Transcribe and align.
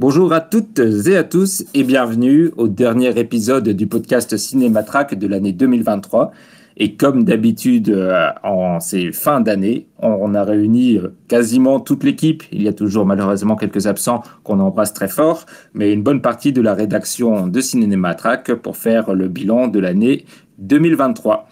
Bonjour 0.00 0.32
à 0.32 0.40
toutes 0.40 0.78
et 0.78 1.16
à 1.16 1.24
tous 1.24 1.64
et 1.74 1.82
bienvenue 1.82 2.52
au 2.56 2.68
dernier 2.68 3.18
épisode 3.18 3.68
du 3.70 3.88
podcast 3.88 4.36
Cinématrack 4.36 5.18
de 5.18 5.26
l'année 5.26 5.50
2023. 5.50 6.30
Et 6.76 6.94
comme 6.94 7.24
d'habitude 7.24 7.88
euh, 7.88 8.28
en 8.44 8.78
ces 8.78 9.10
fins 9.10 9.40
d'année, 9.40 9.88
on 9.98 10.36
a 10.36 10.44
réuni 10.44 10.98
euh, 10.98 11.16
quasiment 11.26 11.80
toute 11.80 12.04
l'équipe. 12.04 12.44
Il 12.52 12.62
y 12.62 12.68
a 12.68 12.72
toujours 12.72 13.06
malheureusement 13.06 13.56
quelques 13.56 13.88
absents 13.88 14.22
qu'on 14.44 14.60
embrasse 14.60 14.94
très 14.94 15.08
fort, 15.08 15.46
mais 15.74 15.92
une 15.92 16.04
bonne 16.04 16.22
partie 16.22 16.52
de 16.52 16.62
la 16.62 16.74
rédaction 16.74 17.48
de 17.48 17.60
Cinématrack 17.60 18.54
pour 18.54 18.76
faire 18.76 19.12
le 19.12 19.26
bilan 19.26 19.66
de 19.66 19.80
l'année 19.80 20.26
2023. 20.58 21.48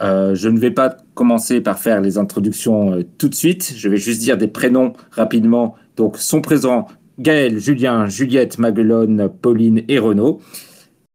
Euh, 0.00 0.34
je 0.34 0.48
ne 0.48 0.58
vais 0.58 0.72
pas 0.72 0.96
commencer 1.14 1.60
par 1.60 1.78
faire 1.78 2.00
les 2.00 2.18
introductions 2.18 3.04
tout 3.16 3.28
de 3.28 3.34
suite. 3.36 3.74
Je 3.76 3.88
vais 3.88 3.96
juste 3.96 4.22
dire 4.22 4.36
des 4.36 4.48
prénoms 4.48 4.94
rapidement. 5.12 5.76
Donc, 5.96 6.18
sont 6.18 6.40
présents 6.40 6.88
Gaël, 7.18 7.58
Julien, 7.58 8.06
Juliette, 8.08 8.58
Maguelone, 8.58 9.30
Pauline 9.40 9.82
et 9.88 9.98
Renaud. 9.98 10.40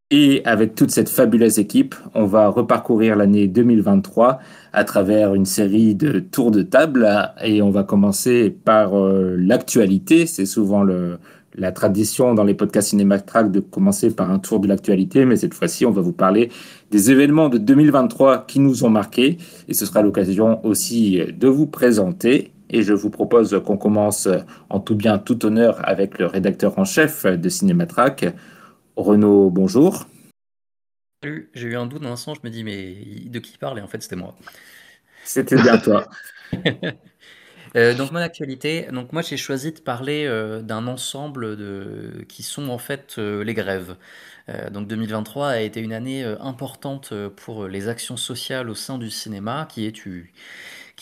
Et 0.10 0.42
avec 0.44 0.76
toute 0.76 0.92
cette 0.92 1.08
fabuleuse 1.08 1.58
équipe, 1.58 1.96
on 2.16 2.26
va 2.26 2.50
reparcourir 2.50 3.16
l'année 3.16 3.48
2023 3.48 4.40
à 4.74 4.84
travers 4.84 5.36
une 5.36 5.46
série 5.46 5.96
de 5.96 6.20
tours 6.20 6.52
de 6.52 6.64
table. 6.64 7.08
Et 7.44 7.62
on 7.62 7.70
va 7.70 7.84
commencer 7.84 8.50
par 8.50 8.98
euh, 8.98 9.38
l'actualité. 9.38 10.26
C'est 10.26 10.46
souvent 10.46 10.84
la 11.56 11.72
tradition 11.72 12.34
dans 12.34 12.44
les 12.44 12.56
podcasts 12.56 12.90
Cinématrack 12.90 13.52
de 13.52 13.62
commencer 13.62 14.14
par 14.14 14.32
un 14.32 14.40
tour 14.40 14.60
de 14.60 14.68
l'actualité, 14.68 15.24
mais 15.24 15.38
cette 15.38 15.54
fois-ci, 15.54 15.86
on 15.86 15.92
va 15.92 16.02
vous 16.02 16.14
parler 16.14 16.50
des 16.90 17.12
événements 17.12 17.48
de 17.48 17.58
2023 17.58 18.46
qui 18.48 18.60
nous 18.60 18.84
ont 18.84 18.90
marqués, 18.90 19.38
et 19.70 19.74
ce 19.74 19.86
sera 19.86 20.02
l'occasion 20.02 20.66
aussi 20.66 21.22
de 21.38 21.48
vous 21.48 21.68
présenter. 21.68 22.51
Et 22.74 22.84
je 22.84 22.94
vous 22.94 23.10
propose 23.10 23.62
qu'on 23.66 23.78
commence 23.78 24.30
en 24.70 24.80
tout 24.80 24.96
bien, 24.96 25.20
tout 25.20 25.46
honneur 25.46 25.88
avec 25.88 26.18
le 26.18 26.26
rédacteur 26.26 26.80
en 26.80 26.86
chef 26.86 27.26
de 27.26 27.50
Cinématrack, 27.50 28.26
Renaud, 28.96 29.50
bonjour. 29.50 30.08
Salut, 31.22 31.52
j'ai 31.54 31.68
eu 31.68 31.76
un 31.76 31.86
doute 31.86 32.02
dans 32.02 32.14
instant, 32.14 32.34
je 32.34 32.40
me 32.44 32.50
dis, 32.50 32.64
mais 32.64 32.96
de 33.26 33.40
qui 33.40 33.52
il 33.54 33.58
parle 33.58 33.78
Et 33.78 33.82
en 33.82 33.88
fait, 33.88 34.02
c'était 34.02 34.16
moi. 34.16 34.36
C'était 35.26 35.62
bien 35.62 35.78
toi. 35.78 36.06
Euh, 37.78 37.94
donc 37.94 38.12
mon 38.12 38.20
actualité, 38.20 38.88
donc 38.92 39.14
moi 39.14 39.22
j'ai 39.22 39.38
choisi 39.38 39.72
de 39.72 39.80
parler 39.80 40.26
euh, 40.26 40.62
d'un 40.62 40.88
ensemble 40.88 41.56
de 41.56 42.26
qui 42.28 42.44
sont 42.44 42.68
en 42.68 42.78
fait 42.78 43.16
euh, 43.18 43.46
les 43.46 43.54
grèves. 43.54 43.96
Donc 44.72 44.90
2023 44.90 45.48
a 45.48 45.62
été 45.62 45.80
une 45.80 45.94
année 45.94 46.26
importante 46.26 47.14
pour 47.38 47.70
les 47.70 47.88
actions 47.88 48.18
sociales 48.18 48.70
au 48.70 48.76
sein 48.76 48.98
du 48.98 49.10
cinéma, 49.10 49.66
qui 49.70 49.86
est 49.86 49.94
tu 49.94 50.34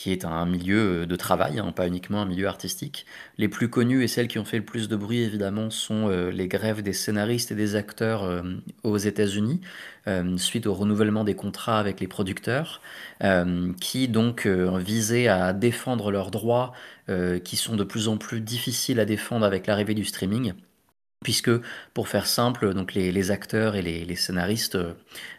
qui 0.00 0.12
est 0.12 0.24
un 0.24 0.46
milieu 0.46 1.04
de 1.04 1.14
travail, 1.14 1.58
hein, 1.58 1.72
pas 1.72 1.86
uniquement 1.86 2.22
un 2.22 2.24
milieu 2.24 2.46
artistique. 2.48 3.04
Les 3.36 3.48
plus 3.48 3.68
connues 3.68 4.02
et 4.02 4.08
celles 4.08 4.28
qui 4.28 4.38
ont 4.38 4.46
fait 4.46 4.56
le 4.56 4.64
plus 4.64 4.88
de 4.88 4.96
bruit, 4.96 5.20
évidemment, 5.20 5.68
sont 5.68 6.08
euh, 6.08 6.30
les 6.30 6.48
grèves 6.48 6.80
des 6.80 6.94
scénaristes 6.94 7.52
et 7.52 7.54
des 7.54 7.76
acteurs 7.76 8.24
euh, 8.24 8.40
aux 8.82 8.96
États-Unis, 8.96 9.60
euh, 10.06 10.38
suite 10.38 10.66
au 10.66 10.72
renouvellement 10.72 11.22
des 11.22 11.34
contrats 11.34 11.78
avec 11.78 12.00
les 12.00 12.08
producteurs, 12.08 12.80
euh, 13.22 13.74
qui 13.78 14.08
donc 14.08 14.46
euh, 14.46 14.78
visaient 14.78 15.28
à 15.28 15.52
défendre 15.52 16.10
leurs 16.10 16.30
droits, 16.30 16.72
euh, 17.10 17.38
qui 17.38 17.56
sont 17.56 17.76
de 17.76 17.84
plus 17.84 18.08
en 18.08 18.16
plus 18.16 18.40
difficiles 18.40 19.00
à 19.00 19.04
défendre 19.04 19.44
avec 19.44 19.66
l'arrivée 19.66 19.92
du 19.92 20.06
streaming. 20.06 20.54
Puisque, 21.22 21.50
pour 21.92 22.08
faire 22.08 22.24
simple, 22.24 22.72
donc 22.72 22.94
les, 22.94 23.30
acteurs 23.30 23.76
et 23.76 23.82
les, 23.82 24.16
scénaristes 24.16 24.76
euh, 24.76 24.94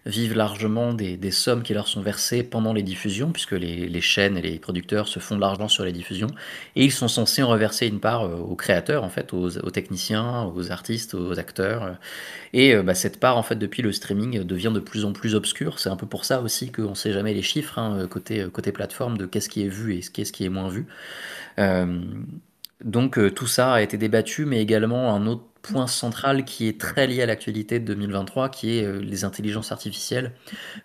vivent 0.06 0.36
largement 0.36 0.94
des, 0.94 1.32
sommes 1.32 1.64
qui 1.64 1.74
leur 1.74 1.88
sont 1.88 2.02
versées 2.02 2.44
pendant 2.44 2.72
les 2.72 2.84
diffusions, 2.84 3.32
puisque 3.32 3.54
les, 3.54 4.02
chaînes 4.02 4.38
et 4.38 4.44
les 4.44 4.60
producteurs 4.60 5.08
se 5.08 5.18
font 5.18 5.36
de 5.36 5.42
l'argent 5.42 5.68
sur 5.68 5.84
les 5.84 5.92
diffusions, 5.92 6.28
et 6.76 6.86
ils 6.86 6.92
sont 6.92 7.08
censés 7.08 7.42
en 7.42 7.48
reverser 7.48 7.88
une 7.88 8.00
part 8.00 8.26
euh, 8.26 8.36
aux 8.36 8.56
créateurs, 8.56 9.04
en 9.04 9.10
fait, 9.10 9.34
aux, 9.34 9.50
techniciens, 9.72 10.52
aux 10.56 10.72
artistes, 10.72 11.16
aux 11.16 11.40
acteurs. 11.40 11.98
Et 12.54 12.76
euh, 12.76 12.84
bah, 12.84 12.94
cette 12.94 13.20
part, 13.20 13.38
en 13.38 13.44
fait, 13.44 13.56
depuis 13.56 13.82
le 13.82 13.92
streaming, 13.92 14.44
devient 14.44 14.72
de 14.72 14.80
plus 14.80 15.04
en 15.04 15.14
plus 15.14 15.34
obscure. 15.34 15.80
C'est 15.80 15.90
un 15.90 15.96
peu 15.96 16.06
pour 16.06 16.26
ça 16.26 16.42
aussi 16.42 16.72
qu'on 16.72 16.92
ne 16.92 16.96
sait 16.96 17.12
jamais 17.12 17.34
les 17.34 17.42
chiffres, 17.42 17.80
hein, 17.80 18.06
côté, 18.08 18.46
côté 18.54 18.72
plateforme, 18.72 19.18
de 19.18 19.26
qu'est-ce 19.26 19.50
qui 19.50 19.64
est 19.64 19.70
vu 19.70 19.96
et 19.96 20.02
qu'est-ce 20.02 20.32
qui 20.32 20.46
est 20.46 20.50
moins 20.50 20.70
vu. 20.70 20.86
Donc 22.84 23.20
tout 23.36 23.48
ça 23.48 23.74
a 23.74 23.82
été 23.82 23.98
débattu, 23.98 24.46
mais 24.46 24.60
également 24.60 25.14
un 25.14 25.28
autre 25.28 25.51
point 25.62 25.88
central 25.88 26.44
qui 26.44 26.68
est 26.68 26.80
très 26.80 27.08
lié 27.08 27.22
à 27.22 27.26
l'actualité 27.26 27.80
de 27.80 27.86
2023, 27.86 28.50
qui 28.50 28.78
est 28.78 28.86
euh, 28.86 29.00
les 29.00 29.24
intelligences 29.24 29.72
artificielles, 29.72 30.32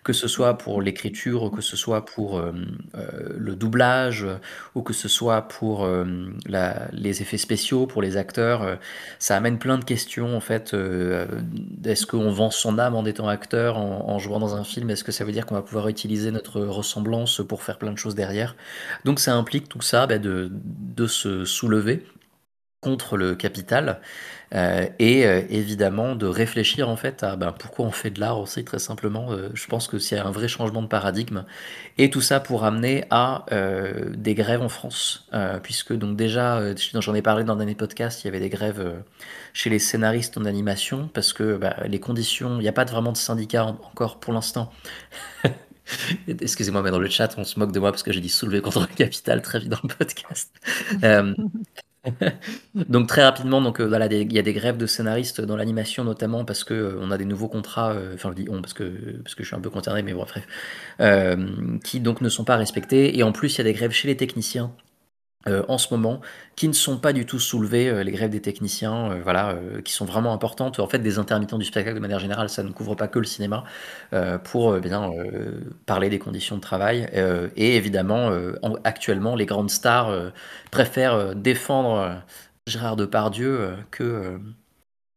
que 0.03 0.13
ce 0.13 0.27
soit 0.27 0.57
pour 0.57 0.81
l'écriture, 0.81 1.51
que 1.51 1.61
ce 1.61 1.75
soit 1.75 2.05
pour 2.05 2.37
euh, 2.37 2.51
euh, 2.95 3.29
le 3.35 3.55
doublage, 3.55 4.25
ou 4.75 4.81
que 4.81 4.93
ce 4.93 5.07
soit 5.07 5.41
pour 5.41 5.87
les 6.47 7.21
effets 7.21 7.37
spéciaux, 7.37 7.87
pour 7.87 8.01
les 8.01 8.17
acteurs. 8.17 8.77
ça 9.19 9.35
amène 9.35 9.57
plein 9.57 9.77
de 9.77 9.83
questions 9.83 10.35
en 10.35 10.39
fait. 10.39 10.75
Est-ce 11.83 12.05
qu'on 12.05 12.31
vend 12.31 12.51
son 12.51 12.77
âme 12.79 12.95
en 12.95 13.05
étant 13.05 13.27
acteur, 13.27 13.77
en, 13.77 14.09
en 14.09 14.19
jouant 14.19 14.39
dans 14.39 14.55
un 14.55 14.63
film? 14.63 14.89
Est-ce 14.89 15.03
que 15.03 15.11
ça 15.11 15.23
veut 15.23 15.31
dire 15.31 15.45
qu'on 15.45 15.55
va 15.55 15.61
pouvoir 15.61 15.87
utiliser 15.87 16.31
notre 16.31 16.61
ressemblance 16.61 17.41
pour 17.47 17.63
faire 17.63 17.77
plein 17.77 17.91
de 17.91 17.97
choses 17.97 18.15
derrière? 18.15 18.55
Donc 19.05 19.19
ça 19.19 19.33
implique 19.35 19.69
tout 19.69 19.81
ça 19.81 20.07
bah, 20.07 20.17
de, 20.17 20.51
de 20.51 21.07
se 21.07 21.45
soulever 21.45 22.03
contre 22.81 23.17
le 23.17 23.35
capital 23.35 24.01
euh, 24.53 24.87
et 24.99 25.25
euh, 25.25 25.41
évidemment 25.49 26.15
de 26.15 26.27
réfléchir 26.27 26.89
en 26.89 26.95
fait 26.95 27.23
à 27.23 27.35
ben, 27.35 27.51
pourquoi 27.51 27.85
on 27.85 27.91
fait 27.91 28.11
de 28.11 28.19
l'art 28.19 28.39
aussi 28.39 28.63
très 28.63 28.79
simplement. 28.79 29.31
Euh, 29.31 29.49
je 29.55 29.67
pense 29.67 29.87
que 29.87 29.99
c'est 29.99 30.17
un 30.19 30.31
vrai 30.31 30.47
changement 30.47 30.81
de 30.83 30.87
paradigme 30.87 31.45
et 31.97 32.09
tout 32.09 32.21
ça 32.21 32.39
pour 32.39 32.65
amener 32.65 33.05
à 33.09 33.45
des 34.15 34.35
grèves 34.35 34.61
en 34.61 34.69
France 34.69 35.27
puisque 35.63 35.93
donc 35.93 36.15
déjà 36.17 36.61
j'en 36.93 37.15
ai 37.15 37.21
parlé 37.21 37.43
dans 37.43 37.53
un 37.53 37.57
dernier 37.57 37.75
podcast, 37.75 38.23
il 38.23 38.27
y 38.27 38.29
avait 38.29 38.39
des 38.39 38.49
grèves 38.49 39.03
chez 39.53 39.69
les 39.69 39.79
scénaristes 39.79 40.37
en 40.37 40.45
animation 40.45 41.09
parce 41.13 41.33
que 41.33 41.57
bah, 41.57 41.75
les 41.87 41.99
conditions, 41.99 42.57
il 42.59 42.61
n'y 42.61 42.67
a 42.67 42.73
pas 42.73 42.85
vraiment 42.85 43.11
de 43.11 43.17
syndicat 43.17 43.65
en- 43.65 43.79
encore 43.83 44.19
pour 44.19 44.33
l'instant. 44.33 44.71
Excusez-moi, 46.27 46.81
mais 46.81 46.91
dans 46.91 46.99
le 46.99 47.09
chat, 47.09 47.33
on 47.37 47.43
se 47.43 47.59
moque 47.59 47.71
de 47.71 47.79
moi 47.79 47.91
parce 47.91 48.03
que 48.03 48.11
j'ai 48.11 48.21
dit 48.21 48.29
soulever 48.29 48.61
contre 48.61 48.81
le 48.81 48.87
capital 48.95 49.41
très 49.41 49.59
vite 49.59 49.69
dans 49.69 49.79
le 49.83 49.89
podcast. 49.89 50.51
donc 52.75 53.07
très 53.07 53.23
rapidement, 53.23 53.61
euh, 53.79 54.07
il 54.11 54.33
y 54.33 54.39
a 54.39 54.41
des 54.41 54.53
grèves 54.53 54.77
de 54.77 54.85
scénaristes 54.85 55.41
dans 55.41 55.55
l'animation 55.55 56.03
notamment 56.03 56.45
parce 56.45 56.63
que 56.63 56.73
euh, 56.73 56.99
on 57.01 57.11
a 57.11 57.17
des 57.17 57.25
nouveaux 57.25 57.47
contrats. 57.47 57.91
euh, 57.91 58.13
Enfin, 58.15 58.29
je 58.31 58.43
dis 58.43 58.49
on 58.49 58.61
parce 58.61 58.73
que 58.73 58.83
parce 59.23 59.35
que 59.35 59.43
je 59.43 59.47
suis 59.47 59.55
un 59.55 59.61
peu 59.61 59.69
concerné, 59.69 60.01
mais 60.03 60.13
bon, 60.13 60.25
bref, 60.25 60.47
qui 61.83 61.99
donc 61.99 62.21
ne 62.21 62.29
sont 62.29 62.43
pas 62.45 62.57
respectés. 62.57 63.17
Et 63.17 63.23
en 63.23 63.31
plus, 63.31 63.55
il 63.55 63.57
y 63.59 63.61
a 63.61 63.63
des 63.65 63.73
grèves 63.73 63.91
chez 63.91 64.07
les 64.07 64.17
techniciens. 64.17 64.71
Euh, 65.47 65.63
en 65.67 65.77
ce 65.77 65.93
moment, 65.93 66.21
qui 66.55 66.67
ne 66.67 66.73
sont 66.73 66.97
pas 66.97 67.13
du 67.13 67.25
tout 67.25 67.39
soulevées, 67.39 67.89
euh, 67.89 68.03
les 68.03 68.11
grèves 68.11 68.29
des 68.31 68.41
techniciens, 68.41 69.11
euh, 69.11 69.19
voilà, 69.23 69.49
euh, 69.51 69.81
qui 69.81 69.93
sont 69.93 70.05
vraiment 70.05 70.33
importantes. 70.33 70.79
En 70.79 70.87
fait, 70.87 70.99
des 70.99 71.19
intermittents 71.19 71.57
du 71.57 71.65
spectacle 71.65 71.95
de 71.95 72.01
manière 72.01 72.19
générale, 72.19 72.49
ça 72.49 72.63
ne 72.63 72.71
couvre 72.71 72.95
pas 72.95 73.07
que 73.07 73.19
le 73.19 73.25
cinéma, 73.25 73.63
pour 74.43 74.73
bien 74.79 75.11
parler 75.85 76.09
des 76.09 76.19
conditions 76.19 76.55
de 76.55 76.61
travail. 76.61 77.07
Et 77.55 77.75
évidemment, 77.75 78.31
en- 78.61 78.75
actuellement, 78.83 79.35
les 79.35 79.45
grandes 79.45 79.69
stars 79.69 80.11
préfèrent 80.71 81.35
défendre 81.35 82.21
Gérard 82.67 82.95
Depardieu 82.95 83.71
que 83.91 84.39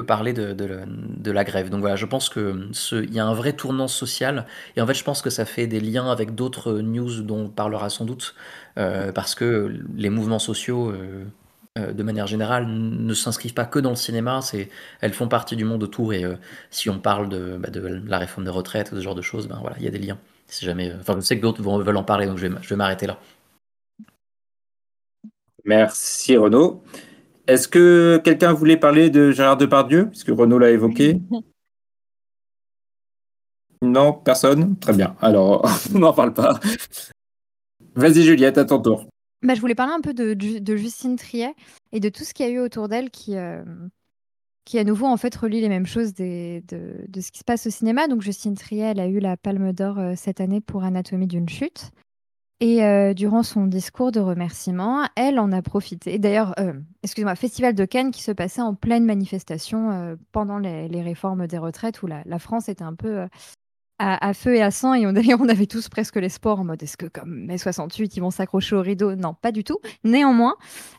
parler 0.05 0.33
de, 0.33 1.31
la- 1.33 1.45
grève. 1.45 1.71
Donc 1.71 1.81
voilà, 1.81 1.97
je 1.97 2.07
pense 2.07 2.29
que 2.29 2.69
il 2.93 3.15
y 3.15 3.21
a 3.21 3.27
un 3.27 3.35
vrai 3.35 3.53
tournant 3.55 3.89
social. 3.89 4.47
Et 4.77 4.81
en 4.81 4.87
fait, 4.87 4.95
je 4.95 5.05
pense 5.05 5.23
que 5.23 5.31
ça 5.31 5.45
fait 5.45 5.67
des 5.67 5.81
liens 5.81 6.11
avec 6.11 6.35
d'autres 6.35 6.75
news 6.81 7.23
dont 7.23 7.45
on 7.45 7.49
parlera 7.49 7.91
sans 7.91 8.05
doute, 8.05 8.35
euh, 8.79 9.13
parce 9.13 9.35
que 9.35 9.75
les 9.97 10.11
mouvements 10.11 10.39
sociaux. 10.39 10.91
euh, 10.91 11.25
euh, 11.79 11.93
de 11.93 12.03
manière 12.03 12.27
générale, 12.27 12.67
ne 12.67 13.15
s'inscrivent 13.15 13.55
pas 13.55 13.65
que 13.65 13.79
dans 13.79 13.91
le 13.91 13.97
cinéma, 13.97 14.41
elles 15.01 15.13
font 15.13 15.29
partie 15.29 15.55
du 15.55 15.65
monde 15.65 15.85
autour. 15.85 16.13
Et 16.13 16.25
si 16.71 16.91
on 16.91 16.99
parle 16.99 17.29
de, 17.29 17.57
bah, 17.59 17.71
de 17.71 17.81
la 18.07 18.19
réforme 18.19 18.45
des 18.45 18.51
retraites, 18.51 18.91
ce 18.91 19.01
genre 19.01 19.15
de 19.15 19.23
choses, 19.23 19.47
ben 19.49 19.59
voilà, 19.61 19.77
il 19.79 19.85
y 19.85 19.89
a 19.89 19.91
des 19.93 19.99
liens. 20.01 20.19
Si 20.49 20.65
jamais, 20.65 20.93
je 21.07 21.21
sais 21.21 21.37
que 21.37 21.43
d'autres 21.43 21.63
veulent 21.63 21.97
en 21.97 22.03
parler, 22.03 22.27
donc 22.27 22.39
je 22.39 22.49
vais 22.49 22.77
m'arrêter 22.77 23.07
là. 23.07 23.19
Merci 25.65 26.37
Renaud. 26.37 26.83
Est-ce 27.51 27.67
que 27.67 28.21
quelqu'un 28.23 28.53
voulait 28.53 28.77
parler 28.77 29.11
de 29.11 29.33
Gérard 29.33 29.57
Depardieu, 29.57 30.09
puisque 30.09 30.29
Renaud 30.29 30.59
l'a 30.59 30.71
évoqué? 30.71 31.21
Non, 33.83 34.13
personne? 34.13 34.77
Très 34.79 34.93
bien. 34.93 35.17
Alors, 35.23 35.67
on 35.95 36.01
n'en 36.01 36.13
parle 36.13 36.35
pas. 36.35 36.61
Vas-y 37.95 38.25
Juliette, 38.25 38.59
à 38.59 38.67
ton 38.67 38.79
tour. 38.79 39.07
Bah, 39.43 39.55
je 39.55 39.61
voulais 39.63 39.75
parler 39.75 39.95
un 39.95 40.03
peu 40.03 40.13
de, 40.13 40.35
de 40.35 40.77
Justine 40.77 41.17
Triet 41.17 41.55
et 41.91 41.99
de 41.99 42.11
tout 42.11 42.25
ce 42.25 42.35
qu'il 42.35 42.45
y 42.45 42.49
a 42.51 42.53
eu 42.53 42.59
autour 42.59 42.89
d'elle 42.89 43.09
qui, 43.09 43.39
euh, 43.39 43.65
qui 44.67 44.79
à 44.79 44.85
nouveau 44.85 45.07
en 45.07 45.17
fait 45.17 45.35
relie 45.35 45.63
les 45.63 45.71
mêmes 45.71 45.87
choses 45.87 46.13
des, 46.13 46.63
de, 46.69 47.07
de, 47.09 47.21
ce 47.23 47.33
qui 47.33 47.39
se 47.39 47.45
passe 47.45 47.67
au 47.67 47.71
cinéma. 47.71 48.07
Donc 48.07 48.21
Justine 48.21 48.55
Triet, 48.55 48.91
elle 48.91 49.01
a 49.01 49.07
eu 49.07 49.19
la 49.19 49.39
Palme 49.39 49.73
d'Or 49.73 49.99
euh, 49.99 50.13
cette 50.15 50.43
année 50.43 50.61
pour 50.61 50.85
Anatomie 50.85 51.27
d'une 51.27 51.49
chute. 51.49 51.91
Et 52.63 52.85
euh, 52.85 53.15
durant 53.15 53.43
son 53.43 53.67
discours 53.67 54.13
de 54.13 54.21
remerciement, 54.21 55.09
elle 55.17 55.41
en 55.41 55.51
a 55.51 55.63
profité. 55.63 56.19
D'ailleurs, 56.19 56.55
euh, 56.61 56.75
excusez-moi, 57.03 57.35
Festival 57.35 57.75
de 57.75 57.87
Cannes 57.87 58.11
qui 58.11 58.23
se 58.23 58.33
passait 58.33 58.61
en 58.61 58.75
pleine 58.75 59.07
manifestation 59.07 59.91
euh, 59.91 60.17
pendant 60.31 60.59
les, 60.59 60.87
les, 60.87 61.01
réformes 61.01 61.47
des 61.47 61.57
retraites 61.57 62.03
où 62.03 62.07
la, 62.07 62.39
France 62.39 62.69
était 62.69 62.85
un 62.85 62.95
peu 62.95 63.27
à, 63.99 64.35
feu 64.35 64.57
et 64.57 64.63
à 64.63 64.71
sang. 64.71 64.93
Et 64.93 65.07
on, 65.07 65.15
on 65.41 65.49
avait 65.49 65.67
tous 65.67 65.89
presque 65.89 66.17
l'espoir 66.17 66.61
en 66.61 66.65
mode 66.65 66.83
est-ce 66.83 66.99
que 66.99 67.07
comme 67.07 67.47
mai 67.47 67.57
68, 67.57 68.17
ils 68.17 68.21
vont 68.21 68.31
s'accrocher 68.31 68.77
au 68.77 68.83
rideau? 68.83 69.15
Non, 69.15 69.33
pas 69.33 69.53
du 69.53 69.65
tout. 69.65 69.79
Néanmoins, 70.05 70.57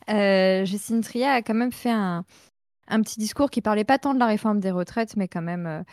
Justine 0.08 1.02
Triet 1.02 1.26
a 1.26 1.44
quand 1.44 1.54
même 1.54 1.72
fait 1.72 1.92
un, 1.92 2.26
un, 2.88 3.02
petit 3.02 3.20
discours 3.20 3.52
qui 3.52 3.62
parlait 3.62 3.84
pas 3.84 4.00
tant 4.00 4.16
de 4.16 4.20
la 4.20 4.26
réforme 4.26 4.62
des 4.62 4.72
retraites, 4.72 5.16
mais 5.16 5.28
quand 5.28 5.44
même 5.44 5.84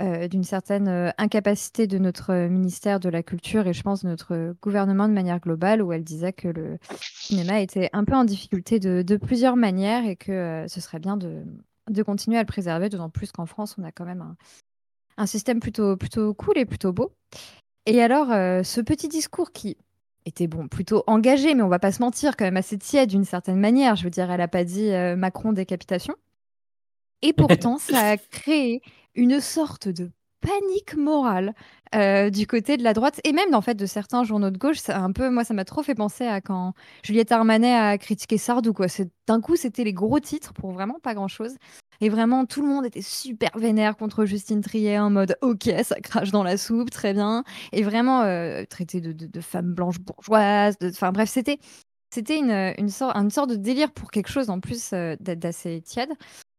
euh, 0.00 0.28
d'une 0.28 0.44
certaine 0.44 0.86
euh, 0.86 1.10
incapacité 1.18 1.86
de 1.86 1.98
notre 1.98 2.46
ministère 2.46 3.00
de 3.00 3.08
la 3.08 3.22
Culture 3.22 3.66
et 3.66 3.72
je 3.72 3.82
pense 3.82 4.04
de 4.04 4.08
notre 4.08 4.54
gouvernement 4.62 5.08
de 5.08 5.14
manière 5.14 5.40
globale, 5.40 5.82
où 5.82 5.92
elle 5.92 6.04
disait 6.04 6.32
que 6.32 6.48
le 6.48 6.78
cinéma 7.00 7.60
était 7.60 7.90
un 7.92 8.04
peu 8.04 8.14
en 8.14 8.24
difficulté 8.24 8.78
de, 8.78 9.02
de 9.02 9.16
plusieurs 9.16 9.56
manières 9.56 10.06
et 10.06 10.14
que 10.14 10.30
euh, 10.30 10.68
ce 10.68 10.80
serait 10.80 11.00
bien 11.00 11.16
de, 11.16 11.42
de, 11.90 12.02
continuer 12.02 12.36
à 12.36 12.42
le 12.42 12.46
préserver, 12.46 12.88
d'autant 12.88 13.10
plus 13.10 13.32
qu'en 13.32 13.46
France, 13.46 13.76
on 13.78 13.82
a 13.82 13.90
quand 13.90 14.04
même 14.04 14.22
un, 14.22 14.36
un, 15.16 15.26
système 15.26 15.58
plutôt, 15.58 15.96
plutôt 15.96 16.32
cool 16.34 16.58
et 16.58 16.64
plutôt 16.64 16.92
beau. 16.92 17.12
Et 17.86 18.02
alors, 18.02 18.30
euh, 18.30 18.62
ce 18.62 18.80
petit 18.80 19.08
discours 19.08 19.50
qui 19.50 19.78
était 20.26 20.46
bon, 20.46 20.68
plutôt 20.68 21.02
engagé, 21.06 21.54
mais 21.54 21.62
on 21.62 21.68
va 21.68 21.78
pas 21.78 21.92
se 21.92 22.02
mentir, 22.02 22.36
quand 22.36 22.44
même 22.44 22.56
assez 22.56 22.78
tiède 22.78 23.08
d'une 23.08 23.24
certaine 23.24 23.58
manière. 23.58 23.96
Je 23.96 24.04
veux 24.04 24.10
dire, 24.10 24.30
elle 24.30 24.38
n'a 24.38 24.48
pas 24.48 24.64
dit 24.64 24.90
euh, 24.90 25.16
Macron 25.16 25.52
décapitation. 25.52 26.14
Et 27.22 27.32
pourtant, 27.32 27.78
ça 27.78 28.10
a 28.10 28.16
créé 28.30 28.82
une 29.18 29.40
sorte 29.40 29.88
de 29.88 30.10
panique 30.40 30.96
morale 30.96 31.52
euh, 31.96 32.30
du 32.30 32.46
côté 32.46 32.76
de 32.76 32.84
la 32.84 32.92
droite 32.92 33.20
et 33.24 33.32
même 33.32 33.52
en 33.54 33.60
fait 33.60 33.74
de 33.74 33.86
certains 33.86 34.22
journaux 34.22 34.50
de 34.50 34.58
gauche. 34.58 34.78
Un 34.88 35.10
peu, 35.10 35.30
moi, 35.30 35.42
ça 35.42 35.52
m'a 35.54 35.64
trop 35.64 35.82
fait 35.82 35.96
penser 35.96 36.24
à 36.24 36.40
quand 36.40 36.74
Juliette 37.02 37.32
Armanet 37.32 37.74
a 37.74 37.98
critiqué 37.98 38.38
Sardou. 38.38 38.72
Quoi. 38.72 38.86
D'un 39.26 39.40
coup, 39.40 39.56
c'était 39.56 39.82
les 39.82 39.92
gros 39.92 40.20
titres 40.20 40.52
pour 40.52 40.70
vraiment 40.70 41.00
pas 41.02 41.14
grand-chose. 41.14 41.56
Et 42.00 42.08
vraiment, 42.10 42.46
tout 42.46 42.62
le 42.62 42.68
monde 42.68 42.86
était 42.86 43.02
super 43.02 43.50
vénère 43.58 43.96
contre 43.96 44.24
Justine 44.24 44.60
Triet 44.60 45.00
en 45.00 45.10
mode 45.10 45.36
OK, 45.42 45.68
ça 45.82 45.96
crache 46.00 46.30
dans 46.30 46.44
la 46.44 46.56
soupe, 46.56 46.90
très 46.90 47.12
bien. 47.12 47.42
Et 47.72 47.82
vraiment 47.82 48.22
euh, 48.22 48.62
traité 48.64 49.00
de 49.00 49.40
femme 49.40 49.74
blanche 49.74 49.98
bourgeoise. 49.98 50.76
Enfin 50.84 51.10
bref, 51.10 51.28
c'était 51.28 51.58
c'était 52.14 52.38
une, 52.38 52.74
une, 52.78 52.88
sorte, 52.88 53.16
une 53.16 53.30
sorte 53.30 53.50
de 53.50 53.56
délire 53.56 53.92
pour 53.92 54.10
quelque 54.10 54.30
chose 54.30 54.48
en 54.48 54.60
plus 54.60 54.92
euh, 54.92 55.16
d'assez 55.20 55.82
tiède. 55.82 56.10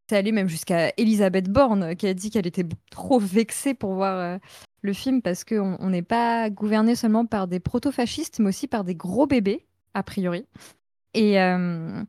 C'est 0.09 0.17
allé 0.17 0.31
même 0.31 0.49
jusqu'à 0.49 0.91
Elisabeth 0.97 1.49
Borne 1.49 1.95
qui 1.95 2.07
a 2.07 2.15
dit 2.15 2.31
qu'elle 2.31 2.47
était 2.47 2.65
trop 2.89 3.19
vexée 3.19 3.75
pour 3.75 3.93
voir 3.93 4.17
euh, 4.17 4.37
le 4.81 4.91
film 4.91 5.21
parce 5.21 5.43
qu'on 5.43 5.87
n'est 5.87 6.01
pas 6.01 6.49
gouverné 6.49 6.95
seulement 6.95 7.27
par 7.27 7.47
des 7.47 7.59
proto-fascistes, 7.59 8.39
mais 8.39 8.49
aussi 8.49 8.67
par 8.67 8.83
des 8.83 8.95
gros 8.95 9.27
bébés, 9.27 9.67
a 9.93 10.01
priori. 10.01 10.47
Et, 11.13 11.39
euh, 11.39 12.01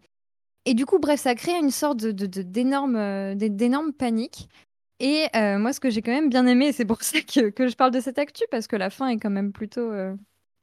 du 0.66 0.86
coup, 0.86 0.98
bref, 0.98 1.20
ça 1.20 1.30
a 1.30 1.34
créé 1.34 1.58
une 1.58 1.70
sorte 1.70 1.98
d'énorme 1.98 2.94
de, 2.94 3.90
panique. 3.92 4.48
Et 4.98 5.26
euh, 5.36 5.58
moi, 5.58 5.74
ce 5.74 5.80
que 5.80 5.90
j'ai 5.90 6.00
quand 6.00 6.12
même 6.12 6.30
bien 6.30 6.46
aimé, 6.46 6.72
c'est 6.72 6.86
pour 6.86 7.02
ça 7.02 7.20
que, 7.20 7.68
je 7.68 7.76
parle 7.76 7.90
de 7.90 8.00
cette 8.00 8.18
actu, 8.18 8.44
parce 8.50 8.66
que 8.66 8.76
la 8.76 8.88
fin 8.88 9.08
est 9.08 9.18
quand 9.18 9.28
même 9.28 9.52
plutôt 9.52 9.90
euh, 9.90 10.14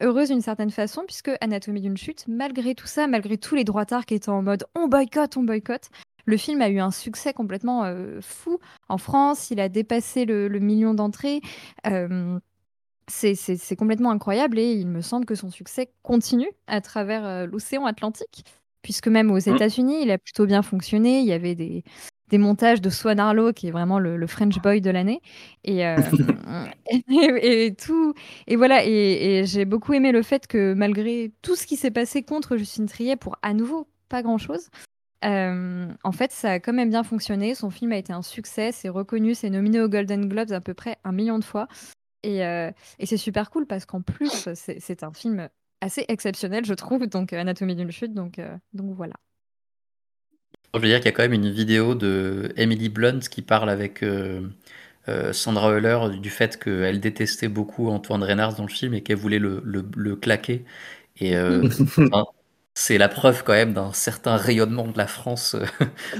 heureuse 0.01 0.30
d'une 0.30 0.42
certaine 0.42 0.72
façon, 0.72 1.04
puisque 1.06 1.31
Anatomie 1.42 1.81
d'une 1.81 1.98
chute, 1.98 2.25
malgré 2.28 2.74
tout 2.74 2.88
ça, 2.88 3.07
malgré 3.07 3.38
tous 3.38 3.54
les 3.54 3.63
droitards 3.63 4.07
qui 4.07 4.16
étaient 4.16 4.30
en 4.30 4.42
mode 4.42 4.66
on 4.75 4.88
boycotte, 4.88 5.38
on 5.38 5.44
boycotte, 5.44 5.89
le 6.27 6.38
film 6.38 6.62
a 6.62 6.69
eu 6.69 6.79
un 6.79 6.91
succès 6.91 7.33
complètement 7.33 7.85
euh, 7.85 8.19
fou 8.21 8.59
en 8.89 8.97
France. 8.97 9.50
Il 9.50 9.59
a 9.59 9.69
dépassé 9.69 10.25
le, 10.25 10.47
le 10.47 10.59
million 10.59 10.94
d'entrées. 10.94 11.41
Euh, 11.88 12.38
c'est 13.09 13.75
complètement 13.77 14.12
incroyable 14.12 14.59
et 14.59 14.74
il 14.74 14.88
me 14.88 15.01
semble 15.01 15.25
que 15.25 15.35
son 15.35 15.50
succès 15.50 15.89
continue 16.03 16.50
à 16.68 16.81
travers 16.81 17.25
euh, 17.25 17.45
l'océan 17.45 17.85
Atlantique, 17.85 18.44
puisque 18.81 19.07
même 19.07 19.31
aux 19.31 19.38
États-Unis, 19.38 20.01
il 20.03 20.12
a 20.12 20.18
plutôt 20.18 20.45
bien 20.45 20.62
fonctionné. 20.62 21.19
Il 21.21 21.25
y 21.25 21.31
avait 21.31 21.56
des, 21.56 21.85
des 22.27 22.38
montages 22.38 22.81
de 22.81 22.89
Swan 22.89 23.19
Arlo, 23.19 23.53
qui 23.53 23.68
est 23.68 23.71
vraiment 23.71 24.00
le, 24.00 24.18
le 24.18 24.27
French 24.27 24.62
boy 24.62 24.81
de 24.81 24.89
l'année. 24.89 25.21
Et, 25.63 25.88
euh, 25.88 25.95
et, 27.09 27.65
et, 27.68 27.75
tout. 27.75 28.13
Et 28.47 28.57
voilà. 28.57 28.85
Et, 28.85 28.89
et 29.39 29.45
j'ai 29.45 29.63
beaucoup 29.63 29.94
aimé 29.94 30.12
le 30.12 30.21
fait 30.21 30.45
que 30.45 30.74
malgré 30.74 31.31
tout 31.41 31.56
ce 31.56 31.65
qui 31.65 31.77
s'est 31.77 31.91
passé 31.91 32.24
contre 32.24 32.57
Justine 32.57 32.88
Triet 32.88 33.15
pour 33.15 33.38
à 33.41 33.53
nouveau 33.53 33.88
pas 34.09 34.21
grand-chose, 34.21 34.69
euh, 35.25 35.88
en 36.04 36.12
fait, 36.12 36.31
ça 36.31 36.52
a 36.52 36.60
quand 36.60 36.74
même 36.74 36.90
bien 36.90 37.04
fonctionné. 37.04 37.56
Son 37.56 37.69
film 37.69 37.92
a 37.92 37.98
été 37.98 38.14
un 38.14 38.22
succès, 38.22 38.72
c'est 38.72 38.90
reconnu, 38.90 39.36
c'est 39.36 39.50
nominé 39.50 39.81
aux 39.81 39.90
Golden 39.90 40.28
Globes 40.28 40.52
à 40.52 40.62
peu 40.62 40.74
près 40.74 40.98
un 41.04 41.12
million 41.12 41.40
de 41.40 41.44
fois. 41.44 41.68
Et, 42.24 42.46
euh, 42.46 42.72
et 43.00 43.06
c'est 43.06 43.18
super 43.18 43.50
cool 43.50 43.66
parce 43.66 43.86
qu'en 43.86 44.02
plus, 44.02 44.50
c'est 44.54 45.04
un 45.04 45.14
film 45.14 45.50
assez 45.81 46.06
exceptionnel, 46.08 46.66
je 46.66 46.74
trouve. 46.74 47.08
Donc, 47.08 47.34
Anatomie 47.34 47.75
d'une 47.75 47.92
chute. 47.92 48.14
Donc, 48.14 48.40
euh, 48.40 48.56
donc 48.74 48.96
voilà. 48.96 49.16
Je 50.74 50.80
veux 50.80 50.88
dire 50.88 50.98
qu'il 50.98 51.06
y 51.06 51.10
a 51.10 51.12
quand 51.12 51.24
même 51.24 51.34
une 51.34 51.50
vidéo 51.50 51.96
de 51.96 52.54
Emily 52.56 52.90
Blunt 52.90 53.20
qui 53.20 53.42
parle 53.42 53.70
avec 53.70 54.04
euh, 54.04 54.48
euh, 55.08 55.34
Sandra 55.34 55.72
Euler 55.72 56.20
du 56.20 56.30
fait 56.30 56.62
qu'elle 56.62 57.00
détestait 57.00 57.48
beaucoup 57.48 57.90
Antoine 57.90 58.24
Reynard 58.24 58.56
dans 58.56 58.63
le 58.63 58.70
film 58.70 58.94
et 58.94 59.02
qu'elle 59.02 59.18
voulait 59.18 59.40
le, 59.40 59.62
le, 59.63 59.86
le, 59.96 60.16
claquer. 60.16 60.66
Et 61.20 61.34
c'est 62.77 63.00
la 63.00 63.09
preuve 63.09 63.44
quand 63.44 63.53
même 63.53 63.74
d'un 63.74 63.91
certain 63.91 64.35
rayonnement 64.35 64.88
de 64.88 65.00
la 65.00 65.07
France 65.07 65.56
euh, 65.56 65.65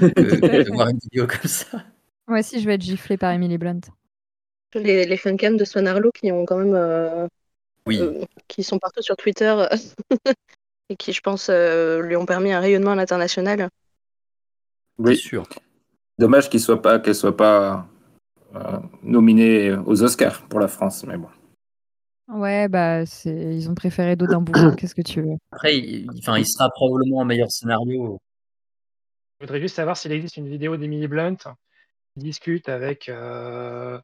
de 0.00 0.74
voir 0.74 0.88
une 0.88 0.98
vidéo 0.98 1.28
comme 1.28 1.48
ça. 1.48 1.84
Moi 2.26 2.40
aussi, 2.40 2.60
je 2.60 2.66
vais 2.66 2.74
être 2.74 2.82
giflé 2.82 3.16
par 3.16 3.30
Emily 3.30 3.58
Blunt. 3.58 3.80
Les, 4.74 5.06
les 5.06 5.16
fancams 5.16 5.56
de 5.56 5.64
Swan 5.64 5.86
Arlo 5.86 6.10
qui 6.10 6.32
ont 6.32 6.44
quand 6.44 6.58
même. 6.58 6.74
Euh, 6.74 7.28
oui. 7.86 8.00
Euh, 8.00 8.24
qui 8.48 8.64
sont 8.64 8.80
partout 8.80 9.02
sur 9.02 9.16
Twitter 9.16 9.54
et 10.90 10.96
qui, 10.96 11.12
je 11.12 11.20
pense, 11.20 11.46
euh, 11.48 12.02
lui 12.02 12.16
ont 12.16 12.26
permis 12.26 12.50
un 12.50 12.58
rayonnement 12.58 12.90
à 12.90 12.96
l'international. 12.96 13.68
Oui, 14.98 15.16
sûr. 15.16 15.44
Dommage 16.18 16.50
qu'elle 16.50 16.60
soit 16.60 16.82
pas, 16.82 16.98
qu'elle 16.98 17.14
soit 17.14 17.36
pas 17.36 17.86
nominée 19.04 19.76
aux 19.86 20.02
Oscars 20.02 20.42
pour 20.48 20.58
la 20.58 20.66
France, 20.66 21.04
mais 21.06 21.16
bon. 21.16 21.28
Ouais, 22.28 22.68
bah, 22.68 23.06
c'est 23.06 23.30
ils 23.30 23.70
ont 23.70 23.74
préféré 23.74 24.14
Dodin 24.14 24.42
Bourgeon, 24.42 24.74
qu'est-ce 24.74 24.94
que 24.94 25.02
tu 25.02 25.22
veux? 25.22 25.36
Après, 25.50 25.78
il, 25.78 26.06
enfin, 26.18 26.38
il 26.38 26.46
sera 26.46 26.68
probablement 26.70 27.22
un 27.22 27.24
meilleur 27.24 27.50
scénario. 27.50 28.20
Je 29.40 29.46
voudrais 29.46 29.60
juste 29.60 29.76
savoir 29.76 29.96
s'il 29.96 30.12
existe 30.12 30.36
une 30.36 30.48
vidéo 30.48 30.76
d'Emily 30.76 31.08
Blunt 31.08 31.36
qui 31.36 31.46
discute 32.16 32.68
avec, 32.68 33.08
euh, 33.08 33.98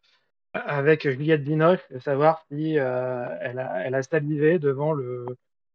avec 0.54 1.07
Juliette 1.07 1.45
Binoche, 1.45 1.81
de 1.90 1.99
savoir 1.99 2.45
si 2.50 2.78
euh, 2.78 3.26
elle, 3.43 3.59
a, 3.59 3.83
elle 3.85 3.95
a 3.95 4.02
salivé 4.02 4.59
devant 4.59 4.93
le, 4.93 5.26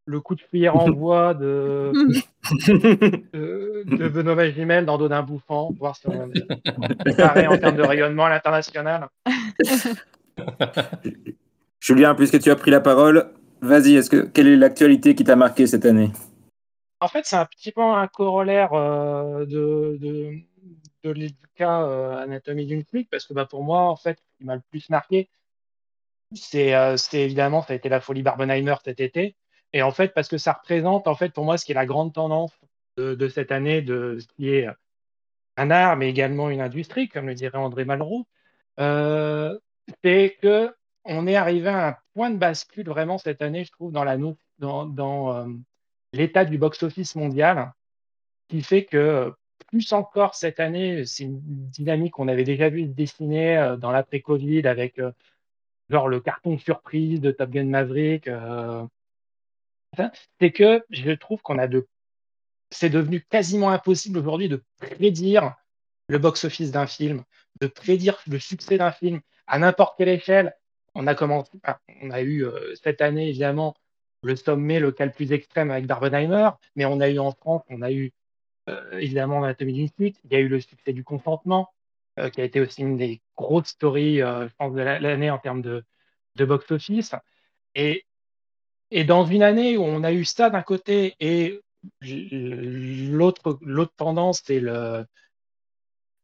le 0.05 0.19
coup 0.19 0.33
de 0.33 0.41
cuillère 0.41 0.75
en 0.75 0.89
bois 0.99 1.35
de, 1.35 1.91
de, 2.67 3.83
de 3.85 4.07
Benoît 4.07 4.35
Magimel 4.35 4.85
dans 4.85 4.97
Dodin 4.97 5.21
Bouffant, 5.21 5.71
voir 5.77 5.95
si 5.95 6.07
on 6.07 6.31
est 6.31 6.51
en 7.47 7.57
termes 7.59 7.77
de 7.77 7.83
rayonnement 7.83 8.25
à 8.25 8.29
l'international. 8.29 9.07
Julien, 11.79 12.13
puisque 12.13 12.39
tu 12.39 12.51
as 12.51 12.55
pris 12.55 12.71
la 12.71 12.81
parole, 12.81 13.33
vas-y, 13.61 13.95
est-ce 13.95 14.09
que 14.09 14.17
quelle 14.17 14.47
est 14.47 14.57
l'actualité 14.57 15.15
qui 15.15 15.23
t'a 15.23 15.35
marqué 15.35 15.65
cette 15.65 15.85
année? 15.85 16.11
En 16.99 17.07
fait, 17.07 17.25
c'est 17.25 17.37
un 17.37 17.45
petit 17.45 17.71
peu 17.71 17.81
un 17.81 18.07
corollaire 18.07 18.73
euh, 18.73 19.45
de, 19.45 19.97
de, 21.03 21.11
l'éducat 21.11 21.83
euh, 21.83 22.17
anatomie 22.17 22.65
d'une 22.65 22.83
flic, 22.83 23.09
parce 23.09 23.25
que 23.25 23.33
bah, 23.33 23.45
pour 23.45 23.63
moi, 23.63 23.83
en 23.83 23.95
fait, 23.95 24.19
ce 24.19 24.37
qui 24.37 24.45
m'a 24.45 24.55
le 24.55 24.61
plus 24.69 24.89
marqué, 24.89 25.29
c'est 26.33 26.75
euh, 26.75 26.97
évidemment, 27.13 27.61
ça 27.61 27.73
a 27.73 27.75
été 27.77 27.87
la 27.87 28.01
folie 28.01 28.21
Barbenheimer 28.21 28.75
cet 28.83 28.99
été. 28.99 29.35
Et 29.71 29.81
en 29.81 29.91
fait, 29.91 30.13
parce 30.13 30.27
que 30.27 30.37
ça 30.37 30.53
représente, 30.53 31.07
en 31.07 31.15
fait, 31.15 31.29
pour 31.29 31.45
moi, 31.45 31.57
ce 31.57 31.63
qui 31.63 31.71
est 31.71 31.75
la 31.75 31.85
grande 31.85 32.13
tendance 32.13 32.51
de, 32.97 33.15
de 33.15 33.27
cette 33.29 33.51
année, 33.51 33.81
de 33.81 34.17
ce 34.19 34.27
qui 34.27 34.49
est 34.49 34.67
un 35.57 35.71
art, 35.71 35.95
mais 35.95 36.09
également 36.09 36.49
une 36.49 36.61
industrie, 36.61 37.07
comme 37.07 37.27
le 37.27 37.35
dirait 37.35 37.57
André 37.57 37.85
Malraux, 37.85 38.27
c'est 40.03 40.37
que 40.41 40.73
on 41.05 41.27
est 41.27 41.35
arrivé 41.35 41.69
à 41.69 41.87
un 41.89 41.97
point 42.13 42.29
de 42.29 42.37
bascule 42.37 42.87
vraiment 42.87 43.17
cette 43.17 43.41
année, 43.41 43.63
je 43.63 43.71
trouve, 43.71 43.91
dans 43.91 44.05
euh, 44.59 45.47
l'état 46.13 46.45
du 46.45 46.57
box-office 46.57 47.15
mondial, 47.15 47.73
qui 48.47 48.61
fait 48.61 48.85
que 48.85 49.33
plus 49.67 49.93
encore 49.93 50.35
cette 50.35 50.59
année, 50.59 51.05
c'est 51.05 51.23
une 51.25 51.39
dynamique 51.41 52.13
qu'on 52.13 52.27
avait 52.27 52.43
déjà 52.43 52.69
vu 52.69 52.83
se 52.83 52.91
dessiner 52.91 53.57
euh, 53.57 53.77
dans 53.77 53.91
l'après-Covid 53.91 54.67
avec 54.67 54.99
euh, 54.99 55.11
genre 55.89 56.07
le 56.07 56.19
carton 56.19 56.57
surprise 56.57 57.21
de 57.21 57.31
Top 57.31 57.49
Gun 57.49 57.65
Maverick. 57.65 58.29
C'est 60.39 60.51
que 60.51 60.83
je 60.89 61.11
trouve 61.11 61.41
qu'on 61.41 61.57
a 61.57 61.67
de, 61.67 61.87
c'est 62.69 62.89
devenu 62.89 63.21
quasiment 63.21 63.69
impossible 63.69 64.19
aujourd'hui 64.19 64.49
de 64.49 64.63
prédire 64.77 65.55
le 66.07 66.17
box-office 66.19 66.71
d'un 66.71 66.87
film, 66.87 67.23
de 67.61 67.67
prédire 67.67 68.19
le 68.27 68.39
succès 68.39 68.77
d'un 68.77 68.91
film 68.91 69.21
à 69.47 69.59
n'importe 69.59 69.97
quelle 69.97 70.09
échelle 70.09 70.55
on 70.95 71.07
a 71.07 71.15
commencé, 71.15 71.51
on 72.01 72.11
a 72.11 72.21
eu 72.21 72.45
euh, 72.45 72.73
cette 72.75 73.01
année 73.01 73.29
évidemment 73.29 73.75
le 74.23 74.35
sommet 74.35 74.79
local 74.79 75.11
plus 75.11 75.31
extrême 75.31 75.71
avec 75.71 75.85
Barbenheimer, 75.85 76.49
mais 76.75 76.85
on 76.85 76.99
a 76.99 77.09
eu 77.09 77.19
en 77.19 77.31
France, 77.31 77.63
on 77.69 77.81
a 77.81 77.91
eu 77.91 78.11
euh, 78.69 78.99
évidemment 78.99 79.39
l'anatomie 79.39 79.73
d'une 79.73 79.89
chute, 79.97 80.19
il 80.25 80.33
y 80.33 80.35
a 80.35 80.39
eu 80.39 80.47
le 80.47 80.59
succès 80.59 80.93
du 80.93 81.03
consentement, 81.03 81.69
euh, 82.19 82.29
qui 82.29 82.41
a 82.41 82.43
été 82.43 82.59
aussi 82.59 82.81
une 82.81 82.97
des 82.97 83.21
grosses 83.37 83.69
stories, 83.69 84.17
je 84.17 84.53
pense, 84.57 84.73
de 84.73 84.81
l'année 84.81 85.31
en 85.31 85.37
termes 85.37 85.61
de, 85.61 85.83
box-office. 86.37 87.15
Et, 87.75 88.05
et 88.91 89.03
dans 89.03 89.25
une 89.25 89.43
année 89.43 89.77
où 89.77 89.83
on 89.83 90.03
a 90.03 90.11
eu 90.13 90.25
ça 90.25 90.49
d'un 90.49 90.61
côté 90.61 91.15
et 91.19 91.61
l'autre 92.01 93.59
tendance, 93.97 94.41
c'est 94.45 94.59
le, 94.59 95.05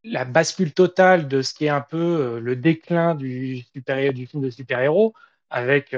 la 0.06 0.24
bascule 0.24 0.72
totale 0.72 1.28
de 1.28 1.42
ce 1.42 1.54
qui 1.54 1.66
est 1.66 1.70
un 1.70 1.80
peu 1.80 2.38
le 2.40 2.56
déclin 2.56 3.14
du, 3.14 3.64
film 3.72 4.42
de 4.42 4.50
super-héros, 4.50 5.14
avec 5.50 5.94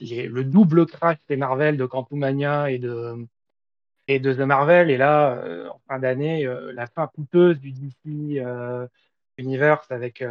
le 0.00 0.42
double 0.42 0.86
crash 0.86 1.18
des 1.28 1.36
Marvel 1.36 1.76
de 1.76 1.86
Quantumania 1.86 2.70
et 2.70 2.78
de, 2.78 3.26
The 4.08 4.40
Marvel. 4.40 4.90
Et 4.90 4.96
là, 4.96 5.34
euh, 5.34 5.68
en 5.68 5.80
fin 5.88 5.98
d'année, 5.98 6.46
euh, 6.46 6.72
la 6.72 6.86
fin 6.86 7.06
coûteuse 7.06 7.58
du 7.60 7.72
DC 7.72 8.38
euh, 8.38 8.86
Universe 9.36 9.90
avec, 9.90 10.22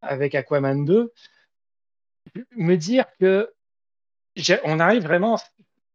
avec 0.00 0.34
Aquaman 0.34 0.84
2. 0.84 1.12
Me 2.56 2.76
dire 2.76 3.06
que 3.18 3.52
on 4.64 4.78
arrive 4.78 5.02
vraiment 5.02 5.36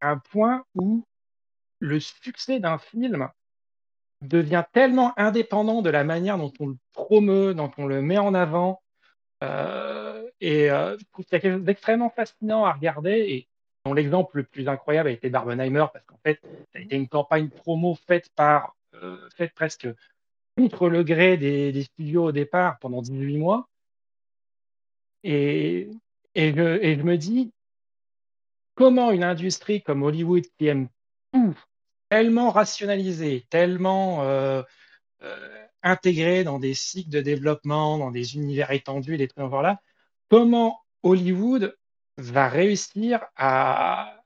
à 0.01 0.09
un 0.09 0.17
point 0.17 0.65
où 0.75 1.05
le 1.79 1.99
succès 1.99 2.59
d'un 2.59 2.77
film 2.77 3.29
devient 4.27 4.63
tellement 4.73 5.13
indépendant 5.17 5.81
de 5.81 5.89
la 5.89 6.03
manière 6.03 6.37
dont 6.37 6.53
on 6.59 6.67
le 6.67 6.77
promeut, 6.93 7.53
dont 7.53 7.71
on 7.77 7.85
le 7.85 8.01
met 8.01 8.17
en 8.17 8.33
avant, 8.33 8.81
euh, 9.43 10.29
et 10.39 10.71
euh, 10.71 10.97
je 10.97 11.05
trouve 11.11 11.25
qu'il 11.25 11.37
y 11.37 11.41
quelque 11.41 11.57
chose 11.57 11.65
d'extrêmement 11.65 12.09
fascinant 12.09 12.65
à 12.65 12.73
regarder. 12.73 13.11
Et 13.11 13.47
dont 13.85 13.93
l'exemple 13.93 14.37
le 14.37 14.43
plus 14.43 14.67
incroyable 14.69 15.09
a 15.09 15.11
été 15.11 15.29
Barbenheimer, 15.29 15.85
parce 15.91 16.05
qu'en 16.05 16.19
fait, 16.23 16.39
ça 16.71 16.79
a 16.79 16.79
été 16.79 16.95
une 16.95 17.09
campagne 17.09 17.49
promo 17.49 17.95
faite 18.07 18.29
par, 18.35 18.75
euh, 18.93 19.17
faite 19.35 19.53
presque 19.53 19.87
contre 20.57 20.87
le 20.87 21.03
gré 21.03 21.35
des, 21.35 21.71
des, 21.73 21.83
studios 21.83 22.25
au 22.25 22.31
départ 22.31 22.79
pendant 22.79 23.01
18 23.01 23.37
mois. 23.37 23.67
Et, 25.23 25.89
et, 26.35 26.53
je, 26.53 26.81
et 26.81 26.95
je 26.95 27.03
me 27.03 27.17
dis, 27.17 27.51
comment 28.75 29.11
une 29.11 29.23
industrie 29.23 29.81
comme 29.81 30.03
Hollywood 30.03 30.45
qui 30.57 30.67
aime 30.67 30.87
tout, 31.33 31.57
tellement 32.13 32.51
rationalisé, 32.51 33.47
tellement 33.49 34.21
euh, 34.21 34.61
euh, 35.23 35.65
intégré 35.81 36.43
dans 36.43 36.59
des 36.59 36.75
cycles 36.75 37.09
de 37.09 37.21
développement, 37.21 37.97
dans 37.97 38.11
des 38.11 38.35
univers 38.35 38.69
étendus, 38.69 39.17
des 39.17 39.27
trucs 39.27 39.51
là, 39.51 39.81
comment 40.29 40.79
Hollywood 41.01 41.75
va 42.17 42.49
réussir 42.49 43.25
à, 43.35 44.19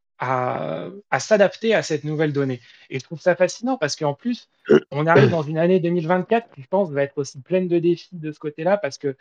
s'adapter 1.18 1.76
à 1.76 1.82
cette 1.82 2.04
nouvelle 2.04 2.34
donnée? 2.34 2.60
Et 2.90 3.00
je 3.00 3.06
trouve 3.06 3.22
ça 3.22 3.38
fascinant 3.38 3.78
parce 3.78 3.96
qu'en 3.96 4.14
plus, 4.14 4.50
on 4.92 5.08
arrive 5.08 5.30
dans 5.30 5.44
une 5.44 5.58
année 5.58 5.80
2024 5.80 6.52
qui, 6.56 6.64
je 6.64 6.68
pense, 6.68 6.92
va 6.92 7.04
être 7.04 7.18
aussi 7.18 7.40
pleine 7.40 7.70
de 7.70 7.80
défis 7.80 8.18
de 8.18 8.34
ce 8.34 8.40
côté-là 8.40 8.76
parce 8.76 8.98
que 8.98 9.16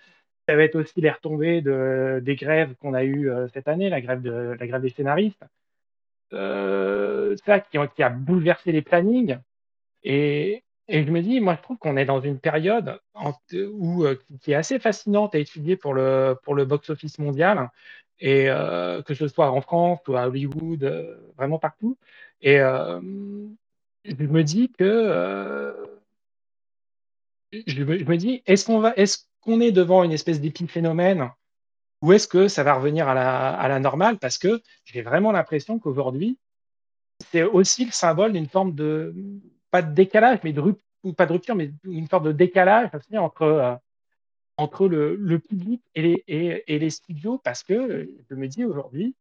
ça 0.49 0.57
va 0.57 0.65
être 0.65 0.75
aussi 0.75 1.01
les 1.01 1.11
retombées 1.13 1.61
de, 1.61 2.21
des 2.21 2.35
grèves 2.35 2.75
qu'on 2.81 2.95
a 2.95 3.05
eues 3.05 3.31
euh, 3.31 3.47
cette 3.55 3.69
année, 3.69 3.91
la 3.91 4.01
grève 4.01 4.23
des 4.83 4.91
scénaristes. 4.91 5.45
Euh, 6.33 7.37
ça 7.45 7.61
qui, 7.61 7.79
a 7.79 8.09
bouleversé 8.11 8.73
les 8.73 8.83
plannings. 8.83 9.39
Et, 10.03 10.65
je 10.89 11.11
me 11.11 11.21
dis, 11.21 11.41
moi, 11.41 11.57
je 11.57 11.63
trouve 11.63 11.79
qu'on 11.79 11.97
est 11.97 12.05
dans 12.05 12.21
une 12.21 12.39
période 12.39 13.01
où, 13.53 14.05
euh, 14.05 14.21
qui 14.41 14.53
est 14.53 14.55
assez 14.55 14.79
fascinante 14.79 15.35
à 15.35 15.39
étudier 15.39 15.77
pour 15.77 15.95
le, 15.95 16.37
pour 16.45 16.55
le 16.55 16.65
box-office 16.65 17.19
mondial, 17.19 17.71
et 18.21 18.49
euh, 18.49 19.03
que 19.03 19.15
ce 19.15 19.29
soit 19.29 19.51
en 19.51 19.61
France 19.61 20.01
ou 20.09 20.17
à 20.17 20.29
Hollywood, 20.29 21.19
vraiment 21.37 21.59
partout. 21.59 21.99
Et 22.41 22.59
je 22.59 23.01
me 24.05 24.43
dis 24.43 24.71
que 24.79 25.75
je 27.53 27.83
me, 27.83 28.17
dis, 28.17 28.43
est-ce 28.47 28.65
qu'on 28.65 28.81
va, 28.81 28.93
est-ce 28.97 29.19
qu'on 29.41 29.61
est 29.61 29.73
devant 29.73 30.03
une 30.05 30.13
espèce 30.13 30.41
d'épiphénomène 30.41 31.31
ou 32.03 32.13
est-ce 32.13 32.29
que 32.29 32.49
ça 32.49 32.63
va 32.63 32.75
revenir 32.75 33.09
à 33.09 33.15
la, 33.69 33.81
normale? 33.81 34.19
Parce 34.19 34.39
que 34.39 34.63
j'ai 34.85 35.03
vraiment 35.03 35.33
l'impression 35.33 35.79
qu'aujourd'hui, 35.79 36.39
c'est 37.31 37.43
aussi 37.43 37.87
le 37.87 37.93
symbole 37.93 38.33
d'une 38.33 38.49
forme 38.49 38.75
de 38.75 39.15
pas 39.71 39.83
de 39.83 39.95
décalage, 39.95 40.41
mais 40.45 40.53
de 40.53 40.63
ou 41.03 41.13
pas 41.13 41.27
de 41.27 41.33
rupture, 41.33 41.55
mais 41.55 41.73
une 41.85 42.09
sorte 42.09 42.25
de 42.25 42.33
décalage 42.33 42.91
entre, 43.17 43.43
euh, 43.43 43.75
entre 44.57 44.89
le, 44.89 45.39
public 45.39 45.83
et 45.95 46.03
les, 46.03 46.25
et, 46.27 46.75
et, 46.75 46.79
les 46.79 46.91
studios, 46.91 47.39
parce 47.39 47.63
que 47.63 48.11
je 48.29 48.35
me 48.35 48.49
dis 48.49 48.65
aujourd'hui, 48.65 49.15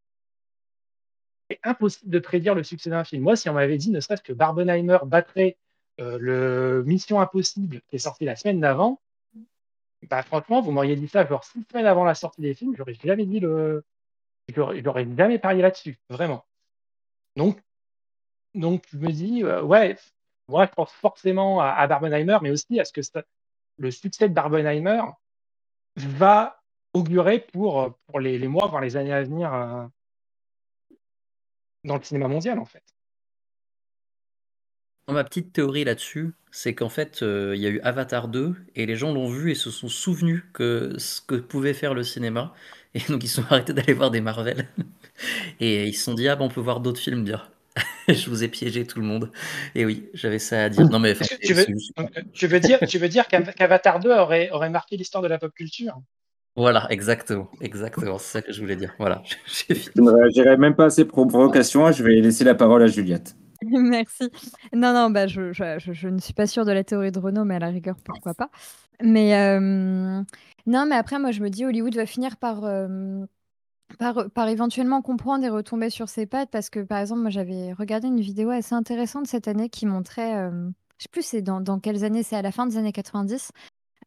c'est 1.48 1.60
impossible 1.62 2.10
de 2.10 2.18
prédire 2.18 2.54
le 2.54 2.64
succès 2.64 2.90
d'un 2.90 3.04
film. 3.04 3.22
Moi, 3.22 3.36
si 3.36 3.48
on 3.48 3.54
m'avait 3.54 3.78
dit, 3.78 3.90
ne 3.90 4.00
serait-ce 4.00 4.22
que 4.22 4.32
Barbenheimer 4.32 4.98
battrait 5.06 5.56
euh, 6.00 6.18
le 6.20 6.84
Mission 6.84 7.20
Impossible 7.20 7.80
qui 7.88 7.96
est 7.96 8.00
sorti 8.00 8.24
la 8.24 8.36
semaine 8.36 8.60
d'avant, 8.60 9.00
bah, 10.02 10.22
franchement, 10.22 10.60
vous 10.60 10.72
m'auriez 10.72 10.96
dit 10.96 11.08
ça 11.08 11.26
genre 11.26 11.44
six 11.44 11.64
semaines 11.70 11.86
avant 11.86 12.04
la 12.04 12.14
sortie 12.14 12.40
des 12.40 12.54
films, 12.54 12.74
j'aurais 12.76 12.94
jamais 12.94 13.26
dit 13.26 13.40
le. 13.40 13.84
J'aurais 14.54 15.06
jamais 15.16 15.38
parié 15.38 15.60
là-dessus, 15.62 15.98
vraiment. 16.08 16.44
Donc, 17.34 17.60
donc, 18.54 18.84
je 18.92 18.98
me 18.98 19.10
dis, 19.12 19.44
euh, 19.44 19.62
ouais, 19.62 19.96
moi, 20.48 20.66
je 20.66 20.72
pense 20.72 20.92
forcément 20.92 21.60
à, 21.60 21.86
Barbenheimer, 21.86 22.38
mais 22.42 22.50
aussi 22.50 22.80
à 22.80 22.84
ce 22.84 22.92
que 22.92 23.00
le 23.76 23.90
succès 23.90 24.28
de 24.28 24.34
Barbenheimer 24.34 25.02
va 25.96 26.62
augurer 26.94 27.40
pour, 27.40 27.98
pour 28.06 28.20
les, 28.20 28.38
mois, 28.48 28.68
voire 28.68 28.80
les 28.80 28.96
années 28.96 29.12
à 29.12 29.22
venir 29.22 29.52
euh, 29.52 29.86
dans 31.84 31.96
le 31.96 32.02
cinéma 32.02 32.28
mondial, 32.28 32.58
en 32.58 32.64
fait. 32.64 32.95
Ma 35.08 35.22
petite 35.22 35.52
théorie 35.52 35.84
là-dessus, 35.84 36.32
c'est 36.50 36.74
qu'en 36.74 36.88
fait, 36.88 37.22
euh, 37.22 37.52
il 37.54 37.62
y 37.62 37.66
a 37.66 37.70
eu 37.70 37.80
Avatar 37.80 38.26
2 38.26 38.56
et 38.74 38.86
les 38.86 38.96
gens 38.96 39.12
l'ont 39.12 39.28
vu 39.28 39.52
et 39.52 39.54
se 39.54 39.70
sont 39.70 39.88
souvenus 39.88 40.42
que 40.52 40.94
ce 40.98 41.20
que 41.20 41.36
pouvait 41.36 41.74
faire 41.74 41.94
le 41.94 42.02
cinéma. 42.02 42.52
Et 42.94 43.00
donc, 43.08 43.22
ils 43.22 43.28
sont 43.28 43.44
arrêtés 43.50 43.72
d'aller 43.72 43.92
voir 43.92 44.10
des 44.10 44.20
Marvel. 44.20 44.66
et 45.60 45.86
ils 45.86 45.94
se 45.94 46.04
sont 46.04 46.14
dit, 46.14 46.26
ah, 46.28 46.34
ben, 46.34 46.46
on 46.46 46.48
peut 46.48 46.60
voir 46.60 46.80
d'autres 46.80 46.98
films 46.98 47.22
bien. 47.22 47.40
je 48.08 48.28
vous 48.28 48.42
ai 48.42 48.48
piégé 48.48 48.84
tout 48.84 48.98
le 48.98 49.06
monde. 49.06 49.30
Et 49.76 49.84
oui, 49.84 50.08
j'avais 50.12 50.40
ça 50.40 50.64
à 50.64 50.68
dire. 50.68 50.88
Non, 50.88 50.98
mais 50.98 51.14
tu, 51.14 51.54
veux, 51.54 51.66
tu, 52.32 52.46
veux, 52.46 52.58
dire, 52.58 52.78
tu 52.88 52.98
veux 52.98 53.08
dire 53.08 53.28
qu'Avatar 53.28 54.00
2 54.00 54.10
aurait, 54.10 54.50
aurait 54.50 54.70
marqué 54.70 54.96
l'histoire 54.96 55.22
de 55.22 55.28
la 55.28 55.38
pop 55.38 55.52
culture? 55.54 56.00
Voilà, 56.56 56.86
exactement, 56.88 57.50
exactement, 57.60 58.16
c'est 58.16 58.32
ça 58.32 58.42
que 58.42 58.50
je 58.50 58.58
voulais 58.62 58.76
dire. 58.76 58.94
Voilà, 58.98 59.22
je 59.44 59.74
ne 60.00 60.10
réagirai 60.10 60.56
même 60.56 60.74
pas 60.74 60.86
à 60.86 60.90
ces 60.90 61.04
provocations, 61.04 61.92
je 61.92 62.02
vais 62.02 62.14
laisser 62.22 62.44
la 62.44 62.54
parole 62.54 62.82
à 62.82 62.86
Juliette. 62.86 63.36
Merci. 63.62 64.30
Non, 64.72 64.92
non, 64.92 65.10
bah, 65.10 65.26
je, 65.26 65.52
je, 65.52 65.78
je, 65.78 66.08
ne 66.08 66.18
suis 66.18 66.34
pas 66.34 66.46
sûre 66.46 66.64
de 66.64 66.72
la 66.72 66.84
théorie 66.84 67.12
de 67.12 67.18
Renault, 67.18 67.44
mais 67.44 67.56
à 67.56 67.58
la 67.58 67.68
rigueur, 67.68 67.96
pourquoi 68.04 68.34
pas. 68.34 68.50
Mais 69.02 69.34
euh, 69.36 70.22
non, 70.66 70.86
mais 70.86 70.96
après, 70.96 71.18
moi, 71.18 71.30
je 71.30 71.42
me 71.42 71.50
dis, 71.50 71.64
Hollywood 71.64 71.94
va 71.94 72.06
finir 72.06 72.36
par, 72.36 72.64
euh, 72.64 73.24
par, 73.98 74.30
par 74.30 74.48
éventuellement 74.48 75.02
comprendre 75.02 75.44
et 75.44 75.48
retomber 75.48 75.90
sur 75.90 76.08
ses 76.08 76.26
pattes 76.26 76.50
parce 76.50 76.70
que, 76.70 76.80
par 76.80 76.98
exemple, 76.98 77.22
moi, 77.22 77.30
j'avais 77.30 77.72
regardé 77.72 78.08
une 78.08 78.20
vidéo 78.20 78.50
assez 78.50 78.74
intéressante 78.74 79.26
cette 79.26 79.48
année 79.48 79.68
qui 79.70 79.86
montrait, 79.86 80.36
euh, 80.36 80.70
je 80.98 81.04
sais 81.04 81.08
plus 81.10 81.22
c'est 81.22 81.42
dans, 81.42 81.60
dans 81.60 81.80
quelles 81.80 82.04
années, 82.04 82.22
c'est 82.22 82.36
à 82.36 82.42
la 82.42 82.52
fin 82.52 82.66
des 82.66 82.76
années 82.76 82.92
90, 82.92 83.52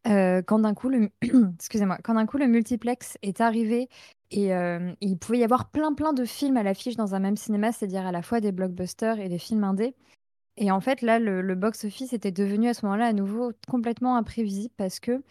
euh, 0.06 0.42
quand 0.42 0.60
d'un 0.60 0.74
coup, 0.74 0.88
le, 0.88 1.10
excusez-moi, 1.54 1.98
quand 2.02 2.14
d'un 2.14 2.26
coup 2.26 2.38
le 2.38 2.46
multiplex 2.46 3.18
est 3.22 3.40
arrivé 3.40 3.88
et 4.30 4.54
euh, 4.54 4.92
il 5.00 5.18
pouvait 5.18 5.38
y 5.38 5.44
avoir 5.44 5.70
plein 5.70 5.92
plein 5.92 6.12
de 6.12 6.24
films 6.24 6.56
à 6.56 6.62
l'affiche 6.62 6.96
dans 6.96 7.14
un 7.14 7.18
même 7.18 7.36
cinéma, 7.36 7.72
c'est-à-dire 7.72 8.06
à 8.06 8.12
la 8.12 8.22
fois 8.22 8.40
des 8.40 8.52
blockbusters 8.52 9.20
et 9.20 9.28
des 9.28 9.38
films 9.38 9.64
indés. 9.64 9.94
Et 10.56 10.70
en 10.70 10.80
fait, 10.80 11.02
là, 11.02 11.18
le, 11.18 11.42
le 11.42 11.54
box-office 11.54 12.12
était 12.12 12.32
devenu 12.32 12.68
à 12.68 12.74
ce 12.74 12.84
moment-là 12.86 13.06
à 13.06 13.12
nouveau 13.12 13.52
complètement 13.68 14.16
imprévisible 14.16 14.74
parce 14.76 15.00
que 15.00 15.22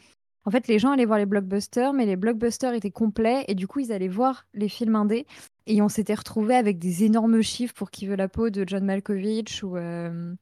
en 0.46 0.52
fait, 0.52 0.68
les 0.68 0.80
gens 0.80 0.92
allaient 0.92 1.06
voir 1.06 1.20
les 1.20 1.26
blockbusters, 1.26 1.94
mais 1.94 2.06
les 2.06 2.16
blockbusters 2.16 2.74
étaient 2.74 2.92
complets 2.92 3.46
et 3.48 3.56
du 3.56 3.68
coup, 3.68 3.82
ils 3.82 3.92
allaient 3.92 4.08
voir 4.08 4.48
les 4.54 4.70
films 4.70 4.96
indés. 4.96 5.28
Et 5.68 5.82
on 5.82 5.90
s'était 5.90 6.16
retrouvé 6.16 6.56
avec 6.56 6.80
des 6.80 7.04
énormes 7.04 7.42
chiffres 7.42 7.74
pour 7.74 7.92
Qui 7.92 8.08
veut 8.08 8.16
la 8.16 8.28
peau 8.28 8.50
de 8.50 8.64
John 8.68 8.86
Malkovich 8.86 9.64
ou, 9.64 9.78
euh, 9.78 10.34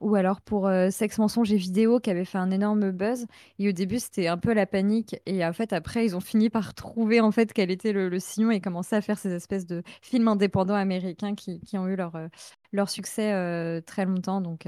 ou 0.00 0.14
alors 0.14 0.40
pour 0.40 0.66
euh, 0.66 0.90
Sex, 0.90 1.18
mensonge 1.18 1.52
et 1.52 1.56
vidéo 1.56 2.00
qui 2.00 2.10
avait 2.10 2.24
fait 2.24 2.38
un 2.38 2.50
énorme 2.50 2.90
buzz. 2.90 3.26
Et 3.58 3.68
au 3.68 3.72
début, 3.72 3.98
c'était 3.98 4.28
un 4.28 4.36
peu 4.36 4.52
la 4.52 4.66
panique. 4.66 5.16
Et 5.26 5.44
en 5.44 5.52
fait, 5.52 5.72
après, 5.72 6.04
ils 6.04 6.16
ont 6.16 6.20
fini 6.20 6.50
par 6.50 6.74
trouver 6.74 7.20
en 7.20 7.30
fait 7.30 7.52
quel 7.52 7.70
était 7.70 7.92
le, 7.92 8.18
sillon 8.18 8.50
et 8.50 8.60
commencer 8.60 8.96
à 8.96 9.00
faire 9.00 9.18
ces 9.18 9.32
espèces 9.32 9.66
de 9.66 9.82
films 10.02 10.28
indépendants 10.28 10.74
américains 10.74 11.34
qui, 11.34 11.60
qui 11.60 11.78
ont 11.78 11.88
eu 11.88 11.96
leur, 11.96 12.16
euh, 12.16 12.28
leur 12.72 12.88
succès 12.90 13.82
très 13.86 14.04
longtemps. 14.04 14.40
Donc, 14.40 14.66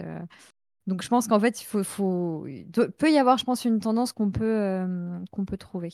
donc 0.89 1.03
je 1.03 1.09
pense 1.09 1.29
qu'en 1.29 1.39
fait, 1.39 1.61
il 1.61 1.67
faut, 1.67 1.85
faut, 1.85 2.47
peut 2.97 3.11
y 3.11 3.19
avoir, 3.19 3.37
je 3.37 3.45
pense, 3.45 3.67
une 3.67 3.79
tendance 3.79 4.15
qu'on 4.15 4.31
peut, 4.31 4.45
euh, 4.45 5.19
qu'on 5.31 5.45
peut 5.45 5.59
trouver. 5.59 5.91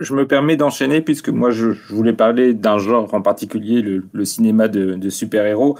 Je 0.00 0.14
me 0.14 0.26
permets 0.26 0.56
d'enchaîner 0.56 1.02
puisque 1.02 1.28
moi 1.28 1.50
je, 1.50 1.66
voulais 1.90 2.14
parler 2.14 2.54
d'un 2.54 2.78
genre 2.78 3.12
en 3.12 3.20
particulier, 3.20 3.82
le, 3.82 4.24
cinéma 4.24 4.68
de, 4.68 5.10
super-héros, 5.10 5.78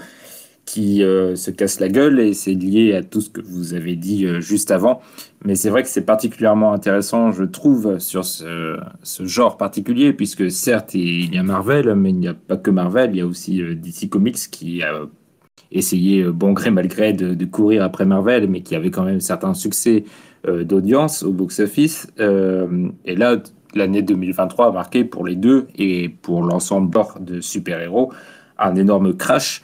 qui 0.67 1.01
euh, 1.01 1.37
se 1.37 1.49
casse 1.49 1.79
la 1.79 1.87
gueule 1.87 2.19
et 2.19 2.33
c'est 2.33 2.53
lié 2.53 2.93
à 2.93 3.01
tout 3.01 3.21
ce 3.21 3.29
que 3.29 3.41
vous 3.41 3.73
avez 3.73 3.95
dit 3.95 4.25
euh, 4.25 4.41
juste 4.41 4.69
avant. 4.69 5.01
Mais 5.45 5.55
c'est 5.55 5.69
vrai 5.69 5.81
que 5.81 5.87
c'est 5.87 6.05
particulièrement 6.05 6.73
intéressant, 6.73 7.31
je 7.31 7.45
trouve, 7.45 7.99
sur 7.99 8.25
ce, 8.25 8.77
genre 9.21 9.55
particulier, 9.55 10.11
puisque 10.11 10.51
certes, 10.51 10.93
il 10.93 11.33
y 11.33 11.37
a 11.37 11.43
Marvel, 11.43 11.95
mais 11.95 12.09
il 12.09 12.17
n'y 12.17 12.27
a 12.27 12.33
pas 12.33 12.57
que 12.57 12.69
Marvel, 12.69 13.11
il 13.13 13.17
y 13.17 13.21
a 13.21 13.25
aussi 13.25 13.61
euh, 13.61 13.75
DC 13.75 14.09
Comics 14.09 14.51
qui 14.51 14.83
a 14.83 15.03
essayé, 15.71 16.25
bon 16.25 16.51
gré 16.51 16.69
mal 16.69 16.89
gré, 16.89 17.13
de, 17.13 17.33
de, 17.33 17.45
courir 17.45 17.83
après 17.83 18.05
Marvel, 18.05 18.49
mais 18.49 18.61
qui 18.61 18.75
avait 18.75 18.91
quand 18.91 19.03
même 19.03 19.21
certains 19.21 19.53
succès 19.53 20.03
d'audience 20.47 21.23
au 21.23 21.33
box-office. 21.33 22.07
et 22.17 23.15
là, 23.15 23.37
l'année 23.75 24.01
2023 24.01 24.67
a 24.67 24.71
marqué 24.71 25.03
pour 25.03 25.25
les 25.27 25.35
deux 25.35 25.67
et 25.77 26.07
pour 26.07 26.41
l'ensemble 26.41 26.89
de 27.19 27.41
super-héros 27.41 28.13
un 28.57 28.75
énorme 28.75 29.13
crash 29.13 29.61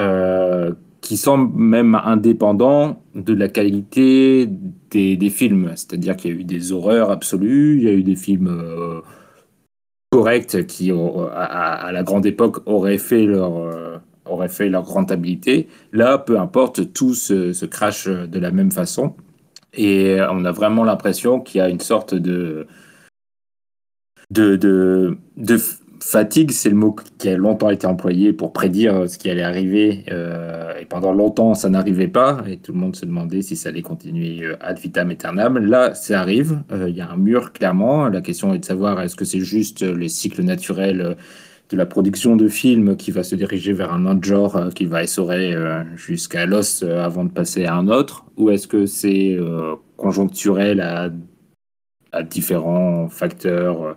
euh, 0.00 0.72
qui 1.00 1.16
semble 1.16 1.56
même 1.58 1.94
indépendant 1.94 3.02
de 3.14 3.32
la 3.32 3.48
qualité 3.48 4.48
des, 4.90 5.30
films. 5.30 5.72
C'est-à-dire 5.76 6.16
qu'il 6.16 6.32
y 6.32 6.36
a 6.36 6.40
eu 6.40 6.44
des 6.44 6.72
horreurs 6.72 7.10
absolues, 7.10 7.78
il 7.78 7.84
y 7.84 7.88
a 7.88 7.92
eu 7.92 8.02
des 8.02 8.16
films 8.16 8.48
euh, 8.48 9.00
corrects 10.10 10.66
qui, 10.66 10.90
à, 10.92 11.90
la 11.92 12.02
grande 12.02 12.26
époque, 12.26 12.58
auraient 12.66 12.98
fait 12.98 13.24
leur, 13.24 13.56
euh, 13.56 13.98
auraient 14.26 14.48
fait 14.48 14.68
leur 14.68 14.86
rentabilité. 14.86 15.68
Là, 15.92 16.18
peu 16.18 16.38
importe, 16.38 16.92
tout 16.92 17.14
se, 17.14 17.52
se 17.52 17.64
crache 17.64 18.08
de 18.08 18.38
la 18.38 18.50
même 18.50 18.72
façon. 18.72 19.14
Et 19.74 20.18
on 20.30 20.44
a 20.44 20.52
vraiment 20.52 20.84
l'impression 20.84 21.40
qu'il 21.40 21.58
y 21.58 21.62
a 21.62 21.68
une 21.68 21.80
sorte 21.80 22.14
de, 22.14 22.66
de, 24.30 24.56
de 24.56 25.58
fatigue, 26.00 26.50
c'est 26.50 26.70
le 26.70 26.76
mot 26.76 26.96
qui 27.18 27.28
a 27.28 27.36
longtemps 27.36 27.70
été 27.70 27.86
employé 27.86 28.32
pour 28.32 28.52
prédire 28.52 29.08
ce 29.08 29.18
qui 29.18 29.30
allait 29.30 29.42
arriver. 29.42 30.04
Euh, 30.10 30.72
et 30.80 30.84
pendant 30.84 31.12
longtemps, 31.12 31.54
ça 31.54 31.68
n'arrivait 31.68 32.08
pas. 32.08 32.42
Et 32.46 32.56
tout 32.58 32.72
le 32.72 32.78
monde 32.78 32.96
se 32.96 33.04
demandait 33.04 33.42
si 33.42 33.56
ça 33.56 33.68
allait 33.70 33.82
continuer 33.82 34.44
euh, 34.44 34.56
ad 34.60 34.78
vitam 34.78 35.10
aeternam. 35.10 35.58
Là, 35.58 35.94
ça 35.94 36.20
arrive. 36.20 36.62
Euh, 36.72 36.88
il 36.88 36.96
y 36.96 37.00
a 37.00 37.10
un 37.10 37.16
mur, 37.16 37.52
clairement. 37.52 38.08
La 38.08 38.20
question 38.20 38.54
est 38.54 38.58
de 38.58 38.64
savoir 38.64 39.00
est-ce 39.00 39.16
que 39.16 39.24
c'est 39.24 39.40
juste 39.40 39.82
le 39.82 40.08
cycle 40.08 40.42
naturel 40.42 41.16
de 41.70 41.76
la 41.76 41.86
production 41.86 42.36
de 42.36 42.48
films 42.48 42.96
qui 42.96 43.10
va 43.10 43.22
se 43.22 43.34
diriger 43.34 43.72
vers 43.72 43.92
un 43.92 44.06
autre 44.06 44.24
genre, 44.24 44.70
qui 44.74 44.86
va 44.86 45.02
essorer 45.02 45.54
jusqu'à 45.96 46.46
l'os 46.46 46.82
avant 46.82 47.24
de 47.24 47.30
passer 47.30 47.66
à 47.66 47.74
un 47.74 47.88
autre? 47.88 48.24
Ou 48.38 48.48
est-ce 48.50 48.66
que 48.66 48.86
c'est 48.86 49.36
conjoncturel 49.98 50.80
à 50.80 52.22
différents 52.22 53.08
facteurs 53.10 53.96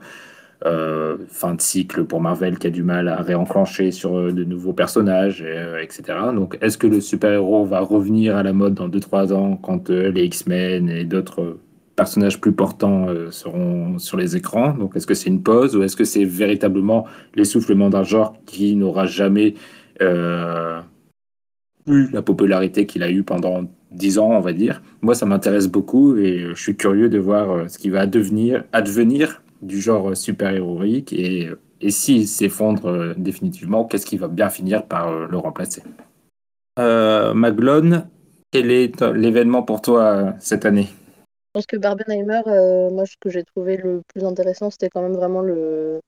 euh, 0.63 1.18
fin 1.27 1.56
de 1.56 1.62
cycle 1.62 2.03
pour 2.03 2.22
Marvel 2.22 2.60
qui 2.60 2.68
a 2.68 2.70
du 2.70 2.84
mal 2.84 3.08
à 3.08 3.24
réenclencher 3.24 3.89
sur 3.89 4.15
euh, 4.15 4.32
de 4.32 4.44
nouveaux 4.44 4.74
personnages, 4.74 5.44
euh, 5.44 5.82
etc. 5.82 6.03
Donc, 6.36 6.56
est-ce 6.62 6.77
que 6.77 6.86
le 6.86 7.01
super-héros 7.01 7.65
va 7.65 7.80
revenir 7.80 8.36
à 8.38 8.44
la 8.44 8.53
mode 8.53 8.75
dans 8.75 8.88
2-3 8.88 9.34
ans 9.34 9.58
quand 9.58 9.89
les 9.89 10.25
X-Men 10.25 10.88
et 10.88 11.03
d'autres 11.03 11.58
personnages 11.96 12.39
plus 12.39 12.51
portants 12.51 13.08
seront 13.32 13.98
sur 13.98 14.18
les 14.18 14.36
écrans? 14.38 14.74
Donc, 14.74 14.96
est-ce 14.96 15.08
que 15.08 15.15
c'est 15.15 15.30
une 15.30 15.41
pause 15.41 15.75
ou 15.75 15.82
est-ce 15.82 15.96
que 15.96 16.03
c'est 16.03 16.25
véritablement 16.25 17.08
l'essoufflement 17.34 17.89
d'un 17.89 18.03
genre 18.03 18.36
qui 18.46 18.75
n'aura 18.75 19.08
jamais 19.08 19.56
eu 21.88 22.08
la 22.12 22.22
popularité 22.22 22.86
qu'il 22.86 23.01
a 23.01 23.10
eu 23.10 23.24
pendant 23.24 23.63
10 23.91 24.20
ans, 24.20 24.30
on 24.30 24.41
va 24.41 24.53
dire? 24.53 24.84
Moi, 25.01 25.15
ça 25.15 25.25
m'intéresse 25.25 25.68
beaucoup 25.68 26.18
et 26.18 26.50
je 26.53 26.62
suis 26.62 26.75
curieux 26.75 27.10
de 27.10 27.18
voir 27.18 27.68
ce 27.68 27.80
qui 27.80 27.89
va 27.89 28.06
devenir, 28.06 28.63
advenir 28.74 29.41
du 29.62 29.82
genre 29.82 30.15
super-héroïque 30.15 31.13
et, 31.13 31.50
et 31.82 31.91
s'il 31.91 32.27
s'effondre 32.27 32.88
euh, 32.88 33.13
définitivement, 33.18 33.86
qu'est-ce 33.86 34.06
qui 34.06 34.18
va 34.18 34.27
bien 34.27 34.50
finir 34.50 34.86
par 34.86 35.10
euh, 35.10 35.27
le 35.27 35.38
remplacer? 35.38 35.84
Euh, 36.80 37.34
Maglone, 37.34 38.08
quel 38.51 38.72
est 38.72 39.01
l'événement 39.01 39.63
pour 39.63 39.82
toi 39.82 40.34
cette 40.39 40.65
année? 40.65 40.88
Je 40.88 41.60
pense 41.60 41.65
que 41.65 41.77
Barbenheimer, 41.77 42.41
moi 42.91 43.06
ce 43.06 43.15
que 43.20 43.30
j'ai 43.30 43.44
trouvé 43.44 43.75
le 43.77 44.01
plus 44.13 44.24
intéressant, 44.24 44.70
c'était 44.70 44.89
quand 44.89 45.01
même 45.01 45.15
vraiment 45.15 45.41
le, 45.41 46.00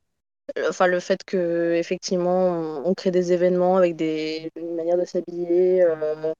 enfin 0.70 0.88
le 0.88 1.00
fait 1.00 1.24
que 1.24 1.74
effectivement 1.74 2.82
on, 2.86 2.94
crée 2.94 3.12
des 3.12 3.32
événements 3.34 3.78
avec 3.78 3.96
des 3.96 4.52
une 4.56 4.76
manière 4.76 4.98
de 4.98 5.06
s'habiller 5.06 5.82
euh, 5.82 6.34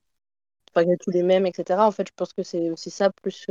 pas 0.74 0.84
tous 0.84 1.12
les 1.12 1.24
mêmes 1.24 1.46
etc 1.46 1.80
en 1.80 1.92
fait 1.92 2.08
je 2.08 2.14
pense 2.16 2.34
que 2.34 2.44
c'est 2.44 2.70
aussi 2.70 2.90
ça 2.90 3.10
plus 3.22 3.48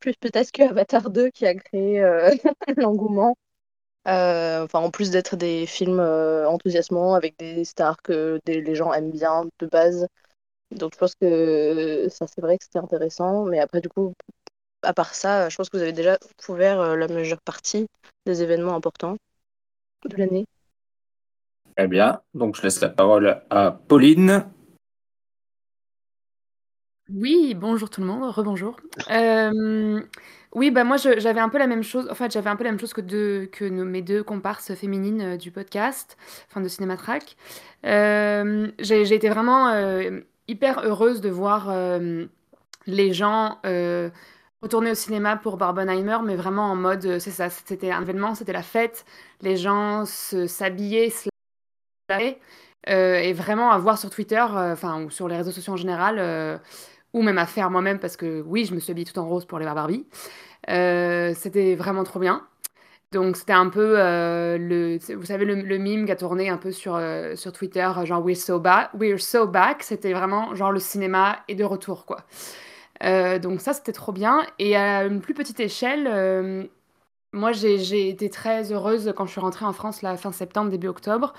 plus 0.00 0.14
peut-être 0.16 0.52
que 0.52 0.62
Avatar 0.62 1.10
2 1.10 1.30
qui 1.30 1.46
a 1.46 1.54
créé 1.54 2.02
euh, 2.02 2.30
l'engouement. 2.76 3.36
Euh, 4.06 4.64
enfin 4.64 4.80
en 4.80 4.90
plus 4.90 5.10
d'être 5.10 5.34
des 5.36 5.64
films 5.64 5.98
euh, 6.00 6.46
enthousiasmants 6.46 7.14
avec 7.14 7.38
des 7.38 7.64
stars 7.64 8.02
que 8.02 8.38
les 8.46 8.74
gens 8.74 8.92
aiment 8.92 9.10
bien 9.10 9.46
de 9.58 9.66
base. 9.66 10.06
Donc 10.70 10.92
je 10.92 10.98
pense 10.98 11.14
que 11.14 12.06
ça 12.10 12.26
c'est 12.26 12.42
vrai 12.42 12.58
que 12.58 12.64
c'était 12.64 12.78
intéressant. 12.78 13.44
Mais 13.44 13.60
après 13.60 13.80
du 13.80 13.88
coup 13.88 14.12
à 14.82 14.92
part 14.92 15.14
ça 15.14 15.48
je 15.48 15.56
pense 15.56 15.70
que 15.70 15.76
vous 15.78 15.82
avez 15.82 15.92
déjà 15.92 16.18
couvert 16.44 16.96
la 16.96 17.08
majeure 17.08 17.40
partie 17.40 17.86
des 18.26 18.42
événements 18.42 18.74
importants 18.74 19.16
de 20.04 20.16
l'année. 20.16 20.46
Très 21.76 21.88
bien, 21.88 22.20
donc 22.34 22.56
je 22.56 22.62
laisse 22.62 22.80
la 22.80 22.88
parole 22.88 23.42
à 23.50 23.72
Pauline. 23.88 24.44
Oui, 27.10 27.54
bonjour 27.54 27.90
tout 27.90 28.00
le 28.00 28.06
monde, 28.06 28.22
rebonjour. 28.30 28.76
Euh, 29.10 30.00
oui, 30.54 30.70
bah 30.70 30.84
moi 30.84 30.96
j'avais 30.96 31.40
un 31.40 31.50
peu 31.50 31.58
la 31.58 31.66
même 31.66 31.82
chose, 31.82 32.08
en 32.10 32.14
fait 32.14 32.32
j'avais 32.32 32.48
un 32.48 32.56
peu 32.56 32.64
la 32.64 32.70
même 32.70 32.80
chose 32.80 32.94
que, 32.94 33.44
que 33.44 33.64
nos, 33.66 33.84
mes 33.84 34.00
deux 34.00 34.22
comparses 34.22 34.74
féminines 34.74 35.20
euh, 35.20 35.36
du 35.36 35.50
podcast, 35.50 36.16
enfin 36.48 36.62
de 36.62 36.68
Cinématrack. 36.68 37.36
Euh, 37.84 38.70
j'ai 38.78 39.12
été 39.14 39.28
vraiment 39.28 39.70
hyper 40.48 40.80
heureuse 40.80 41.20
de 41.20 41.28
voir 41.28 41.70
les 42.86 43.12
gens 43.12 43.58
retourner 44.62 44.92
au 44.92 44.94
cinéma 44.94 45.36
pour 45.36 45.58
Barbenheimer, 45.58 46.18
mais 46.24 46.36
vraiment 46.36 46.70
en 46.70 46.76
mode, 46.76 47.18
c'est 47.18 47.30
ça, 47.30 47.50
c'était 47.50 47.90
un 47.90 48.00
événement, 48.00 48.34
c'était 48.34 48.54
la 48.54 48.62
fête, 48.62 49.04
les 49.42 49.58
gens 49.58 50.06
s'habillaient, 50.06 51.10
se 51.10 51.28
et 52.86 53.32
vraiment 53.32 53.70
à 53.70 53.78
voir 53.78 53.98
sur 53.98 54.10
Twitter, 54.10 54.40
enfin 54.40 55.02
ou 55.02 55.10
sur 55.10 55.28
les 55.28 55.36
réseaux 55.36 55.52
sociaux 55.52 55.74
en 55.74 55.76
général 55.76 56.60
ou 57.14 57.22
même 57.22 57.38
à 57.38 57.46
faire 57.46 57.70
moi-même 57.70 57.98
parce 57.98 58.18
que 58.18 58.42
oui, 58.46 58.66
je 58.66 58.74
me 58.74 58.80
suis 58.80 58.90
habillée 58.90 59.06
tout 59.10 59.18
en 59.18 59.26
rose 59.26 59.46
pour 59.46 59.58
les 59.58 59.64
Barbie. 59.64 60.04
Euh, 60.68 61.32
c'était 61.34 61.74
vraiment 61.76 62.04
trop 62.04 62.20
bien. 62.20 62.42
Donc 63.12 63.36
c'était 63.36 63.52
un 63.52 63.68
peu 63.68 63.94
euh, 63.96 64.58
le, 64.58 64.98
vous 65.14 65.24
savez 65.24 65.44
le, 65.44 65.78
mime 65.78 66.04
qui 66.04 66.10
a 66.10 66.16
tourné 66.16 66.48
un 66.48 66.56
peu 66.56 66.72
sur, 66.72 66.96
euh, 66.96 67.36
sur 67.36 67.52
Twitter, 67.52 67.88
genre 68.02 68.24
We're 68.24 68.36
so 68.36 68.58
back, 68.58 68.90
We're 68.98 69.20
so 69.20 69.46
back. 69.46 69.84
C'était 69.84 70.12
vraiment 70.12 70.54
genre 70.56 70.72
le 70.72 70.80
cinéma 70.80 71.38
est 71.46 71.54
de 71.54 71.64
retour 71.64 72.06
quoi. 72.06 72.24
donc 73.38 73.60
ça 73.60 73.72
c'était 73.72 73.92
trop 73.92 74.10
bien. 74.10 74.42
Et 74.58 74.76
à 74.76 75.04
une 75.04 75.20
plus 75.20 75.34
petite 75.34 75.60
échelle, 75.60 76.68
moi 77.32 77.52
j'ai 77.52 78.08
été 78.08 78.28
très 78.28 78.72
heureuse 78.72 79.12
quand 79.16 79.26
je 79.26 79.30
suis 79.30 79.40
rentrée 79.40 79.64
en 79.64 79.72
France 79.72 80.02
la 80.02 80.16
fin 80.16 80.32
septembre 80.32 80.70
début 80.70 80.88
octobre. 80.88 81.34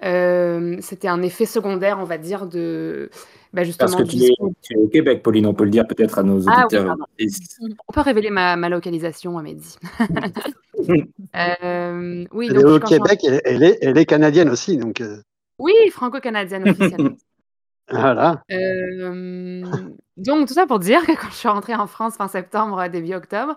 C'était 0.00 1.08
un 1.08 1.22
effet 1.22 1.46
secondaire 1.46 1.98
on 2.00 2.04
va 2.04 2.18
dire 2.18 2.46
de 2.46 3.10
bah, 3.56 3.62
Parce 3.78 3.96
que 3.96 4.02
tu 4.02 4.18
es, 4.18 4.34
tu 4.60 4.74
es, 4.74 4.76
au 4.76 4.88
Québec, 4.88 5.22
Pauline, 5.22 5.46
on 5.46 5.54
peut 5.54 5.64
le 5.64 5.70
dire 5.70 5.86
peut-être 5.86 6.18
à 6.18 6.22
nos 6.22 6.46
ah 6.46 6.64
auditeurs. 6.64 6.94
Oui, 7.18 7.28
on 7.88 7.92
peut 7.92 8.02
révéler 8.02 8.28
ma, 8.28 8.54
ma 8.56 8.68
localisation, 8.68 9.38
Amédi. 9.38 9.76
euh, 11.34 12.24
oui, 12.32 12.48
elle 12.50 12.54
donc, 12.54 12.62
est 12.62 12.66
au 12.66 12.80
Québec, 12.80 13.20
elle, 13.26 13.40
elle, 13.46 13.62
est, 13.62 13.78
elle 13.80 13.96
est 13.96 14.04
canadienne 14.04 14.50
aussi. 14.50 14.76
Donc... 14.76 15.00
Euh. 15.00 15.22
Oui, 15.58 15.72
franco-canadienne 15.90 16.68
officiellement. 16.68 17.16
voilà. 17.90 18.42
Euh, 18.52 19.64
donc, 20.18 20.48
tout 20.48 20.54
ça 20.54 20.66
pour 20.66 20.78
dire 20.78 21.06
que 21.06 21.12
quand 21.12 21.30
je 21.30 21.36
suis 21.36 21.48
rentrée 21.48 21.74
en 21.74 21.86
France 21.86 22.16
fin 22.16 22.28
septembre, 22.28 22.86
début 22.88 23.14
octobre, 23.14 23.56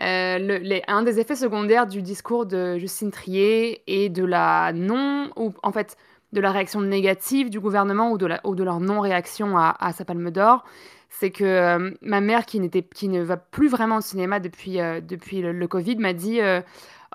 euh, 0.00 0.38
le, 0.38 0.56
les, 0.58 0.82
un 0.88 1.02
des 1.02 1.20
effets 1.20 1.36
secondaires 1.36 1.86
du 1.86 2.02
discours 2.02 2.46
de 2.46 2.78
Justine 2.78 3.10
Trier 3.10 3.82
et 3.86 4.08
de 4.08 4.24
la 4.24 4.72
non, 4.74 5.30
ou 5.36 5.54
en 5.62 5.72
fait, 5.72 5.96
de 6.32 6.40
la 6.40 6.50
réaction 6.50 6.80
négative 6.80 7.48
du 7.48 7.60
gouvernement 7.60 8.10
ou 8.10 8.18
de, 8.18 8.26
la, 8.26 8.40
ou 8.44 8.54
de 8.56 8.64
leur 8.64 8.80
non-réaction 8.80 9.56
à, 9.56 9.76
à, 9.78 9.92
sa 9.92 10.04
palme 10.04 10.30
d'or, 10.30 10.64
c'est 11.10 11.30
que 11.30 11.44
euh, 11.44 11.90
ma 12.02 12.20
mère, 12.20 12.44
qui, 12.44 12.60
qui 12.94 13.08
ne 13.08 13.22
va 13.22 13.36
plus 13.36 13.68
vraiment 13.68 13.98
au 13.98 14.00
cinéma 14.00 14.40
depuis, 14.40 14.80
euh, 14.80 15.00
depuis 15.00 15.40
le, 15.42 15.52
le, 15.52 15.68
Covid, 15.68 15.96
m'a 15.96 16.12
dit 16.12 16.40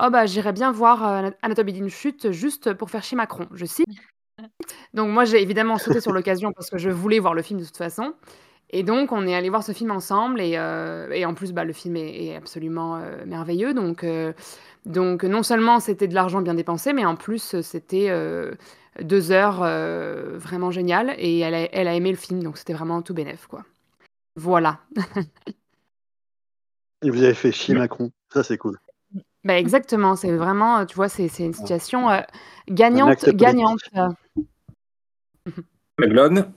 Oh, 0.02 0.10
bah, 0.10 0.26
j'irais 0.26 0.54
bien 0.54 0.72
voir 0.72 1.34
Anatomie 1.42 1.74
d'une 1.74 1.90
chute 1.90 2.32
juste 2.32 2.74
pour 2.74 2.90
faire 2.90 3.04
chier 3.04 3.18
Macron. 3.18 3.48
Je 3.54 3.66
cite. 3.66 3.86
Donc, 4.94 5.10
moi, 5.10 5.26
j'ai 5.26 5.42
évidemment 5.42 5.78
sauté 5.78 6.00
sur 6.00 6.14
l'occasion 6.14 6.54
parce 6.54 6.70
que 6.70 6.78
je 6.78 6.90
voulais 6.90 7.20
voir 7.20 7.34
le 7.34 7.42
film 7.42 7.60
de 7.60 7.66
toute 7.66 7.76
façon. 7.76 8.14
Et 8.70 8.84
donc, 8.84 9.12
on 9.12 9.28
est 9.28 9.36
allé 9.36 9.50
voir 9.50 9.64
ce 9.64 9.72
film 9.72 9.92
ensemble. 9.92 10.42
Et, 10.42 10.52
et 10.52 11.26
en 11.26 11.34
plus, 11.34 11.54
bah, 11.54 11.64
le 11.64 11.74
film 11.74 11.96
est, 11.96 12.26
est 12.26 12.36
absolument 12.36 13.02
merveilleux. 13.26 13.74
Donc, 13.74 14.06
donc, 14.86 15.24
non 15.24 15.44
seulement 15.44 15.80
c'était 15.80 16.08
de 16.08 16.14
l'argent 16.14 16.42
bien 16.42 16.54
dépensé, 16.54 16.94
mais 16.94 17.06
en 17.06 17.16
plus, 17.16 17.62
c'était 17.62 18.10
deux 19.02 19.32
heures 19.32 19.62
euh, 19.64 20.38
vraiment 20.38 20.72
géniales 20.72 21.14
et 21.18 21.40
elle 21.40 21.54
a, 21.54 21.74
elle 21.74 21.88
a, 21.88 21.96
aimé 21.96 22.12
le 22.12 22.18
film, 22.18 22.44
donc 22.44 22.58
c'était 22.58 22.74
vraiment 22.74 23.02
tout 23.02 23.14
bénef, 23.14 23.48
quoi. 23.48 23.64
Voilà. 24.36 24.80
et 27.02 27.10
vous 27.10 27.24
avez 27.24 27.34
fait 27.34 27.52
chier 27.52 27.76
Macron, 27.76 28.12
ça 28.34 28.44
c'est 28.44 28.58
cool. 28.58 28.78
Bah 29.44 29.58
exactement, 29.58 30.16
c'est 30.16 30.36
vraiment, 30.36 30.86
tu 30.86 30.96
vois, 30.96 31.10
c'est 31.10 31.28
une 31.40 31.54
situation 31.54 32.10
euh, 32.10 32.22
gagnante, 32.68 33.30
gagnante. 33.30 33.80
Maglone 35.98 36.52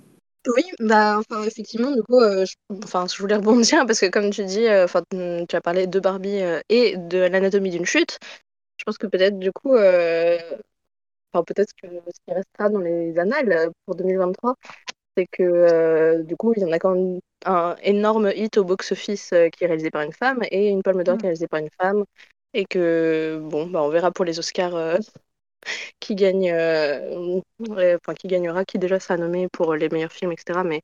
Oui, 0.49 0.65
bah, 0.81 1.19
enfin, 1.21 1.45
effectivement, 1.45 1.93
du 1.93 2.03
coup, 2.03 2.19
euh, 2.21 2.45
je, 2.45 2.55
enfin, 2.85 3.07
je 3.07 3.17
voulais 3.19 3.37
rebondir 3.37 3.87
parce 3.87 4.01
que, 4.01 4.07
comme 4.07 4.31
tu 4.31 4.45
dis, 4.45 4.67
euh, 4.67 4.85
enfin, 4.85 5.03
mm, 5.13 5.47
tu 5.49 5.55
as 5.55 5.61
parlé 5.61 5.87
de 5.87 6.01
Barbie 6.01 6.41
euh, 6.43 6.61
et 6.69 6.97
de 6.97 7.19
l'anatomie 7.19 7.71
d'une 7.71 7.85
chute. 7.87 8.19
Je 8.79 8.85
pense 8.85 8.99
que 8.99 9.07
peut-être, 9.07 9.39
du 9.39 9.53
coup, 9.53 9.77
enfin, 9.77 11.45
peut-être 11.45 11.73
que 11.83 11.89
ce 11.89 12.21
qui 12.27 12.35
restera 12.35 12.69
dans 12.69 12.81
les 12.81 13.19
annales 13.19 13.71
pour 13.87 13.95
2023, 13.97 14.55
c'est 15.17 15.27
que, 15.27 16.23
du 16.23 16.37
coup, 16.37 16.53
il 16.57 16.63
y 16.63 16.65
en 16.67 16.73
a 16.73 16.79
quand 16.79 16.95
même 16.95 17.21
un 17.47 17.77
énorme 17.83 18.33
hit 18.35 18.57
au 18.59 18.65
box-office 18.65 19.31
qui 19.53 19.65
est 19.65 19.67
réalisé 19.67 19.91
par 19.91 20.03
une 20.03 20.13
femme 20.13 20.41
et 20.51 20.69
une 20.69 20.83
Palme 20.83 21.05
d'Or 21.05 21.19
qui 21.19 21.27
est 21.27 21.29
réalisée 21.29 21.49
par 21.49 21.61
une 21.61 21.71
femme. 21.81 22.05
Et 22.55 22.67
que, 22.67 23.41
bon, 23.43 23.67
bah, 23.69 23.83
on 23.83 23.89
verra 23.91 24.11
pour 24.13 24.25
les 24.25 24.39
Oscars 24.39 24.99
qui 26.01 26.15
gagne, 26.15 26.51
euh, 26.51 27.41
enfin, 27.69 28.15
qui 28.15 28.29
gagnera, 28.29 28.65
qui 28.65 28.79
déjà 28.79 29.01
sera 29.01 29.17
nommé 29.17 29.49
pour 29.49 29.75
les 29.75 29.89
meilleurs 29.89 30.13
films, 30.13 30.33
etc. 30.33 30.63
Mais 30.65 30.83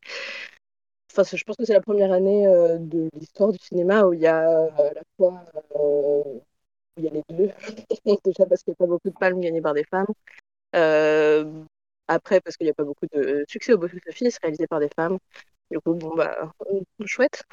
enfin, 1.12 1.36
je 1.36 1.44
pense 1.44 1.56
que 1.56 1.64
c'est 1.64 1.72
la 1.72 1.80
première 1.80 2.12
année 2.12 2.46
euh, 2.46 2.78
de 2.78 3.08
l'histoire 3.18 3.52
du 3.52 3.58
cinéma 3.58 4.04
où 4.04 4.12
il 4.12 4.20
y 4.20 4.26
a 4.26 4.48
euh, 4.48 4.68
à 4.78 4.94
la 4.94 5.02
fois 5.16 5.44
euh, 5.76 6.22
il 6.96 7.04
y 7.04 7.08
a 7.08 7.10
les 7.10 7.22
deux. 7.30 7.50
déjà 8.24 8.46
parce 8.46 8.62
qu'il 8.62 8.72
n'y 8.72 8.76
a 8.76 8.78
pas 8.78 8.86
beaucoup 8.86 9.10
de 9.10 9.18
palmes 9.18 9.40
gagnées 9.40 9.62
par 9.62 9.74
des 9.74 9.84
femmes. 9.84 10.06
Après, 12.10 12.40
parce 12.40 12.56
qu'il 12.56 12.64
n'y 12.64 12.70
a 12.70 12.74
pas 12.74 12.84
beaucoup 12.84 13.06
de 13.12 13.44
succès 13.48 13.74
au 13.74 13.78
box-office 13.78 14.38
réalisé 14.40 14.66
par 14.66 14.80
des 14.80 14.88
femmes. 14.96 15.18
Du 15.70 15.78
coup, 15.78 15.92
bon, 15.92 16.14
bah, 16.16 16.50
chouette. 17.04 17.44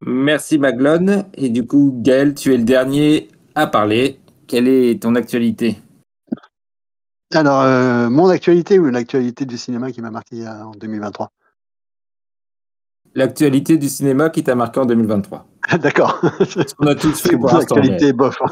Merci 0.00 0.58
Maglone. 0.58 1.24
Et 1.34 1.48
du 1.48 1.66
coup, 1.66 1.92
Gaël, 1.96 2.34
tu 2.34 2.54
es 2.54 2.56
le 2.56 2.62
dernier 2.62 3.28
à 3.56 3.66
parler. 3.66 4.20
Quelle 4.46 4.68
est 4.68 5.02
ton 5.02 5.16
actualité? 5.16 5.76
Alors, 7.34 7.60
euh, 7.62 8.08
mon 8.08 8.28
actualité 8.28 8.78
ou 8.78 8.86
l'actualité 8.86 9.44
du 9.44 9.58
cinéma 9.58 9.92
qui 9.92 10.00
m'a 10.00 10.10
marqué 10.10 10.46
euh, 10.46 10.64
en 10.64 10.70
2023 10.72 11.30
L'actualité 13.14 13.76
du 13.78 13.88
cinéma 13.88 14.30
qui 14.30 14.42
t'a 14.44 14.54
marqué 14.54 14.80
en 14.80 14.86
2023. 14.86 15.46
D'accord. 15.80 16.20
Ce 16.40 16.74
qu'on 16.74 16.86
a 16.86 16.94
tous 16.94 17.20
fait 17.20 17.36
pour 17.36 17.50
mon 17.50 17.58
l'instant. 17.58 17.76
actualité 17.76 18.06
mais- 18.06 18.12
bof. 18.12 18.38
hein. 18.40 18.48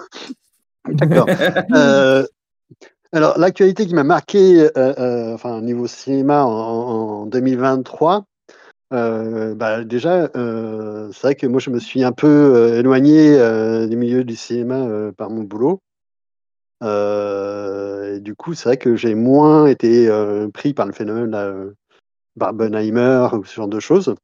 D'accord. 0.93 1.27
Euh, 1.75 2.27
alors, 3.13 3.39
l'actualité 3.39 3.87
qui 3.87 3.95
m'a 3.95 4.05
marqué, 4.05 4.61
euh, 4.63 4.71
euh, 4.77 5.35
enfin, 5.35 5.57
au 5.59 5.61
niveau 5.63 5.87
cinéma 5.87 6.45
en, 6.45 6.51
en 7.23 7.27
2023, 7.27 8.25
euh, 8.93 9.55
bah, 9.55 9.85
déjà, 9.85 10.29
c'est 10.35 11.21
vrai 11.23 11.35
que 11.35 11.47
moi, 11.47 11.61
je 11.61 11.71
me 11.71 11.79
suis 11.79 12.05
un 12.05 12.13
peu 12.13 12.75
éloigné 12.77 13.39
du 13.89 13.97
milieu 13.97 14.23
du 14.25 14.37
cinéma 14.37 15.11
par 15.17 15.31
mon 15.31 15.45
boulot. 15.45 15.81
Euh, 16.83 18.17
et 18.17 18.21
du 18.21 18.35
coup, 18.35 18.55
c'est 18.55 18.69
vrai 18.69 18.77
que 18.77 18.97
j'ai 18.97 19.15
moins 19.15 19.67
été 19.67 20.09
euh, 20.09 20.49
pris 20.49 20.75
par 20.75 20.87
le 20.87 20.93
phénomène 20.93 21.35
euh, 21.35 21.71
Barbenheimer 22.37 23.29
ou 23.33 23.45
ce 23.45 23.55
genre 23.55 23.69
de 23.69 23.81
choses. 23.81 24.15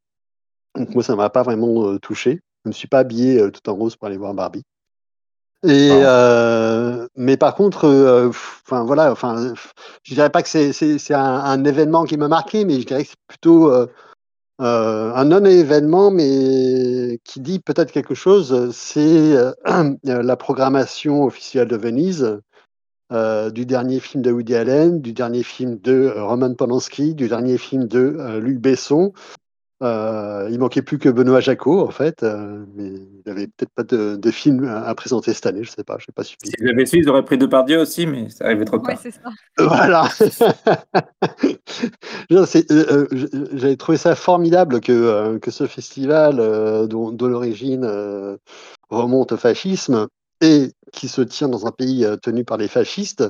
Donc, 0.76 0.94
moi, 0.94 1.02
ça 1.02 1.16
m'a 1.16 1.30
pas 1.30 1.42
vraiment 1.42 1.86
euh, 1.86 1.98
touché. 1.98 2.40
Je 2.64 2.68
me 2.68 2.72
suis 2.72 2.88
pas 2.88 3.00
habillé 3.00 3.50
tout 3.50 3.68
en 3.70 3.74
rose 3.74 3.96
pour 3.96 4.06
aller 4.06 4.16
voir 4.16 4.34
Barbie. 4.34 4.62
Et 5.64 5.90
euh, 5.92 7.06
mais 7.16 7.36
par 7.36 7.54
contre, 7.54 7.86
enfin 8.28 8.82
voilà, 8.82 9.12
enfin, 9.12 9.54
je 10.02 10.14
dirais 10.14 10.30
pas 10.30 10.42
que 10.42 10.48
c'est 10.48 11.14
un, 11.14 11.20
un 11.20 11.64
événement 11.64 12.04
qui 12.04 12.16
m'a 12.16 12.26
marqué, 12.26 12.64
mais 12.64 12.80
je 12.80 12.86
dirais 12.86 13.04
que 13.04 13.10
c'est 13.10 13.26
plutôt 13.28 13.72
euh, 14.62 14.72
euh, 14.72 15.14
un 15.14 15.25
non-événement, 15.25 16.11
mais 16.11 17.20
qui 17.25 17.40
dit 17.40 17.59
peut-être 17.61 17.92
quelque 17.92 18.14
chose. 18.14 18.70
C'est 18.72 19.37
euh, 19.37 19.53
la 20.05 20.37
programmation 20.37 21.25
officielle 21.25 21.68
de 21.68 21.77
Venise 21.77 22.40
euh, 23.12 23.51
du 23.51 23.66
dernier 23.66 24.01
film 24.01 24.22
de 24.22 24.33
Woody 24.33 24.55
Allen, 24.55 25.03
du 25.03 25.12
dernier 25.12 25.42
film 25.42 25.79
de 25.79 26.12
euh, 26.16 26.25
Roman 26.25 26.55
Polanski, 26.55 27.14
du 27.14 27.29
dernier 27.29 27.59
film 27.59 27.87
de 27.87 28.16
euh, 28.18 28.40
Luc 28.40 28.59
Besson. 28.59 29.12
Euh, 29.83 30.47
il 30.49 30.61
manquait 30.61 30.83
plus 30.83 30.99
que 30.99 31.09
Benoît 31.09 31.40
Jacot, 31.40 31.81
en 31.81 31.90
fait, 31.90 32.23
euh, 32.23 32.64
mais 32.77 32.92
il 33.25 33.31
avait 33.31 33.49
peut-être 33.49 33.73
pas 33.75 33.83
de, 33.83 34.14
de 34.14 34.31
film 34.31 34.64
à, 34.68 34.85
à 34.85 34.95
présenter 34.95 35.35
cette 35.35 35.47
année, 35.47 35.64
je 35.64 35.71
sais 35.71 35.83
pas, 35.83 35.97
je 35.99 36.05
sais 36.07 36.12
pas 36.12 36.23
suivi. 36.23 36.51
S'ils 36.51 36.68
avaient 36.68 36.87
su, 36.87 36.99
ils 36.99 37.09
auraient 37.09 37.25
pris 37.25 37.37
Depardieu 37.37 37.81
aussi, 37.81 38.07
mais 38.07 38.31
ça 38.31 38.45
arrivait 38.45 38.64
trop 38.64 38.79
tard. 38.79 38.97
c'est 39.03 39.11
ça. 39.11 39.23
Voilà. 39.59 40.09
Euh, 42.31 42.47
euh, 42.71 43.07
J'avais 43.53 43.77
trouvé 43.77 43.99
ça 43.99 44.14
formidable 44.14 44.81
que, 44.81 44.92
euh, 44.92 45.38
que 45.38 45.51
ce 45.51 45.66
festival, 45.66 46.38
euh, 46.38 46.87
dont, 46.87 47.11
dont 47.11 47.27
l'origine 47.27 47.85
euh, 47.85 48.37
remonte 48.90 49.33
au 49.33 49.37
fascisme 49.37 50.07
et 50.40 50.73
qui 50.92 51.09
se 51.09 51.21
tient 51.23 51.49
dans 51.49 51.66
un 51.66 51.71
pays 51.71 52.05
euh, 52.05 52.16
tenu 52.16 52.45
par 52.45 52.57
les 52.57 52.68
fascistes, 52.68 53.25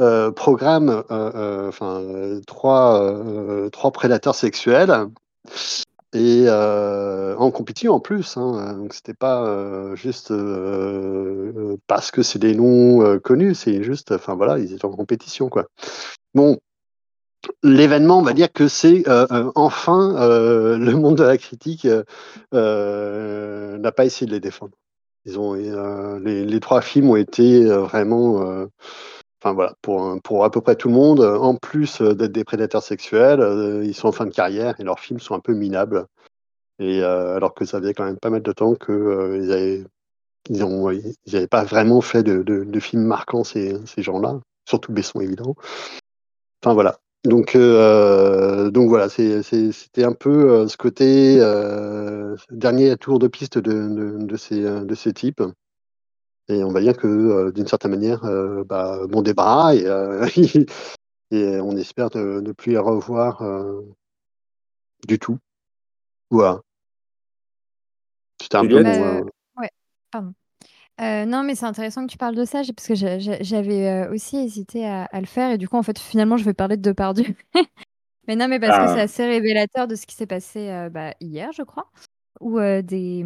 euh, 0.00 0.30
programme 0.30 1.02
enfin, 1.08 2.00
euh, 2.00 2.40
trois, 2.46 3.02
euh, 3.02 3.68
trois 3.70 3.90
prédateurs 3.90 4.34
sexuels 4.34 5.08
et 6.16 6.44
euh, 6.48 7.36
en 7.36 7.50
compétition 7.50 7.94
en 7.94 8.00
plus. 8.00 8.36
Hein, 8.36 8.74
donc 8.74 8.94
c'était 8.94 9.14
pas 9.14 9.46
euh, 9.46 9.94
juste 9.96 10.30
euh, 10.30 11.76
parce 11.86 12.10
que 12.10 12.22
c'est 12.22 12.38
des 12.38 12.54
noms 12.54 13.18
connus, 13.20 13.54
c'est 13.54 13.82
juste, 13.82 14.12
enfin 14.12 14.34
voilà, 14.34 14.58
ils 14.58 14.72
étaient 14.72 14.84
en 14.84 14.90
compétition 14.90 15.48
quoi. 15.48 15.66
Bon, 16.34 16.58
l'événement, 17.62 18.18
on 18.18 18.22
va 18.22 18.32
dire 18.32 18.52
que 18.52 18.68
c'est 18.68 19.04
enfin 19.54 20.14
le 20.78 20.92
monde 20.94 21.16
de 21.18 21.24
la 21.24 21.38
critique 21.38 21.86
n'a 22.52 23.92
pas 23.92 24.04
essayé 24.04 24.26
de 24.26 24.32
les 24.32 24.40
défendre. 24.40 24.72
Ils 25.24 25.38
ont 25.38 25.54
les, 25.54 26.60
trois 26.60 26.80
films 26.80 27.10
ont 27.10 27.16
été 27.16 27.64
vraiment, 27.64 28.66
voilà, 29.52 29.74
pour 29.82 30.44
à 30.44 30.50
peu 30.50 30.60
près 30.60 30.76
tout 30.76 30.88
le 30.88 30.94
monde. 30.94 31.20
euh, 31.20 31.38
En 31.38 31.56
plus 31.56 32.00
euh, 32.00 32.14
d'être 32.14 32.32
des 32.32 32.44
prédateurs 32.44 32.82
sexuels, 32.82 33.40
euh, 33.40 33.84
ils 33.84 33.94
sont 33.94 34.08
en 34.08 34.12
fin 34.12 34.26
de 34.26 34.34
carrière 34.34 34.74
et 34.78 34.84
leurs 34.84 35.00
films 35.00 35.20
sont 35.20 35.34
un 35.34 35.40
peu 35.40 35.54
minables. 35.54 36.06
Et 36.78 37.02
alors 37.02 37.54
que 37.54 37.64
ça 37.64 37.80
faisait 37.80 37.94
quand 37.94 38.04
même 38.04 38.18
pas 38.18 38.28
mal 38.28 38.42
de 38.42 38.52
temps 38.52 38.74
que 38.74 38.92
euh, 38.92 39.86
ils 40.50 40.66
n'avaient 41.32 41.46
pas 41.46 41.64
vraiment 41.64 42.02
fait 42.02 42.22
de, 42.22 42.80
films 42.80 43.04
marquants 43.04 43.44
ces, 43.44 43.80
gens-là, 43.96 44.40
surtout 44.66 44.92
Besson 44.92 45.20
évidemment. 45.20 45.56
Enfin 46.62 46.74
voilà. 46.74 46.98
Donc, 47.24 47.56
voilà, 47.56 49.08
c'était 49.08 50.04
un 50.04 50.12
peu 50.12 50.68
ce 50.68 50.76
côté 50.76 51.38
dernier 52.50 52.94
tour 52.98 53.18
de 53.18 53.26
piste 53.26 53.56
de 53.56 54.36
ces 54.36 55.12
types. 55.14 55.42
Et 56.48 56.62
on 56.62 56.70
va 56.70 56.80
dire 56.80 56.96
que 56.96 57.06
euh, 57.06 57.52
d'une 57.52 57.66
certaine 57.66 57.90
manière, 57.90 58.24
euh, 58.24 58.62
bah, 58.64 59.00
bon 59.08 59.22
débarras 59.22 59.74
et, 59.74 59.84
euh, 59.86 60.26
et 61.30 61.60
on 61.60 61.76
espère 61.76 62.08
ne, 62.14 62.40
ne 62.40 62.52
plus 62.52 62.72
les 62.72 62.78
revoir 62.78 63.42
euh, 63.42 63.82
du 65.08 65.18
tout. 65.18 65.38
Voilà. 66.30 66.60
C'était 68.40 68.56
un 68.56 68.66
peu 68.66 68.82
Bah, 68.82 68.82
mon, 68.82 69.04
euh, 69.04 69.20
euh, 69.20 69.24
ouais, 69.60 69.70
pardon. 70.10 70.32
Euh, 71.00 71.24
non, 71.26 71.42
mais 71.42 71.54
c'est 71.54 71.66
intéressant 71.66 72.06
que 72.06 72.12
tu 72.12 72.16
parles 72.18 72.36
de 72.36 72.44
ça, 72.44 72.62
j'ai- 72.62 72.72
parce 72.72 72.86
que 72.88 72.94
j'a- 72.94 73.18
j'a- 73.18 73.42
j'avais 73.42 73.88
euh, 73.88 74.12
aussi 74.12 74.36
hésité 74.38 74.86
à, 74.86 75.04
à 75.04 75.20
le 75.20 75.26
faire, 75.26 75.50
et 75.50 75.58
du 75.58 75.68
coup, 75.68 75.76
en 75.76 75.82
fait, 75.82 75.98
finalement, 75.98 76.36
je 76.36 76.44
vais 76.44 76.54
parler 76.54 76.76
de 76.76 76.82
Depardieu. 76.82 77.24
Mais 78.28 78.34
non, 78.34 78.48
mais 78.48 78.58
parce 78.58 78.76
que 78.76 78.86
c'est 78.88 79.00
Ah. 79.00 79.04
assez 79.04 79.24
révélateur 79.24 79.86
de 79.86 79.94
ce 79.94 80.04
qui 80.04 80.16
s'est 80.16 80.26
passé 80.26 80.68
euh, 80.68 80.90
bah, 80.90 81.14
hier, 81.20 81.52
je 81.52 81.62
crois, 81.62 81.88
où 82.40 82.58
euh, 82.58 82.82
des, 82.82 83.24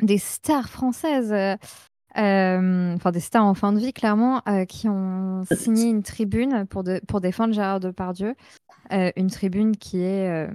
des 0.00 0.16
stars 0.18 0.70
françaises, 0.70 1.30
euh, 2.18 2.94
enfin 2.94 3.10
des 3.10 3.20
stars 3.20 3.44
en 3.44 3.54
fin 3.54 3.72
de 3.72 3.78
vie, 3.78 3.92
clairement, 3.92 4.42
euh, 4.48 4.64
qui 4.64 4.88
ont 4.88 5.44
signé 5.50 5.84
une 5.84 6.02
tribune 6.02 6.66
pour, 6.66 6.82
défendre 7.20 7.54
Gérard 7.54 7.80
Depardieu. 7.80 8.34
Euh, 8.92 9.10
une 9.16 9.30
tribune 9.30 9.76
qui 9.76 10.02
est 10.02 10.48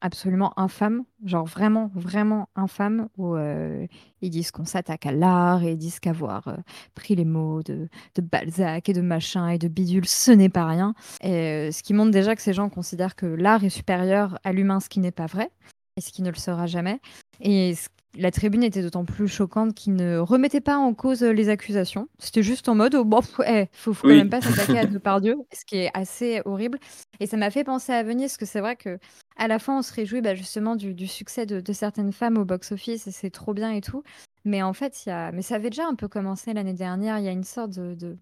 absolument 0.00 0.52
infâme, 0.56 1.02
genre 1.24 1.44
vraiment, 1.44 1.90
vraiment 1.94 2.48
infâme, 2.54 3.08
où 3.16 3.36
ils 3.36 4.30
disent 4.30 4.50
qu'on 4.50 4.64
s'attaque 4.64 5.06
à 5.06 5.12
l'art 5.12 5.64
et 5.64 5.72
ils 5.72 5.78
disent 5.78 5.98
qu'avoir 5.98 6.56
pris 6.94 7.16
les 7.16 7.24
mots 7.24 7.62
de, 7.62 7.88
Balzac 8.20 8.88
et 8.88 8.92
de 8.92 9.00
machin 9.00 9.48
et 9.48 9.58
de 9.58 9.68
bidule, 9.68 10.06
ce 10.06 10.30
n'est 10.30 10.48
pas 10.48 10.66
rien. 10.66 10.94
Et, 11.22 11.70
ce 11.72 11.82
qui 11.82 11.94
montre 11.94 12.12
déjà 12.12 12.36
que 12.36 12.42
ces 12.42 12.52
gens 12.52 12.68
considèrent 12.68 13.16
que 13.16 13.26
l'art 13.26 13.64
est 13.64 13.70
supérieur 13.70 14.38
à 14.44 14.52
l'humain, 14.52 14.78
ce 14.80 14.88
qui 14.88 15.00
n'est 15.00 15.10
pas 15.10 15.26
vrai 15.26 15.50
et 15.96 16.00
ce 16.00 16.12
qui 16.12 16.22
ne 16.22 16.30
le 16.30 16.36
sera 16.36 16.66
jamais. 16.66 17.00
Et 17.40 17.74
ce- 17.74 17.88
la 18.14 18.30
tribune 18.30 18.62
était 18.62 18.82
d'autant 18.82 19.04
plus 19.04 19.28
choquante 19.28 19.74
qu'ils 19.74 19.94
ne 19.94 20.18
remettaient 20.18 20.60
pas 20.60 20.76
en 20.78 20.94
cause 20.94 21.22
euh, 21.22 21.32
les 21.32 21.48
accusations. 21.48 22.08
C'était 22.18 22.42
juste 22.42 22.68
en 22.68 22.74
mode, 22.74 22.94
oh, 22.94 23.04
bon, 23.04 23.20
eh, 23.46 23.66
faut, 23.72 23.92
faut 23.94 24.06
Oui. 24.08 24.14
quand 24.14 24.18
même 24.18 24.30
pas 24.30 24.40
s'attaquer 24.40 24.78
à 24.78 24.86
Depardieu, 24.86 25.36
ce 25.52 25.64
qui 25.64 25.76
est 25.76 25.90
assez 25.94 26.40
horrible. 26.44 26.78
Et 27.20 27.26
ça 27.26 27.36
m'a 27.36 27.50
fait 27.50 27.64
penser 27.64 27.92
à 27.92 28.02
Venise, 28.02 28.30
parce 28.32 28.36
que 28.38 28.46
c'est 28.46 28.60
vrai 28.60 28.76
que 28.76 28.98
à 29.36 29.46
la 29.48 29.58
fin, 29.58 29.78
on 29.78 29.82
se 29.82 29.92
réjouit 29.92 30.20
bah, 30.20 30.34
justement 30.34 30.74
du, 30.76 30.94
du 30.94 31.06
succès 31.06 31.46
de, 31.46 31.60
de 31.60 31.72
certaines 31.72 32.12
femmes 32.12 32.38
au 32.38 32.44
box-office, 32.44 33.06
et 33.06 33.12
c'est 33.12 33.30
trop 33.30 33.54
bien 33.54 33.70
et 33.72 33.80
tout. 33.80 34.02
Mais 34.44 34.62
en 34.62 34.72
fait, 34.72 35.04
il 35.06 35.10
y 35.10 35.12
a... 35.12 35.30
mais 35.32 35.42
ça 35.42 35.56
avait 35.56 35.70
déjà 35.70 35.86
un 35.86 35.94
peu 35.94 36.08
commencé 36.08 36.52
l'année 36.54 36.72
dernière. 36.74 37.18
Il 37.18 37.24
y 37.24 37.28
a 37.28 37.32
une 37.32 37.44
sorte 37.44 37.70
de, 37.72 37.94
de, 37.94 38.16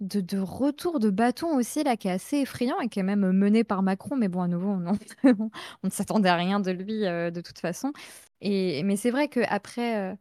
de, 0.00 0.20
de 0.20 0.38
retour 0.38 1.00
de 1.00 1.10
bâton 1.10 1.56
aussi, 1.56 1.82
là, 1.84 1.96
qui 1.96 2.08
est 2.08 2.10
assez 2.12 2.38
effrayant 2.38 2.78
et 2.80 2.88
qui 2.88 2.98
est 3.00 3.02
même 3.02 3.30
mené 3.32 3.64
par 3.64 3.82
Macron. 3.82 4.16
Mais 4.16 4.28
bon, 4.28 4.42
à 4.42 4.48
nouveau, 4.48 4.68
on, 4.70 4.92
on 5.24 5.50
ne 5.84 5.90
s'attendait 5.90 6.28
à 6.28 6.36
rien 6.36 6.60
de 6.60 6.70
lui 6.70 7.06
euh, 7.06 7.30
de 7.30 7.40
toute 7.40 7.58
façon. 7.58 7.92
Et, 8.40 8.82
mais 8.84 8.96
c'est 8.96 9.10
vrai 9.10 9.28
qu'après. 9.28 10.16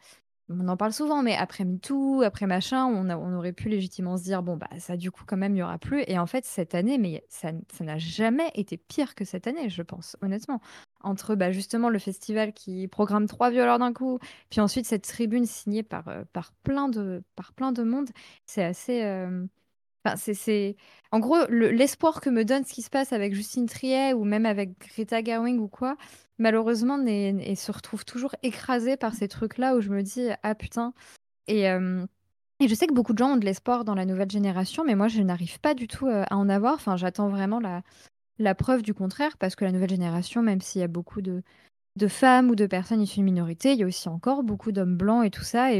on 0.50 0.68
en 0.68 0.78
parle 0.78 0.94
souvent, 0.94 1.24
mais 1.24 1.36
après 1.36 1.66
MeToo, 1.66 2.22
après 2.22 2.46
machin, 2.46 2.86
on, 2.86 3.10
a- 3.10 3.18
on 3.18 3.34
aurait 3.36 3.52
pu 3.54 3.68
légitimement 3.70 4.16
se 4.18 4.24
dire, 4.24 4.44
bon, 4.44 4.58
bah 4.58 4.70
ça, 4.80 4.96
du 4.96 5.10
coup, 5.12 5.24
quand 5.26 5.38
même, 5.38 5.56
il 5.56 5.60
y 5.60 5.64
aura 5.64 5.80
plus. 5.80 6.04
Et 6.08 6.20
en 6.20 6.28
fait, 6.28 6.46
cette 6.46 6.76
année, 6.76 6.98
mais 7.00 7.26
ça, 7.30 7.52
ça 7.74 7.84
n'a 7.84 7.98
jamais 7.98 8.52
été 8.54 8.78
pire 8.78 9.16
que 9.16 9.26
cette 9.26 9.48
année, 9.48 9.70
je 9.70 9.82
pense, 9.82 10.18
honnêtement. 10.22 10.62
Entre 11.02 11.36
bah, 11.36 11.52
justement 11.52 11.90
le 11.90 11.98
festival 12.00 12.54
qui 12.54 12.88
programme 12.88 13.28
trois 13.28 13.50
violeurs 13.52 13.80
d'un 13.80 13.94
coup, 13.94 14.20
puis 14.52 14.62
ensuite 14.62 14.86
cette 14.86 15.04
tribune 15.04 15.46
signée 15.48 15.84
par, 15.84 16.08
euh, 16.10 16.24
par, 16.34 16.52
plein, 16.64 16.90
de, 16.90 17.24
par 17.36 17.54
plein 17.54 17.72
de 17.72 17.84
monde, 17.84 18.10
c'est 18.46 18.64
assez. 18.64 19.04
euh, 19.04 19.46
En 21.12 21.20
gros, 21.20 21.38
le- 21.50 21.72
l'espoir 21.72 22.22
que 22.22 22.30
me 22.30 22.44
donne 22.44 22.66
ce 22.66 22.74
qui 22.74 22.82
se 22.82 22.90
passe 22.90 23.14
avec 23.14 23.34
Justine 23.34 23.68
Triet 23.68 24.14
ou 24.14 24.24
même 24.24 24.46
avec 24.46 24.78
Greta 24.80 25.24
Gerwig 25.24 25.60
ou 25.60 25.68
quoi, 25.68 25.98
malheureusement, 26.38 26.98
n'est- 26.98 27.36
et 27.50 27.56
se 27.56 27.72
retrouve 27.72 28.06
toujours 28.06 28.36
écrasé 28.44 28.98
par 28.98 29.14
ces 29.14 29.28
trucs-là 29.28 29.76
où 29.76 29.82
je 29.82 29.90
me 29.90 30.02
dis, 30.04 30.28
ah 30.44 30.56
putain. 30.56 30.94
Et, 31.48 31.70
euh, 31.70 32.06
et 32.60 32.68
je 32.68 32.76
sais 32.76 32.88
que 32.88 32.94
beaucoup 32.94 33.14
de 33.14 33.18
gens 33.18 33.34
ont 33.34 33.38
de 33.38 33.46
l'espoir 33.46 33.84
dans 33.84 33.96
la 33.96 34.06
nouvelle 34.06 34.32
génération, 34.32 34.84
mais 34.86 34.96
moi, 34.96 35.08
je 35.10 35.22
n'arrive 35.22 35.60
pas 35.60 35.74
du 35.74 35.88
tout 35.88 36.08
euh, 36.08 36.24
à 36.30 36.38
en 36.38 36.48
avoir. 36.50 36.76
Enfin, 36.76 36.96
j'attends 36.96 37.30
vraiment 37.30 37.60
la, 37.60 38.56
preuve 38.56 38.82
du 38.82 38.94
contraire, 38.94 39.38
parce 39.38 39.56
que 39.56 39.66
la 39.66 39.72
nouvelle 39.72 39.90
génération, 39.90 40.42
même 40.42 40.62
s'il 40.62 40.82
y 40.82 40.84
a 40.84 40.88
beaucoup 40.88 41.22
de, 41.22 41.44
femmes 42.08 42.50
ou 42.50 42.56
de 42.56 42.66
personnes 42.66 43.02
issues 43.02 43.20
de 43.20 43.26
minorités, 43.26 43.74
il 43.74 43.80
y 43.80 43.84
a 43.84 43.88
aussi 43.88 44.10
encore 44.10 44.44
beaucoup 44.44 44.72
d'hommes 44.72 44.98
blancs 44.98 45.26
et 45.26 45.32
tout 45.32 45.44
ça. 45.44 45.72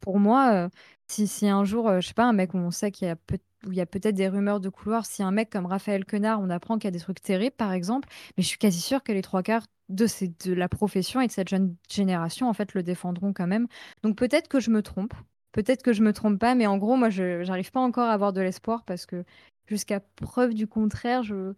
Pour 0.00 0.18
moi, 0.18 0.52
euh, 0.66 0.68
si, 1.08 1.26
si 1.26 1.48
un 1.48 1.64
jour, 1.64 1.88
euh, 1.88 2.00
je 2.00 2.08
sais 2.08 2.14
pas, 2.14 2.24
un 2.24 2.32
mec 2.32 2.54
où 2.54 2.58
on 2.58 2.70
sait 2.70 2.90
qu'il 2.90 3.06
y 3.08 3.10
a 3.10 3.16
peut 3.16 3.38
où 3.66 3.72
il 3.72 3.76
y 3.76 3.80
a 3.82 3.86
peut-être 3.86 4.14
des 4.14 4.28
rumeurs 4.28 4.58
de 4.58 4.70
couloir, 4.70 5.04
si 5.04 5.22
un 5.22 5.32
mec 5.32 5.50
comme 5.50 5.66
Raphaël 5.66 6.06
Quenard, 6.06 6.40
on 6.40 6.48
apprend 6.48 6.78
qu'il 6.78 6.86
y 6.86 6.88
a 6.88 6.92
des 6.92 6.98
trucs 7.00 7.20
terribles, 7.20 7.54
par 7.56 7.72
exemple, 7.72 8.08
mais 8.36 8.42
je 8.42 8.48
suis 8.48 8.56
quasi 8.58 8.80
sûre 8.80 9.02
que 9.02 9.12
les 9.12 9.20
trois 9.20 9.42
quarts 9.42 9.66
de, 9.90 10.06
de 10.46 10.54
la 10.54 10.68
profession 10.70 11.20
et 11.20 11.26
de 11.26 11.32
cette 11.32 11.48
jeune 11.50 11.76
génération, 11.90 12.48
en 12.48 12.54
fait, 12.54 12.72
le 12.72 12.82
défendront 12.82 13.34
quand 13.34 13.46
même. 13.46 13.66
Donc 14.02 14.16
peut-être 14.16 14.48
que 14.48 14.60
je 14.60 14.70
me 14.70 14.82
trompe, 14.82 15.12
peut-être 15.52 15.82
que 15.82 15.92
je 15.92 16.02
me 16.02 16.12
trompe 16.14 16.38
pas, 16.38 16.54
mais 16.54 16.66
en 16.66 16.78
gros, 16.78 16.96
moi, 16.96 17.10
je 17.10 17.42
j'arrive 17.44 17.70
pas 17.70 17.80
encore 17.80 18.08
à 18.08 18.12
avoir 18.14 18.32
de 18.32 18.40
l'espoir 18.40 18.82
parce 18.86 19.04
que 19.04 19.24
jusqu'à 19.66 20.00
preuve 20.00 20.54
du 20.54 20.66
contraire, 20.66 21.22
je, 21.22 21.52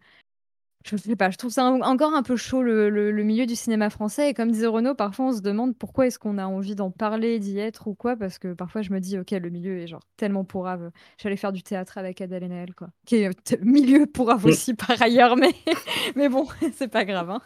je 0.84 0.96
sais 0.96 1.16
pas, 1.16 1.30
je 1.30 1.36
trouve 1.38 1.50
ça 1.50 1.64
en- 1.64 1.80
encore 1.82 2.14
un 2.14 2.22
peu 2.22 2.36
chaud 2.36 2.62
le, 2.62 2.90
le- 2.90 3.10
le 3.12 3.22
milieu 3.22 3.46
du 3.46 3.54
cinéma 3.56 3.90
français. 3.90 4.30
Et 4.30 4.34
comme 4.34 4.50
disait 4.50 4.66
Renaud, 4.66 4.94
parfois 4.94 5.26
on 5.26 5.32
se 5.32 5.40
demande 5.40 5.76
pourquoi 5.76 6.06
est-ce 6.06 6.18
qu'on 6.18 6.38
a 6.38 6.46
envie 6.46 6.74
d'en 6.74 6.90
parler, 6.90 7.38
d'y 7.38 7.58
être 7.58 7.86
ou 7.88 7.94
quoi. 7.94 8.16
Parce 8.16 8.38
que 8.38 8.52
parfois 8.54 8.82
je 8.82 8.90
me 8.92 9.00
dis, 9.00 9.18
ok, 9.18 9.30
le 9.32 9.50
milieu 9.50 9.78
est 9.78 9.86
genre 9.86 10.02
tellement 10.16 10.44
pourrave. 10.44 10.90
J'allais 11.18 11.36
faire 11.36 11.52
du 11.52 11.62
théâtre 11.62 11.98
avec 11.98 12.20
Adèle 12.20 12.44
Haenel, 12.44 12.74
quoi. 12.74 12.88
Qui 13.06 13.16
est 13.16 13.28
euh, 13.28 13.56
milieu 13.62 14.06
pourrave 14.06 14.46
aussi 14.46 14.74
par 14.74 15.00
ailleurs, 15.00 15.36
mais, 15.36 15.52
mais 16.16 16.28
bon, 16.28 16.46
c'est 16.76 16.88
pas 16.88 17.04
grave. 17.04 17.30
hein. 17.30 17.40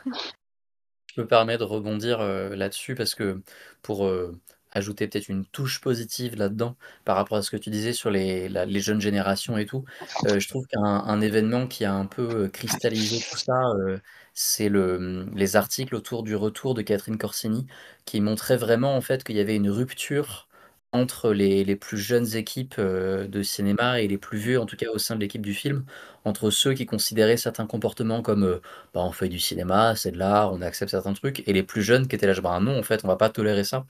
Je 1.15 1.21
me 1.23 1.27
permets 1.27 1.59
de 1.59 1.65
rebondir 1.65 2.21
euh, 2.21 2.55
là-dessus 2.55 2.95
parce 2.95 3.15
que 3.15 3.43
pour 3.83 4.07
euh, 4.07 4.39
ajouter 4.77 5.09
peut-être 5.09 5.29
une 5.29 5.45
touche 5.47 5.81
positive 5.81 6.37
là-dedans 6.37 6.77
par 7.05 7.17
rapport 7.17 7.39
à 7.39 7.43
ce 7.43 7.51
que 7.51 7.57
tu 7.57 7.71
disais 7.71 7.93
sur 7.93 8.11
les, 8.11 8.51
jeunes 8.81 9.01
générations 9.01 9.57
et 9.57 9.67
tout, 9.67 9.85
euh, 10.27 10.39
je 10.39 10.49
trouve 10.49 10.67
qu'un 10.67 10.83
un 10.83 11.21
événement 11.21 11.67
qui 11.67 11.85
a 11.85 11.95
un 11.95 12.05
peu 12.05 12.45
euh, 12.45 12.49
cristallisé 12.49 13.19
tout 13.31 13.39
ça, 13.39 13.63
euh, 13.79 13.99
c'est 14.35 14.69
le, 14.69 15.27
les 15.35 15.57
articles 15.57 15.95
autour 15.95 16.23
du 16.23 16.37
retour 16.37 16.75
de 16.75 16.83
Catherine 16.83 17.17
Corsini 17.17 17.67
qui 18.05 18.21
montraient 18.21 18.59
vraiment 18.59 18.97
en 18.97 19.01
fait 19.01 19.25
qu'il 19.25 19.37
y 19.37 19.41
avait 19.41 19.57
une 19.57 19.71
rupture 19.71 20.49
entre 20.93 21.33
les, 21.33 21.65
les 21.65 21.77
plus 21.77 21.99
jeunes 21.99 22.37
équipes 22.37 22.81
de 22.81 23.43
cinéma 23.43 24.01
et 24.01 24.09
les 24.09 24.19
plus 24.19 24.39
vieux, 24.39 24.61
en 24.61 24.67
tout 24.67 24.77
cas 24.77 24.87
au 24.95 24.99
sein 24.99 25.15
de 25.17 25.21
l'équipe 25.21 25.43
du 25.43 25.53
film, 25.53 25.85
entre 26.27 26.51
ceux 26.51 26.75
qui 26.75 26.87
considéraient 26.87 27.37
certains 27.39 27.67
comportements 27.67 28.23
comme 28.23 28.45
euh, 28.45 28.61
bah, 28.95 29.01
on 29.05 29.13
fait 29.13 29.29
du 29.29 29.39
cinéma, 29.39 29.97
c'est 29.97 30.13
de 30.13 30.19
l'art, 30.19 30.53
on 30.53 30.63
accepte 30.63 30.91
certains 30.91 31.15
trucs, 31.15 31.47
et 31.49 31.53
les 31.53 31.63
plus 31.63 31.83
jeunes 31.83 32.09
qui 32.09 32.17
étaient 32.17 32.27
là, 32.27 32.35
bah 32.43 32.61
non, 32.61 32.79
en 32.79 32.83
fait, 32.83 33.05
on 33.05 33.09
va 33.09 33.17
pas 33.17 33.31
tolérer 33.31 33.65
ça. 33.65 33.87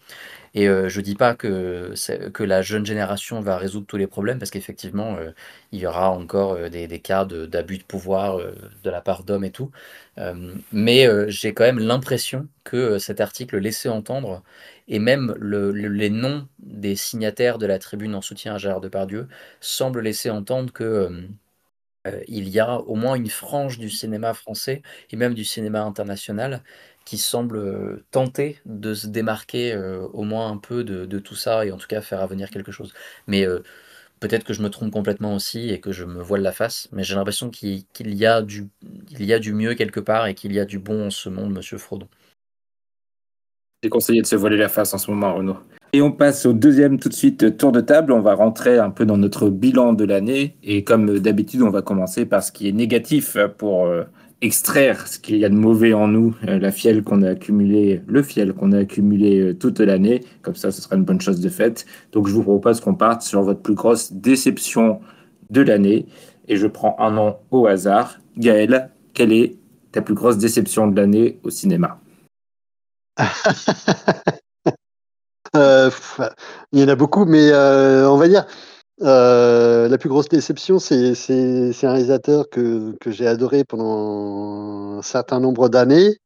Et 0.54 0.68
euh, 0.68 0.88
je 0.88 1.00
dis 1.00 1.14
pas 1.16 1.34
que, 1.34 1.94
que 2.32 2.44
la 2.44 2.62
jeune 2.62 2.86
génération 2.86 3.40
va 3.40 3.58
résoudre 3.58 3.86
tous 3.86 3.96
les 3.98 4.06
problèmes, 4.06 4.38
parce 4.38 4.50
qu'effectivement, 4.50 5.16
euh, 5.18 5.32
il 5.72 5.80
y 5.80 5.86
aura 5.86 6.10
encore 6.10 6.54
euh, 6.54 6.68
des, 6.70 6.88
des 6.88 7.00
cas 7.00 7.24
d'abus 7.24 7.78
de 7.78 7.84
pouvoir 7.84 8.38
de 8.38 8.90
la 8.90 9.00
part 9.00 9.24
d'hommes 9.24 9.44
et 9.44 9.50
tout. 9.52 9.70
Mais 10.72 11.08
j'ai 11.28 11.54
quand 11.54 11.64
même 11.64 11.78
l'impression 11.78 12.48
que 12.64 12.98
cet 12.98 13.20
article 13.20 13.58
laissait 13.58 13.88
entendre, 13.88 14.42
et 14.88 14.98
même 14.98 15.34
le- 15.38 15.72
le- 15.72 15.88
les 15.88 16.10
noms 16.10 16.46
des 16.58 16.96
signataires 16.96 17.58
de 17.58 17.66
la 17.66 17.78
tribune 17.78 18.14
en 18.14 18.20
soutien 18.22 18.54
à 18.54 18.58
Gérard 18.58 18.80
Depardieu 18.80 19.28
semblent 19.60 20.00
laisser 20.00 20.30
entendre 20.30 20.72
que... 20.72 21.10
euh, 22.06 22.20
il 22.28 22.48
y 22.48 22.60
a 22.60 22.78
au 22.80 22.94
moins 22.94 23.14
une 23.14 23.28
frange 23.28 23.78
du 23.78 23.90
cinéma 23.90 24.34
français 24.34 24.82
et 25.10 25.16
même 25.16 25.34
du 25.34 25.44
cinéma 25.44 25.82
international 25.82 26.62
qui 27.04 27.18
semble 27.18 27.56
euh, 27.58 28.04
tenter 28.10 28.60
de 28.66 28.94
se 28.94 29.06
démarquer 29.06 29.72
euh, 29.74 30.00
au 30.12 30.22
moins 30.22 30.50
un 30.50 30.56
peu 30.58 30.84
de, 30.84 31.18
tout 31.18 31.36
ça 31.36 31.66
et 31.66 31.72
en 31.72 31.76
tout 31.76 31.88
cas 31.88 32.00
faire 32.00 32.20
avenir 32.20 32.50
quelque 32.50 32.72
chose. 32.72 32.92
Mais 33.26 33.46
peut-être 34.20 34.44
que 34.44 34.52
je 34.52 34.62
me 34.62 34.70
trompe 34.70 34.92
complètement 34.92 35.34
aussi 35.34 35.70
et 35.70 35.80
que 35.80 35.92
je 35.92 36.04
me 36.04 36.22
voile 36.22 36.42
la 36.42 36.52
face, 36.52 36.88
mais 36.92 37.04
j'ai 37.04 37.14
l'impression 37.14 37.50
qu'il 37.50 37.84
y 38.00 38.26
a 38.26 38.42
du, 38.42 38.68
y 39.18 39.32
a 39.32 39.38
du 39.38 39.52
mieux 39.52 39.74
quelque 39.74 40.00
part 40.00 40.26
et 40.26 40.34
qu'il 40.34 40.52
y 40.52 40.60
a 40.60 40.64
du 40.64 40.78
bon 40.78 41.06
en 41.06 41.10
ce 41.10 41.28
monde, 41.28 41.52
Monsieur 41.52 41.78
Frodon. 41.78 42.08
J'ai 43.86 43.90
conseillé 43.90 44.20
de 44.20 44.26
se 44.26 44.34
voiler 44.34 44.56
la 44.56 44.68
face 44.68 44.92
en 44.94 44.98
ce 44.98 45.08
moment, 45.12 45.32
Renaud. 45.32 45.58
Et 45.92 46.02
on 46.02 46.10
passe 46.10 46.44
au 46.44 46.52
deuxième 46.52 46.98
tout 46.98 47.08
de 47.08 47.14
suite 47.14 47.56
tour 47.56 47.70
de 47.70 47.80
table. 47.80 48.10
On 48.10 48.20
va 48.20 48.34
rentrer 48.34 48.78
un 48.78 48.90
peu 48.90 49.06
dans 49.06 49.16
notre 49.16 49.48
bilan 49.48 49.92
de 49.92 50.04
l'année. 50.04 50.56
Et 50.64 50.82
comme 50.82 51.20
d'habitude, 51.20 51.62
on 51.62 51.70
va 51.70 51.82
commencer 51.82 52.26
par 52.26 52.42
ce 52.42 52.50
qui 52.50 52.68
est 52.68 52.72
négatif 52.72 53.36
pour 53.58 53.86
euh, 53.86 54.02
extraire 54.40 55.06
ce 55.06 55.20
qu'il 55.20 55.36
y 55.36 55.44
a 55.44 55.48
de 55.48 55.54
mauvais 55.54 55.92
en 55.92 56.08
nous, 56.08 56.34
euh, 56.48 56.58
la 56.58 56.72
fiel 56.72 57.04
qu'on 57.04 57.22
a 57.22 57.30
accumulé, 57.30 58.02
le 58.08 58.24
fiel 58.24 58.54
qu'on 58.54 58.72
a 58.72 58.78
accumulé 58.78 59.38
euh, 59.38 59.54
toute 59.54 59.78
l'année. 59.78 60.24
Comme 60.42 60.56
ça, 60.56 60.72
ce 60.72 60.82
sera 60.82 60.96
une 60.96 61.04
bonne 61.04 61.20
chose 61.20 61.40
de 61.40 61.48
faite. 61.48 61.86
Donc, 62.10 62.26
je 62.26 62.34
vous 62.34 62.42
propose 62.42 62.80
qu'on 62.80 62.96
parte 62.96 63.22
sur 63.22 63.42
votre 63.42 63.60
plus 63.60 63.74
grosse 63.74 64.12
déception 64.12 64.98
de 65.50 65.60
l'année. 65.60 66.06
Et 66.48 66.56
je 66.56 66.66
prends 66.66 66.96
un 66.98 67.12
nom 67.12 67.36
au 67.52 67.68
hasard. 67.68 68.18
Gaël, 68.36 68.90
quelle 69.14 69.32
est 69.32 69.54
ta 69.92 70.02
plus 70.02 70.14
grosse 70.14 70.38
déception 70.38 70.88
de 70.88 70.96
l'année 70.96 71.38
au 71.44 71.50
cinéma? 71.50 72.00
Euh, 75.54 75.90
il 76.72 76.80
y 76.80 76.84
en 76.84 76.88
a 76.88 76.96
beaucoup, 76.96 77.24
mais 77.24 77.50
euh, 77.50 78.10
on 78.10 78.18
va 78.18 78.28
dire 78.28 78.46
euh, 79.02 79.88
la 79.88 79.96
plus 79.96 80.08
grosse 80.08 80.28
déception, 80.28 80.78
c'est 80.78 81.14
un 81.82 81.92
réalisateur 81.92 82.50
que, 82.50 82.94
j'ai 83.06 83.26
adoré 83.26 83.64
pendant 83.64 84.98
un 84.98 85.02
certain 85.02 85.40
nombre 85.40 85.68
d'années. 85.68 86.18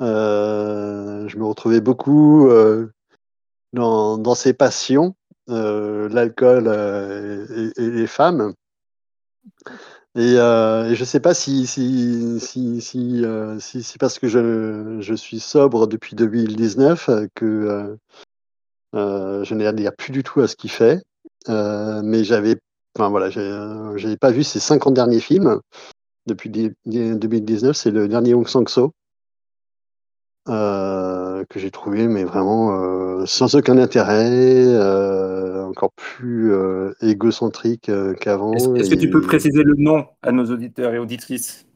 Je 0.00 1.36
me 1.36 1.44
retrouvais 1.44 1.80
beaucoup 1.80 2.50
dans, 3.72 4.34
ses 4.34 4.52
passions, 4.52 5.14
l'alcool 5.48 6.68
et 7.76 7.90
les 7.90 8.06
femmes. 8.06 8.52
Et, 10.16 10.36
euh, 10.38 10.88
et 10.90 10.94
je 10.94 11.00
ne 11.00 11.04
sais 11.04 11.20
pas 11.20 11.34
si, 11.34 11.66
si, 11.66 12.40
si, 12.40 12.80
si, 12.80 13.22
euh, 13.24 13.58
si 13.60 13.82
c'est 13.82 13.98
parce 13.98 14.18
que 14.18 14.28
je, 14.28 14.98
je 15.00 15.14
suis 15.14 15.40
sobre 15.40 15.86
depuis 15.86 16.16
2019 16.16 17.08
euh, 17.10 17.26
que 17.34 17.96
je 18.94 19.54
n'adhère 19.54 19.94
plus 19.94 20.12
du 20.12 20.22
tout 20.22 20.40
à 20.40 20.48
ce 20.48 20.56
qu'il 20.56 20.70
fait. 20.70 21.02
Mais 21.48 22.24
j'avais, 22.24 22.56
enfin 22.96 23.10
voilà, 23.10 23.28
j'avais 23.28 24.16
pas 24.16 24.30
vu 24.30 24.42
ses 24.42 24.58
50 24.58 24.94
derniers 24.94 25.20
films 25.20 25.60
depuis 26.26 26.48
di- 26.48 26.72
di- 26.86 27.14
2019. 27.14 27.76
C'est 27.76 27.90
le 27.90 28.08
dernier 28.08 28.32
Hong 28.32 28.48
Sang-so 28.48 28.92
euh, 30.48 31.44
que 31.48 31.58
j'ai 31.58 31.70
trouvé, 31.70 32.06
mais 32.06 32.24
vraiment 32.24 32.80
euh, 32.80 33.26
sans 33.26 33.54
aucun 33.54 33.78
intérêt, 33.78 34.64
euh, 34.64 35.64
encore 35.64 35.92
plus 35.92 36.52
égocentrique 37.00 37.90
qu'avant. 38.20 38.52
Est-ce 38.54 38.80
est-ce 38.80 38.90
que 38.90 39.00
tu 39.00 39.10
peux 39.10 39.20
préciser 39.20 39.62
le 39.62 39.74
nom 39.76 40.06
à 40.22 40.32
nos 40.32 40.44
auditeurs 40.50 40.94
et 40.94 40.98
auditrices? 40.98 41.66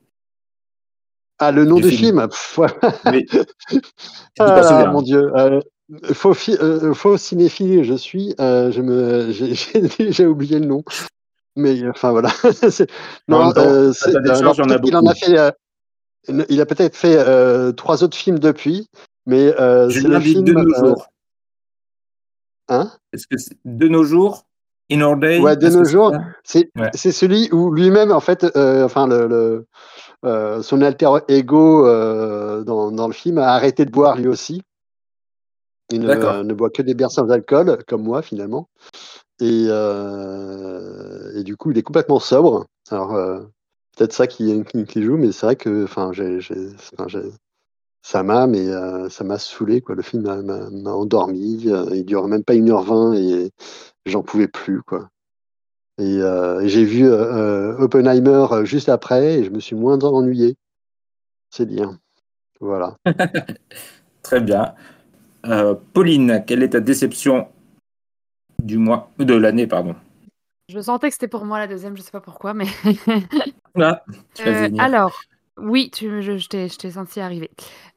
Ah, 1.39 1.53
le 1.53 1.65
nom 1.65 1.77
du 1.77 1.83
du 1.83 1.91
film. 1.97 2.29
film? 2.55 2.71
Oui. 3.07 3.27
Ah 4.39 4.87
mon 4.93 5.03
Dieu. 5.03 5.31
Faux, 6.13 6.35
fi- 6.35 6.57
faux 6.95 7.17
cinéphile, 7.17 7.85
je 7.85 7.95
suis. 7.95 8.35
je 8.39 8.81
me, 8.81 9.33
j'ai 9.33 9.55
j'ai 9.55 9.81
déjà 9.81 10.25
oublié 10.25 10.59
le 10.59 10.67
nom. 10.67 10.85
Mais 11.57 11.89
enfin 11.89 12.13
voilà. 12.13 12.31
C'est- 12.71 12.91
non, 13.29 13.53
temps, 13.53 13.93
c'est- 13.93 14.15
alors, 14.29 14.55
il 14.85 14.97
en 14.97 15.07
a 15.07 15.15
fait. 15.15 15.53
Il 16.29 16.61
a 16.61 16.67
peut-être 16.67 16.97
fait 16.97 17.17
euh, 17.17 17.73
trois 17.73 18.05
autres 18.05 18.17
films 18.17 18.39
depuis, 18.39 18.89
mais 19.27 19.55
euh, 19.61 19.91
c'est 19.91 20.03
le 20.03 20.21
film. 20.21 20.45
de 20.45 20.53
nos 20.53 20.75
euh, 20.75 20.87
jours. 20.87 21.07
hein? 22.69 22.91
Est-ce 23.13 23.27
que 23.27 23.39
c'est 23.39 23.57
de 23.65 23.89
nos 23.89 24.05
jours 24.05 24.45
In 24.91 25.01
Our 25.01 25.17
Day? 25.17 25.41
Ouais, 25.41 25.57
de 25.57 25.69
nos 25.69 25.85
jours, 25.85 26.13
c'est 26.45 26.71
Ouais. 26.77 26.91
celui 26.95 27.49
où 27.53 27.73
lui-même, 27.73 28.13
en 28.13 28.21
fait, 28.21 28.45
euh, 28.57 28.85
enfin, 28.85 29.07
le, 29.07 29.27
le, 30.23 30.63
son 30.63 30.83
alter 30.83 31.11
ego 31.29 31.85
dans, 32.65 32.91
dans 32.91 33.07
le 33.07 33.15
film 33.15 33.39
a 33.39 33.55
arrêté 33.55 33.85
de 33.85 33.91
boire 33.91 34.17
lui 34.17 34.29
aussi. 34.29 34.63
Il 35.93 36.03
ne, 36.03 36.53
boit 36.53 36.71
que 36.71 36.83
des 36.83 36.95
bières 36.95 37.11
sans 37.11 37.31
alcool, 37.31 37.79
comme 37.89 38.03
moi, 38.03 38.23
finalement. 38.23 38.69
Et, 39.41 39.65
et 39.65 41.43
du 41.45 41.57
coup, 41.57 41.71
il 41.73 41.79
est 41.79 41.83
complètement 41.83 42.21
sobre. 42.21 42.67
Alors, 42.91 43.17
peut-être 43.97 44.13
ça 44.13 44.27
qui, 44.27 44.65
qui, 44.65 44.85
qui 44.85 45.03
joue, 45.03 45.17
mais 45.17 45.33
c'est 45.33 45.47
vrai 45.47 45.57
que, 45.57 45.85
enfin, 45.85 46.13
j'ai, 46.13 46.41
j'ai- 46.41 46.69
enfin, 46.93 47.07
j'ai- 47.09 47.31
ça 48.03 48.23
m'a 48.23 48.47
mais 48.47 48.67
euh, 48.69 49.09
ça 49.11 49.25
m'a 49.25 49.39
saoulé 49.39 49.83
quoi. 49.83 49.95
Le 49.95 50.03
film 50.03 50.23
m'a- 50.23 50.91
endormi. 50.93 51.65
euh, 51.69 51.87
il 51.93 52.05
dure 52.07 52.27
même 52.29 52.45
pas 52.45 52.55
1h20 52.55 53.13
et 53.15 53.51
j'en 54.07 54.23
pouvais 54.23 54.49
plus 54.49 54.83
quoi. 54.83 55.11
Et, 55.99 56.19
euh, 56.23 56.61
et 56.61 56.69
j'ai 56.69 56.85
vu 56.85 57.07
euh, 57.07 57.77
Oppenheimer 57.79 58.47
juste 58.65 58.89
après 58.89 59.41
et 59.41 59.45
je 59.45 59.51
me 59.51 59.61
suis 59.61 59.77
moins 59.77 59.99
ennuyé. 59.99 60.57
C'est 61.51 61.67
bien. 61.67 61.99
Voilà. 62.61 62.97
Très 64.23 64.41
bien. 64.41 64.75
Euh, 65.47 65.75
Pauline, 65.93 66.43
quelle 66.47 66.63
est 66.63 66.71
ta 66.71 66.81
déception 66.81 67.49
du 68.63 68.79
mois 68.79 69.11
de 69.19 69.35
l'année, 69.35 69.67
pardon? 69.67 69.95
Je 70.69 70.81
sentais 70.81 71.09
que 71.09 71.15
c'était 71.15 71.29
pour 71.29 71.45
moi 71.45 71.59
la 71.59 71.67
deuxième, 71.67 71.97
je 71.97 72.03
sais 72.03 72.11
pas 72.11 72.21
pourquoi, 72.21 72.55
mais. 72.55 72.67
Ah, 73.79 74.03
Euh, 74.47 74.69
alors, 74.79 75.21
oui, 75.59 75.91
tu, 75.91 76.23
je, 76.23 76.37
je 76.39 76.49
t'ai, 76.49 76.69
je 76.69 76.77
t'ai 76.79 76.91
senti 76.93 77.21
arriver. 77.21 77.51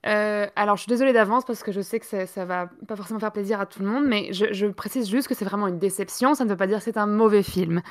Euh, 0.05 0.47
alors, 0.55 0.75
je 0.75 0.81
suis 0.83 0.89
désolée 0.89 1.13
d'avance 1.13 1.45
parce 1.45 1.63
que 1.63 1.71
je 1.71 1.81
sais 1.81 1.99
que 1.99 2.05
ça, 2.05 2.25
ça 2.27 2.45
va 2.45 2.69
pas 2.87 2.95
forcément 2.95 3.19
faire 3.19 3.31
plaisir 3.31 3.59
à 3.61 3.65
tout 3.65 3.81
le 3.81 3.87
monde, 3.89 4.05
mais 4.05 4.33
je, 4.33 4.51
je 4.53 4.67
précise 4.67 5.09
juste 5.09 5.27
que 5.27 5.35
c'est 5.35 5.45
vraiment 5.45 5.67
une 5.67 5.79
déception. 5.79 6.35
Ça 6.35 6.43
ne 6.45 6.49
veut 6.49 6.57
pas 6.57 6.67
dire 6.67 6.79
que 6.79 6.83
c'est 6.83 6.97
un 6.97 7.07
mauvais 7.07 7.43
film. 7.43 7.81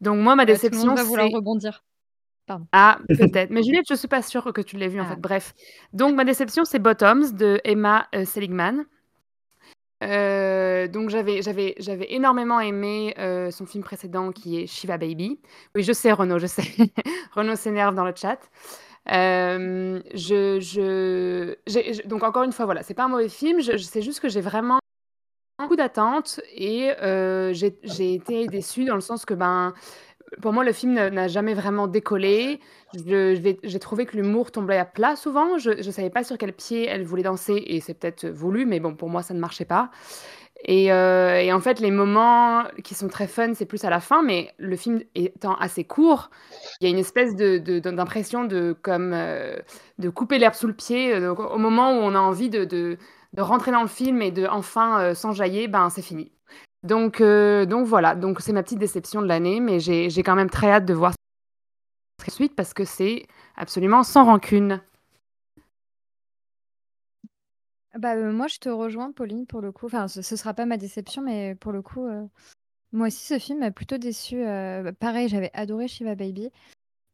Donc, 0.00 0.20
moi, 0.20 0.36
ma 0.36 0.44
Ouais, 0.46 0.58
tout 0.58 0.70
le 0.70 0.70
déception, 0.70 0.88
monde 0.88 0.94
va 0.96 1.04
vouloir 1.04 1.30
rebondir. 1.30 1.84
Pardon. 2.46 2.66
Ah, 2.72 2.98
peut-être. 3.16 3.50
Mais 3.50 3.62
Juliette, 3.62 3.86
je 3.88 3.94
suis 3.94 4.08
pas 4.08 4.22
sûre 4.22 4.52
que 4.52 4.60
tu 4.60 4.76
l'aies 4.76 4.88
vu 4.88 5.00
en 5.00 5.06
fait. 5.06 5.16
Bref. 5.20 5.54
Donc, 5.92 6.14
ma 6.14 6.24
déception, 6.24 6.64
c'est 6.64 6.78
Bottoms 6.78 7.32
de 7.32 7.60
Emma 7.64 8.08
euh, 8.14 8.24
Seligman. 8.24 8.84
Euh, 10.04 10.86
donc 10.86 11.08
j'avais 11.08 11.42
énormément 12.10 12.60
aimé 12.60 13.14
euh, 13.18 13.50
son 13.50 13.64
film 13.64 13.82
précédent 13.82 14.32
qui 14.32 14.60
est 14.60 14.66
Shiva 14.66 14.98
Baby. 14.98 15.40
Oui, 15.74 15.82
je 15.82 15.92
sais 15.92 16.12
Renaud, 16.12 16.38
je 16.38 16.46
sais. 16.46 16.62
Renaud 17.32 17.56
s'énerve 17.56 17.94
dans 17.94 18.04
le 18.04 18.12
chat. 18.14 18.38
Euh, 19.10 20.00
je, 20.14 20.60
je, 20.60 22.06
donc 22.06 22.22
encore 22.22 22.42
une 22.42 22.52
fois, 22.52 22.64
voilà, 22.64 22.82
c'est 22.82 22.94
pas 22.94 23.04
un 23.04 23.08
mauvais 23.08 23.28
film. 23.28 23.60
C'est 23.60 24.02
juste 24.02 24.20
que 24.20 24.28
j'ai 24.28 24.40
vraiment 24.40 24.78
beaucoup 25.58 25.76
d'attentes 25.76 26.40
et 26.52 26.90
j'ai 27.52 27.78
j'ai 27.82 28.14
été 28.14 28.46
déçue 28.46 28.84
dans 28.84 28.96
le 28.96 29.00
sens 29.00 29.24
que 29.24 29.34
ben 29.34 29.72
pour 30.40 30.52
moi 30.52 30.64
le 30.64 30.72
film 30.72 30.94
n'a 30.94 31.28
jamais 31.28 31.54
vraiment 31.54 31.86
décollé. 31.86 32.60
J'ai 32.94 33.78
trouvé 33.80 34.06
que 34.06 34.16
l'humour 34.16 34.50
tombait 34.50 34.78
à 34.78 34.84
plat 34.84 35.16
souvent. 35.16 35.58
Je 35.58 35.70
ne 35.70 35.90
savais 35.90 36.10
pas 36.10 36.24
sur 36.24 36.38
quel 36.38 36.52
pied 36.52 36.86
elle 36.86 37.04
voulait 37.04 37.22
danser 37.22 37.62
et 37.66 37.80
c'est 37.80 37.94
peut-être 37.94 38.26
voulu, 38.26 38.66
mais 38.66 38.80
bon 38.80 38.94
pour 38.94 39.08
moi 39.08 39.22
ça 39.22 39.34
ne 39.34 39.40
marchait 39.40 39.64
pas. 39.64 39.90
Et, 40.66 40.90
euh, 40.92 41.40
et 41.40 41.52
en 41.52 41.60
fait, 41.60 41.80
les 41.80 41.90
moments 41.90 42.64
qui 42.82 42.94
sont 42.94 43.08
très 43.08 43.26
fun, 43.26 43.52
c'est 43.54 43.66
plus 43.66 43.84
à 43.84 43.90
la 43.90 44.00
fin, 44.00 44.22
mais 44.22 44.50
le 44.56 44.76
film 44.76 45.02
étant 45.14 45.54
assez 45.56 45.84
court, 45.84 46.30
il 46.80 46.84
y 46.84 46.86
a 46.86 46.90
une 46.90 46.98
espèce 46.98 47.36
d'impression 47.36 48.44
de, 48.44 48.74
comme, 48.80 49.12
euh, 49.12 49.56
de 49.98 50.08
couper 50.08 50.38
l'herbe 50.38 50.54
sous 50.54 50.66
le 50.66 50.72
pied. 50.74 51.14
au 51.26 51.58
moment 51.58 51.92
où 51.92 51.96
on 51.96 52.14
a 52.14 52.18
envie 52.18 52.48
de 52.48 52.96
rentrer 53.36 53.72
dans 53.72 53.82
le 53.82 53.88
film 53.88 54.22
et 54.22 54.30
de 54.30 54.46
enfin 54.46 55.00
euh, 55.00 55.14
s'enjailler, 55.14 55.68
ben, 55.68 55.90
c'est 55.90 56.02
fini. 56.02 56.32
Donc, 56.84 57.22
euh, 57.22 57.64
donc 57.64 57.86
voilà, 57.86 58.14
donc 58.14 58.40
c'est 58.40 58.52
ma 58.52 58.62
petite 58.62 58.78
déception 58.78 59.22
de 59.22 59.26
l'année, 59.26 59.58
mais 59.58 59.80
j'ai, 59.80 60.10
quand 60.22 60.36
même 60.36 60.50
très 60.50 60.70
hâte 60.70 60.84
de 60.84 60.92
voir 60.94 61.14
la 62.26 62.32
suite 62.32 62.54
parce 62.54 62.74
que 62.74 62.84
c'est 62.84 63.26
absolument 63.56 64.02
sans 64.02 64.24
rancune. 64.24 64.80
Bah, 67.96 68.16
euh, 68.16 68.32
moi, 68.32 68.48
je 68.48 68.58
te 68.58 68.68
rejoins, 68.68 69.12
Pauline, 69.12 69.46
pour 69.46 69.60
le 69.60 69.72
coup. 69.72 69.88
Ce, 70.08 70.20
ce 70.20 70.36
sera 70.36 70.52
pas 70.52 70.66
ma 70.66 70.76
déception, 70.76 71.22
mais 71.22 71.54
pour 71.54 71.72
le 71.72 71.80
coup, 71.80 72.04
euh, 72.06 72.26
moi 72.92 73.06
aussi, 73.06 73.24
ce 73.24 73.38
film 73.38 73.60
m'a 73.60 73.70
plutôt 73.70 73.98
déçu. 73.98 74.44
Euh, 74.44 74.92
pareil, 74.92 75.28
j'avais 75.28 75.50
adoré 75.54 75.88
Shiva 75.88 76.14
Baby. 76.14 76.50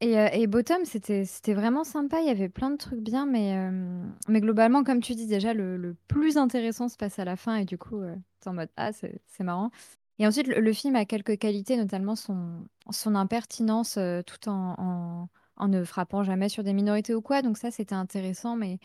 Et, 0.03 0.19
euh, 0.19 0.29
et 0.33 0.47
Bottom, 0.47 0.85
c'était 0.85 1.55
vraiment 1.55 1.85
sympa. 1.85 2.21
Il 2.21 2.27
y 2.27 2.31
avait 2.31 2.49
plein 2.49 2.71
de 2.71 2.77
trucs 2.77 3.01
bien, 3.01 3.27
mais, 3.27 3.55
euh, 3.57 4.03
globalement, 4.29 4.83
comme 4.83 5.01
tu 5.01 5.15
dis, 5.15 5.27
déjà, 5.27 5.53
le, 5.53 5.95
plus 6.09 6.39
intéressant 6.39 6.89
se 6.89 6.97
passe 6.97 7.19
à 7.19 7.25
la 7.25 7.37
fin. 7.37 7.57
Et 7.57 7.65
du 7.67 7.77
coup, 7.77 8.01
euh, 8.01 8.17
t'es 8.41 8.49
en 8.49 8.55
mode 8.55 8.71
Ah, 8.77 8.93
c'est 8.93 9.21
marrant. 9.41 9.71
Et 10.19 10.27
ensuite, 10.27 10.47
le, 10.47 10.73
film 10.73 10.97
a 10.97 11.05
quelques 11.05 11.39
qualités, 11.39 11.77
notamment 11.77 12.17
son, 12.17 12.67
impertinence, 13.15 13.99
tout 14.27 14.49
en, 14.49 15.29
ne 15.69 15.85
frappant 15.85 16.23
jamais 16.23 16.49
sur 16.49 16.65
des 16.65 16.73
minorités 16.73 17.15
ou 17.15 17.21
quoi. 17.21 17.43
Donc, 17.43 17.59
ça, 17.59 17.71
c'était 17.71 17.95
intéressant. 17.95 18.57
Mais 18.57 18.79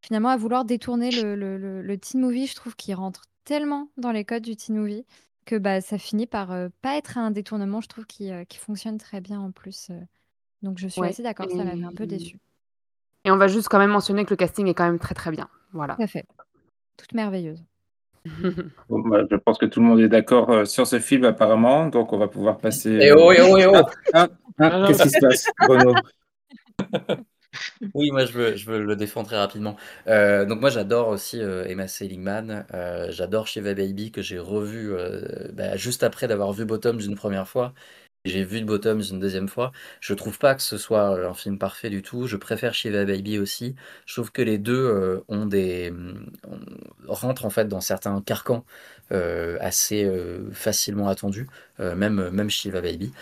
finalement, 0.00 0.30
à 0.30 0.36
vouloir 0.36 0.64
détourner 0.64 1.10
le, 1.10 1.96
teen 1.96 2.20
movie, 2.20 2.46
je 2.46 2.54
trouve 2.54 2.76
qu'il 2.76 2.94
rentre 2.94 3.24
tellement 3.44 3.88
dans 3.98 4.12
les 4.12 4.24
codes 4.24 4.42
du 4.42 4.56
teen 4.56 4.76
movie 4.76 5.04
que 5.44 5.56
bah, 5.56 5.80
ça 5.80 5.98
finit 5.98 6.26
par 6.26 6.52
euh, 6.52 6.68
pas 6.82 6.96
être 6.96 7.18
un 7.18 7.30
détournement, 7.30 7.80
je 7.80 7.88
trouve, 7.88 8.06
qui, 8.06 8.30
fonctionne 8.58 8.98
très 8.98 9.20
bien 9.20 9.40
en 9.40 9.50
plus. 9.50 9.90
Donc, 10.62 10.78
je 10.78 10.88
suis 10.88 11.00
Ouais, 11.00 11.08
assez 11.08 11.22
d'accord, 11.22 11.50
ça 11.50 11.56
m'avait 11.64 11.84
un 11.84 11.92
peu 11.92 12.04
et- 12.04 12.06
déçu. 12.06 12.38
Et 13.24 13.30
on 13.30 13.36
va 13.36 13.46
juste 13.46 13.68
quand 13.68 13.78
même 13.78 13.90
mentionner 13.90 14.24
que 14.24 14.30
le 14.30 14.36
casting 14.36 14.66
est 14.66 14.74
quand 14.74 14.84
même 14.84 14.98
très 14.98 15.14
très 15.14 15.30
bien. 15.30 15.48
Voilà. 15.72 15.94
Tout 15.94 16.02
à 16.02 16.06
fait. 16.06 16.24
Toute 16.96 17.14
merveilleuse. 17.14 17.62
Bon, 18.88 19.00
bah, 19.00 19.22
je 19.30 19.36
pense 19.36 19.58
que 19.58 19.66
tout 19.66 19.80
le 19.80 19.86
monde 19.86 20.00
est 20.00 20.08
d'accord 20.08 20.50
euh, 20.50 20.64
sur 20.64 20.86
ce 20.86 20.98
film 21.00 21.24
apparemment, 21.24 21.86
donc 21.88 22.12
on 22.12 22.18
va 22.18 22.28
pouvoir 22.28 22.58
passer. 22.58 22.98
Eh 23.02 23.12
oh, 23.12 23.32
eh 23.32 23.40
oh, 23.42 23.56
eh 23.58 23.66
oh. 23.66 23.74
Ah, 24.12 24.28
ah, 24.58 24.70
ah, 24.72 24.84
Qu'est-ce 24.86 25.02
qui 25.04 25.10
se 25.10 25.18
passe, 25.20 25.46
Renaud 25.60 25.94
Oui, 27.94 28.10
moi 28.10 28.24
je 28.24 28.32
veux, 28.32 28.56
je 28.56 28.70
veux 28.70 28.82
le 28.82 28.96
défendre 28.96 29.26
très 29.26 29.36
rapidement. 29.38 29.76
Euh, 30.06 30.44
donc 30.46 30.60
moi 30.60 30.70
j'adore 30.70 31.08
aussi 31.08 31.40
euh, 31.40 31.64
Emma 31.66 31.86
Seligman, 31.88 32.64
euh, 32.72 33.08
j'adore 33.10 33.46
Shiva 33.46 33.74
Baby 33.74 34.10
que 34.10 34.22
j'ai 34.22 34.38
revu 34.38 34.92
euh, 34.94 35.50
bah, 35.52 35.76
juste 35.76 36.02
après 36.02 36.28
d'avoir 36.28 36.52
vu 36.52 36.64
Bottoms 36.64 37.00
une 37.00 37.14
première 37.16 37.46
fois. 37.48 37.74
J'ai 38.24 38.44
vu 38.44 38.64
Bottoms 38.64 39.02
une 39.10 39.18
deuxième 39.18 39.48
fois. 39.48 39.72
Je 40.00 40.14
trouve 40.14 40.38
pas 40.38 40.54
que 40.54 40.62
ce 40.62 40.78
soit 40.78 41.16
euh, 41.16 41.28
un 41.30 41.34
film 41.34 41.58
parfait 41.58 41.90
du 41.90 42.02
tout. 42.02 42.28
Je 42.28 42.36
préfère 42.36 42.72
Shiva 42.72 43.04
Baby 43.04 43.40
aussi. 43.40 43.74
Je 44.06 44.14
trouve 44.14 44.30
que 44.30 44.42
les 44.42 44.58
deux 44.58 44.76
euh, 44.78 45.24
ont 45.26 45.44
des 45.44 45.92
on- 46.46 46.60
rentrent 47.12 47.44
en 47.44 47.50
fait 47.50 47.66
dans 47.66 47.80
certains 47.80 48.20
carcans 48.22 48.64
euh, 49.10 49.58
assez 49.60 50.08
facilement 50.52 51.08
attendus, 51.08 51.48
même 51.80 52.30
même 52.30 52.48
Shiva 52.48 52.80
Baby. 52.80 53.12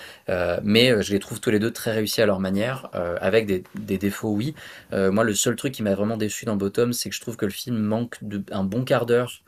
Mais 0.63 1.03
je 1.03 1.13
les 1.13 1.19
trouve 1.19 1.41
tous 1.41 1.51
les 1.51 1.59
deux 1.59 1.71
très 1.73 1.93
réussis 1.93 2.21
à 2.21 2.27
leur 2.27 2.39
manière, 2.41 2.91
avec 2.93 3.47
des, 3.47 3.65
des 3.75 3.97
défauts, 3.99 4.31
oui. 4.33 4.55
Moi, 4.93 5.25
le 5.25 5.35
seul 5.35 5.57
truc 5.57 5.73
qui 5.73 5.83
m'a 5.83 5.95
vraiment 5.95 6.17
déçu 6.19 6.45
dans 6.45 6.57
Bottom, 6.57 6.93
c'est 6.93 7.09
que 7.09 7.17
je 7.17 7.21
trouve 7.23 7.37
que 7.39 7.47
le 7.47 7.53
film 7.53 7.79
manque 7.79 8.19
de, 8.23 8.43
un 8.53 8.65
bon 8.65 8.85
quart 8.85 9.07
d'heure 9.07 9.41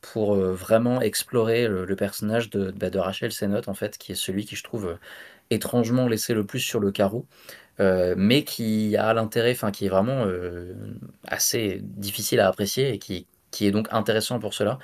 pour 0.00 0.34
euh, 0.34 0.52
vraiment 0.52 1.00
explorer 1.00 1.68
le, 1.68 1.96
personnage 1.96 2.50
de, 2.50 2.70
bah, 2.72 2.90
de 2.90 2.98
Rachel 2.98 3.32
Sennott, 3.32 3.68
en 3.68 3.74
fait, 3.74 3.98
qui 3.98 4.12
est 4.12 4.14
celui 4.14 4.44
qui, 4.44 4.56
je 4.56 4.64
trouve, 4.64 4.86
euh, 4.86 4.98
étrangement 5.50 6.08
laissé 6.08 6.34
le 6.34 6.44
plus 6.44 6.60
sur 6.60 6.80
le 6.80 6.90
carreau. 6.92 7.26
euh, 7.80 8.14
mais 8.18 8.44
qui 8.44 8.96
a 8.96 9.14
l'intérêt, 9.14 9.52
enfin 9.52 9.70
qui 9.70 9.86
est 9.86 9.88
vraiment 9.88 10.26
assez 11.26 11.80
difficile 11.82 12.40
à 12.40 12.48
apprécier 12.48 12.92
et 12.92 12.98
qui, 12.98 13.26
qui 13.52 13.66
est 13.66 13.70
donc 13.70 13.88
intéressant 13.92 14.38
pour 14.40 14.54
cela. 14.54 14.78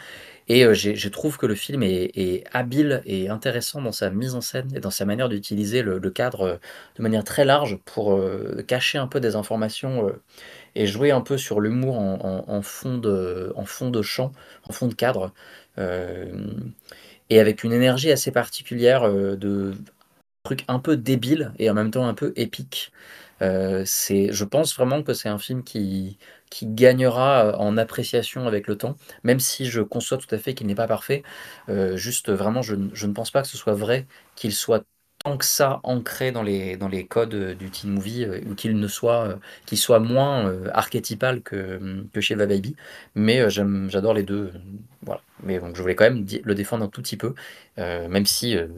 Et 0.48 0.62
je 0.74 1.08
trouve 1.08 1.38
que 1.38 1.46
le 1.46 1.54
film 1.54 1.82
est, 1.82 2.44
habile 2.52 3.02
et 3.06 3.28
intéressant 3.30 3.82
dans 3.82 3.92
sa 3.92 4.10
mise 4.10 4.34
en 4.34 4.40
scène 4.40 4.70
et 4.76 4.80
dans 4.80 4.90
sa 4.90 5.04
manière 5.06 5.28
d'utiliser 5.28 5.82
le, 5.82 5.98
cadre 6.10 6.60
de 6.96 7.02
manière 7.02 7.24
très 7.24 7.44
large 7.44 7.78
pour 7.84 8.20
cacher 8.68 8.98
un 8.98 9.08
peu 9.08 9.20
des 9.20 9.36
informations 9.36 10.12
et 10.74 10.86
jouer 10.86 11.10
un 11.10 11.20
peu 11.20 11.38
sur 11.38 11.60
l'humour 11.60 11.98
en, 11.98 12.62
fond 12.62 12.98
de, 12.98 13.52
en 13.56 13.64
fond 13.64 13.90
de 13.90 14.02
champ, 14.02 14.32
en 14.68 14.72
fond 14.72 14.88
de 14.88 14.94
cadre. 14.94 15.32
Euh, 15.78 16.46
et 17.30 17.40
avec 17.40 17.64
une 17.64 17.72
énergie 17.72 18.10
assez 18.12 18.30
particulière 18.32 19.04
euh, 19.04 19.36
de 19.36 19.74
truc 20.44 20.64
un 20.68 20.78
peu 20.78 20.96
débile 20.96 21.52
et 21.58 21.70
en 21.70 21.74
même 21.74 21.90
temps 21.90 22.06
un 22.06 22.14
peu 22.14 22.32
épique. 22.36 22.92
Euh, 23.42 23.82
c'est, 23.86 24.32
je 24.32 24.44
pense 24.44 24.76
vraiment 24.76 25.02
que 25.02 25.14
c'est 25.14 25.28
un 25.28 25.38
film 25.38 25.64
qui, 25.64 26.18
qui 26.50 26.66
gagnera 26.66 27.58
en 27.58 27.76
appréciation 27.76 28.46
avec 28.46 28.68
le 28.68 28.76
temps, 28.78 28.96
même 29.24 29.40
si 29.40 29.66
je 29.66 29.80
conçois 29.82 30.18
tout 30.18 30.32
à 30.34 30.38
fait 30.38 30.54
qu'il 30.54 30.66
n'est 30.66 30.74
pas 30.74 30.86
parfait. 30.86 31.22
Juste 31.94 32.30
vraiment, 32.30 32.62
je, 32.62 32.76
je 32.92 33.06
ne 33.06 33.12
pense 33.12 33.30
pas 33.30 33.42
que 33.42 33.48
ce 33.48 33.56
soit 33.56 33.74
vrai 33.74 34.06
qu'il 34.36 34.52
soit 34.52 34.84
tant 35.24 35.36
que 35.38 35.44
ça 35.44 35.80
ancré 35.84 36.32
dans 36.32 36.42
les, 36.42 36.76
dans 36.76 36.88
les 36.88 37.06
codes 37.06 37.34
euh, 37.34 37.54
du 37.54 37.70
teen 37.70 37.90
movie 37.90 38.24
euh, 38.24 38.40
ou 38.48 38.54
qu'il 38.54 38.78
ne 38.78 38.88
soit, 38.88 39.28
euh, 39.28 39.36
qu'il 39.66 39.78
soit 39.78 39.98
moins 40.00 40.46
euh, 40.48 40.68
archétypal 40.74 41.42
que, 41.42 42.04
que 42.12 42.20
chez 42.20 42.34
Va 42.34 42.46
Baby. 42.46 42.76
Mais 43.14 43.40
euh, 43.40 43.48
j'aime, 43.50 43.88
j'adore 43.90 44.14
les 44.14 44.22
deux. 44.22 44.52
euh, 44.54 44.58
voilà. 45.02 45.22
Mais 45.42 45.58
donc, 45.60 45.76
je 45.76 45.82
voulais 45.82 45.94
quand 45.94 46.04
même 46.04 46.24
di- 46.24 46.42
le 46.44 46.54
défendre 46.54 46.84
un 46.84 46.88
tout 46.88 47.02
petit 47.02 47.16
peu, 47.16 47.34
euh, 47.78 48.08
même 48.08 48.26
si. 48.26 48.56
euh, 48.56 48.68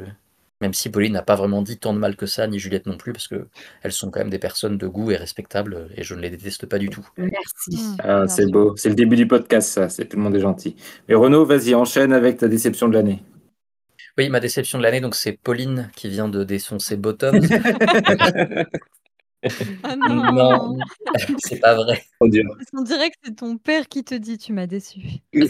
même 0.63 0.73
si 0.73 0.89
Pauline 0.91 1.13
n'a 1.13 1.23
pas 1.23 1.37
vraiment 1.37 1.61
dit 1.63 1.77
tant 1.79 1.93
de 1.93 1.99
mal 1.99 2.17
que 2.17 2.25
ça, 2.27 2.47
ni 2.47 2.59
Juliette 2.59 2.87
non 2.87 2.97
plus, 2.97 3.13
parce 3.13 3.29
que 3.29 3.47
elles 3.83 3.93
sont 3.93 4.11
quand 4.11 4.21
même 4.21 4.31
des 4.31 4.39
personnes 4.39 4.79
de 4.79 4.87
goût 4.87 5.11
et 5.11 5.17
respectables, 5.17 5.91
et 5.97 6.03
je 6.03 6.15
ne 6.15 6.21
les 6.21 6.31
déteste 6.31 6.65
pas 6.67 6.79
du 6.79 6.89
tout. 6.89 7.07
Merci. 7.19 7.95
Ah, 7.99 8.27
c'est 8.27 8.47
beau, 8.51 8.75
c'est 8.77 8.89
le 8.89 8.95
début 8.95 9.17
du 9.17 9.27
podcast, 9.29 9.69
ça, 9.71 9.89
c'est 9.91 10.07
tout 10.09 10.17
le 10.17 10.23
monde 10.23 10.35
est 10.37 10.41
gentil. 10.41 10.75
Mais 11.09 11.15
Renaud, 11.15 11.45
vas-y, 11.45 11.75
enchaîne 11.75 12.13
avec 12.13 12.39
ta 12.39 12.49
déception 12.49 12.89
de 12.89 12.95
l'année. 12.95 13.23
Oui, 14.19 14.31
ma 14.31 14.41
déception 14.41 14.79
de 14.79 14.83
l'année, 14.83 15.01
donc 15.01 15.15
c'est 15.15 15.33
Pauline 15.33 15.91
qui 15.95 16.09
vient 16.09 16.29
de 16.29 16.45
défoncer 16.45 16.97
Bottoms. 16.97 17.41
Ah 19.85 19.95
non, 19.95 20.33
non. 20.33 20.77
c'est 21.39 21.61
pas 21.61 21.75
vrai. 21.75 22.03
On 22.21 22.27
dirait 22.27 23.11
que 23.11 23.17
c'est 23.23 23.37
ton 23.37 23.59
père 23.59 23.87
qui 23.87 24.03
te 24.03 24.15
dit 24.15 24.39
tu 24.39 24.53
m'as 24.53 24.67
déçu. 24.67 25.21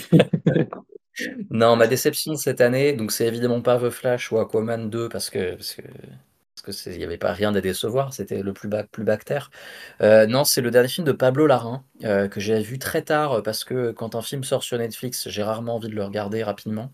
Non, 1.51 1.77
ma 1.77 1.87
déception 1.87 2.33
de 2.33 2.37
cette 2.37 2.61
année, 2.61 2.93
donc 2.93 3.11
c'est 3.11 3.27
évidemment 3.27 3.63
pas 3.63 3.79
The 3.79 3.89
Flash 3.89 4.31
ou 4.33 4.39
Aquaman 4.39 4.91
2 4.91 5.09
parce 5.09 5.31
que, 5.31 5.55
parce 5.55 5.75
que, 5.75 5.81
parce 5.81 6.26
que 6.67 6.91
il 6.91 6.99
n'y 6.99 7.05
avait 7.05 7.19
pas 7.19 7.33
rien 7.33 7.55
à 7.55 7.61
décevoir, 7.61 8.13
c'était 8.13 8.43
le 8.43 8.53
plus, 8.53 8.69
plus 8.91 9.05
bactère. 9.05 9.51
Euh, 10.03 10.27
non, 10.27 10.45
c'est 10.45 10.61
le 10.61 10.71
dernier 10.71 10.89
film 10.89 11.07
de 11.07 11.13
Pablo 11.13 11.47
Larraín 11.47 11.83
euh, 12.05 12.29
que 12.29 12.41
j'ai 12.41 12.61
vu 12.61 12.79
très 12.79 13.03
tard 13.03 13.43
parce 13.43 13.65
que 13.65 13.93
quand 13.93 14.15
un 14.15 14.23
film 14.23 14.45
sort 14.45 14.63
sur 14.63 14.79
Netflix, 14.79 15.29
j'ai 15.29 15.43
rarement 15.43 15.77
envie 15.77 15.89
de 15.89 15.95
le 15.95 16.05
regarder 16.05 16.43
rapidement. 16.43 16.91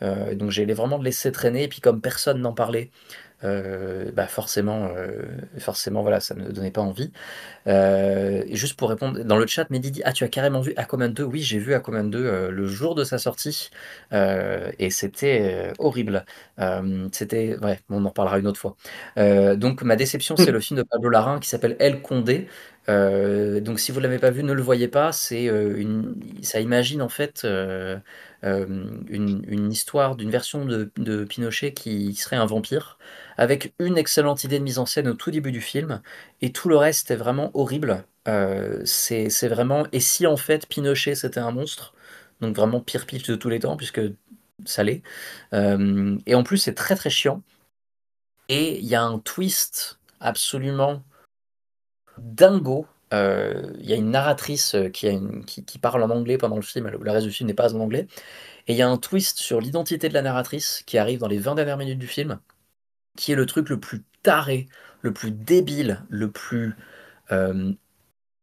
donc 0.00 0.50
j'ai 0.50 0.64
vraiment 0.72 0.98
le 0.98 1.04
laisser 1.04 1.30
traîner 1.32 1.64
et 1.64 1.68
puis 1.68 1.80
comme 1.80 2.00
personne 2.00 2.40
n'en 2.40 2.54
parlait, 2.54 2.90
euh, 3.42 4.10
bah 4.12 4.26
forcément, 4.26 4.90
euh, 4.96 5.22
forcément, 5.58 6.02
voilà, 6.02 6.20
ça 6.20 6.34
ne 6.34 6.50
donnait 6.50 6.70
pas 6.70 6.82
envie. 6.82 7.10
Euh, 7.66 8.42
et 8.46 8.56
juste 8.56 8.78
pour 8.78 8.90
répondre, 8.90 9.22
dans 9.24 9.38
le 9.38 9.46
chat, 9.46 9.70
Mehdi 9.70 9.90
dit 9.90 10.02
Ah, 10.04 10.12
tu 10.12 10.24
as 10.24 10.28
carrément 10.28 10.60
vu 10.60 10.74
Aquaman 10.76 11.12
2 11.12 11.24
Oui, 11.24 11.40
j'ai 11.40 11.58
vu 11.58 11.74
Aquaman 11.74 12.10
2 12.10 12.50
le 12.50 12.66
jour 12.66 12.94
de 12.94 13.04
sa 13.04 13.18
sortie 13.18 13.70
et 14.12 14.90
c'était 14.90 15.72
horrible. 15.78 16.24
c'était, 17.12 17.56
ouais, 17.62 17.80
on 17.88 18.04
en 18.04 18.08
reparlera 18.08 18.38
une 18.38 18.46
autre 18.46 18.60
fois. 18.60 18.76
donc, 19.56 19.82
ma 19.82 19.96
déception, 19.96 20.36
c'est 20.36 20.52
le 20.52 20.60
film 20.60 20.78
de 20.78 20.82
Pablo 20.84 21.08
Larraín 21.10 21.40
qui 21.40 21.48
s'appelle 21.48 21.76
El 21.78 22.02
Condé. 22.02 22.48
donc, 22.88 23.80
si 23.80 23.92
vous 23.92 24.00
ne 24.00 24.04
l'avez 24.04 24.18
pas 24.18 24.30
vu, 24.30 24.42
ne 24.42 24.52
le 24.52 24.62
voyez 24.62 24.88
pas. 24.88 25.12
C'est 25.12 25.44
une, 25.44 26.16
ça 26.42 26.60
imagine 26.60 27.02
en 27.02 27.08
fait 27.08 27.46
une, 28.42 29.44
une, 29.48 29.72
histoire 29.72 30.16
d'une 30.16 30.30
version 30.30 30.64
de, 30.64 30.90
de, 30.96 31.24
Pinochet 31.24 31.72
qui 31.72 32.14
serait 32.14 32.36
un 32.36 32.46
vampire 32.46 32.98
avec 33.40 33.72
une 33.78 33.96
excellente 33.96 34.44
idée 34.44 34.58
de 34.58 34.64
mise 34.64 34.78
en 34.78 34.84
scène 34.84 35.08
au 35.08 35.14
tout 35.14 35.30
début 35.30 35.50
du 35.50 35.62
film, 35.62 36.02
et 36.42 36.52
tout 36.52 36.68
le 36.68 36.76
reste 36.76 37.10
est 37.10 37.16
vraiment 37.16 37.50
horrible. 37.54 38.04
Euh, 38.28 38.82
c'est 38.84 39.48
vraiment. 39.48 39.86
Et 39.92 40.00
si 40.00 40.26
en 40.26 40.36
fait 40.36 40.66
Pinochet 40.68 41.14
c'était 41.14 41.40
un 41.40 41.50
monstre, 41.50 41.94
donc 42.42 42.54
vraiment 42.54 42.80
pire 42.80 43.06
pitch 43.06 43.26
de 43.26 43.36
tous 43.36 43.48
les 43.48 43.60
temps, 43.60 43.78
puisque 43.78 44.02
ça 44.66 44.82
l'est. 44.84 45.02
Euh, 45.54 46.18
et 46.26 46.34
en 46.34 46.42
plus, 46.42 46.58
c'est 46.58 46.74
très 46.74 46.96
très 46.96 47.08
chiant. 47.08 47.42
Et 48.50 48.78
il 48.78 48.86
y 48.86 48.94
a 48.94 49.02
un 49.02 49.18
twist 49.18 49.98
absolument 50.20 51.02
dingo. 52.18 52.86
Euh, 53.14 53.72
il 53.80 53.88
y 53.88 53.92
a 53.94 53.96
une 53.96 54.10
narratrice 54.10 54.76
qui, 54.92 55.08
qui, 55.46 55.78
parle 55.78 56.02
en 56.02 56.10
anglais 56.10 56.38
pendant 56.38 56.56
le 56.56 56.62
film, 56.62 56.88
le 56.88 57.10
reste 57.10 57.26
du 57.26 57.32
film 57.32 57.48
n'est 57.48 57.54
pas 57.54 57.74
en 57.74 57.80
anglais. 57.80 58.06
Et 58.68 58.72
il 58.74 58.76
y 58.76 58.82
a 58.82 58.88
un 58.88 58.98
twist 58.98 59.38
sur 59.38 59.60
l'identité 59.60 60.08
de 60.10 60.14
la 60.14 60.22
narratrice 60.22 60.82
qui 60.86 60.98
arrive 60.98 61.20
dans 61.20 61.28
les 61.28 61.38
20 61.38 61.54
dernières 61.54 61.78
minutes 61.78 61.98
du 61.98 62.06
film, 62.06 62.38
qui 63.20 63.32
est 63.32 63.36
le 63.36 63.44
truc 63.44 63.68
le 63.68 63.78
plus 63.78 64.02
taré, 64.22 64.66
le 65.02 65.12
plus 65.12 65.30
débile, 65.30 66.02
le 66.08 66.30
plus 66.30 66.74
euh, 67.32 67.72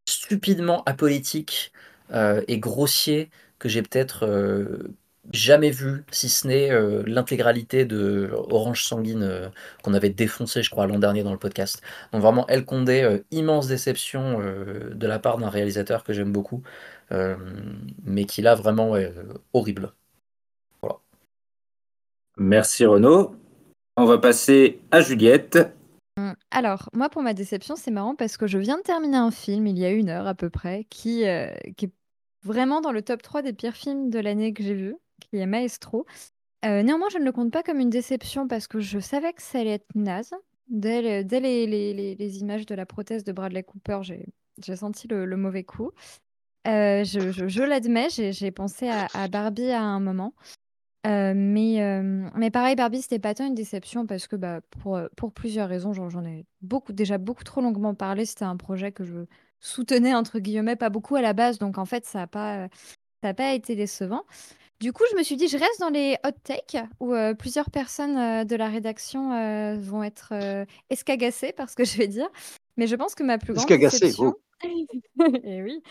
stupidement 0.08 0.84
apolitique 0.84 1.72
euh, 2.12 2.42
et 2.46 2.58
grossier 2.60 3.28
que 3.58 3.68
j'ai 3.68 3.82
peut-être 3.82 4.24
euh, 4.24 4.94
jamais 5.32 5.70
vu, 5.72 6.04
si 6.12 6.28
ce 6.28 6.46
n'est 6.46 6.70
l'intégralité 7.06 7.86
de 7.86 8.30
Orange 8.32 8.84
Sanguine 8.84 9.50
qu'on 9.82 9.94
avait 9.94 10.10
défoncé, 10.10 10.62
je 10.62 10.70
crois, 10.70 10.86
l'an 10.86 11.00
dernier 11.00 11.24
dans 11.24 11.32
le 11.32 11.38
podcast. 11.38 11.82
Donc 12.12 12.22
vraiment, 12.22 12.46
El 12.46 12.64
Condé, 12.64 13.20
immense 13.32 13.66
déception 13.66 14.38
de 14.38 15.06
la 15.06 15.18
part 15.18 15.38
d'un 15.38 15.50
réalisateur 15.50 16.04
que 16.04 16.14
j'aime 16.14 16.32
beaucoup, 16.32 16.62
mais 17.10 18.24
qui 18.24 18.40
l'a 18.40 18.54
vraiment 18.54 18.94
horrible. 19.52 19.92
Voilà. 20.80 21.00
Merci 22.38 22.86
Renaud. 22.86 23.36
On 24.00 24.04
va 24.04 24.18
passer 24.18 24.78
à 24.92 25.00
Juliette. 25.00 25.58
Hum, 26.18 26.36
alors, 26.52 26.88
moi, 26.92 27.08
pour 27.08 27.20
ma 27.20 27.34
déception, 27.34 27.74
c'est 27.74 27.90
marrant 27.90 28.14
parce 28.14 28.36
que 28.36 28.46
je 28.46 28.56
viens 28.56 28.76
de 28.76 28.82
terminer 28.82 29.16
un 29.16 29.32
film 29.32 29.66
il 29.66 29.76
y 29.76 29.84
a 29.84 29.90
une 29.90 30.08
heure 30.08 30.28
à 30.28 30.34
peu 30.34 30.50
près, 30.50 30.86
qui, 30.88 31.26
euh, 31.26 31.50
est 31.66 31.90
vraiment 32.44 32.80
dans 32.80 32.92
le 32.92 33.02
top 33.02 33.22
3 33.22 33.42
des 33.42 33.52
pires 33.52 33.74
films 33.74 34.08
de 34.08 34.20
l'année 34.20 34.52
que 34.52 34.62
j'ai 34.62 34.74
vu, 34.74 34.94
qui 35.18 35.38
est 35.38 35.46
Maestro. 35.46 36.06
Euh, 36.64 36.84
néanmoins, 36.84 37.08
je 37.10 37.18
ne 37.18 37.24
le 37.24 37.32
compte 37.32 37.52
pas 37.52 37.64
comme 37.64 37.80
une 37.80 37.90
déception 37.90 38.46
parce 38.46 38.68
que 38.68 38.78
je 38.78 39.00
savais 39.00 39.32
que 39.32 39.42
ça 39.42 39.58
allait 39.58 39.70
être 39.70 39.96
naze. 39.96 40.30
Dès, 40.68 41.24
dès 41.24 41.40
les, 41.40 41.66
les, 41.66 42.38
images 42.38 42.66
de 42.66 42.76
la 42.76 42.86
prothèse 42.86 43.24
de 43.24 43.32
Bradley 43.32 43.64
Cooper, 43.64 44.02
j'ai 44.04 44.76
senti 44.76 45.08
le, 45.08 45.26
mauvais 45.36 45.64
coup. 45.64 45.90
Euh, 46.68 47.02
je, 47.02 47.32
je, 47.32 47.62
l'admets, 47.64 48.10
j'ai 48.10 48.50
pensé 48.52 48.88
à, 48.88 49.26
Barbie 49.26 49.72
à 49.72 49.82
un 49.82 49.98
moment. 49.98 50.34
Euh, 51.06 51.32
mais, 51.34 51.80
euh, 51.82 52.28
mais 52.34 52.50
pareil, 52.50 52.74
Barbie, 52.74 53.02
c'était 53.02 53.18
pas 53.18 53.34
tant 53.34 53.46
une 53.46 53.54
déception 53.54 54.06
parce 54.06 54.26
que 54.26 54.36
bah, 54.36 54.60
pour, 54.82 54.96
euh, 54.96 55.06
pour 55.16 55.32
plusieurs 55.32 55.68
raisons, 55.68 55.92
j'en 55.92 56.24
ai 56.24 56.44
beaucoup, 56.60 56.92
déjà 56.92 57.18
beaucoup 57.18 57.44
trop 57.44 57.60
longuement 57.60 57.94
parlé. 57.94 58.24
C'était 58.24 58.44
un 58.44 58.56
projet 58.56 58.90
que 58.90 59.04
je 59.04 59.26
soutenais, 59.60 60.14
entre 60.14 60.38
guillemets, 60.40 60.76
pas 60.76 60.90
beaucoup 60.90 61.16
à 61.16 61.22
la 61.22 61.32
base. 61.32 61.58
Donc 61.58 61.78
en 61.78 61.84
fait, 61.84 62.04
ça 62.04 62.20
n'a 62.20 62.26
pas, 62.26 62.68
ça 63.22 63.32
pas 63.32 63.52
été 63.52 63.76
décevant. 63.76 64.24
Du 64.80 64.92
coup, 64.92 65.04
je 65.10 65.16
me 65.16 65.22
suis 65.22 65.36
dit, 65.36 65.48
je 65.48 65.56
reste 65.56 65.80
dans 65.80 65.90
les 65.90 66.16
hot 66.24 66.30
takes 66.44 66.84
où 67.00 67.12
plusieurs 67.36 67.68
personnes 67.70 68.44
de 68.44 68.56
la 68.56 68.68
rédaction 68.68 69.30
vont 69.76 70.04
être 70.04 70.34
escagacées 70.88 71.52
par 71.52 71.68
ce 71.68 71.74
que 71.74 71.84
je 71.84 71.98
vais 71.98 72.06
dire. 72.06 72.28
Mais 72.76 72.86
je 72.86 72.94
pense 72.94 73.16
que 73.16 73.24
ma 73.24 73.38
plus 73.38 73.54
grande 73.54 73.66
déception... 73.66 74.34
Et 75.44 75.62
oui, 75.62 75.82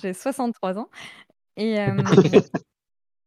j'ai 0.00 0.12
63 0.12 0.78
ans. 0.78 0.88
Et, 1.56 1.78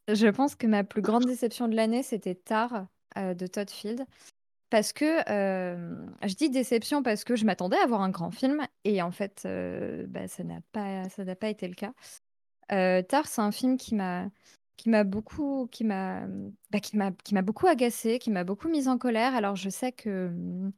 je 0.08 0.28
pense 0.28 0.56
que 0.56 0.68
ma 0.68 0.84
plus 0.84 1.02
grande 1.02 1.26
déception 1.26 1.68
de 1.68 1.76
l'année, 1.76 2.04
c'était 2.04 2.36
Tar 2.36 2.88
euh, 3.18 3.34
de 3.34 3.48
Todd 3.48 3.70
Field. 3.70 4.06
Parce 4.70 4.94
que, 4.94 5.30
euh, 5.30 6.06
je 6.24 6.34
dis 6.34 6.50
déception 6.50 7.04
parce 7.04 7.26
que 7.26 7.36
je 7.36 7.46
m'attendais 7.46 7.78
à 7.78 7.88
voir 7.88 8.02
un 8.02 8.10
grand 8.10 8.32
film 8.32 8.66
et 8.86 9.02
en 9.02 9.12
fait, 9.12 9.44
euh, 9.46 10.06
bah, 10.08 10.28
ça 10.30 10.44
n'a 10.44 10.62
pas, 10.72 11.50
été 11.50 11.68
le 11.68 11.76
cas. 11.76 11.94
Tar, 13.04 13.28
c'est 13.28 13.42
un 13.42 13.52
film 13.52 13.76
qui 13.76 13.96
m'a, 13.96 14.30
beaucoup, 15.04 15.68
qui 15.72 15.84
bah, 15.84 16.22
beaucoup 17.44 17.68
agacé, 17.68 18.18
qui 18.18 18.32
m'a 18.32 18.46
beaucoup 18.46 18.70
mise 18.70 18.88
en 18.88 18.98
colère. 18.98 19.36
Alors 19.36 19.58
je 19.58 19.70
sais 19.70 19.92
que 19.92 20.72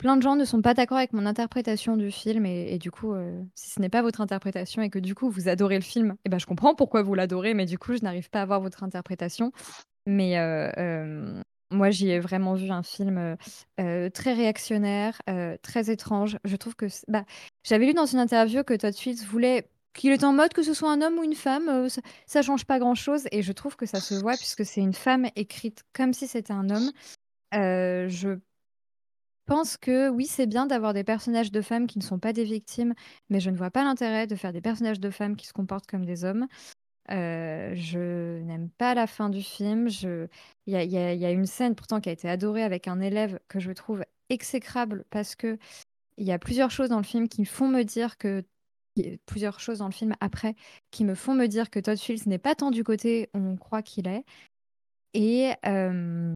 plein 0.00 0.16
de 0.16 0.22
gens 0.22 0.34
ne 0.34 0.46
sont 0.46 0.62
pas 0.62 0.72
d'accord 0.72 0.96
avec 0.96 1.12
mon 1.12 1.26
interprétation 1.26 1.94
du 1.94 2.10
film 2.10 2.46
et, 2.46 2.78
du 2.78 2.90
coup, 2.90 3.12
euh, 3.12 3.42
si 3.54 3.68
ce 3.68 3.80
n'est 3.80 3.90
pas 3.90 4.00
votre 4.00 4.22
interprétation 4.22 4.80
et 4.80 4.88
que 4.88 4.98
du 4.98 5.14
coup 5.14 5.28
vous 5.28 5.46
adorez 5.46 5.76
le 5.76 5.82
film, 5.82 6.16
eh 6.24 6.30
ben, 6.30 6.38
je 6.38 6.46
comprends 6.46 6.74
pourquoi 6.74 7.02
vous 7.02 7.14
l'adorez, 7.14 7.52
mais 7.52 7.66
du 7.66 7.78
coup 7.78 7.94
je 7.94 8.02
n'arrive 8.02 8.30
pas 8.30 8.40
à 8.40 8.46
voir 8.46 8.62
votre 8.62 8.82
interprétation. 8.82 9.52
Mais 10.06 10.38
euh, 10.38 10.70
euh, 10.78 11.42
moi 11.70 11.90
j'y 11.90 12.08
ai 12.08 12.18
vraiment 12.18 12.54
vu 12.54 12.70
un 12.70 12.82
film 12.82 13.36
très 13.76 14.32
réactionnaire, 14.32 15.20
très 15.60 15.90
étrange. 15.90 16.38
Je 16.44 16.56
trouve 16.56 16.76
que 16.76 16.86
bah, 17.08 17.24
j'avais 17.62 17.84
lu 17.84 17.92
dans 17.92 18.06
une 18.06 18.20
interview 18.20 18.64
que 18.64 18.72
Todd 18.72 18.94
Fields 18.94 19.26
voulait 19.26 19.68
qu'il 19.92 20.12
est 20.12 20.24
en 20.24 20.32
mode 20.32 20.54
que 20.54 20.62
ce 20.62 20.72
soit 20.72 20.90
un 20.90 21.02
homme 21.02 21.18
ou 21.18 21.24
une 21.24 21.34
femme, 21.34 21.88
ça, 22.26 22.38
ne 22.38 22.42
change 22.42 22.64
pas 22.64 22.78
grand 22.78 22.94
chose 22.94 23.24
et 23.32 23.42
je 23.42 23.52
trouve 23.52 23.76
que 23.76 23.84
ça 23.84 24.00
se 24.00 24.14
voit 24.14 24.36
puisque 24.36 24.64
c'est 24.64 24.80
une 24.80 24.94
femme 24.94 25.26
écrite 25.36 25.84
comme 25.92 26.14
si 26.14 26.26
c'était 26.26 26.54
un 26.54 26.70
homme. 26.70 26.90
je 27.52 28.38
pense 29.50 29.76
que 29.76 30.08
oui, 30.10 30.26
c'est 30.26 30.46
bien 30.46 30.66
d'avoir 30.66 30.94
des 30.94 31.02
personnages 31.02 31.50
de 31.50 31.60
femmes 31.60 31.88
qui 31.88 31.98
ne 31.98 32.04
sont 32.04 32.20
pas 32.20 32.32
des 32.32 32.44
victimes, 32.44 32.94
mais 33.30 33.40
je 33.40 33.50
ne 33.50 33.56
vois 33.56 33.72
pas 33.72 33.82
l'intérêt 33.82 34.28
de 34.28 34.36
faire 34.36 34.52
des 34.52 34.60
personnages 34.60 35.00
de 35.00 35.10
femmes 35.10 35.34
qui 35.34 35.48
se 35.48 35.52
comportent 35.52 35.88
comme 35.88 36.04
des 36.04 36.24
hommes. 36.24 36.46
Euh, 37.10 37.72
je 37.74 38.40
n'aime 38.42 38.70
pas 38.70 38.94
la 38.94 39.08
fin 39.08 39.28
du 39.28 39.42
film. 39.42 39.88
Il 39.88 40.28
y 40.66 40.76
a, 40.76 41.30
une 41.32 41.46
scène 41.46 41.74
pourtant 41.74 42.00
qui 42.00 42.08
a 42.08 42.12
été 42.12 42.28
adorée 42.28 42.62
avec 42.62 42.86
un 42.86 43.00
élève 43.00 43.40
que 43.48 43.58
je 43.58 43.72
trouve 43.72 44.04
exécrable 44.28 45.04
parce 45.10 45.34
que 45.34 45.58
il 46.16 46.26
y 46.26 46.32
a 46.32 46.38
plusieurs 46.38 46.70
choses 46.70 46.90
dans 46.90 46.98
le 46.98 47.02
film 47.02 47.28
qui 47.28 47.40
me 47.40 47.46
font 47.46 47.66
me 47.66 47.82
dire 47.82 48.18
que 48.18 48.44
plusieurs 49.26 49.58
choses 49.58 49.78
dans 49.78 49.86
le 49.86 49.92
film 49.92 50.14
après 50.20 50.54
qui 50.92 51.04
me 51.04 51.16
font 51.16 51.34
me 51.34 51.46
dire 51.46 51.70
que 51.70 51.80
Todd 51.80 51.98
Fields 51.98 52.28
n'est 52.28 52.38
pas 52.38 52.54
tant 52.54 52.70
du 52.70 52.84
côté 52.84 53.30
où 53.34 53.38
on 53.38 53.56
croit 53.56 53.82
qu'il 53.82 54.06
est. 54.06 54.24
Et 55.12 55.50
euh, 55.66 56.32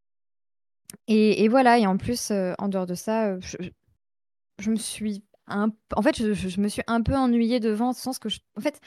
et, 1.09 1.49
voilà, 1.49 1.79
et 1.79 1.87
en 1.87 1.97
plus, 1.97 2.31
euh, 2.31 2.55
en 2.59 2.69
dehors 2.69 2.87
de 2.87 2.95
ça, 2.95 3.27
euh, 3.27 3.41
je, 4.59 4.71
me 4.71 4.77
suis 4.77 5.23
un, 5.47 5.69
en 5.95 6.03
fait, 6.03 6.17
je, 6.17 6.61
me 6.61 6.69
suis 6.69 6.83
un 6.87 7.03
peu 7.03 7.15
ennuyée 7.15 7.61
devant, 7.61 7.91
au 7.91 7.95
sens 7.95 8.19
que, 8.19 8.29
je, 8.29 8.41
en 8.57 8.61
fait, 8.61 8.81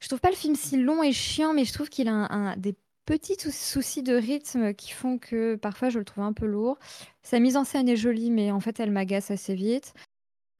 je 0.00 0.08
trouve 0.08 0.20
pas 0.20 0.30
le 0.30 0.36
film 0.36 0.54
si 0.54 0.76
long 0.76 1.02
et 1.02 1.12
chiant, 1.12 1.54
mais 1.54 1.64
je 1.64 1.72
trouve 1.72 1.88
qu'il 1.88 2.08
a 2.08 2.12
un, 2.12 2.56
des 2.56 2.76
petits 3.04 3.36
soucis 3.50 4.02
de 4.02 4.14
rythme 4.14 4.74
qui 4.74 4.92
font 4.92 5.18
que 5.18 5.56
parfois 5.56 5.88
je 5.88 5.98
le 5.98 6.04
trouve 6.04 6.24
un 6.24 6.34
peu 6.34 6.46
lourd. 6.46 6.78
Sa 7.22 7.40
mise 7.40 7.56
en 7.56 7.64
scène 7.64 7.88
est 7.88 7.96
jolie, 7.96 8.30
mais 8.30 8.52
en 8.52 8.60
fait, 8.60 8.78
elle 8.80 8.90
m'agace 8.90 9.30
assez 9.30 9.54
vite. 9.54 9.94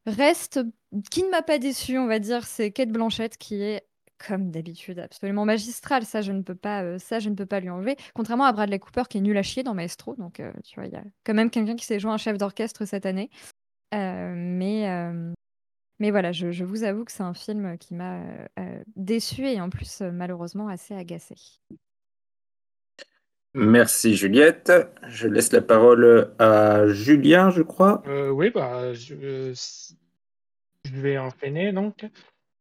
Reste, 0.07 0.61
qui 1.11 1.23
ne 1.23 1.29
m'a 1.29 1.43
pas 1.43 1.59
déçu, 1.59 1.99
on 1.99 2.07
va 2.07 2.19
dire, 2.19 2.47
c'est 2.47 2.71
Kate 2.71 2.89
Blanchett 2.89 3.37
qui 3.37 3.63
est 3.63 3.88
comme 4.27 4.51
d'habitude, 4.51 4.99
absolument 4.99 5.45
magistral. 5.45 6.05
Ça, 6.05 6.21
je 6.21 6.33
ne 6.33 6.43
peux 6.43 6.55
pas, 6.55 6.83
euh, 6.83 6.99
ça, 6.99 7.19
je 7.19 7.31
ne 7.31 7.35
peux 7.35 7.47
pas 7.47 7.61
lui 7.61 7.71
enlever. 7.71 7.97
Contrairement 8.15 8.45
à 8.45 8.53
Bradley 8.53 8.79
Cooper 8.79 9.05
qui 9.09 9.19
est 9.19 9.21
nul 9.21 9.37
à 9.37 9.43
chier 9.43 9.63
dans 9.63 9.75
Maestro. 9.75 10.15
Donc, 10.17 10.41
euh, 10.41 10.53
tu 10.65 10.75
vois, 10.75 10.87
il 10.87 10.93
y 10.93 10.97
a 10.97 11.05
quand 11.25 11.35
même 11.35 11.51
quelqu'un 11.51 11.77
qui 11.77 11.87
s'est 11.87 11.99
joué 11.99 12.11
un 12.11 12.17
chef 12.17 12.39
d'orchestre 12.39 12.85
cette 12.85 13.07
année. 13.07 13.31
Euh, 13.95 14.35
mais, 14.37 14.87
mais 15.99 16.11
voilà, 16.11 16.33
je, 16.33 16.65
vous 16.65 16.85
avoue 16.85 17.05
que 17.05 17.13
c'est 17.13 17.23
un 17.23 17.35
film 17.35 17.79
qui 17.79 17.95
m'a 17.95 18.23
déçu 18.97 19.47
et 19.47 19.61
en 19.61 19.71
plus, 19.71 20.03
malheureusement, 20.03 20.69
assez 20.69 20.95
agacé. 20.95 21.35
Merci 23.55 24.15
Juliette. 24.15 24.71
Je 25.09 25.27
laisse 25.27 25.53
la 25.53 25.63
parole 25.63 26.35
à 26.39 26.87
Julien, 26.89 27.51
je 27.51 27.63
crois. 27.63 28.03
oui, 28.33 28.51
bah, 28.51 28.93
je, 28.93 29.55
je 30.85 31.01
vais 31.01 31.17
enchaîner 31.17 31.73
donc. 31.73 32.05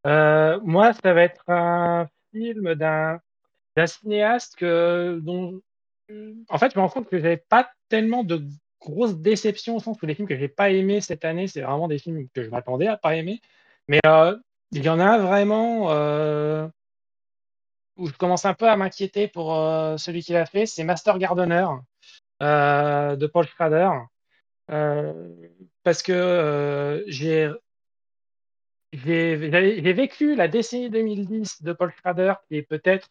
Euh, 0.08 0.58
moi, 0.62 0.92
ça 0.94 1.12
va 1.12 1.22
être 1.22 1.48
un 1.48 2.08
film 2.32 2.74
d'un 2.74 3.20
cinéaste 3.86 4.56
que, 4.56 5.20
dont, 5.22 5.60
en 6.48 6.58
fait, 6.58 6.72
je 6.72 6.78
me 6.78 6.82
rends 6.82 6.88
compte 6.88 7.08
que 7.08 7.18
j'avais 7.18 7.36
pas 7.36 7.70
tellement 7.88 8.24
de 8.24 8.42
grosse 8.80 9.16
déception 9.16 9.76
au 9.76 9.80
sens 9.80 10.00
où 10.00 10.06
les 10.06 10.14
films 10.14 10.28
que 10.28 10.38
j'ai 10.38 10.48
pas 10.48 10.70
aimés 10.70 11.02
cette 11.02 11.24
année, 11.24 11.46
c'est 11.46 11.60
vraiment 11.60 11.88
des 11.88 11.98
films 11.98 12.26
que 12.32 12.42
je 12.42 12.48
m'attendais 12.48 12.86
à 12.86 12.96
pas 12.96 13.16
aimer. 13.16 13.42
Mais 13.86 14.00
euh, 14.06 14.36
il 14.72 14.82
y 14.82 14.88
en 14.88 14.98
a 14.98 15.18
vraiment 15.18 15.90
euh, 15.90 16.68
où 17.96 18.06
je 18.06 18.12
commence 18.14 18.46
un 18.46 18.54
peu 18.54 18.68
à 18.68 18.76
m'inquiéter 18.76 19.28
pour 19.28 19.52
celui 19.98 20.22
qui 20.22 20.32
l'a 20.32 20.46
fait, 20.46 20.64
c'est 20.64 20.84
Master 20.84 21.18
Gardener 21.18 21.66
de 22.40 23.26
Paul 23.26 23.46
Schrader. 23.46 23.90
Parce 25.82 26.02
que 26.02 27.04
j'ai 27.08 27.50
j'ai 28.92 29.92
vécu 29.92 30.34
la 30.34 30.48
décennie 30.48 30.90
2010 30.90 31.62
de 31.62 31.72
Paul 31.72 31.92
Schrader, 31.92 32.34
qui 32.48 32.56
est 32.56 32.62
peut-être 32.62 33.10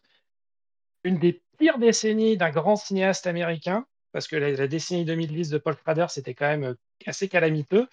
une 1.04 1.18
des 1.18 1.40
pires 1.58 1.78
décennies 1.78 2.36
d'un 2.36 2.50
grand 2.50 2.76
cinéaste 2.76 3.26
américain, 3.26 3.86
parce 4.12 4.26
que 4.26 4.36
la, 4.36 4.66
décennie 4.66 5.04
2010 5.04 5.50
de 5.50 5.58
Paul 5.58 5.76
Schrader, 5.76 6.06
c'était 6.08 6.34
quand 6.34 6.48
même 6.48 6.64
euh, 6.64 6.74
assez 7.06 7.28
calamiteux. 7.28 7.88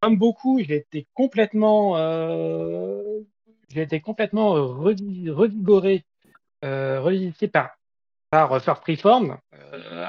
Comme 0.00 0.18
beaucoup, 0.18 0.60
j'ai 0.60 0.76
été 0.76 1.08
complètement, 1.14 1.96
euh, 1.96 3.20
été 3.74 4.00
complètement 4.00 4.56
euh, 4.56 4.60
revi- 4.60 5.30
revigoré, 5.30 6.04
euh, 6.64 7.30
par, 7.52 7.76
par 8.30 8.62
First 8.62 8.84
Reform, 8.84 9.38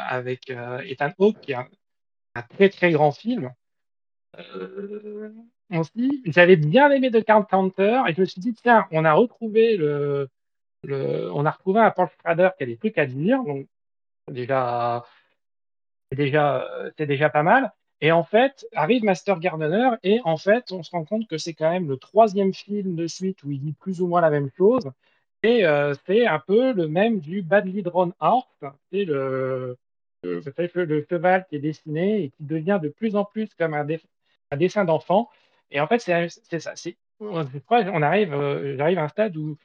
avec 0.08 0.50
Ethan 0.50 1.12
Hawke, 1.18 1.40
qui 1.42 1.52
est 1.54 1.56
un 1.56 2.42
très 2.42 2.70
très 2.70 2.92
grand 2.92 3.12
film. 3.12 3.52
Euh, 5.74 5.80
aussi, 5.80 6.22
j'avais 6.26 6.56
bien 6.56 6.92
aimé 6.92 7.12
The 7.12 7.24
Count 7.24 7.44
Counter 7.44 8.04
et 8.08 8.14
je 8.14 8.22
me 8.22 8.26
suis 8.26 8.42
dit, 8.42 8.54
tiens, 8.54 8.86
on 8.92 9.06
a 9.06 9.14
retrouvé 9.14 9.78
le, 9.78 10.30
on 10.88 11.46
a 11.46 11.52
retrouvé 11.52 11.82
un 11.82 11.92
Paul 11.92 12.08
Schrader 12.20 12.50
qui 12.58 12.64
a 12.64 12.68
des 12.68 12.78
trucs 12.78 12.98
à 12.98 13.06
dire, 13.06 13.44
donc 13.44 13.68
déjà, 14.32 15.06
c'est 16.12 16.18
déjà, 16.18 16.68
c'est 16.98 17.08
déjà 17.08 17.30
pas 17.30 17.44
mal. 17.44 17.72
Et 18.02 18.12
en 18.12 18.24
fait, 18.24 18.66
arrive 18.74 19.04
Master 19.04 19.40
Gardener 19.40 19.92
et 20.04 20.20
en 20.26 20.38
fait, 20.38 20.72
on 20.72 20.84
se 20.84 20.92
rend 20.92 21.06
compte 21.06 21.28
que 21.28 21.38
c'est 21.38 21.54
quand 21.54 21.72
même 21.72 21.88
le 21.88 21.98
troisième 21.98 22.54
film 22.54 22.96
de 22.96 23.08
suite 23.08 23.44
où 23.44 23.52
il 23.52 23.60
dit 23.62 23.74
plus 23.74 24.02
ou 24.02 24.08
moins 24.08 24.22
la 24.22 24.30
même 24.30 24.50
chose. 24.58 24.92
Et 25.44 25.66
euh, 25.66 25.94
c'est 26.06 26.26
un 26.26 26.40
peu 26.40 26.74
le 26.74 26.88
même 26.88 27.20
du 27.20 27.42
Badly 27.42 27.84
Drawn 27.84 28.14
Horse, 28.20 28.48
c'est 28.92 29.06
le, 29.06 29.78
le, 30.24 30.42
cheval 31.10 31.46
qui 31.50 31.56
est 31.56 31.60
dessiné 31.60 32.24
et 32.24 32.30
qui 32.32 32.44
devient 32.44 32.80
de 32.82 32.90
plus 32.90 33.16
en 33.16 33.26
plus 33.26 33.54
comme 33.56 33.74
un, 33.74 33.86
un 34.52 34.58
dessin 34.58 34.86
d'enfant. 34.86 35.30
Et 35.72 35.80
en 35.80 35.88
fait, 35.88 36.00
c'est 36.00 36.60
ça. 36.60 36.74
crois 37.66 37.84
qu'on 37.84 38.02
arrive, 38.02 38.34
euh, 38.34 38.78
j'arrive 38.78 39.00
à 39.00 39.04
un 39.04 39.08
stade 39.08 39.36
où 39.38 39.58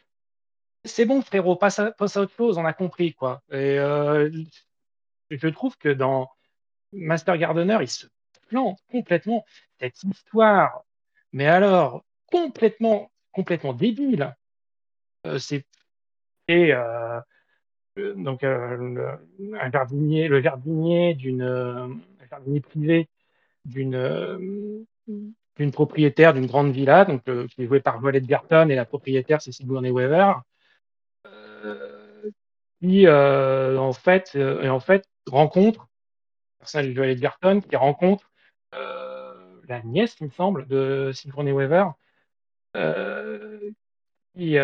c'est 0.85 1.05
bon, 1.05 1.23
frérot, 1.23 1.57
passe 1.57 1.79
à, 1.79 1.93
passe 1.93 2.17
à 2.17 2.23
autre 2.23 2.35
chose, 2.35 2.59
on 2.59 2.65
a 2.65 2.73
compris, 2.73 3.13
quoi. 3.15 3.43
Et 3.51 3.79
euh, 3.79 4.31
je 5.31 5.49
trouve 5.49 5.77
que 5.77 5.89
dans 5.89 6.31
Master 6.93 7.37
Gardener, 7.37 7.79
il 7.83 7.89
se 7.89 8.07
plante 8.49 8.79
complètement 8.91 9.45
cette 9.79 10.03
histoire, 10.03 10.85
mais 11.33 11.47
alors 11.47 12.05
complètement, 12.27 13.11
complètement 13.33 13.73
débile. 13.73 14.35
Euh, 15.27 15.39
c'est 15.39 15.67
euh, 16.51 17.21
donc 17.97 18.43
le, 18.43 19.19
un 19.61 19.71
jardinier, 19.71 20.29
le 20.29 20.43
jardinier 20.43 21.15
d'une 21.15 21.43
un 21.43 22.27
jardinier 22.29 22.61
privé 22.61 23.09
d'une 23.67 24.87
d'une 25.57 25.73
propriétaire 25.73 26.33
d'une 26.35 26.47
grande 26.47 26.73
villa, 26.73 27.05
donc 27.05 27.23
euh, 27.29 27.47
qui 27.49 27.63
est 27.63 27.67
jouée 27.67 27.81
par 27.81 28.01
Violet 28.01 28.21
Garton 28.21 28.69
et 28.71 28.75
la 28.75 28.85
propriétaire 28.85 29.43
c'est 29.43 29.53
Sigourney 29.53 29.91
Weaver, 29.91 30.35
euh, 31.27 32.31
qui 32.81 33.07
euh, 33.07 33.79
en 33.79 33.93
fait 33.93 34.35
et 34.37 34.69
en 34.69 34.81
fait 34.81 35.05
rencontre 35.27 35.89
personnage 36.59 36.89
de 36.89 36.93
Violet 36.93 37.17
Garton 37.17 37.61
qui 37.61 37.77
rencontre 37.77 38.31
la 39.69 39.83
nièce, 39.85 40.17
il 40.21 40.27
me 40.27 40.33
semble, 40.33 40.67
de 40.67 41.13
Sigourney 41.15 41.53
Weaver, 41.53 41.91
qui, 44.35 44.57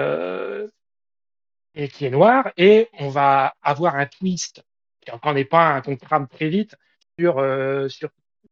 et 1.76 1.88
qui 1.88 2.06
est 2.06 2.10
noire, 2.10 2.50
et 2.56 2.88
on 2.98 3.08
va 3.08 3.54
avoir 3.62 3.94
un 3.94 4.06
twist 4.06 4.64
qui 5.00 5.12
encore 5.12 5.34
n'est 5.34 5.44
pas 5.44 5.80
un 5.86 6.26
très 6.26 6.48
vite 6.48 6.74
sur, 7.18 7.38
euh, 7.38 7.88
sur 7.88 8.08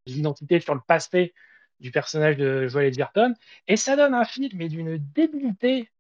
l'identité, 0.07 0.61
sur 0.61 0.75
le 0.75 0.81
passé 0.87 1.35
du 1.85 1.91
personnage 1.91 2.39
de 2.39 2.67
Joel 2.67 2.87
Edgerton, 2.87 3.35
et 3.69 3.77
ça 3.77 3.95
donne 3.95 4.15
un 4.15 4.25
film 4.25 4.51
mais 4.55 4.69
d'une 4.69 4.97
débilité, 4.97 5.91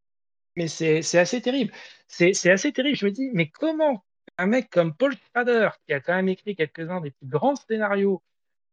mais 0.56 0.66
c'est 0.66 1.18
assez 1.18 1.42
terrible. 1.42 1.72
C'est 2.08 2.50
assez 2.50 2.72
terrible. 2.72 2.96
Je 2.96 3.06
me 3.06 3.10
dis, 3.10 3.30
mais 3.34 3.48
comment 3.50 4.02
un 4.38 4.46
mec 4.46 4.70
comme 4.70 4.94
Paul 4.94 5.14
Schrader, 5.14 5.70
qui 5.86 5.92
a 5.92 6.00
quand 6.00 6.14
même 6.14 6.28
écrit 6.28 6.56
quelques-uns 6.56 7.00
des 7.00 7.10
plus 7.10 7.26
grands 7.26 7.54
scénarios 7.54 8.22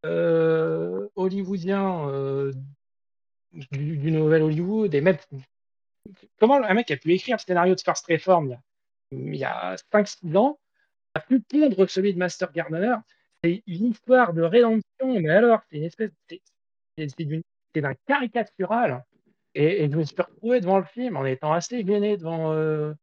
euh, 0.05 1.09
hollywoodiens 1.15 2.09
euh, 2.09 2.53
du, 3.51 3.97
du 3.97 4.11
nouvel 4.11 4.41
Hollywood, 4.43 4.95
et 4.95 5.01
même 5.01 5.17
comment 6.39 6.63
un 6.63 6.73
mec 6.73 6.89
a 6.91 6.97
pu 6.97 7.13
écrire 7.13 7.35
le 7.35 7.41
scénario 7.41 7.75
de 7.75 7.81
First 7.81 8.07
Reform 8.07 8.57
il 9.11 9.17
y 9.17 9.23
a, 9.25 9.33
il 9.33 9.37
y 9.37 9.43
a 9.43 9.75
5-6 9.91 10.37
ans, 10.37 10.59
a 11.13 11.19
pu 11.19 11.41
pondre 11.41 11.89
celui 11.89 12.13
de 12.13 12.17
Master 12.19 12.51
Gardener. 12.53 12.95
C'est 13.43 13.63
une 13.67 13.87
histoire 13.87 14.33
de 14.33 14.43
rédemption, 14.43 15.19
mais 15.19 15.29
alors, 15.29 15.59
c'est 15.69 15.77
une 15.77 15.83
espèce. 15.83 16.11
C'est 16.97 17.81
d'un 17.81 17.93
caricatural. 18.07 19.03
Et, 19.55 19.89
je 19.89 19.97
me 19.97 20.03
suis 20.03 20.15
retrouvé 20.17 20.61
devant 20.61 20.79
le 20.79 20.85
film 20.85 21.17
en 21.17 21.25
étant 21.25 21.53
assez 21.53 21.85
gêné 21.85 22.17
devant. 22.17 22.53
euh, 22.53 22.93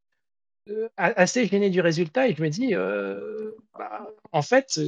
euh, 0.69 0.89
assez 0.97 1.47
gêné 1.47 1.71
du 1.71 1.81
résultat, 1.81 2.29
et 2.29 2.35
je 2.35 2.43
me 2.43 2.49
dis, 2.51 2.75
euh, 2.75 3.53
bah, 3.79 4.07
en 4.33 4.43
fait, 4.43 4.79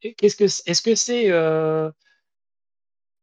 qu'est-ce 0.00 0.36
que 0.36 0.44
est-ce 0.44 0.82
que 0.82 0.94
c'est. 0.94 1.26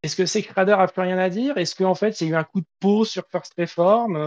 est-ce 0.04 0.16
que 0.16 0.26
c'est 0.26 0.42
plus 0.44 1.02
rien 1.02 1.18
à 1.18 1.30
dire? 1.30 1.58
Est-ce 1.58 1.76
qu'en 1.76 1.96
fait, 1.96 2.20
il 2.20 2.28
y 2.28 2.32
a 2.32 2.34
eu 2.34 2.36
un 2.38 2.44
coup 2.44 2.62
de 2.62 2.68
pause 2.80 3.10
sur 3.10 3.26
First 3.30 3.54
Reform? 3.58 4.18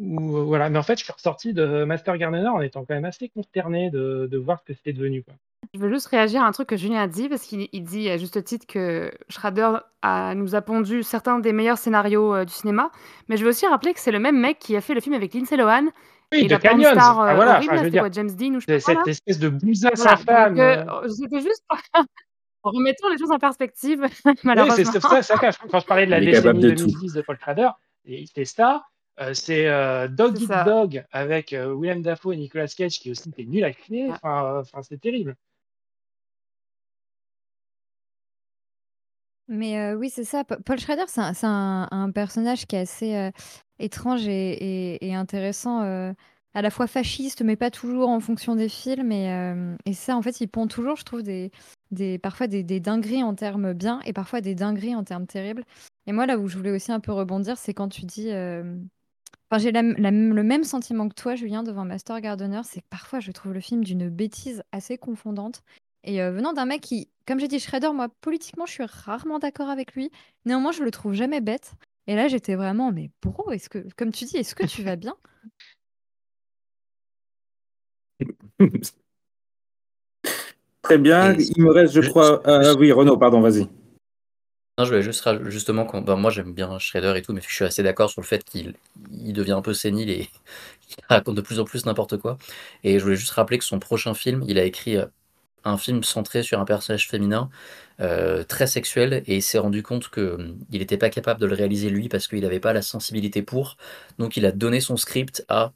Euh, 0.00 0.04
ou, 0.04 0.38
euh, 0.38 0.42
voilà. 0.44 0.68
Mais 0.70 0.78
en 0.78 0.82
fait, 0.82 0.98
je 0.98 1.04
suis 1.04 1.12
ressorti 1.12 1.52
de 1.52 1.84
Master 1.84 2.16
Gardener 2.18 2.48
en 2.48 2.60
étant 2.60 2.84
quand 2.84 2.94
même 2.94 3.04
assez 3.04 3.28
consterné 3.28 3.90
de, 3.90 4.28
de 4.30 4.38
voir 4.38 4.58
ce 4.60 4.64
que 4.64 4.74
c'était 4.74 4.92
devenu. 4.92 5.22
Quoi. 5.22 5.34
Je 5.74 5.80
veux 5.80 5.90
juste 5.92 6.06
réagir 6.06 6.42
à 6.42 6.46
un 6.46 6.52
truc 6.52 6.68
que 6.68 6.76
Julien 6.76 7.00
a 7.02 7.06
dit, 7.08 7.28
parce 7.28 7.42
qu'il 7.42 7.68
il 7.72 7.82
dit 7.82 8.08
à 8.08 8.16
juste 8.18 8.42
titre 8.44 8.66
que 8.66 9.10
Schrader 9.28 9.78
a, 10.02 10.34
nous 10.34 10.54
a 10.54 10.62
pondu 10.62 11.02
certains 11.02 11.38
des 11.40 11.52
meilleurs 11.52 11.78
scénarios 11.78 12.34
euh, 12.34 12.44
du 12.44 12.52
cinéma, 12.52 12.90
mais 13.28 13.36
je 13.36 13.42
veux 13.42 13.50
aussi 13.50 13.66
rappeler 13.66 13.92
que 13.92 14.00
c'est 14.00 14.12
le 14.12 14.20
même 14.20 14.38
mec 14.38 14.58
qui 14.58 14.76
a 14.76 14.80
fait 14.80 14.94
le 14.94 15.00
film 15.00 15.14
avec 15.14 15.34
Lindsay 15.34 15.56
Lohan 15.56 15.86
Oui, 16.32 16.42
et 16.42 16.48
de 16.48 16.56
Canyons. 16.56 16.90
star 16.92 17.20
Ah, 17.20 17.32
euh, 17.32 17.34
voilà, 17.34 17.56
horrible, 17.56 17.74
enfin, 17.74 17.88
dire, 17.88 18.02
quoi, 18.02 18.10
James 18.12 18.30
Dean 18.30 18.54
ou 18.54 18.60
je 18.60 18.66
sais 18.66 18.80
c'est 18.80 18.94
pas 18.94 19.00
cette 19.00 19.06
là 19.06 19.10
espèce 19.10 19.38
de 19.40 19.48
bousasse 19.48 19.92
Voilà, 19.96 20.12
infâme. 20.12 20.58
euh, 20.60 20.84
euh, 21.02 21.08
c'était 21.08 21.40
juste 21.40 21.64
en 22.62 22.70
remettant 22.70 23.08
les 23.10 23.18
choses 23.18 23.32
en 23.32 23.38
perspective, 23.38 24.00
Oui, 24.24 24.32
c'est 24.36 24.44
malheureusement. 24.44 24.92
c'est 24.92 25.00
ça, 25.00 25.22
ça, 25.22 25.34
quand 25.70 25.80
je 25.80 25.86
parlais 25.86 26.06
de 26.06 26.10
la 26.12 26.20
décennie 26.20 26.60
de 26.60 26.70
tout. 26.70 26.86
2010 26.86 27.12
de 27.14 27.22
Paul 27.22 27.38
Schrader, 27.40 27.68
et 28.06 28.24
c'est 28.32 28.44
ça. 28.44 28.84
Euh, 29.20 29.34
c'est 29.34 29.68
euh, 29.68 30.08
Dog 30.08 30.40
Eat. 30.40 30.50
Dog 30.66 31.04
avec 31.10 31.52
euh, 31.52 31.74
Willem 31.74 32.02
Dafoe 32.02 32.32
et 32.34 32.36
Nicolas 32.36 32.68
Cage 32.68 32.98
qui 33.00 33.10
aussi 33.10 33.28
était 33.30 33.44
nul 33.44 33.64
à 33.64 33.72
chier. 33.72 34.06
Ouais. 34.06 34.12
Enfin, 34.12 34.44
euh, 34.56 34.60
enfin, 34.60 34.82
c'est 34.82 35.00
terrible. 35.00 35.36
Mais 39.48 39.78
euh, 39.78 39.94
oui, 39.94 40.10
c'est 40.10 40.24
ça. 40.24 40.44
Pa- 40.44 40.58
Paul 40.58 40.78
Schrader, 40.78 41.04
c'est 41.06 41.20
un, 41.20 41.32
c'est 41.32 41.46
un- 41.46 41.86
un 41.90 42.10
personnage 42.10 42.66
qui 42.66 42.74
est 42.76 42.80
assez 42.80 43.14
euh, 43.14 43.30
étrange 43.78 44.26
et, 44.26 44.94
et- 44.94 45.06
et 45.08 45.14
intéressant, 45.14 45.82
euh, 45.84 46.12
à 46.54 46.62
la 46.62 46.70
fois 46.70 46.86
fasciste, 46.88 47.42
mais 47.42 47.54
pas 47.56 47.70
toujours 47.70 48.08
en 48.08 48.18
fonction 48.20 48.56
des 48.56 48.68
films. 48.68 49.12
Et, 49.12 49.30
euh, 49.32 49.76
et 49.84 49.92
ça, 49.92 50.16
en 50.16 50.22
fait, 50.22 50.40
il 50.40 50.48
pond 50.48 50.66
toujours, 50.66 50.96
je 50.96 51.04
trouve, 51.04 51.22
des, 51.22 51.52
des, 51.92 52.18
parfois 52.18 52.48
des, 52.48 52.64
des 52.64 52.80
dingueries 52.80 53.22
en 53.22 53.34
termes 53.36 53.72
bien 53.72 54.00
et 54.04 54.12
parfois 54.12 54.40
des 54.40 54.54
dingueries 54.56 54.96
en 54.96 55.04
termes 55.04 55.26
terribles. 55.26 55.64
Et 56.06 56.12
moi, 56.12 56.26
là 56.26 56.38
où 56.38 56.48
je 56.48 56.56
voulais 56.56 56.72
aussi 56.72 56.90
un 56.92 57.00
peu 57.00 57.12
rebondir, 57.12 57.56
c'est 57.56 57.74
quand 57.74 57.88
tu 57.88 58.04
dis... 58.04 58.30
euh, 59.52 59.56
Enfin, 59.56 59.62
j'ai 59.62 59.70
la- 59.72 59.82
la- 59.82 60.10
le 60.10 60.42
même 60.42 60.64
sentiment 60.64 61.08
que 61.08 61.14
toi, 61.14 61.34
Julien, 61.36 61.62
devant 61.62 61.84
Master 61.84 62.20
Gardener, 62.20 62.62
c'est 62.64 62.80
que 62.80 62.86
parfois 62.90 63.20
je 63.20 63.30
trouve 63.32 63.52
le 63.52 63.60
film 63.60 63.84
d'une 63.84 64.08
bêtise 64.08 64.62
assez 64.72 64.98
confondante. 64.98 65.62
Et 66.04 66.22
euh, 66.22 66.30
venant 66.32 66.52
d'un 66.52 66.66
mec 66.66 66.80
qui, 66.82 67.08
comme 67.26 67.40
j'ai 67.40 67.48
dit, 67.48 67.58
Shredder, 67.58 67.90
moi, 67.92 68.08
politiquement, 68.20 68.66
je 68.66 68.72
suis 68.72 68.84
rarement 68.86 69.38
d'accord 69.38 69.68
avec 69.68 69.94
lui. 69.94 70.10
Néanmoins, 70.44 70.72
je 70.72 70.82
le 70.82 70.90
trouve 70.90 71.12
jamais 71.14 71.40
bête. 71.40 71.72
Et 72.06 72.14
là, 72.14 72.28
j'étais 72.28 72.54
vraiment, 72.54 72.92
mais 72.92 73.10
bro, 73.22 73.50
est-ce 73.50 73.68
que, 73.68 73.84
comme 73.96 74.12
tu 74.12 74.24
dis, 74.24 74.36
est-ce 74.36 74.54
que 74.54 74.64
tu 74.66 74.82
vas 74.82 74.94
bien? 74.96 75.16
Très 80.82 80.98
bien. 80.98 81.34
Il 81.34 81.62
me 81.62 81.70
reste, 81.70 81.94
je 81.94 82.08
crois. 82.08 82.42
Juste- 82.62 82.78
oui, 82.78 82.92
Renaud, 82.92 83.16
pardon, 83.16 83.40
vas-y. 83.40 83.68
Je 84.78 84.84
voulais 84.84 85.02
juste 85.02 85.26
justement 85.48 85.86
ben, 85.86 86.16
moi 86.16 86.30
j'aime 86.30 86.52
bien 86.52 86.78
Shredder 86.78 87.14
et 87.16 87.22
tout, 87.22 87.32
mais 87.32 87.40
je 87.40 87.54
suis 87.54 87.64
assez 87.64 87.82
d'accord 87.82 88.10
sur 88.10 88.20
le 88.20 88.26
fait 88.26 88.44
qu'il 88.44 88.74
il 89.10 89.32
devient 89.32 89.52
un 89.52 89.62
peu 89.62 89.72
sénile 89.72 90.10
et 90.10 90.28
il 90.90 91.04
raconte 91.08 91.34
de 91.36 91.40
plus 91.40 91.60
en 91.60 91.64
plus 91.64 91.86
n'importe 91.86 92.18
quoi. 92.18 92.36
Et 92.84 92.98
je 92.98 93.04
voulais 93.04 93.16
juste 93.16 93.30
rappeler 93.32 93.56
que 93.58 93.64
son 93.64 93.78
prochain 93.78 94.12
film, 94.12 94.44
il 94.46 94.58
a 94.58 94.64
écrit 94.64 94.98
euh, 94.98 95.06
un 95.64 95.78
film 95.78 96.04
centré 96.04 96.42
sur 96.42 96.60
un 96.60 96.66
personnage 96.66 97.08
féminin 97.08 97.50
euh, 98.00 98.44
très 98.44 98.66
sexuel 98.66 99.22
et 99.26 99.36
il 99.36 99.42
s'est 99.42 99.58
rendu 99.58 99.82
compte 99.82 100.10
que 100.10 100.34
hum, 100.36 100.58
il 100.72 100.80
n'était 100.80 100.98
pas 100.98 101.10
capable 101.10 101.40
de 101.40 101.46
le 101.46 101.54
réaliser 101.54 101.90
lui 101.90 102.08
parce 102.10 102.28
qu'il 102.28 102.40
n'avait 102.42 102.60
pas 102.60 102.72
la 102.74 102.82
sensibilité 102.82 103.42
pour. 103.42 103.76
Donc 104.18 104.36
il 104.36 104.46
a 104.46 104.52
donné 104.52 104.80
son 104.80 104.96
script 104.98 105.44
à 105.48 105.72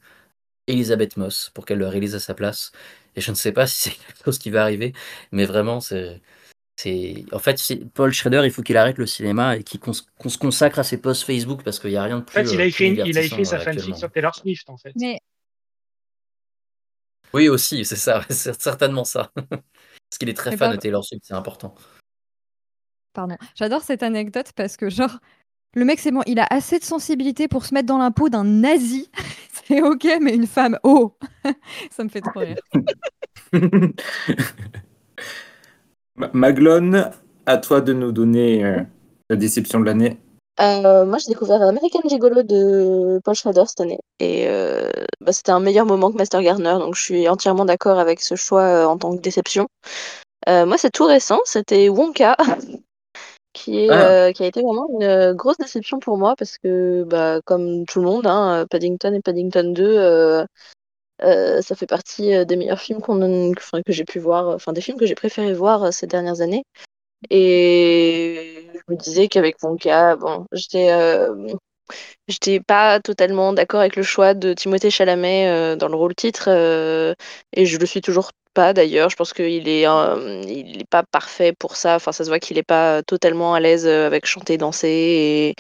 Elisabeth 0.67 1.17
Moss 1.17 1.51
pour 1.55 1.67
qu'elle 1.67 1.79
le 1.79 1.87
réalise 1.89 2.15
à 2.15 2.21
sa 2.21 2.35
place. 2.35 2.73
Et 3.17 3.21
je 3.21 3.31
ne 3.31 3.37
sais 3.37 3.53
pas 3.53 3.67
si 3.69 3.91
c'est 3.91 3.91
quelque 3.93 4.25
chose 4.25 4.39
qui 4.39 4.51
va 4.51 4.63
arriver, 4.63 4.93
mais 5.33 5.45
vraiment, 5.47 5.81
c'est. 5.81 6.21
C'est- 6.83 7.25
En 7.33 7.39
fait, 7.39 7.59
c'est- 7.59 7.85
Paul 7.93 8.13
Schrader, 8.13 8.43
il 8.45 8.51
faut 8.51 8.63
qu'il 8.63 8.77
arrête 8.77 8.99
le 8.99 9.07
cinéma 9.07 9.57
et 9.57 9.63
qu'il 9.63 9.81
cons- 9.81 9.93
qu'on 10.19 10.29
se 10.29 10.39
consacre 10.39 10.79
à 10.79 10.83
ses 10.85 10.99
posts 10.99 11.25
Facebook 11.25 11.63
parce 11.63 11.79
qu'il 11.79 11.91
n'y 11.91 11.97
a 11.97 12.03
rien 12.03 12.17
de 12.17 12.23
En 12.23 12.25
plus. 12.25 12.35
fait, 12.35 12.53
il 12.55 12.61
a 12.61 12.65
euh, 12.65 12.67
écrit, 12.67 12.95
plus 12.95 13.09
il 13.11 13.19
a 13.19 13.23
écrit 13.23 13.45
sa 13.47 13.57
euh, 13.57 13.61
fanfic 13.61 13.97
sur 13.97 14.11
Taylor 14.11 14.35
Swift, 14.35 14.69
en 14.71 14.77
fait. 14.77 14.93
Mais 14.97 15.19
Oui, 17.33 17.49
aussi, 17.49 17.85
c'est 17.85 17.97
ça, 17.97 18.25
c'est 18.31 18.61
certainement 18.61 19.05
ça. 19.05 19.31
Parce 19.35 20.19
qu'il 20.19 20.29
est 20.29 20.35
très 20.35 20.51
fan 20.57 20.71
pas- 20.71 20.77
de 20.77 20.81
Taylor 20.81 21.05
Swift, 21.05 21.23
c'est 21.25 21.35
important. 21.35 21.75
Pardon. 23.13 23.37
J'adore 23.55 23.83
cette 23.83 24.03
anecdote 24.03 24.53
parce 24.57 24.77
que, 24.77 24.89
genre, 24.91 25.19
le 25.75 25.85
mec, 25.85 25.99
c'est 26.01 26.11
bon, 26.13 26.23
il 26.27 26.39
a 26.41 26.47
assez 26.51 26.79
de 26.79 26.85
sensibilité 26.85 27.47
pour 27.49 27.65
se 27.65 27.75
mettre 27.75 27.87
dans 27.87 27.99
la 27.99 28.11
peau 28.11 28.29
d'un 28.29 28.45
nazi. 28.45 29.11
c'est 29.67 29.83
ok, 29.83 30.07
mais 30.21 30.35
une 30.35 30.47
femme, 30.47 30.79
oh 30.83 31.17
Ça 31.91 32.03
me 32.05 32.09
fait 32.09 32.21
trop 32.21 32.41
rire. 32.41 32.57
Ma- 36.17 36.31
Maglone, 36.33 37.11
à 37.47 37.57
toi 37.59 37.81
de 37.81 37.93
nous 37.93 38.13
donner 38.13 38.65
euh, 38.65 38.81
la 39.29 39.37
déception 39.37 39.81
de 39.81 39.87
l'année. 39.87 40.19
Euh, 40.61 41.07
moi, 41.07 41.17
j'ai 41.19 41.29
découvert 41.33 41.63
American 41.63 42.01
Gigolo 42.07 42.43
de 42.43 43.19
Paul 43.25 43.35
Schrader 43.35 43.63
cette 43.67 43.81
année. 43.81 43.99
Et 44.19 44.45
euh, 44.47 44.91
bah, 45.23 45.33
c'était 45.33 45.53
un 45.53 45.61
meilleur 45.61 45.87
moment 45.87 46.11
que 46.13 46.19
Master 46.19 46.43
Gardener, 46.43 46.75
donc 46.79 46.95
je 46.95 47.03
suis 47.03 47.29
entièrement 47.29 47.65
d'accord 47.65 47.99
avec 47.99 48.21
ce 48.21 48.35
choix 48.35 48.63
euh, 48.63 48.85
en 48.85 48.99
tant 48.99 49.17
que 49.17 49.23
déception. 49.23 49.69
Moi, 50.47 50.77
c'est 50.79 50.91
tout 50.91 51.05
récent, 51.07 51.39
c'était 51.45 51.89
Wonka, 51.89 52.37
qui, 53.53 53.85
est, 53.85 53.91
Ah. 53.91 54.33
qui 54.33 54.43
a 54.43 54.47
été 54.47 54.63
vraiment 54.63 54.89
une 55.01 55.33
grosse 55.35 55.59
déception 55.59 55.99
pour 56.01 56.19
moi, 56.19 56.35
parce 56.37 56.59
que, 56.59 57.05
bah, 57.05 57.41
comme 57.45 57.85
tout 57.87 58.01
le 58.01 58.07
monde, 58.07 58.27
hein, 58.27 58.67
Paddington 58.69 59.15
et 59.15 59.21
Paddington 59.21 59.73
2, 59.73 60.45
euh, 61.23 61.59
euh, 61.59 61.63
ça 61.63 61.75
fait 61.77 61.87
partie 61.87 62.35
euh, 62.35 62.45
des 62.45 62.57
meilleurs 62.57 62.81
films 62.81 63.01
que 63.03 63.93
j'ai 63.93 64.05
pu 64.05 64.19
voir, 64.19 64.49
enfin 64.55 64.73
des 64.73 64.81
films 64.81 64.99
que 64.99 65.07
j'ai 65.07 65.15
préféré 65.15 65.53
voir 65.53 65.85
euh, 65.85 65.91
ces 65.91 66.07
dernières 66.07 66.41
années. 66.41 66.65
Et 67.31 68.67
je 68.75 68.93
me 68.93 68.97
disais 68.97 69.29
qu'avec 69.29 69.63
Wonka, 69.63 70.17
bon, 70.17 70.47
j'étais 70.53 70.91
euh, 70.93 71.55
j'étais 72.29 72.61
pas 72.61 73.01
totalement 73.01 73.53
d'accord 73.53 73.81
avec 73.81 73.97
le 73.97 74.03
choix 74.03 74.35
de 74.35 74.55
Timothée 74.55 74.91
Chalamet 74.91 75.49
euh, 75.49 75.77
dans 75.77 75.89
le 75.89 75.97
rôle 75.97 76.15
titre, 76.15 76.45
euh, 76.49 77.15
et 77.53 77.67
je 77.67 77.79
le 77.79 77.87
suis 77.87 78.01
toujours 78.01 78.31
pas 78.55 78.73
d'ailleurs. 78.73 79.11
Je 79.11 79.17
pense 79.17 79.33
qu'il 79.33 79.69
est, 79.69 79.87
euh, 79.87 80.43
il 80.47 80.81
est 80.81 80.89
pas 80.89 81.03
parfait 81.03 81.53
pour 81.53 81.77
ça. 81.77 81.97
Enfin, 81.97 82.13
ça 82.13 82.25
se 82.25 82.29
voit 82.29 82.39
qu'il 82.39 82.59
est 82.59 82.63
pas 82.63 83.03
totalement 83.03 83.55
à 83.55 83.61
l'aise 83.61 83.87
euh, 83.87 84.07
avec 84.07 84.27
chanter, 84.27 84.59
danser, 84.59 84.89
et 84.89 85.55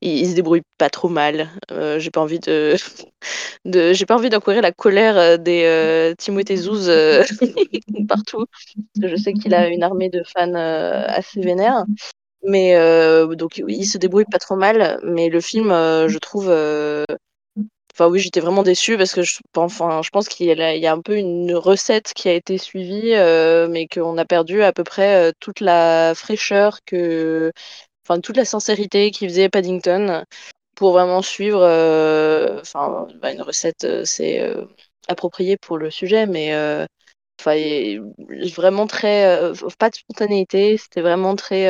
il, 0.00 0.28
se 0.30 0.34
débrouille 0.34 0.62
pas 0.78 0.90
trop 0.90 1.08
mal. 1.08 1.50
Euh, 1.72 1.98
j'ai 1.98 2.10
pas 2.10 2.20
envie 2.20 2.40
de, 2.40 2.76
j'ai 3.92 4.06
pas 4.06 4.16
envie 4.16 4.30
d'encourir 4.30 4.62
la 4.62 4.72
colère 4.72 5.38
des 5.38 5.64
euh, 5.64 6.14
Timothée 6.16 6.56
Zouz 6.56 6.90
partout. 8.08 8.46
Je 9.00 9.16
sais 9.16 9.32
qu'il 9.32 9.54
a 9.54 9.68
une 9.68 9.82
armée 9.82 10.10
de 10.10 10.22
fans 10.24 10.54
assez 10.54 11.40
vénères. 11.40 11.84
Mais 12.48 12.76
donc 13.36 13.58
il 13.66 13.86
se 13.86 13.98
débrouille 13.98 14.26
pas 14.30 14.38
trop 14.38 14.54
mal, 14.56 15.00
mais 15.02 15.28
le 15.28 15.40
film, 15.40 15.70
je 15.70 16.18
trouve, 16.18 16.48
enfin 17.98 18.08
oui, 18.10 18.20
j'étais 18.20 18.40
vraiment 18.40 18.62
déçue 18.62 18.96
parce 18.98 19.12
que 19.14 19.22
je, 19.22 19.38
enfin, 19.56 20.02
je 20.02 20.10
pense 20.10 20.28
qu'il 20.28 20.46
y, 20.46 20.52
a- 20.86 20.92
un 20.92 21.00
peu 21.00 21.16
une 21.16 21.54
recette 21.54 22.12
qui 22.14 22.28
a 22.28 22.34
été 22.34 22.58
suivie, 22.58 23.14
euh, 23.14 23.68
mais 23.68 23.88
qu'on 23.88 24.18
a 24.18 24.24
perdu 24.26 24.62
à 24.62 24.72
peu 24.72 24.84
près 24.84 25.30
euh, 25.30 25.32
toute 25.40 25.60
la 25.60 26.12
fraîcheur 26.14 26.78
que, 26.86 27.52
enfin 28.06 28.20
toute 28.20 28.36
la 28.36 28.44
sincérité 28.46 29.10
qui 29.12 29.28
faisait 29.28 29.48
Paddington 29.50 30.24
pour 30.76 30.92
vraiment 30.92 31.22
suivre, 31.22 31.60
euh, 31.62 32.60
enfin 32.62 33.08
bah, 33.22 33.32
une 33.32 33.42
recette, 33.42 33.86
c'est 34.06 34.42
approprié 35.08 35.56
pour 35.58 35.78
le 35.78 35.90
sujet, 35.90 36.26
mais 36.26 36.54
Enfin, 37.40 37.54
vraiment 38.56 38.86
très. 38.86 39.52
pas 39.78 39.90
de 39.90 39.94
spontanéité, 39.96 40.76
c'était 40.78 41.02
vraiment 41.02 41.36
très. 41.36 41.66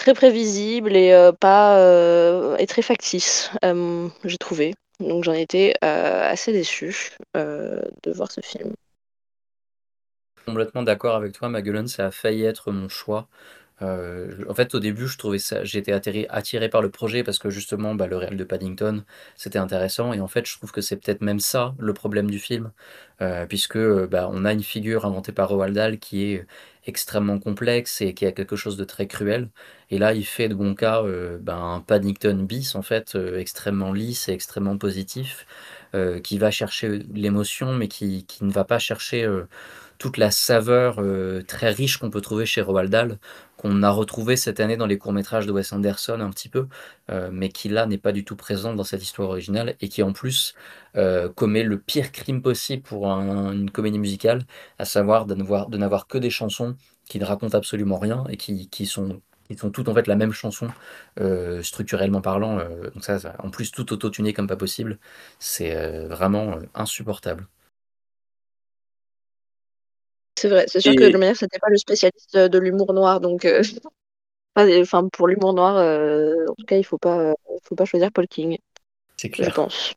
Très 0.00 0.14
prévisible 0.14 0.96
et 0.96 1.12
euh, 1.12 1.32
pas. 1.32 1.78
euh, 1.78 2.56
et 2.58 2.66
très 2.66 2.82
factice, 2.82 3.50
euh, 3.64 4.08
j'ai 4.24 4.38
trouvé. 4.38 4.74
Donc 4.98 5.24
j'en 5.24 5.32
étais 5.32 5.74
assez 5.80 6.52
déçue 6.52 7.16
de 7.34 8.12
voir 8.12 8.30
ce 8.30 8.40
film. 8.42 8.74
Complètement 10.46 10.82
d'accord 10.82 11.14
avec 11.16 11.32
toi, 11.32 11.48
Maguelone, 11.48 11.88
ça 11.88 12.06
a 12.06 12.10
failli 12.10 12.44
être 12.44 12.72
mon 12.72 12.88
choix. 12.88 13.28
Euh, 13.82 14.44
en 14.48 14.54
fait, 14.54 14.74
au 14.74 14.80
début, 14.80 15.08
je 15.08 15.16
trouvais 15.16 15.38
ça, 15.38 15.64
j'étais 15.64 15.92
attiré, 15.92 16.68
par 16.68 16.82
le 16.82 16.90
projet 16.90 17.24
parce 17.24 17.38
que 17.38 17.50
justement, 17.50 17.94
bah, 17.94 18.06
le 18.06 18.16
réel 18.16 18.36
de 18.36 18.44
Paddington, 18.44 19.04
c'était 19.36 19.58
intéressant. 19.58 20.12
Et 20.12 20.20
en 20.20 20.28
fait, 20.28 20.46
je 20.46 20.56
trouve 20.56 20.72
que 20.72 20.80
c'est 20.80 20.96
peut-être 20.96 21.22
même 21.22 21.40
ça 21.40 21.74
le 21.78 21.94
problème 21.94 22.30
du 22.30 22.38
film, 22.38 22.72
euh, 23.22 23.46
puisque 23.46 23.76
euh, 23.76 24.06
bah, 24.06 24.28
on 24.32 24.44
a 24.44 24.52
une 24.52 24.62
figure 24.62 25.06
inventée 25.06 25.32
par 25.32 25.48
Roald 25.48 25.74
Dahl 25.74 25.98
qui 25.98 26.24
est 26.24 26.46
extrêmement 26.86 27.38
complexe 27.38 28.00
et 28.00 28.14
qui 28.14 28.26
a 28.26 28.32
quelque 28.32 28.56
chose 28.56 28.76
de 28.76 28.84
très 28.84 29.06
cruel. 29.06 29.48
Et 29.90 29.98
là, 29.98 30.14
il 30.14 30.24
fait 30.24 30.48
de 30.48 30.54
Wonka 30.54 31.02
euh, 31.02 31.38
bah, 31.40 31.56
un 31.56 31.80
Paddington 31.80 32.44
bis, 32.46 32.74
en 32.74 32.82
fait, 32.82 33.16
extrêmement 33.36 33.92
lisse 33.92 34.28
et 34.28 34.32
extrêmement 34.32 34.78
positif, 34.78 35.46
qui 36.22 36.38
va 36.38 36.52
chercher 36.52 37.00
l'émotion, 37.12 37.74
mais 37.74 37.88
qui, 37.88 38.24
ne 38.42 38.52
va 38.52 38.64
pas 38.64 38.78
chercher 38.78 39.28
toute 40.00 40.16
la 40.16 40.30
saveur 40.32 40.96
euh, 41.00 41.42
très 41.46 41.70
riche 41.70 41.98
qu'on 41.98 42.10
peut 42.10 42.22
trouver 42.22 42.46
chez 42.46 42.62
Roald 42.62 42.90
Dahl, 42.90 43.18
qu'on 43.58 43.82
a 43.82 43.90
retrouvé 43.90 44.36
cette 44.36 44.58
année 44.58 44.78
dans 44.78 44.86
les 44.86 44.96
courts-métrages 44.98 45.46
de 45.46 45.52
Wes 45.52 45.72
Anderson 45.74 46.20
un 46.20 46.30
petit 46.30 46.48
peu, 46.48 46.68
euh, 47.10 47.28
mais 47.32 47.50
qui 47.50 47.68
là 47.68 47.86
n'est 47.86 47.98
pas 47.98 48.12
du 48.12 48.24
tout 48.24 48.34
présente 48.36 48.76
dans 48.76 48.84
cette 48.84 49.02
histoire 49.02 49.28
originale 49.28 49.76
et 49.80 49.90
qui 49.90 50.02
en 50.02 50.12
plus 50.14 50.54
euh, 50.96 51.28
commet 51.28 51.62
le 51.64 51.78
pire 51.78 52.12
crime 52.12 52.40
possible 52.42 52.82
pour 52.82 53.10
un- 53.12 53.52
une 53.52 53.70
comédie 53.70 53.98
musicale, 53.98 54.42
à 54.78 54.86
savoir 54.86 55.26
de 55.26 55.34
n'avoir, 55.34 56.06
que 56.08 56.18
des 56.18 56.30
chansons 56.30 56.76
qui 57.08 57.18
ne 57.18 57.24
racontent 57.26 57.56
absolument 57.58 57.98
rien 57.98 58.24
et 58.30 58.36
qui, 58.38 58.68
sont 58.86 59.20
sont 59.58 59.70
toutes 59.70 59.88
en 59.88 59.94
fait 59.94 60.06
la 60.06 60.16
même 60.16 60.32
chanson 60.32 60.68
structurellement 61.62 62.20
parlant. 62.22 62.60
en 63.40 63.50
plus 63.50 63.72
tout 63.72 63.92
auto-tuné 63.92 64.32
comme 64.32 64.46
pas 64.46 64.56
possible, 64.56 64.98
c'est 65.40 65.74
vraiment 66.06 66.58
insupportable. 66.74 67.48
C'est 70.40 70.48
vrai, 70.48 70.64
c'est 70.68 70.80
sûr 70.80 70.92
Et- 70.92 70.96
que 70.96 71.04
de 71.12 71.18
manière, 71.18 71.36
c'était 71.36 71.58
pas 71.58 71.68
le 71.68 71.76
spécialiste 71.76 72.34
de 72.34 72.58
l'humour 72.58 72.94
noir, 72.94 73.20
donc. 73.20 73.44
euh, 73.44 73.62
Enfin, 74.56 75.08
pour 75.12 75.28
l'humour 75.28 75.52
noir, 75.52 75.76
euh, 75.76 76.34
en 76.48 76.54
tout 76.54 76.66
cas, 76.66 76.76
il 76.76 76.82
faut 76.84 76.98
pas, 76.98 77.18
euh, 77.20 77.34
faut 77.62 77.74
pas 77.76 77.84
choisir 77.84 78.10
Paul 78.10 78.26
King, 78.26 78.58
C'est 79.18 79.28
je 79.28 79.34
clair. 79.34 79.54
pense. 79.54 79.94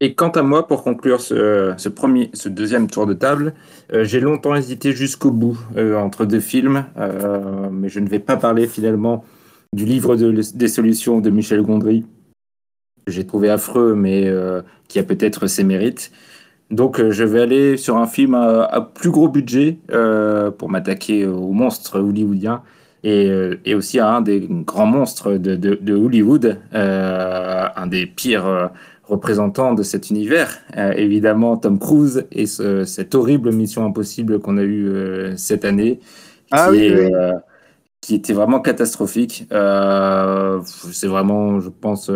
Et 0.00 0.14
quant 0.14 0.30
à 0.30 0.42
moi, 0.42 0.66
pour 0.68 0.84
conclure 0.84 1.20
ce, 1.20 1.74
ce 1.76 1.88
premier, 1.88 2.30
ce 2.32 2.48
deuxième 2.48 2.88
tour 2.88 3.06
de 3.06 3.14
table, 3.14 3.54
euh, 3.92 4.04
j'ai 4.04 4.20
longtemps 4.20 4.54
hésité 4.54 4.92
jusqu'au 4.92 5.30
bout 5.32 5.58
euh, 5.76 5.96
entre 5.96 6.24
deux 6.26 6.40
films, 6.40 6.86
euh, 6.96 7.70
mais 7.70 7.88
je 7.88 7.98
ne 8.00 8.08
vais 8.08 8.18
pas 8.20 8.36
parler 8.36 8.66
finalement 8.68 9.24
du 9.72 9.84
livre 9.84 10.14
de- 10.16 10.42
des 10.54 10.68
solutions 10.68 11.20
de 11.20 11.30
Michel 11.30 11.62
Gondry, 11.62 12.04
que 13.06 13.12
j'ai 13.12 13.26
trouvé 13.26 13.50
affreux, 13.50 13.94
mais 13.94 14.26
euh, 14.26 14.62
qui 14.88 14.98
a 14.98 15.02
peut-être 15.02 15.46
ses 15.46 15.64
mérites. 15.64 16.10
Donc 16.70 16.98
euh, 16.98 17.10
je 17.12 17.24
vais 17.24 17.40
aller 17.42 17.76
sur 17.76 17.96
un 17.96 18.06
film 18.06 18.34
à, 18.34 18.64
à 18.64 18.80
plus 18.80 19.10
gros 19.10 19.28
budget 19.28 19.78
euh, 19.92 20.50
pour 20.50 20.70
m'attaquer 20.70 21.26
aux 21.26 21.52
monstres 21.52 22.00
hollywoodiens 22.00 22.62
et, 23.04 23.28
euh, 23.28 23.56
et 23.64 23.74
aussi 23.74 23.98
à 24.00 24.08
un 24.14 24.22
des 24.22 24.40
grands 24.48 24.86
monstres 24.86 25.32
de, 25.34 25.56
de- 25.56 25.78
de 25.80 25.94
Hollywood, 25.94 26.58
euh, 26.74 27.66
un 27.76 27.86
des 27.86 28.06
pires 28.06 28.46
euh, 28.46 28.66
représentants 29.04 29.74
de 29.74 29.82
cet 29.82 30.08
univers, 30.10 30.58
euh, 30.78 30.92
évidemment 30.92 31.56
Tom 31.58 31.78
Cruise 31.78 32.26
et 32.32 32.46
ce- 32.46 32.84
cette 32.84 33.14
horrible 33.14 33.52
mission 33.52 33.84
impossible 33.84 34.40
qu'on 34.40 34.56
a 34.56 34.62
eue 34.64 34.90
cette 35.36 35.64
année, 35.66 36.00
Ah 36.50 36.70
qui, 36.70 36.70
oui, 36.70 36.80
est, 36.80 36.94
oui. 36.94 37.14
qui 38.00 38.14
était 38.16 38.32
vraiment 38.34 38.60
catastrophique. 38.60 39.46
C'est 39.50 41.06
vraiment, 41.08 41.60
je 41.60 41.68
pense, 41.70 42.10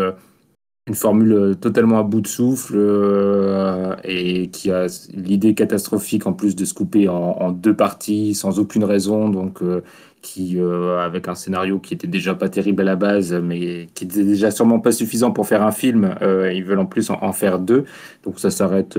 une 0.89 0.95
formule 0.95 1.33
euh, 1.33 1.55
totalement 1.55 1.99
à 1.99 2.03
bout 2.03 2.21
de 2.21 2.27
souffle 2.27 2.75
euh, 2.77 3.95
et 4.05 4.49
qui 4.49 4.71
a 4.71 4.87
l'idée 5.15 5.55
catastrophique 5.55 6.27
en 6.27 6.33
plus 6.33 6.57
de 6.57 6.65
se 6.65 6.75
couper 6.75 7.09
en, 7.09 7.15
en 7.15 7.51
deux 7.53 7.75
parties 7.75 8.35
sans 8.35 8.59
aucune 8.59 8.85
raison, 8.85 9.29
donc 9.29 9.63
euh, 9.63 9.83
qui 10.23 10.59
euh, 10.59 10.99
avec 10.99 11.29
un 11.29 11.35
scénario 11.35 11.79
qui 11.79 11.95
était 11.95 12.07
déjà 12.07 12.35
pas 12.35 12.49
terrible 12.49 12.83
à 12.83 12.85
la 12.85 12.97
base, 12.97 13.33
mais 13.35 13.89
qui 13.95 14.05
était 14.05 14.25
déjà 14.25 14.51
sûrement 14.51 14.81
pas 14.81 14.93
suffisant 14.93 15.31
pour 15.31 15.47
faire 15.47 15.63
un 15.63 15.73
film. 15.73 16.15
ils 16.23 16.65
veulent 16.65 16.81
en 16.81 16.87
plus 16.87 17.11
en, 17.11 17.19
en 17.23 17.33
faire 17.33 17.59
deux, 17.59 17.85
donc 18.25 18.41
ça 18.41 18.51
s'arrête 18.51 18.99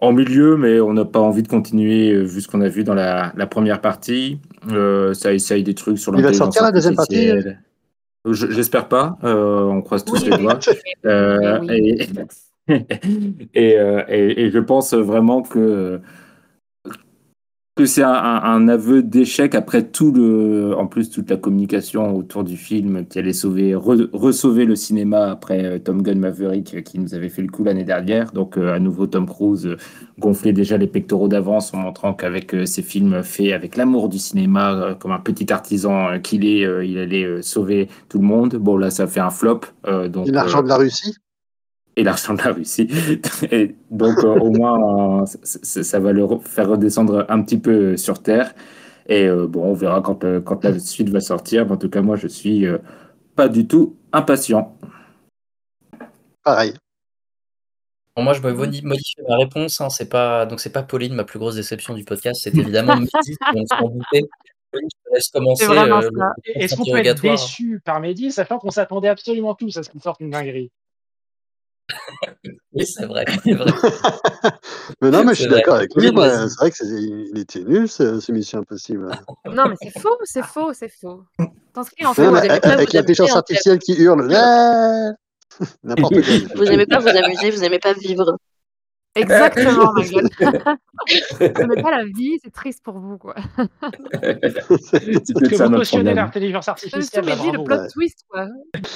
en 0.00 0.12
milieu, 0.12 0.56
mais 0.56 0.80
on 0.80 0.92
n'a 0.94 1.04
pas 1.04 1.20
envie 1.20 1.42
de 1.42 1.48
continuer 1.48 2.16
vu 2.24 2.40
ce 2.40 2.48
qu'on 2.48 2.62
a 2.62 2.68
vu 2.68 2.82
dans 2.82 2.94
la, 2.94 3.32
la 3.36 3.46
première 3.46 3.80
partie. 3.80 4.38
Ça 5.12 5.32
essaye 5.32 5.62
des 5.62 5.74
trucs 5.74 5.98
sur 5.98 6.12
Il 6.14 6.16
va 6.16 6.22
l'intelligence 6.22 6.54
sortir 6.54 6.62
la 6.64 6.72
deuxième 6.72 6.96
partie 6.96 7.30
J'espère 8.30 8.88
pas. 8.88 9.16
euh, 9.24 9.62
on 9.64 9.80
croise 9.82 10.04
tous 10.04 10.22
Oui, 10.22 10.30
les 10.30 10.36
doigts. 10.38 10.58
Euh, 11.06 11.60
oui. 11.60 11.96
et, 12.68 12.78
et, 13.54 13.78
euh, 13.78 14.02
et- 14.08 14.42
et 14.44 14.50
je 14.50 14.58
pense 14.58 14.92
vraiment 14.94 15.42
que 15.42 16.00
que 17.78 17.86
c'est 17.86 18.02
un, 18.02 18.10
un 18.10 18.66
aveu 18.66 19.04
d'échec 19.04 19.54
après 19.54 19.84
tout 19.84 20.10
le, 20.10 20.74
en 20.76 20.88
plus 20.88 21.10
toute 21.10 21.30
la 21.30 21.36
communication 21.36 22.16
autour 22.16 22.42
du 22.42 22.56
film 22.56 23.06
qui 23.06 23.20
allait 23.20 23.32
sauver, 23.32 23.76
re, 23.76 24.08
resauver 24.12 24.64
le 24.64 24.74
cinéma 24.74 25.30
après 25.30 25.64
euh, 25.64 25.78
Tom 25.78 26.02
Gunn 26.02 26.18
Maverick 26.18 26.74
euh, 26.74 26.80
qui 26.80 26.98
nous 26.98 27.14
avait 27.14 27.28
fait 27.28 27.40
le 27.40 27.46
coup 27.46 27.62
l'année 27.62 27.84
dernière. 27.84 28.32
Donc 28.32 28.58
euh, 28.58 28.74
à 28.74 28.80
nouveau 28.80 29.06
Tom 29.06 29.26
Cruise 29.26 29.76
gonflait 30.18 30.52
déjà 30.52 30.76
les 30.76 30.88
pectoraux 30.88 31.28
d'avance 31.28 31.72
en 31.72 31.76
montrant 31.76 32.14
qu'avec 32.14 32.56
ses 32.64 32.82
films 32.82 33.22
faits 33.22 33.52
avec 33.52 33.76
l'amour 33.76 34.08
du 34.08 34.18
cinéma, 34.18 34.96
comme 34.98 35.12
un 35.12 35.20
petit 35.20 35.52
artisan 35.52 36.18
qu'il 36.20 36.44
est, 36.44 36.66
il 36.84 36.98
allait 36.98 37.42
sauver 37.42 37.88
tout 38.08 38.18
le 38.18 38.24
monde. 38.24 38.56
Bon 38.56 38.76
là 38.76 38.90
ça 38.90 39.06
fait 39.06 39.20
un 39.20 39.30
flop. 39.30 39.60
donc 40.08 40.26
Et 40.26 40.32
l'argent 40.32 40.62
de 40.62 40.68
la 40.68 40.78
Russie? 40.78 41.14
Et 41.98 42.04
l'argent 42.04 42.32
de 42.34 42.42
la 42.42 42.52
Russie. 42.52 42.88
Et 43.50 43.74
donc, 43.90 44.18
euh, 44.24 44.38
au 44.38 44.50
moins, 44.50 45.22
euh, 45.22 45.26
ça, 45.42 45.82
ça 45.82 45.98
va 45.98 46.12
le 46.12 46.22
re- 46.22 46.40
faire 46.42 46.68
redescendre 46.68 47.26
un 47.28 47.42
petit 47.42 47.58
peu 47.58 47.96
sur 47.96 48.22
Terre. 48.22 48.54
Et 49.08 49.26
euh, 49.26 49.46
bon, 49.48 49.64
on 49.64 49.72
verra 49.74 50.00
quand, 50.00 50.22
euh, 50.24 50.40
quand 50.40 50.62
la 50.64 50.78
suite 50.78 51.08
va 51.10 51.20
sortir. 51.20 51.66
Mais 51.66 51.72
en 51.72 51.76
tout 51.76 51.90
cas, 51.90 52.00
moi, 52.02 52.16
je 52.16 52.28
suis 52.28 52.66
euh, 52.66 52.78
pas 53.34 53.48
du 53.48 53.66
tout 53.66 53.96
impatient. 54.12 54.76
Pareil. 56.44 56.74
Bon, 58.16 58.22
moi, 58.22 58.32
je 58.32 58.40
vais 58.42 58.52
modi- 58.52 58.82
modifier 58.82 59.22
ma 59.28 59.36
réponse. 59.36 59.80
Hein. 59.80 59.90
C'est 59.90 60.08
pas 60.08 60.46
donc 60.46 60.60
c'est 60.60 60.72
pas 60.72 60.82
Pauline 60.82 61.14
ma 61.14 61.24
plus 61.24 61.38
grosse 61.38 61.54
déception 61.56 61.94
du 61.94 62.04
podcast. 62.04 62.40
C'est 62.42 62.54
évidemment 62.54 62.96
Mehdi. 63.00 63.36
On 63.54 63.66
s'en 63.66 63.88
doutait. 63.88 64.22
Pauline, 64.70 64.88
je 64.92 65.08
te 65.10 65.14
laisse 65.14 65.28
commencer 65.28 65.66
euh, 65.68 66.10
Est-ce 66.54 66.76
qu'on 66.76 66.84
peut 66.84 66.98
être 66.98 67.22
déçu 67.22 67.80
par 67.84 68.00
Mehdi, 68.00 68.30
sachant 68.30 68.58
qu'on 68.58 68.70
s'attendait 68.70 69.08
absolument 69.08 69.54
tous 69.54 69.76
à 69.78 69.82
ce 69.82 69.90
qu'il 69.90 70.00
sorte 70.02 70.20
une 70.20 70.30
dinguerie? 70.30 70.70
Oui, 72.72 72.86
c'est 72.86 73.06
vrai. 73.06 73.24
C'est 73.44 73.54
vrai. 73.54 73.72
Mais 75.00 75.10
non, 75.10 75.24
mais 75.24 75.34
je 75.34 75.40
suis 75.42 75.50
d'accord 75.50 75.76
avec 75.76 75.94
lui. 75.94 76.06
C'est 76.08 76.12
vrai 76.58 76.70
que 76.70 76.76
c'est- 76.76 76.84
il 76.86 77.38
était 77.38 77.60
nul, 77.60 77.88
ce, 77.88 78.20
ce 78.20 78.30
Mission 78.30 78.60
Impossible. 78.60 79.10
Non, 79.46 79.68
mais 79.68 79.74
c'est 79.80 79.98
faux, 79.98 80.16
c'est 80.24 80.44
faux, 80.44 80.72
c'est 80.72 80.88
faux. 80.90 81.24
T'inscris 81.72 82.06
en 82.06 82.14
fait. 82.14 82.22
Non, 82.24 82.30
vous 82.30 82.36
avec 82.36 82.92
l'intelligence 82.92 83.34
artificielle 83.34 83.78
qui 83.78 83.94
hurle. 83.94 84.28
Ah 84.34 85.12
N'importe 85.82 86.14
quoi. 86.14 86.34
Vous 86.56 86.64
n'aimez 86.64 86.86
pas 86.86 86.98
vous 86.98 87.08
amuser, 87.08 87.50
vous 87.50 87.60
n'aimez 87.60 87.78
pas 87.80 87.94
vivre. 87.94 88.36
Exactement, 89.14 89.92
ma 89.94 90.02
gueule. 90.04 90.28
Vous 91.40 91.66
n'aimez 91.66 91.82
pas 91.82 91.90
la 91.90 92.04
vie, 92.04 92.38
c'est 92.44 92.52
triste 92.52 92.84
pour 92.84 92.98
vous, 93.00 93.18
quoi. 93.18 93.34
C'est 94.22 95.00
que 95.34 95.62
vous 95.64 95.70
cautionnez 95.76 96.14
l'intelligence 96.14 96.68
artificielle, 96.68 97.24
me 97.24 97.30
là, 97.30 97.36
dit 97.36 97.50
le 97.50 97.64
plot 97.64 97.88
twist, 97.92 98.20
quoi. 98.28 98.46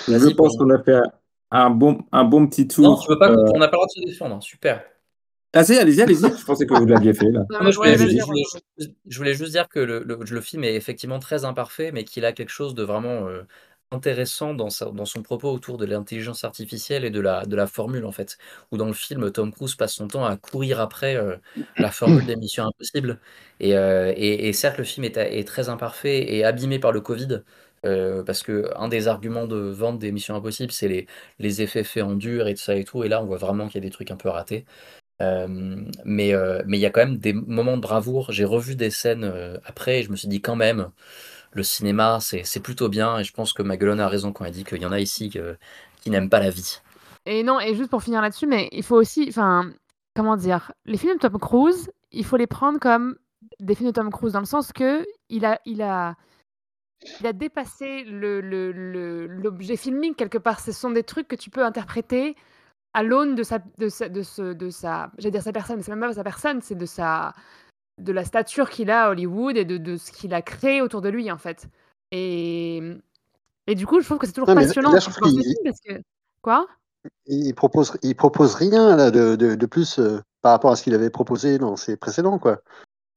Je 0.07 0.35
pense 0.35 0.57
qu'on 0.57 0.71
a 0.71 0.81
fait 0.83 1.01
un 1.53 1.71
bon, 1.71 2.05
un 2.13 2.25
bon 2.25 2.47
petit 2.49 2.67
Non, 2.79 2.95
tour. 2.95 3.01
tu 3.01 3.09
peux 3.09 3.19
pas. 3.19 3.31
Euh, 3.31 3.53
On 3.55 3.59
n'a 3.59 3.69
pas 3.69 3.73
le 3.77 3.79
droit 3.79 3.87
de 3.87 3.93
se 4.03 4.07
défendre. 4.07 4.43
Super. 4.43 4.85
Ah 5.55 5.65
si, 5.65 5.77
allez-y, 5.77 6.01
allez-y. 6.01 6.23
Je 6.39 6.45
pensais 6.45 6.67
que 6.67 6.75
vous 6.75 6.87
l'aviez 6.87 7.13
fait 7.13 7.31
là. 7.31 7.45
Non, 7.51 7.71
je 7.71 7.77
voulais, 7.77 7.97
juste, 7.99 8.15
vas-y, 8.15 8.21
je, 8.21 8.25
voulais 8.25 8.43
Renaud. 8.43 8.63
juste- 8.79 8.95
je 9.07 9.19
voulais 9.19 9.35
juste 9.35 9.53
dire 9.53 9.69
que 9.69 9.79
le, 9.81 10.03
le- 10.05 10.19
le 10.25 10.41
film 10.41 10.65
est 10.65 10.75
effectivement 10.75 11.19
très 11.19 11.45
imparfait, 11.45 11.93
mais 11.93 12.05
qu'il 12.05 12.25
a 12.25 12.33
quelque 12.33 12.49
chose 12.51 12.75
de 12.75 12.83
vraiment 12.83 13.29
euh, 13.29 13.43
intéressant 13.91 14.55
dans, 14.55 14.71
sa- 14.71 14.91
dans 14.91 15.05
son 15.05 15.23
propos 15.23 15.51
autour 15.53 15.77
de 15.77 15.85
l'intelligence 15.85 16.45
artificielle 16.45 17.05
et 17.05 17.11
de 17.11 17.21
la, 17.21 17.45
de 17.45 17.55
la 17.57 17.67
formule, 17.67 18.07
en 18.07 18.13
fait. 18.13 18.39
Où 18.71 18.79
dans 18.79 18.87
le 18.87 18.95
film, 18.95 19.31
Tom 19.31 19.53
Cruise 19.53 19.75
passe 19.75 19.93
son 19.95 20.09
temps 20.09 20.25
à 20.25 20.37
courir 20.39 20.81
après 20.81 21.17
euh, 21.17 21.37
la 21.79 21.91
formule 21.91 22.25
des 22.25 22.37
missions 22.37 22.65
impossibles. 22.65 23.21
Et, 23.61 23.77
euh, 23.77 24.13
et- 24.17 24.49
et 24.49 24.53
certes, 24.55 24.79
le 24.79 24.85
film 24.85 25.05
est, 25.05 25.17
est 25.19 25.47
très 25.47 25.69
imparfait 25.69 26.33
et 26.35 26.45
abîmé 26.45 26.79
par 26.79 26.93
le 26.93 27.03
Covid. 27.03 27.43
Euh, 27.85 28.23
parce 28.23 28.43
que 28.43 28.71
un 28.77 28.89
des 28.89 29.09
arguments 29.09 29.47
de 29.47 29.57
vente 29.57 29.99
des 29.99 30.13
missions 30.13 30.35
impossibles, 30.35 30.73
c'est 30.73 30.89
les, 30.89 31.07
les 31.39 31.63
effets 31.63 31.85
faits 31.85 32.05
en 32.05 32.15
dur 32.15 32.47
et 32.49 32.55
tout 32.55 32.61
ça 32.63 32.77
et 32.77 32.85
tout. 32.85 33.05
Et 33.05 33.09
là, 33.09 33.23
on 33.23 33.27
voit 33.27 33.39
vraiment 33.39 33.67
qu'il 33.67 33.83
y 33.83 33.85
a 33.85 33.89
des 33.89 33.93
trucs 33.93 34.11
un 34.11 34.17
peu 34.17 34.29
ratés. 34.29 34.65
Euh, 35.21 35.47
mais 36.05 36.35
euh, 36.35 36.63
mais 36.67 36.79
il 36.79 36.81
y 36.81 36.87
a 36.87 36.91
quand 36.91 37.05
même 37.05 37.19
des 37.19 37.33
moments 37.33 37.77
de 37.77 37.83
bravoure. 37.83 38.33
J'ai 38.33 38.45
revu 38.45 38.77
des 38.77 38.91
scènes 38.91 39.31
après 39.65 40.01
et 40.01 40.03
je 40.03 40.11
me 40.11 40.17
suis 40.17 40.29
dit 40.29 40.41
quand 40.41 40.57
même, 40.57 40.91
le 41.53 41.63
cinéma, 41.63 42.19
c'est 42.21 42.61
plutôt 42.63 42.89
bien. 42.89 43.19
Et 43.19 43.25
je 43.25 43.33
pense 43.33 43.53
que 43.53 43.63
Maguelone 43.63 44.01
a 44.01 44.09
raison 44.09 44.33
quand 44.33 44.45
elle 44.45 44.53
dit 44.53 44.65
qu'il 44.65 44.83
y 44.83 44.87
en 44.87 44.93
a 44.93 45.01
ici 45.01 45.31
qui 46.01 46.11
n'aiment 46.11 46.31
pas 46.31 46.41
la 46.41 46.51
vie. 46.51 46.81
Et 47.27 47.43
non, 47.43 47.61
et 47.61 47.75
juste 47.75 47.91
pour 47.91 48.03
finir 48.03 48.21
là-dessus, 48.21 48.47
mais 48.47 48.69
il 48.73 48.83
faut 48.83 48.97
aussi, 48.97 49.27
enfin, 49.29 49.71
comment 50.15 50.37
dire, 50.37 50.73
les 50.85 50.97
films 50.97 51.15
de 51.15 51.19
Tom 51.19 51.39
Cruise, 51.39 51.91
il 52.11 52.25
faut 52.25 52.37
les 52.37 52.49
prendre 52.49 52.81
comme 52.81 53.17
des 53.61 53.75
films 53.75 53.91
de 53.91 53.95
Tom 53.95 54.11
Cruise 54.11 54.33
dans 54.33 54.41
le 54.41 54.47
sens 54.47 54.73
que 54.73 55.05
il 55.29 55.45
a, 55.45 55.61
il 55.65 55.83
a, 55.83 56.17
il 57.21 57.27
a 57.27 57.33
dépassé 57.33 58.05
le, 58.05 58.41
le- 58.41 58.73
le- 58.73 59.27
l'objet 59.27 59.77
filmique 59.77 60.17
quelque 60.17 60.39
part. 60.39 60.61
Ce 60.61 60.73
sont 60.73 60.91
des 60.91 61.03
trucs 61.03 61.29
que 61.29 61.37
tu 61.37 61.51
peux 61.51 61.65
interpréter 61.65 62.37
à 62.95 63.03
l'aune 63.03 63.35
de 63.35 63.43
sa, 63.43 63.59
de 63.79 63.89
sa, 63.89 64.09
de 64.09 64.23
ce, 64.23 64.53
de 64.53 64.71
sa, 64.71 65.11
j'allais 65.19 65.31
dire 65.33 65.43
sa 65.43 65.53
personne, 65.53 65.77
mais 65.77 65.83
c'est 65.83 65.95
même 65.95 66.01
pas 66.01 66.13
sa 66.15 66.25
personne, 66.25 66.61
c'est 66.63 66.75
de 66.75 66.87
sa, 66.87 67.33
de 68.01 68.13
la 68.13 68.25
stature 68.25 68.69
qu'il 68.71 68.91
a 68.91 69.05
à 69.07 69.11
Hollywood 69.11 69.57
et 69.57 69.65
de, 69.65 69.79
de 69.79 69.97
ce 69.97 70.13
qu'il 70.13 70.35
a 70.35 70.43
créé 70.43 70.83
autour 70.83 71.01
de 71.01 71.09
lui 71.09 71.31
en 71.31 71.39
fait. 71.39 71.69
Et, 72.11 72.83
et 73.67 73.75
du 73.75 73.87
coup, 73.87 74.01
je 74.01 74.05
trouve 74.07 74.19
que 74.19 74.27
c'est 74.27 74.33
toujours 74.33 74.49
Non, 74.49 74.55
mais 74.55 74.63
là- 74.63 74.67
passionnant 74.69 74.93
là, 74.93 74.99
quand 74.99 75.01
je 75.01 75.07
tu 75.07 75.13
trouve 75.21 75.33
penses 75.33 75.43
qu'il- 75.43 75.55
dessus 75.55 75.59
parce 75.65 75.81
que 75.81 76.03
quoi? 76.43 76.67
Il 77.27 77.55
propose, 77.55 77.97
il 78.03 78.15
propose 78.15 78.55
rien 78.55 78.95
là, 78.97 79.11
de, 79.11 79.35
de, 79.35 79.55
de 79.55 79.67
plus 79.67 79.99
euh, 79.99 80.21
par 80.43 80.53
rapport 80.53 80.71
à 80.73 80.77
ce 80.77 80.83
qu'il 80.85 80.95
avait 80.95 81.11
proposé 81.11 81.59
dans 81.59 81.77
ses 81.77 81.97
précédents. 81.97 82.39
Quoi. 82.39 82.61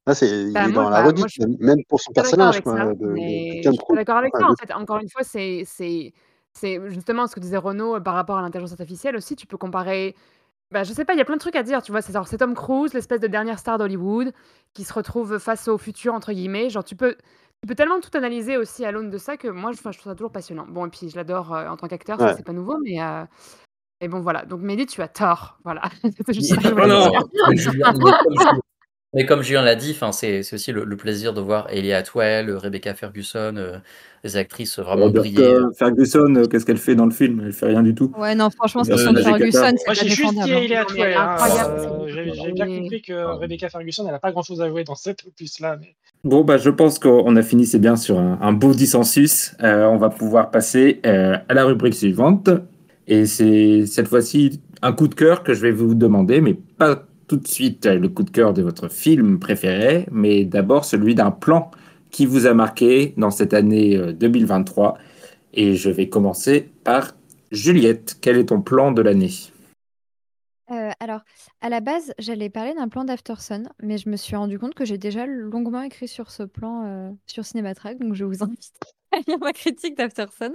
Là, 0.07 0.13
c'est, 0.13 0.27
il 0.47 0.53
Bah, 0.53 0.65
est 0.65 0.71
moi- 0.71 0.83
dans 0.83 0.89
la 0.89 1.01
bah, 1.01 1.07
redite, 1.07 1.19
moi, 1.19 1.27
je 1.27 1.33
suis 1.33 1.57
même- 1.59 1.83
pour 1.89 1.99
son 1.99 2.11
personnage. 2.13 2.55
avec 2.55 2.63
Quoi, 2.63 2.77
ça, 2.77 2.85
de, 2.85 2.93
de 2.93 3.15
je 3.15 3.61
Tom 3.63 3.73
suis 3.73 3.83
pas 3.87 3.95
d'accord 3.95 4.17
avec 4.17 4.35
ça. 4.37 4.45
En 4.47 4.55
fait, 4.55 4.71
encore 4.73 4.99
une 4.99 5.09
fois, 5.09 5.23
c'est 5.23 5.63
c'est 5.65 6.13
c'est 6.53 6.79
justement 6.89 7.27
ce 7.27 7.35
que 7.35 7.39
disait 7.39 7.57
Renaud 7.57 7.95
euh, 7.95 7.99
par 7.99 8.13
rapport 8.13 8.37
à 8.37 8.41
l'intelligence 8.41 8.71
artificielle 8.71 9.15
aussi. 9.15 9.35
Tu 9.35 9.47
peux 9.47 9.57
comparer. 9.57 10.15
Bah, 10.71 10.83
je 10.83 10.93
sais 10.93 11.05
pas, 11.05 11.13
il 11.13 11.17
y 11.17 11.21
a 11.21 11.25
plein 11.25 11.35
de 11.35 11.39
trucs 11.41 11.55
à 11.55 11.63
dire, 11.63 11.81
tu 11.81 11.91
vois. 11.91 12.01
C'est 12.01 12.13
genre, 12.13 12.27
c'est 12.27 12.37
Tom 12.37 12.53
Cruise, 12.53 12.93
l'espèce 12.93 13.19
de 13.19 13.27
dernière 13.27 13.59
star 13.59 13.77
d'Hollywood, 13.77 14.31
qui 14.73 14.83
se 14.83 14.93
retrouve 14.93 15.37
face 15.39 15.67
au 15.67 15.77
futur, 15.77 16.13
entre 16.13 16.31
guillemets. 16.33 16.69
Genre, 16.69 16.83
tu 16.83 16.95
peux, 16.95 17.13
tu 17.15 17.67
peux 17.67 17.75
tellement 17.75 17.99
tout 17.99 18.15
analyser 18.15 18.57
aussi 18.57 18.85
à 18.85 18.91
l'aune 18.91 19.09
de 19.09 19.17
ça 19.17 19.37
que 19.37 19.47
moi, 19.47 19.71
je, 19.73 19.77
trouve 19.81 19.91
ça 19.93 20.15
toujours 20.15 20.31
passionnant. 20.31 20.65
Bon, 20.69 20.85
et 20.85 20.89
puis 20.89 21.09
je 21.09 21.15
l'adore 21.15 21.53
euh, 21.53 21.67
en 21.67 21.77
tant 21.77 21.87
qu'acteur, 21.87 22.19
ça, 22.19 22.27
Ouais. 22.27 22.33
c'est 22.37 22.45
pas 22.45 22.53
nouveau, 22.53 22.77
mais. 22.83 23.01
euh, 23.01 23.23
Et 24.01 24.07
bon, 24.07 24.21
voilà. 24.21 24.43
Donc, 24.45 24.61
Mehdi, 24.61 24.85
tu 24.85 25.01
as 25.01 25.07
tort. 25.07 25.57
Voilà. 25.63 25.81
C'était 26.17 26.33
juste 26.33 26.49
ça 26.49 26.55
que 26.57 26.61
je 26.63 26.67
Mais, 26.73 26.81
voulais 26.81 26.93
non. 26.93 27.11
Mais 29.13 29.25
comme 29.25 29.41
Julien- 29.43 29.61
l'a 29.63 29.75
dit, 29.75 29.91
enfin, 29.91 30.11
c'est 30.11 30.43
c'est 30.43 30.55
aussi 30.55 30.71
le, 30.71 30.83
le 30.83 30.97
plaisir 30.97 31.33
de 31.33 31.39
voir 31.41 31.67
Elia 31.71 31.97
Atwell, 31.97 32.51
Rebecca 32.51 32.93
Ferguson, 32.93 33.53
euh, 33.57 33.77
des 34.23 34.35
actrices 34.37 34.77
vraiment 34.79 35.05
Robert 35.05 35.21
briller. 35.21 35.43
euh, 35.53 35.69
Ferguson, 35.77 36.35
euh, 36.35 36.45
qu'est-ce 36.45 36.65
qu'elle 36.65 36.77
fait 36.77 36.95
dans 36.95 37.05
le 37.05 37.11
film? 37.11 37.41
Elle 37.45 37.53
fait 37.53 37.67
rien 37.67 37.83
du 37.83 37.95
tout. 37.95 38.11
Ouais, 38.17 38.35
non, 38.35 38.49
franchement, 38.49 38.83
ce 38.83 38.91
Euh, 38.91 38.95
de 38.97 39.01
Magic 39.13 39.23
Ferguson, 39.23 39.57
Attack. 39.59 39.75
c'est 39.77 39.85
Moi, 39.85 39.85
pas 39.85 39.93
j'ai 39.93 40.09
juste 40.09 40.29
dit 40.29 40.35
défendable. 40.35 40.73
hein. 40.73 40.81
Atwell. 40.81 41.13
hein, 41.13 41.29
incroyable, 41.31 41.73
euh, 41.79 42.07
J'ai 42.07 42.33
j'ai 42.33 42.51
bien 42.51 42.65
compris 42.67 43.01
que 43.01 43.13
Rebecca 43.13 43.69
Ferguson, 43.69 44.03
elle 44.05 44.11
n'a 44.13 44.19
pas 44.19 44.31
grand-chose 44.31 44.61
à 44.61 44.67
jouer 44.69 44.83
dans 44.83 44.95
cette 44.95 45.25
opus-là. 45.25 45.77
Mais... 45.79 45.95
Bon, 46.23 46.43
bah, 46.43 46.57
je 46.57 46.69
pense 46.71 46.97
qu'on 46.99 47.35
a 47.35 47.41
fini, 47.43 47.65
c'est 47.67 47.79
bien, 47.79 47.95
sur 47.95 48.17
un, 48.19 48.39
un 48.41 48.51
beau 48.51 48.73
dissensus. 48.73 49.55
Euh, 49.63 49.85
on 49.85 49.97
va 49.97 50.09
pouvoir 50.09 50.49
passer 50.51 50.99
euh, 51.05 51.37
à 51.47 51.53
la 51.53 51.63
rubrique 51.65 51.93
suivante. 51.93 52.49
Et 53.07 53.27
c'est 53.27 53.85
cette 53.85 54.07
fois-ci 54.07 54.59
un 54.81 54.91
coup 54.91 55.07
de 55.07 55.13
cœur 55.15 55.43
que 55.43 55.53
je 55.53 55.61
vais 55.61 55.71
vous 55.71 55.93
demander, 55.93 56.41
mais 56.41 56.55
pas 56.55 57.03
tout 57.27 57.37
de 57.37 57.47
suite 57.47 57.85
euh, 57.85 57.95
le 57.95 58.09
coup 58.09 58.23
de 58.23 58.29
cœur 58.29 58.53
de 58.53 58.61
votre 58.61 58.89
film 58.89 59.39
préféré, 59.39 60.07
mais 60.11 60.45
d'abord 60.45 60.85
celui 60.85 61.15
d'un 61.15 61.31
plan 61.31 61.71
qui 62.11 62.25
vous 62.25 62.45
a 62.45 62.53
marqué 62.53 63.13
dans 63.17 63.31
cette 63.31 63.53
année 63.53 63.97
euh, 63.97 64.13
2023. 64.13 64.97
Et 65.53 65.75
je 65.75 65.89
vais 65.89 66.09
commencer 66.09 66.69
par 66.83 67.13
Juliette. 67.51 68.17
Quel 68.21 68.37
est 68.37 68.45
ton 68.45 68.61
plan 68.61 68.91
de 68.91 69.01
l'année? 69.01 69.31
Euh, 70.71 70.91
alors, 70.99 71.21
à 71.61 71.69
la 71.69 71.79
base, 71.79 72.13
j'allais 72.17 72.49
parler 72.49 72.73
d'un 72.73 72.87
plan 72.87 73.03
d'Aftersun, 73.03 73.63
mais 73.81 73.97
je 73.97 74.09
me 74.09 74.15
suis 74.15 74.35
rendu 74.35 74.57
compte 74.57 74.73
que 74.73 74.85
j'ai 74.85 74.97
déjà 74.97 75.25
longuement 75.25 75.81
écrit 75.81 76.07
sur 76.07 76.31
ce 76.31 76.43
plan 76.43 76.85
euh, 76.85 77.11
sur 77.27 77.45
Cinématrack, 77.45 77.99
donc 77.99 78.15
je 78.15 78.25
vous 78.25 78.43
invite 78.43 78.73
lire 79.27 79.39
ma 79.39 79.53
critique 79.53 79.95
d'Aftersun. 79.97 80.53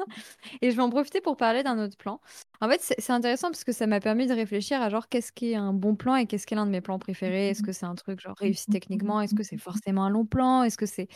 Et 0.62 0.70
je 0.70 0.76
vais 0.76 0.82
en 0.82 0.90
profiter 0.90 1.20
pour 1.20 1.36
parler 1.36 1.62
d'un 1.62 1.78
autre 1.84 1.96
plan. 1.96 2.20
En 2.60 2.68
fait, 2.68 2.80
c'est 2.98 3.12
intéressant 3.12 3.48
parce 3.50 3.64
que 3.64 3.72
ça 3.72 3.86
m'a 3.86 4.00
permis 4.00 4.26
de 4.26 4.34
réfléchir 4.34 4.82
à 4.82 4.88
genre 4.90 5.08
qu'est-ce 5.08 5.32
qui 5.32 5.52
est 5.52 5.56
un 5.56 5.72
bon 5.72 5.96
plan 5.96 6.16
et 6.16 6.26
qu'est-ce 6.26 6.46
qui 6.46 6.54
est 6.54 6.56
l'un 6.56 6.66
de 6.66 6.70
mes 6.72 6.80
plans 6.80 6.98
préférés? 6.98 7.48
Est-ce 7.50 7.62
que 7.62 7.72
c'est 7.72 7.86
un 7.86 7.94
truc 7.94 8.20
genre 8.20 8.36
réussi 8.38 8.68
techniquement? 8.68 9.20
Est-ce 9.20 9.34
que 9.34 9.42
c'est 9.42 9.58
forcément 9.58 10.04
un 10.04 10.10
long 10.10 10.26
plan? 10.26 10.62
Est-ce 10.64 10.78
que 10.78 10.86
c'est... 10.86 11.08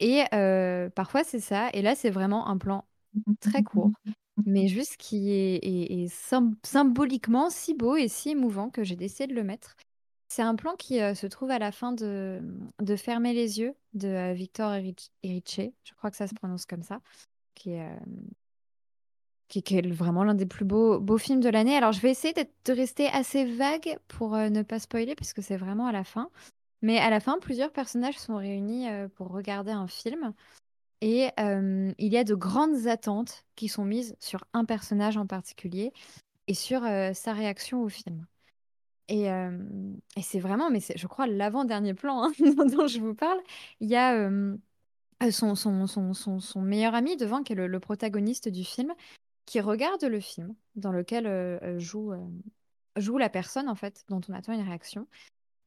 Et 0.00 0.24
euh, 0.34 0.90
parfois 0.90 1.24
c'est 1.24 1.40
ça. 1.40 1.70
Et 1.72 1.82
là, 1.82 1.94
c'est 1.94 2.10
vraiment 2.10 2.48
un 2.48 2.58
plan 2.58 2.86
très 3.40 3.62
court, 3.62 3.92
mais 4.46 4.68
juste 4.68 4.96
qui 4.98 5.32
est, 5.32 5.56
est- 5.64 6.04
est 6.04 6.08
sym- 6.08 6.56
symboliquement 6.64 7.50
si 7.50 7.74
beau 7.74 7.96
et 7.96 8.08
si 8.08 8.30
émouvant 8.30 8.70
que 8.70 8.84
j'ai 8.84 8.96
décidé 8.96 9.28
de 9.28 9.34
le 9.34 9.44
mettre. 9.44 9.76
C'est 10.28 10.42
un 10.42 10.56
plan 10.56 10.74
qui 10.76 11.00
euh, 11.00 11.14
se 11.14 11.26
trouve 11.26 11.50
à 11.50 11.58
la 11.58 11.72
fin 11.72 11.92
de, 11.92 12.42
Fermer 12.96 13.32
les 13.32 13.60
yeux 13.60 13.74
de 13.94 14.08
euh, 14.08 14.34
Victor 14.34 14.74
Eric- 14.74 15.10
Erice, 15.22 15.72
je 15.84 15.94
crois 15.94 16.10
que 16.10 16.16
ça 16.16 16.26
se 16.26 16.34
prononce 16.34 16.66
comme 16.66 16.82
ça, 16.82 17.00
qui 17.54 17.70
est, 17.70 17.88
euh, 17.88 17.96
vraiment 19.90 20.24
l'un 20.24 20.34
des 20.34 20.44
plus 20.44 20.66
beaux, 20.66 21.18
films 21.18 21.40
de 21.40 21.48
l'année. 21.48 21.76
Alors 21.76 21.92
je 21.92 22.00
vais 22.00 22.10
essayer 22.10 22.34
de 22.34 22.72
rester 22.72 23.06
assez 23.08 23.46
vague 23.46 23.98
pour 24.06 24.36
ne 24.36 24.62
pas 24.62 24.78
spoiler, 24.78 25.14
puisque 25.14 25.42
c'est 25.42 25.56
vraiment 25.56 25.86
à 25.86 25.92
la 25.92 26.04
fin. 26.04 26.28
Mais 26.82 26.98
à 26.98 27.08
la 27.08 27.20
fin, 27.20 27.38
plusieurs 27.40 27.72
personnages 27.72 28.18
sont 28.18 28.36
réunis 28.36 28.86
pour 29.14 29.28
regarder 29.28 29.72
un 29.72 29.88
film. 29.88 30.34
Et 31.00 31.30
il 31.38 31.94
y 31.98 32.18
a 32.18 32.24
de 32.24 32.34
grandes 32.34 32.86
attentes 32.86 33.46
qui 33.56 33.68
sont 33.68 33.86
mises 33.86 34.14
sur 34.20 34.44
un 34.52 34.66
personnage 34.66 35.16
en 35.16 35.26
particulier 35.26 35.94
et 36.46 36.54
sur 36.54 36.82
sa 37.14 37.32
réaction 37.32 37.82
au 37.82 37.88
film. 37.88 38.26
Et, 39.08 39.28
c'est 40.22 40.40
vraiment, 40.40 40.70
mais 40.70 40.80
je 40.80 41.06
crois, 41.06 41.26
l'avant-dernier 41.26 41.94
plan 41.94 42.24
hein, 42.24 42.32
dont 42.40 42.86
je 42.86 43.00
vous 43.00 43.14
parle. 43.14 43.40
Il 43.80 43.88
y 43.88 43.96
a 43.96 44.30
son, 45.30 46.60
meilleur 46.60 46.94
ami 46.94 47.16
devant, 47.16 47.42
qui 47.42 47.54
est 47.54 47.56
le, 47.56 47.80
protagoniste 47.80 48.48
du 48.48 48.64
film, 48.64 48.94
qui 49.46 49.60
regarde 49.60 50.04
le 50.04 50.20
film 50.20 50.54
dans 50.76 50.92
lequel 50.92 51.78
joue, 51.78 52.12
la 53.18 53.28
personne, 53.30 53.68
en 53.68 53.74
fait, 53.74 54.04
dont 54.08 54.20
on 54.28 54.34
attend 54.34 54.52
une 54.52 54.66
réaction. 54.66 55.06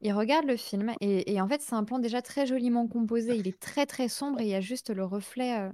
Il 0.04 0.14
regarde 0.14 0.46
le 0.46 0.58
film 0.58 0.94
et, 1.00 1.32
et 1.32 1.42
en 1.42 1.48
fait, 1.48 1.62
c'est 1.62 1.76
un 1.76 1.84
plan 1.84 2.00
déjà 2.00 2.24
très 2.24 2.48
joliment 2.48 2.88
composé. 2.88 3.36
Il 3.36 3.48
est 3.48 3.60
très, 3.60 3.86
très 3.86 4.08
sombre 4.08 4.40
et 4.42 4.46
il 4.46 4.50
y 4.50 4.56
a 4.56 4.62
juste 4.62 4.90
le 4.90 5.06
reflet 5.06 5.72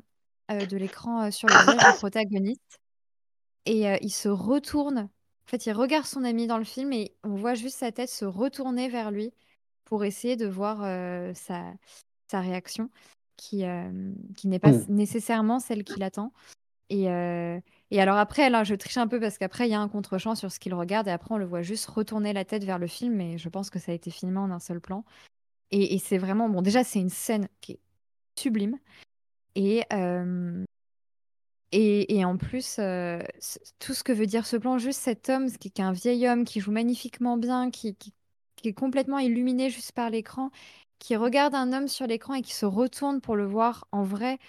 euh, 0.51 0.65
de 0.65 0.77
l'écran 0.77 1.31
sur 1.31 1.47
le 1.47 1.53
visage 1.53 1.93
du 1.93 1.97
protagoniste. 1.97 2.79
Et 3.65 3.85
il 4.01 4.11
se 4.11 4.29
retourne. 4.29 5.09
En 5.47 5.49
fait, 5.49 5.65
il 5.65 5.71
regarde 5.71 6.05
son 6.05 6.25
ami 6.25 6.45
dans 6.45 6.57
le 6.57 6.65
film 6.65 6.91
et 6.91 7.13
on 7.23 7.35
voit 7.35 7.53
juste 7.53 7.77
sa 7.77 7.93
tête 7.93 8.09
se 8.09 8.25
retourner 8.25 8.89
vers 8.89 9.11
lui 9.11 9.31
pour 9.85 10.03
essayer 10.03 10.35
de 10.35 10.45
voir 10.45 10.79
euh, 10.83 11.31
sa, 11.33 11.63
sa 12.27 12.41
réaction, 12.41 12.89
qui, 13.37 13.63
euh, 13.63 14.11
qui 14.35 14.49
n'est 14.49 14.59
pas 14.59 14.73
Mm. 14.73 14.85
nécessairement 14.89 15.59
celle 15.59 15.85
qu'il 15.85 16.03
attend. 16.03 16.33
Et, 16.89 17.09
euh, 17.09 17.59
et 17.91 18.01
alors 18.01 18.17
après, 18.17 18.49
là, 18.49 18.65
je 18.65 18.75
triche 18.75 18.97
un 18.97 19.07
peu 19.07 19.21
parce 19.21 19.37
qu'après, 19.37 19.69
il 19.69 19.71
y 19.71 19.73
a 19.73 19.79
un 19.79 19.87
contre-champ 19.87 20.35
sur 20.35 20.51
ce 20.51 20.59
qu'il 20.59 20.73
regarde 20.73 21.07
et 21.07 21.11
après, 21.11 21.33
on 21.33 21.37
le 21.37 21.45
voit 21.45 21.61
juste 21.61 21.85
retourner 21.85 22.33
la 22.33 22.43
tête 22.43 22.65
vers 22.65 22.79
le 22.79 22.87
film, 22.87 23.13
mais 23.15 23.37
je 23.37 23.47
pense 23.47 23.69
que 23.69 23.79
ça 23.79 23.93
a 23.93 23.95
été 23.95 24.11
filmé 24.11 24.37
en 24.39 24.51
un 24.51 24.59
seul 24.59 24.81
plan. 24.81 25.05
Et, 25.71 25.95
et 25.95 25.99
c'est 25.99 26.17
vraiment, 26.17 26.49
bon, 26.49 26.61
déjà, 26.61 26.83
c'est 26.83 26.99
une 26.99 27.09
scène 27.09 27.47
qui 27.61 27.73
est 27.73 27.79
sublime. 28.37 28.77
Et, 29.55 29.83
euh, 29.93 30.65
et, 31.71 32.23
en 32.23 32.37
plus, 32.37 32.77
euh, 32.79 33.19
tout 33.79 33.93
ce 33.93 34.03
que 34.03 34.13
veut 34.13 34.25
dire 34.25 34.45
ce 34.45 34.55
plan, 34.55 34.77
juste 34.77 35.01
cet 35.01 35.29
homme, 35.29 35.51
qui, 35.51 35.69
qui 35.69 35.81
est 35.81 35.85
un 35.85 35.91
vieil 35.91 36.27
homme, 36.27 36.45
qui 36.45 36.61
joue 36.61 36.71
magnifiquement 36.71 37.37
bien, 37.37 37.71
qui, 37.71 37.95
est 38.63 38.73
complètement 38.73 39.19
illuminé 39.19 39.69
juste 39.69 39.91
par 39.91 40.09
l'écran, 40.09 40.51
qui 40.99 41.15
regarde 41.15 41.55
un 41.55 41.73
homme 41.73 41.87
sur 41.87 42.07
l'écran 42.07 42.35
et 42.35 42.41
qui 42.41 42.53
se 42.53 42.65
retourne 42.65 43.21
pour 43.21 43.35
le 43.35 43.45
voir 43.45 43.87
en 43.91 44.03
vrai. 44.03 44.39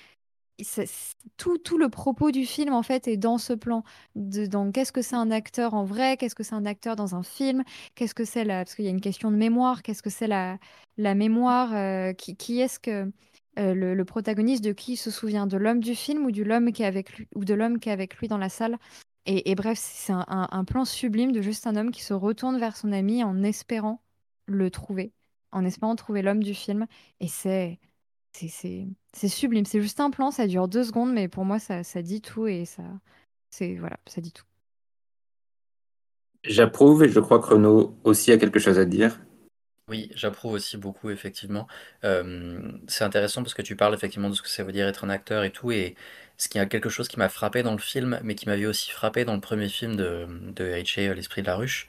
Tout, 1.37 1.57
tout 1.59 1.79
le 1.79 1.89
propos 1.89 2.33
du 2.33 2.45
film, 2.47 2.73
en 2.73 2.83
fait, 2.83 3.07
est 3.07 3.17
dans 3.17 3.39
ce 3.39 3.53
plan. 3.53 3.85
Dans 4.17 4.73
qu'est-ce 4.73 4.93
que 4.93 5.03
c'est 5.03 5.17
un 5.17 5.31
acteur 5.31 5.75
en 5.75 5.85
vrai, 5.85 6.17
qu'est-ce 6.17 6.35
que 6.35 6.43
c'est 6.43 6.55
un 6.55 6.67
acteur 6.67 6.97
dans 6.97 7.15
un 7.15 7.23
film, 7.23 7.65
qu'est-ce 7.95 8.15
que 8.15 8.25
c'est. 8.25 8.45
Parce 8.45 8.75
qu'il 8.75 8.85
y 8.85 8.89
a 8.89 8.91
une 8.91 9.01
question 9.01 9.31
de 9.31 9.37
mémoire, 9.37 9.83
qu'est-ce 9.83 10.03
que 10.03 10.11
c'est 10.11 10.27
la, 10.27 10.59
mémoire, 10.97 11.75
euh, 11.75 12.13
qui 12.13 12.61
est-ce 12.61 12.81
que 12.81 13.11
euh, 13.59 13.75
le, 13.75 14.05
protagoniste 14.05 14.65
de 14.65 14.73
qui 14.73 14.97
se 14.97 15.11
souvient, 15.11 15.47
de 15.47 15.57
l'homme 15.57 15.81
du 15.81 15.95
film 15.95 16.25
ou, 16.25 16.31
du 16.31 16.45
qui 16.73 16.83
est 16.83 16.87
avec 16.87 17.17
lui, 17.17 17.29
ou 17.35 17.45
de 17.45 17.55
l'homme 17.55 17.79
qui 17.79 17.89
est 17.89 17.93
avec 17.93 18.17
lui 18.17 18.29
dans 18.29 18.39
la 18.39 18.49
salle. 18.49 18.79
Et, 19.27 19.55
bref, 19.55 19.79
c'est 19.79 20.15
un, 20.15 20.65
plan 20.65 20.87
sublime 20.87 21.33
de 21.33 21.43
juste 21.43 21.67
un 21.67 21.77
homme 21.77 21.91
qui 21.91 22.03
se 22.03 22.15
retourne 22.15 22.59
vers 22.59 22.77
son 22.77 22.93
ami 22.93 23.23
en 23.23 23.43
espérant 23.43 24.01
le 24.47 24.71
trouver, 24.71 25.13
en 25.53 25.67
espérant 25.67 25.97
trouver 25.97 26.23
l'homme 26.23 26.43
du 26.43 26.55
film. 26.55 26.87
Et 27.21 27.29
c'est- 27.29 27.79
c'est 28.33 29.29
sublime. 29.29 29.67
C'est 29.67 29.83
juste 29.83 30.01
un 30.01 30.11
plan, 30.11 30.31
ça 30.31 30.47
dure 30.47 30.69
deux 30.69 30.85
secondes, 30.85 31.13
mais 31.13 31.29
pour 31.29 31.45
moi, 31.45 31.59
ça, 31.59 31.85
ça 31.85 32.01
dit 32.01 32.23
tout 32.23 32.47
et 32.47 32.65
ça, 32.65 32.85
c'est 33.51 33.75
voilà, 33.75 33.99
ça 34.07 34.21
dit 34.21 34.33
tout. 34.33 34.45
J'approuve 36.45 37.05
et 37.05 37.09
je 37.09 37.21
crois 37.21 37.41
que 37.41 37.47
Renaud 37.47 37.99
aussi 38.05 38.33
a 38.33 38.39
quelque 38.39 38.59
chose 38.59 38.79
à 38.79 38.85
dire. 38.85 39.21
Oui, 39.89 40.11
j'approuve 40.15 40.53
aussi 40.53 40.77
beaucoup, 40.77 41.09
effectivement. 41.09 41.67
Euh, 42.05 42.61
c'est 42.89 43.05
intéressant 43.05 43.43
parce 43.43 43.55
que 43.55 43.63
tu 43.63 43.75
parles 43.75 43.95
effectivement 43.95 44.29
de 44.29 44.35
ce 44.35 44.43
que 44.43 44.49
ça 44.49 44.63
veut 44.63 44.73
dire 44.73 44.87
être 44.87 45.05
un 45.05 45.09
acteur 45.09 45.45
et 45.45 45.51
tout, 45.51 45.71
et 45.73 45.95
ce 46.37 46.49
qui 46.51 46.59
a 46.59 46.67
quelque 46.67 46.91
chose 46.91 47.09
qui 47.09 47.19
m'a 47.19 47.31
frappé 47.31 47.63
dans 47.63 47.73
le 47.73 47.79
film, 47.79 48.21
mais 48.23 48.35
qui 48.35 48.47
m'avait 48.47 48.67
aussi 48.67 48.91
frappé 48.91 49.25
dans 49.25 49.35
le 49.35 49.41
premier 49.41 49.69
film 49.71 49.97
de, 49.97 50.27
de 50.55 50.65
Ritchie, 50.73 51.09
L'Esprit 51.15 51.41
de 51.41 51.47
la 51.47 51.57
Ruche, 51.57 51.87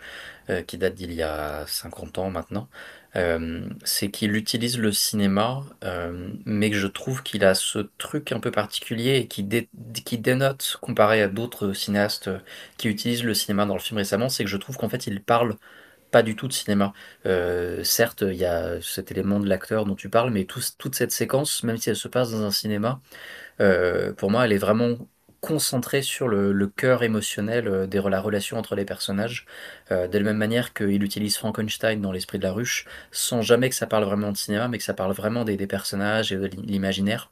euh, 0.49 0.61
qui 0.63 0.77
date 0.77 0.95
d'il 0.95 1.11
y 1.13 1.21
a 1.23 1.65
50 1.67 2.17
ans 2.19 2.29
maintenant, 2.31 2.69
euh, 3.17 3.67
c'est 3.83 4.11
qu'il 4.11 4.35
utilise 4.35 4.77
le 4.79 4.91
cinéma, 4.93 5.63
euh, 5.83 6.31
mais 6.45 6.69
que 6.71 6.77
je 6.77 6.87
trouve 6.87 7.21
qu'il 7.23 7.43
a 7.43 7.53
ce 7.53 7.79
truc 7.97 8.31
un 8.31 8.39
peu 8.39 8.51
particulier 8.51 9.17
et 9.17 9.27
qui, 9.27 9.45
qui 10.05 10.17
dénote, 10.17 10.77
comparé 10.81 11.21
à 11.21 11.27
d'autres 11.27 11.73
cinéastes 11.73 12.29
qui 12.77 12.87
utilisent 12.87 13.23
le 13.25 13.33
cinéma 13.33 13.65
dans 13.65 13.73
le 13.75 13.79
film 13.81 13.97
récemment, 13.97 14.29
c'est 14.29 14.43
que 14.43 14.49
je 14.49 14.57
trouve 14.57 14.77
qu'en 14.77 14.89
fait 14.89 15.07
il 15.07 15.21
parle 15.21 15.57
pas 16.11 16.23
du 16.23 16.35
tout 16.35 16.47
de 16.47 16.53
cinéma. 16.53 16.93
Euh, 17.25 17.83
certes, 17.83 18.21
il 18.27 18.35
y 18.35 18.45
a 18.45 18.81
cet 18.81 19.11
élément 19.11 19.39
de 19.39 19.47
l'acteur 19.47 19.85
dont 19.85 19.95
tu 19.95 20.09
parles, 20.09 20.31
mais 20.31 20.45
tout- 20.45 20.61
toute 20.77 20.95
cette 20.95 21.11
séquence, 21.11 21.63
même 21.63 21.77
si 21.77 21.89
elle 21.89 21.95
se 21.95 22.07
passe 22.07 22.31
dans 22.31 22.43
un 22.43 22.51
cinéma, 22.51 23.01
euh, 23.61 24.13
pour 24.13 24.31
moi, 24.31 24.45
elle 24.45 24.53
est 24.53 24.57
vraiment 24.57 24.97
concentrée 25.41 26.01
sur 26.01 26.27
le, 26.27 26.67
cœur 26.67 27.03
émotionnel 27.03 27.67
euh, 27.67 27.87
des, 27.87 28.01
la 28.09 28.21
relation 28.21 28.57
entre 28.57 28.75
les 28.75 28.85
personnages, 28.85 29.45
euh, 29.91 30.07
de 30.07 30.17
la 30.17 30.23
même 30.23 30.37
manière 30.37 30.73
qu'il 30.73 31.03
utilise 31.03 31.37
Frankenstein 31.37 32.01
dans 32.01 32.11
L'Esprit 32.11 32.37
de 32.39 32.43
la 32.43 32.51
Ruche, 32.51 32.85
sans 33.11 33.41
jamais 33.41 33.69
que 33.69 33.75
ça 33.75 33.87
parle 33.87 34.03
vraiment 34.03 34.31
de 34.31 34.37
cinéma, 34.37 34.67
mais 34.67 34.77
que 34.77 34.83
ça 34.83 34.93
parle 34.93 35.13
vraiment 35.13 35.45
des, 35.45 35.57
des 35.57 35.67
personnages 35.67 36.31
et 36.31 36.37
de 36.37 36.47
l'imaginaire. 36.47 37.31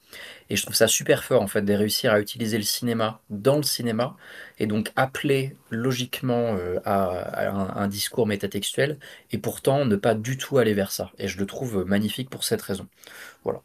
Et 0.49 0.55
je 0.55 0.63
trouve 0.63 0.75
ça 0.75 0.87
super 0.87 1.23
fort, 1.23 1.41
en 1.41 1.47
fait, 1.47 1.61
de 1.61 1.73
réussir 1.73 2.13
à 2.13 2.19
utiliser 2.19 2.57
le 2.57 2.63
cinéma 2.63 3.21
dans 3.29 3.57
le 3.57 3.63
cinéma, 3.63 4.15
et 4.59 4.67
donc 4.67 4.91
appeler 4.95 5.55
logiquement 5.69 6.55
euh, 6.57 6.79
à, 6.85 7.05
à 7.09 7.49
un, 7.49 7.83
un 7.83 7.87
discours 7.87 8.27
métatextuel, 8.27 8.99
et 9.31 9.37
pourtant 9.37 9.85
ne 9.85 9.95
pas 9.95 10.15
du 10.15 10.37
tout 10.37 10.57
aller 10.57 10.73
vers 10.73 10.91
ça. 10.91 11.11
Et 11.17 11.27
je 11.27 11.37
le 11.39 11.45
trouve 11.45 11.85
magnifique 11.85 12.29
pour 12.29 12.43
cette 12.43 12.61
raison. 12.61 12.87
Voilà. 13.43 13.61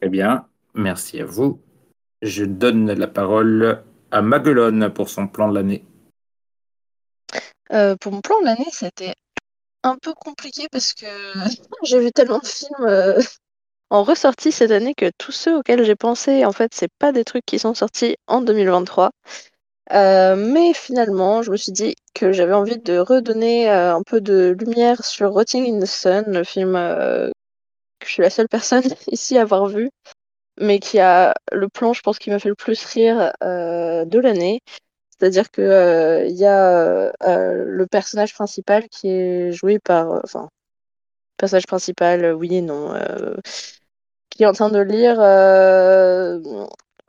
Très 0.00 0.10
bien, 0.10 0.46
merci 0.74 1.20
à 1.20 1.24
vous. 1.24 1.60
Je 2.22 2.44
donne 2.44 2.92
la 2.92 3.08
parole 3.08 3.82
à 4.12 4.22
Maguelone 4.22 4.92
pour 4.92 5.08
son 5.08 5.26
plan 5.26 5.48
de 5.48 5.54
l'année. 5.54 5.84
Euh, 7.72 7.96
pour 7.96 8.12
mon 8.12 8.20
plan 8.20 8.40
de 8.40 8.44
l'année, 8.44 8.68
c'était 8.70 9.14
un 9.82 9.96
peu 9.96 10.14
compliqué 10.14 10.68
parce 10.70 10.94
que 10.94 11.06
j'ai 11.82 11.98
vu 11.98 12.12
tellement 12.12 12.38
de 12.38 12.46
films 12.46 12.86
euh, 12.86 13.20
en 13.90 14.04
ressortie 14.04 14.52
cette 14.52 14.70
année 14.70 14.94
que 14.94 15.10
tous 15.18 15.32
ceux 15.32 15.58
auxquels 15.58 15.84
j'ai 15.84 15.96
pensé, 15.96 16.44
en 16.44 16.52
fait, 16.52 16.72
c'est 16.74 16.92
pas 17.00 17.10
des 17.10 17.24
trucs 17.24 17.44
qui 17.44 17.58
sont 17.58 17.74
sortis 17.74 18.16
en 18.28 18.40
2023. 18.40 19.10
Euh, 19.94 20.36
mais 20.36 20.74
finalement, 20.74 21.42
je 21.42 21.50
me 21.50 21.56
suis 21.56 21.72
dit 21.72 21.96
que 22.14 22.30
j'avais 22.30 22.52
envie 22.52 22.78
de 22.78 22.98
redonner 22.98 23.68
un 23.68 24.02
peu 24.02 24.20
de 24.20 24.54
lumière 24.60 25.04
sur 25.04 25.32
Rotting 25.32 25.74
in 25.74 25.80
the 25.80 25.86
Sun, 25.86 26.24
le 26.28 26.44
film 26.44 26.76
que 27.98 28.06
je 28.06 28.12
suis 28.12 28.22
la 28.22 28.30
seule 28.30 28.48
personne 28.48 28.82
ici 29.08 29.38
à 29.38 29.42
avoir 29.42 29.66
vu, 29.66 29.90
mais 30.60 30.78
qui 30.80 30.98
a 30.98 31.34
le 31.52 31.68
plan, 31.68 31.92
je 31.92 32.02
pense, 32.02 32.18
qui 32.18 32.30
m'a 32.30 32.38
fait 32.38 32.48
le 32.48 32.54
plus 32.54 32.84
rire 32.84 33.32
euh, 33.42 34.04
de 34.04 34.18
l'année. 34.18 34.60
C'est-à-dire 35.10 35.50
que 35.50 35.62
euh, 35.62 36.26
il 36.26 36.36
y 36.36 36.46
a 36.46 37.12
euh, 37.26 37.64
le 37.66 37.86
personnage 37.86 38.34
principal 38.34 38.88
qui 38.88 39.08
est 39.08 39.52
joué 39.52 39.78
par, 39.78 40.20
enfin, 40.24 40.48
personnage 41.36 41.66
principal, 41.66 42.34
oui 42.34 42.56
et 42.56 42.62
non, 42.62 42.94
qui 44.30 44.42
est 44.42 44.46
en 44.46 44.52
train 44.52 44.70
de 44.70 44.80
lire 44.80 45.20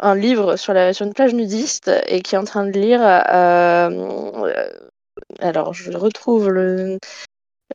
un 0.02 0.16
livre 0.16 0.56
sur, 0.56 0.74
la, 0.74 0.94
sur 0.94 1.06
une 1.06 1.14
plage 1.14 1.34
nudiste 1.34 1.92
et 2.08 2.22
qui 2.22 2.36
est 2.36 2.38
en 2.38 2.46
train 2.46 2.66
de 2.66 2.72
lire. 2.72 3.02
alors, 5.40 5.74
je 5.74 5.92
retrouve 5.92 6.50
le 6.50 7.00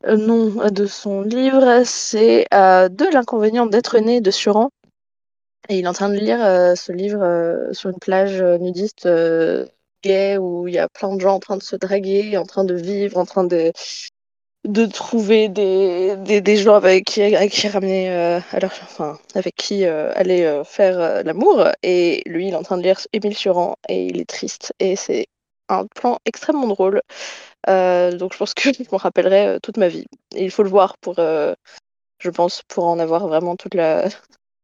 nom 0.07 0.70
de 0.70 0.86
son 0.86 1.22
livre, 1.22 1.82
c'est 1.84 2.47
euh, 2.53 2.88
De 2.88 3.07
l'inconvénient 3.12 3.66
d'être 3.66 3.99
né 3.99 4.20
de 4.20 4.30
Suran. 4.30 4.70
Et 5.68 5.78
il 5.78 5.84
est 5.84 5.88
en 5.88 5.92
train 5.92 6.11
de 6.11 6.14
lire 6.14 6.45
euh, 6.45 6.74
ce 6.74 6.92
livre 6.92 7.22
euh, 7.22 7.72
sur 7.72 7.90
une 7.90 7.99
plage 7.99 8.40
euh, 8.40 8.59
nudiste 8.59 9.07
euh, 9.07 9.66
gay 10.03 10.36
où 10.36 10.68
il 10.68 10.74
y 10.74 10.78
a 10.78 10.88
plein 10.88 11.14
de 11.14 11.20
gens 11.20 11.34
en 11.34 11.40
train 11.40 11.57
de 11.57 11.62
se 11.62 11.76
draguer, 11.76 12.36
en 12.36 12.45
train 12.45 12.64
de 12.64 12.74
vivre, 12.74 13.16
en 13.16 13.24
train 13.24 13.45
de, 13.45 13.72
de 14.64 14.86
trouver 14.86 15.49
des, 15.49 16.16
des, 16.16 16.57
gens 16.57 16.74
avec 16.74 17.05
qui, 17.05 17.68
ramener, 17.68 18.11
euh, 18.11 18.40
enfin, 18.53 19.18
avec 19.34 19.55
qui 19.57 19.84
euh, 19.84 20.11
aller 20.14 20.42
euh, 20.42 20.64
faire 20.64 20.99
euh, 20.99 21.22
l'amour. 21.22 21.68
Et 21.82 22.22
lui, 22.26 22.49
il 22.49 22.53
est 22.53 22.57
en 22.57 22.62
train 22.62 22.78
de 22.78 22.82
lire 22.82 23.01
Émile 23.12 23.36
Suran 23.36 23.76
et 23.88 24.07
il 24.07 24.20
est 24.20 24.28
triste. 24.28 24.72
Et 24.80 24.97
c'est 24.97 25.26
un 25.69 25.87
plan 25.87 26.19
extrêmement 26.25 26.67
drôle. 26.67 27.01
Euh, 27.69 28.17
donc 28.17 28.33
je 28.33 28.39
pense 28.39 28.55
que 28.55 28.73
je 28.73 28.85
m'en 28.91 28.99
rappellerai 28.99 29.47
euh, 29.47 29.59
toute 29.62 29.77
ma 29.77 29.89
vie. 29.89 30.07
Et 30.35 30.45
il 30.45 30.51
faut 30.51 30.62
le 30.62 30.71
voir 30.71 30.97
pour, 30.99 31.19
euh, 31.19 31.55
je 32.19 32.31
pense, 32.31 32.62
pour 32.69 32.85
en 32.85 32.99
avoir 32.99 33.27
vraiment 33.27 33.57
toute 33.57 33.75
la, 33.75 34.09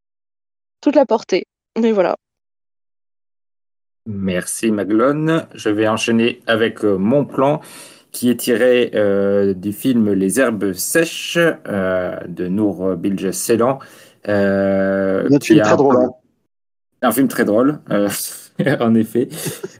toute 0.80 0.96
la 0.96 1.06
portée. 1.06 1.44
Mais 1.78 1.92
voilà. 1.92 2.16
Merci 4.06 4.70
Maglone. 4.72 5.46
Je 5.54 5.68
vais 5.68 5.86
enchaîner 5.86 6.42
avec 6.46 6.82
mon 6.82 7.24
plan 7.24 7.60
qui 8.12 8.30
est 8.30 8.36
tiré 8.36 8.90
euh, 8.94 9.54
du 9.54 9.72
film 9.72 10.12
Les 10.12 10.40
herbes 10.40 10.72
sèches 10.72 11.38
euh, 11.38 12.16
de 12.26 12.48
Nour 12.48 12.96
Bilge 12.96 13.30
Ceylan. 13.30 13.78
Euh, 14.28 15.28
Notre 15.28 15.46
qui 15.46 15.54
film 15.54 15.62
très 15.62 15.72
un 15.72 15.76
drôle. 15.76 16.08
Un 17.02 17.12
film 17.12 17.28
très 17.28 17.44
drôle, 17.44 17.80
en 18.80 18.94
effet. 18.94 19.28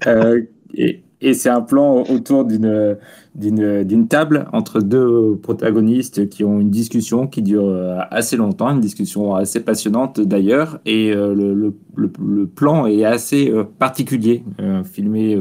Euh, 0.06 0.42
et 0.74 1.02
Et 1.22 1.34
c'est 1.34 1.50
un 1.50 1.60
plan 1.60 2.02
autour 2.08 2.44
d'une 2.44 2.96
d'une 3.34 3.84
d'une 3.84 4.08
table 4.08 4.48
entre 4.52 4.80
deux 4.80 5.36
protagonistes 5.42 6.28
qui 6.28 6.44
ont 6.44 6.60
une 6.60 6.70
discussion 6.70 7.26
qui 7.26 7.42
dure 7.42 7.66
euh, 7.66 7.98
assez 8.10 8.36
longtemps, 8.36 8.70
une 8.70 8.80
discussion 8.80 9.34
assez 9.34 9.60
passionnante 9.60 10.20
d'ailleurs. 10.20 10.80
Et 10.86 11.12
euh, 11.12 11.34
le, 11.34 11.54
le, 11.54 12.10
le, 12.18 12.46
plan 12.46 12.86
est 12.86 13.04
assez 13.04 13.50
euh, 13.50 13.64
particulier, 13.64 14.42
filmé 14.84 15.38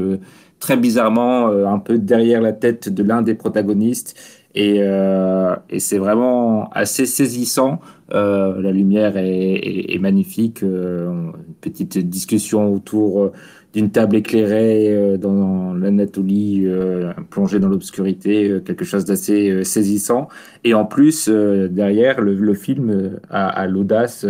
très 0.58 0.76
bizarrement, 0.76 1.46
un 1.48 1.78
peu 1.78 1.98
derrière 1.98 2.42
la 2.42 2.52
tête 2.52 2.88
de 2.92 3.02
l'un 3.02 3.22
des 3.22 3.34
protagonistes. 3.34 4.14
Et, 4.54 4.80
et 4.80 5.78
c'est 5.78 5.98
vraiment 5.98 6.68
assez 6.70 7.06
saisissant. 7.06 7.80
la 8.10 8.72
lumière 8.72 9.16
est, 9.16 9.54
est, 9.54 9.94
est 9.94 9.98
magnifique. 9.98 10.60
une 10.62 11.32
petite 11.60 11.96
discussion 11.98 12.72
autour 12.74 13.32
d'une 13.72 13.90
table 13.90 14.16
éclairée 14.16 14.94
euh, 14.94 15.16
dans 15.16 15.74
l'Anatolie, 15.74 16.64
euh, 16.66 17.12
plongée 17.30 17.60
dans 17.60 17.68
l'obscurité, 17.68 18.48
euh, 18.48 18.60
quelque 18.60 18.84
chose 18.84 19.04
d'assez 19.04 19.64
saisissant. 19.64 20.28
Et 20.64 20.74
en 20.74 20.84
plus, 20.84 21.28
derrière, 21.28 22.20
le, 22.20 22.54
film 22.54 23.18
a, 23.30 23.66
l'audace, 23.66 24.26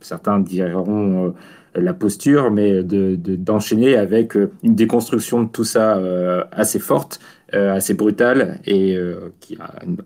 certains 0.00 0.40
diront 0.40 1.34
la 1.74 1.92
posture, 1.92 2.50
mais 2.50 2.82
d'enchaîner 2.82 3.92
de, 3.92 3.98
avec 3.98 4.34
une 4.62 4.74
déconstruction 4.74 5.42
de 5.42 5.48
tout 5.48 5.64
ça 5.64 6.00
assez 6.52 6.78
forte, 6.78 7.20
assez 7.52 7.94
brutale, 7.94 8.60
et 8.66 8.98
qui 9.40 9.58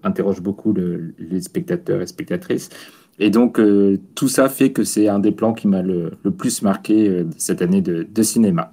interroge 0.03 0.41
beaucoup 0.41 0.75
les 0.75 1.41
spectateurs 1.41 2.03
et 2.03 2.07
spectatrices. 2.07 2.71
Et 3.19 3.31
donc, 3.31 3.59
euh, 3.59 3.99
tout 4.15 4.29
ça 4.29 4.49
fait 4.49 4.73
que 4.73 4.85
c'est 4.85 5.09
un 5.09 5.19
des 5.19 5.33
plans 5.33 5.53
qui 5.53 5.69
m'a 5.69 5.83
le, 5.83 6.19
plus 6.37 6.63
marqué 6.63 7.09
euh, 7.09 7.27
cette 7.37 7.63
année 7.63 7.83
de, 7.83 8.23
cinéma. 8.23 8.73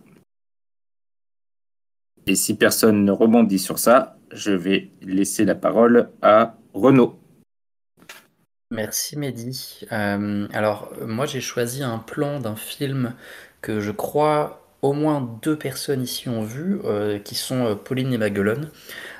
Et 2.26 2.36
si 2.36 2.56
personne 2.56 3.04
ne 3.04 3.12
rebondit 3.12 3.60
sur 3.60 3.80
ça, 3.80 4.18
je 4.32 4.52
vais 4.52 4.92
laisser 5.02 5.46
la 5.46 5.56
parole 5.56 6.10
à 6.22 6.56
Renaud. 6.74 7.20
Merci 8.72 9.18
Mehdi. 9.18 9.82
Euh, 9.92 10.48
alors, 10.54 10.94
moi 11.02 11.26
j'ai 11.26 11.42
choisi 11.42 11.82
un 11.82 11.98
plan 11.98 12.40
d'un 12.40 12.56
film 12.56 13.16
que 13.62 13.80
je 13.80 13.90
crois 13.90 14.64
au 14.84 14.94
moins 14.94 15.28
deux 15.42 15.58
personnes 15.58 16.04
ici 16.04 16.30
ont 16.30 16.44
vu, 16.44 16.80
qui 17.26 17.36
sont 17.36 17.78
Pauline 17.84 18.14
et 18.14 18.18
Maguelone. 18.18 18.70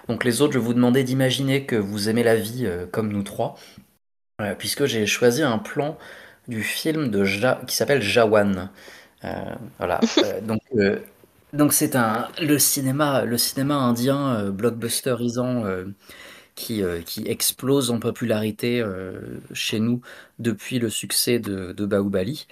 Donc 0.08 0.24
les 0.24 0.42
autres, 0.42 0.54
je 0.54 0.60
vous 0.60 0.76
demandais 0.76 1.04
d'imaginer 1.04 1.66
que 1.66 1.76
vous 1.76 2.08
aimez 2.08 2.24
la 2.24 2.36
vie 2.36 2.70
comme 2.92 3.12
nous 3.12 3.24
trois 3.24 3.58
puisque 4.58 4.86
j'ai 4.86 5.06
choisi 5.06 5.44
un 5.44 5.58
plan 5.58 5.98
du 6.48 6.64
film 6.64 7.10
de 7.10 7.26
qui 7.66 7.76
s'appelle 7.76 8.02
Jawan. 8.02 8.70
Euh, 9.24 9.56
voilà. 9.78 10.00
Euh, 10.18 10.42
donc, 10.42 10.62
euh, 10.76 11.00
donc 11.54 11.74
c'est 11.74 11.96
un 11.96 12.28
le 12.42 12.60
cinéma, 12.60 13.26
le 13.26 13.38
cinéma 13.38 13.76
indien 13.76 14.50
blockbusterisant 14.50 15.64
qui, 16.56 16.84
qui 17.06 17.28
explose 17.28 17.90
en 17.90 18.00
popularité 18.00 18.84
chez 19.54 19.80
nous 19.80 20.02
depuis 20.38 20.80
le 20.80 20.90
succès 20.90 21.40
de, 21.40 21.72
de 21.72 21.86
Bahubali 21.86 22.48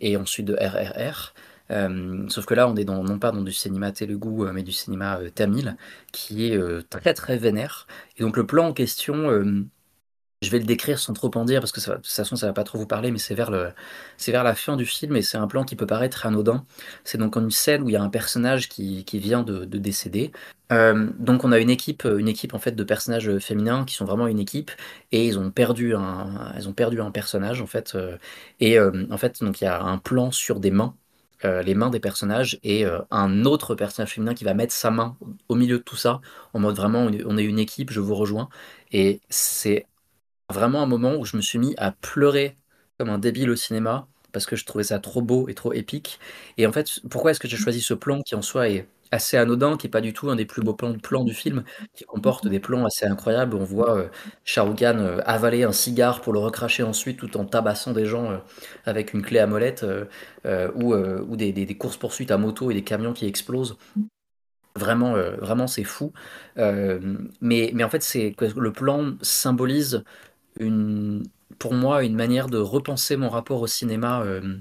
et 0.00 0.16
ensuite 0.16 0.46
de 0.46 0.54
RRR. 0.54 1.34
sauf 2.30 2.46
que 2.46 2.54
là, 2.54 2.68
on 2.68 2.76
est 2.76 2.84
dans, 2.84 3.02
non 3.02 3.18
pas 3.18 3.32
dans 3.32 3.42
du 3.42 3.52
cinéma 3.52 3.92
telugu, 3.92 4.50
mais 4.52 4.62
du 4.62 4.72
cinéma 4.72 5.18
tamil, 5.34 5.76
qui 6.12 6.46
est 6.46 6.58
très 6.88 7.12
très 7.12 7.36
vénère. 7.36 7.86
Et 8.16 8.22
donc 8.22 8.36
le 8.36 8.46
plan 8.46 8.68
en 8.68 8.72
question 8.72 9.66
je 10.46 10.50
vais 10.50 10.58
le 10.60 10.64
décrire 10.64 10.98
sans 10.98 11.12
trop 11.12 11.30
en 11.36 11.44
dire 11.44 11.60
parce 11.60 11.72
que 11.72 11.80
de 11.80 11.96
toute 11.96 12.06
façon 12.06 12.36
ça 12.36 12.46
va 12.46 12.52
pas 12.52 12.64
trop 12.64 12.78
vous 12.78 12.86
parler, 12.86 13.10
mais 13.10 13.18
c'est 13.18 13.34
vers, 13.34 13.50
le, 13.50 13.72
c'est 14.16 14.32
vers 14.32 14.44
la 14.44 14.54
fin 14.54 14.76
du 14.76 14.86
film 14.86 15.16
et 15.16 15.22
c'est 15.22 15.38
un 15.38 15.48
plan 15.48 15.64
qui 15.64 15.76
peut 15.76 15.86
paraître 15.86 16.26
anodin. 16.26 16.64
C'est 17.04 17.18
donc 17.18 17.36
une 17.36 17.50
scène 17.50 17.82
où 17.82 17.88
il 17.88 17.92
y 17.92 17.96
a 17.96 18.02
un 18.02 18.08
personnage 18.10 18.68
qui, 18.68 19.04
qui 19.04 19.18
vient 19.18 19.42
de, 19.42 19.64
de 19.64 19.78
décéder. 19.78 20.32
Euh, 20.72 21.10
donc 21.18 21.44
on 21.44 21.52
a 21.52 21.58
une 21.60 21.70
équipe, 21.70 22.04
une 22.04 22.28
équipe 22.28 22.54
en 22.54 22.58
fait 22.58 22.72
de 22.72 22.84
personnages 22.84 23.38
féminins 23.38 23.84
qui 23.84 23.94
sont 23.94 24.04
vraiment 24.04 24.26
une 24.26 24.40
équipe 24.40 24.70
et 25.12 25.26
ils 25.26 25.38
ont 25.38 25.50
perdu 25.50 25.94
un, 25.94 26.52
ils 26.56 26.68
ont 26.68 26.72
perdu 26.72 27.00
un 27.00 27.10
personnage 27.10 27.60
en 27.62 27.66
fait. 27.66 27.94
Euh, 27.94 28.18
et 28.60 28.78
euh, 28.78 29.06
en 29.10 29.18
fait 29.18 29.42
donc 29.42 29.60
il 29.60 29.64
y 29.64 29.66
a 29.68 29.80
un 29.82 29.98
plan 29.98 30.30
sur 30.30 30.60
des 30.60 30.70
mains. 30.70 30.96
les 31.44 31.74
mains 31.74 31.90
des 31.90 32.00
personnages 32.00 32.58
et 32.64 32.84
un 33.10 33.44
autre 33.44 33.74
personnage 33.76 34.12
féminin 34.14 34.34
qui 34.34 34.44
va 34.44 34.54
mettre 34.54 34.72
sa 34.72 34.90
main 34.90 35.16
au 35.48 35.54
milieu 35.54 35.78
de 35.78 35.82
tout 35.82 35.96
ça 35.96 36.20
en 36.54 36.58
mode 36.60 36.76
vraiment 36.76 37.06
on 37.26 37.36
est 37.38 37.44
une 37.44 37.58
équipe 37.60 37.90
je 37.92 38.00
vous 38.00 38.14
rejoins 38.16 38.48
et 38.92 39.20
c'est 39.28 39.86
vraiment 40.50 40.82
un 40.82 40.86
moment 40.86 41.16
où 41.16 41.24
je 41.24 41.36
me 41.36 41.42
suis 41.42 41.58
mis 41.58 41.74
à 41.78 41.92
pleurer 41.92 42.56
comme 42.98 43.10
un 43.10 43.18
débile 43.18 43.50
au 43.50 43.56
cinéma 43.56 44.08
parce 44.32 44.46
que 44.46 44.56
je 44.56 44.66
trouvais 44.66 44.84
ça 44.84 44.98
trop 44.98 45.22
beau 45.22 45.48
et 45.48 45.54
trop 45.54 45.72
épique. 45.72 46.20
Et 46.58 46.66
en 46.66 46.72
fait, 46.72 47.00
pourquoi 47.08 47.30
est-ce 47.30 47.40
que 47.40 47.48
j'ai 47.48 47.56
choisi 47.56 47.80
ce 47.80 47.94
plan 47.94 48.20
qui 48.20 48.34
en 48.34 48.42
soi 48.42 48.68
est 48.68 48.86
assez 49.10 49.36
anodin, 49.36 49.76
qui 49.76 49.86
est 49.86 49.90
pas 49.90 50.00
du 50.00 50.12
tout 50.12 50.30
un 50.30 50.36
des 50.36 50.44
plus 50.44 50.62
beaux 50.62 50.74
plans, 50.74 51.24
du 51.24 51.34
film, 51.34 51.64
qui 51.94 52.04
comporte 52.04 52.46
des 52.46 52.60
plans 52.60 52.84
assez 52.84 53.06
incroyables. 53.06 53.56
On 53.56 53.64
voit 53.64 53.96
euh, 53.96 54.08
Khan 54.44 54.98
euh, 54.98 55.20
avaler 55.24 55.64
un 55.64 55.72
cigare 55.72 56.20
pour 56.20 56.32
le 56.32 56.38
recracher 56.38 56.82
ensuite 56.82 57.18
tout 57.18 57.36
en 57.36 57.44
tabassant 57.44 57.92
des 57.92 58.06
gens 58.06 58.30
euh, 58.30 58.38
avec 58.84 59.14
une 59.14 59.22
clé 59.22 59.38
à 59.38 59.46
molette 59.46 59.86
ou, 60.74 60.94
ou 60.94 61.36
des, 61.36 61.52
des, 61.52 61.76
courses 61.76 61.96
poursuites 61.96 62.30
à 62.30 62.38
moto 62.38 62.70
et 62.70 62.74
des 62.74 62.84
camions 62.84 63.12
qui 63.12 63.26
explosent. 63.26 63.76
Vraiment, 64.74 65.14
vraiment 65.40 65.66
c'est 65.66 65.84
fou. 65.84 66.12
mais, 66.56 67.70
mais 67.72 67.84
en 67.84 67.88
fait, 67.88 68.02
c'est 68.02 68.34
le 68.38 68.72
plan 68.72 69.14
symbolise 69.22 70.04
une, 70.60 71.24
pour 71.58 71.74
moi 71.74 72.04
une 72.04 72.14
manière 72.16 72.48
de 72.48 72.58
repenser 72.58 73.16
mon 73.16 73.28
rapport 73.28 73.60
au 73.62 73.66
cinéma 73.66 74.22
euh, 74.22 74.58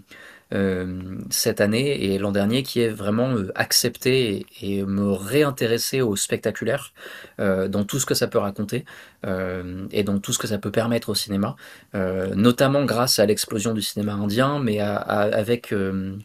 cette 1.30 1.60
année 1.60 2.06
et 2.06 2.18
l'an 2.20 2.32
dernier 2.32 2.64
qui 2.64 2.80
est 2.80 2.90
vraiment 2.90 3.32
euh, 3.32 3.52
accepter 3.56 4.46
et, 4.62 4.84
me 4.84 5.12
réintéresser 5.12 6.02
au 6.02 6.16
spectaculaire 6.16 6.94
dans 7.38 7.84
tout 7.84 8.00
ce 8.00 8.06
que 8.06 8.14
ça 8.14 8.28
peut 8.28 8.38
raconter 8.38 8.86
et 9.24 10.04
dans 10.04 10.20
tout 10.20 10.32
ce 10.32 10.38
que 10.38 10.48
ça 10.48 10.58
peut 10.58 10.72
permettre 10.72 11.10
au 11.10 11.16
cinéma, 11.16 11.56
notamment 11.94 12.86
grâce 12.86 13.20
à 13.20 13.26
l'explosion 13.26 13.74
du 13.74 13.82
cinéma 13.82 14.14
indien, 14.14 14.60
mais 14.60 14.80
avec 14.80 15.72
une 15.72 16.22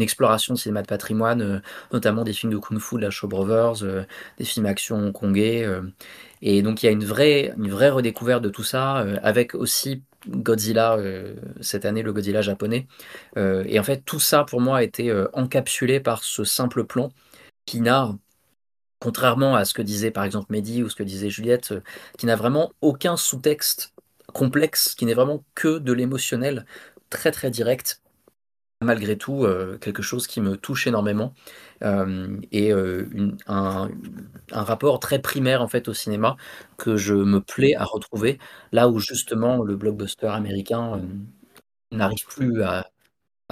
exploration 0.00 0.54
de 0.54 0.58
cinéma 0.58 0.82
de 0.82 0.86
patrimoine, 0.86 1.62
notamment 1.92 2.24
des 2.24 2.32
films 2.32 2.52
de 2.52 2.58
kung-fu 2.58 2.96
de 2.96 3.02
la 3.02 3.10
Show 3.10 3.28
Brothers, 3.28 4.06
des 4.38 4.44
films 4.44 4.66
action 4.66 4.96
hongkongais 4.96 5.66
et 6.42 6.62
donc 6.62 6.82
il 6.82 6.86
y 6.86 6.88
a 6.88 6.92
une 6.92 7.04
vraie, 7.04 7.54
une 7.56 7.70
vraie 7.70 7.90
redécouverte 7.90 8.42
de 8.42 8.48
tout 8.48 8.62
ça, 8.62 8.98
euh, 8.98 9.18
avec 9.22 9.54
aussi 9.54 10.02
Godzilla 10.28 10.96
euh, 10.96 11.34
cette 11.60 11.84
année, 11.84 12.02
le 12.02 12.12
Godzilla 12.12 12.42
japonais. 12.42 12.86
Euh, 13.36 13.64
et 13.66 13.78
en 13.78 13.82
fait, 13.82 14.04
tout 14.04 14.20
ça 14.20 14.44
pour 14.44 14.60
moi 14.60 14.78
a 14.78 14.82
été 14.82 15.12
encapsulé 15.32 16.00
par 16.00 16.24
ce 16.24 16.44
simple 16.44 16.84
plan 16.84 17.10
qui 17.66 17.80
n'a, 17.80 18.16
contrairement 19.00 19.56
à 19.56 19.64
ce 19.64 19.74
que 19.74 19.82
disait 19.82 20.10
par 20.10 20.24
exemple 20.24 20.46
Mehdi 20.50 20.82
ou 20.82 20.88
ce 20.88 20.96
que 20.96 21.02
disait 21.02 21.30
Juliette, 21.30 21.74
qui 22.18 22.26
n'a 22.26 22.36
vraiment 22.36 22.72
aucun 22.80 23.16
sous-texte 23.16 23.94
complexe, 24.32 24.94
qui 24.94 25.06
n'est 25.06 25.14
vraiment 25.14 25.44
que 25.54 25.78
de 25.78 25.92
l'émotionnel 25.92 26.66
très 27.10 27.30
très 27.30 27.50
direct 27.50 28.02
malgré 28.82 29.16
tout 29.16 29.46
quelque 29.80 30.02
chose 30.02 30.26
qui 30.26 30.42
me 30.42 30.56
touche 30.56 30.86
énormément 30.86 31.32
euh, 31.32 31.65
et 31.82 32.72
euh, 32.72 33.06
un, 33.46 33.90
rapport 34.50 34.98
très 35.00 35.18
primaire 35.20 35.62
en 35.62 35.68
fait 35.68 35.88
au 35.88 35.94
cinéma 35.94 36.36
que 36.78 36.96
je 36.96 37.14
me 37.14 37.40
plais 37.40 37.74
à 37.74 37.84
retrouver 37.84 38.38
là 38.72 38.88
où 38.88 38.98
justement 38.98 39.62
le 39.62 39.76
blockbuster 39.76 40.28
américain 40.28 40.94
euh, 40.94 41.96
n'arrive 41.96 42.24
plus 42.26 42.62
à, 42.62 42.86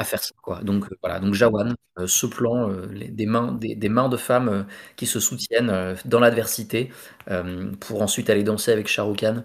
faire 0.04 0.22
ça 0.22 0.34
quoi. 0.42 0.60
Donc 0.62 0.86
voilà, 1.02 1.20
donc 1.20 1.34
Jawan, 1.34 1.74
ce 2.06 2.26
plan, 2.26 2.68
des 2.88 3.26
mains, 3.26 4.08
de 4.08 4.16
femmes 4.16 4.66
qui 4.96 5.06
se 5.06 5.20
soutiennent 5.20 5.94
dans 6.04 6.18
l'adversité 6.18 6.90
pour 7.78 8.02
ensuite 8.02 8.28
aller 8.28 8.42
danser 8.42 8.72
avec 8.72 8.92
Khan, 8.92 9.44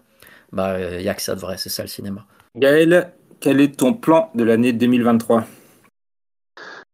bah 0.52 0.80
il 0.98 1.04
y 1.04 1.10
a 1.10 1.14
que 1.14 1.22
ça 1.22 1.36
de 1.36 1.40
vrai, 1.40 1.58
c'est 1.58 1.70
ça 1.70 1.84
le 1.84 1.88
cinéma. 1.88 2.26
Gaël, 2.56 3.14
quel 3.40 3.62
est 3.62 3.78
ton 3.78 3.94
plan 3.94 4.32
de 4.34 4.44
l'année 4.44 4.74
2023 4.74 5.46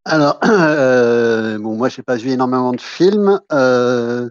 alors, 0.05 0.39
euh, 0.45 1.57
bon, 1.57 1.75
moi, 1.75 1.89
j'ai 1.89 2.03
pas 2.03 2.15
vu 2.15 2.29
énormément 2.29 2.71
de 2.71 2.81
films. 2.81 3.41
Euh, 3.51 4.29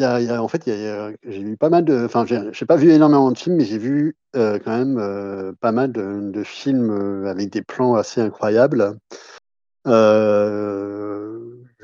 en 0.00 0.48
fait, 0.48 0.62
j'ai 0.66 1.42
vu 1.42 1.56
pas 1.58 1.68
mal. 1.68 1.84
Enfin, 2.04 2.24
j'ai 2.26 2.66
pas 2.66 2.76
vu 2.76 2.90
énormément 2.90 3.30
de 3.30 3.38
films, 3.38 3.56
mais 3.56 3.64
j'ai 3.66 3.78
vu 3.78 4.16
euh, 4.36 4.58
quand 4.64 4.76
même 4.76 5.54
pas 5.60 5.72
mal 5.72 5.92
de, 5.92 6.42
films 6.44 7.26
avec 7.26 7.50
des 7.50 7.62
plans 7.62 7.94
assez 7.94 8.20
incroyables. 8.20 8.96
je 9.84 9.90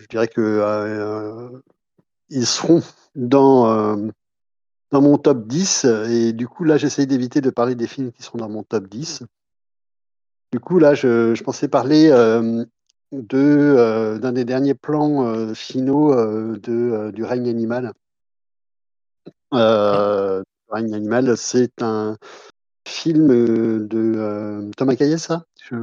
dirais 0.09 0.29
que 0.29 1.51
ils 2.31 2.47
seront 2.47 2.83
dans, 3.15 4.11
mon 4.93 5.19
top 5.19 5.47
10. 5.47 5.85
Et 6.09 6.33
du 6.33 6.49
coup, 6.49 6.65
là, 6.65 6.79
j'essaie 6.79 7.05
d'éviter 7.05 7.43
de 7.43 7.51
parler 7.51 7.75
des 7.75 7.87
films 7.87 8.11
qui 8.13 8.23
sont 8.23 8.39
dans 8.39 8.49
mon 8.49 8.63
top 8.63 8.89
10. 8.89 9.25
Du 10.53 10.61
coup, 10.61 10.79
là, 10.79 10.95
je, 10.95 11.35
je 11.35 11.43
pensais 11.43 11.69
parler 11.69 12.11
euh, 12.11 12.65
de, 13.13 13.39
euh, 13.39 14.19
d'un 14.19 14.33
des 14.33 14.45
derniers 14.45 14.75
plans 14.75 15.27
euh, 15.27 15.55
finaux 15.55 16.15
de, 16.57 17.11
du 17.13 17.25
règne 17.25 17.49
animal. 17.49 17.93
le 19.53 20.43
règne 20.69 20.95
animal, 20.95 21.37
c'est 21.37 21.83
un 21.83 22.17
film 22.87 23.29
de 23.87 24.71
Thomas 24.77 24.97
Caillet, 24.97 25.19
ça? 25.19 25.45
Je 25.69 25.77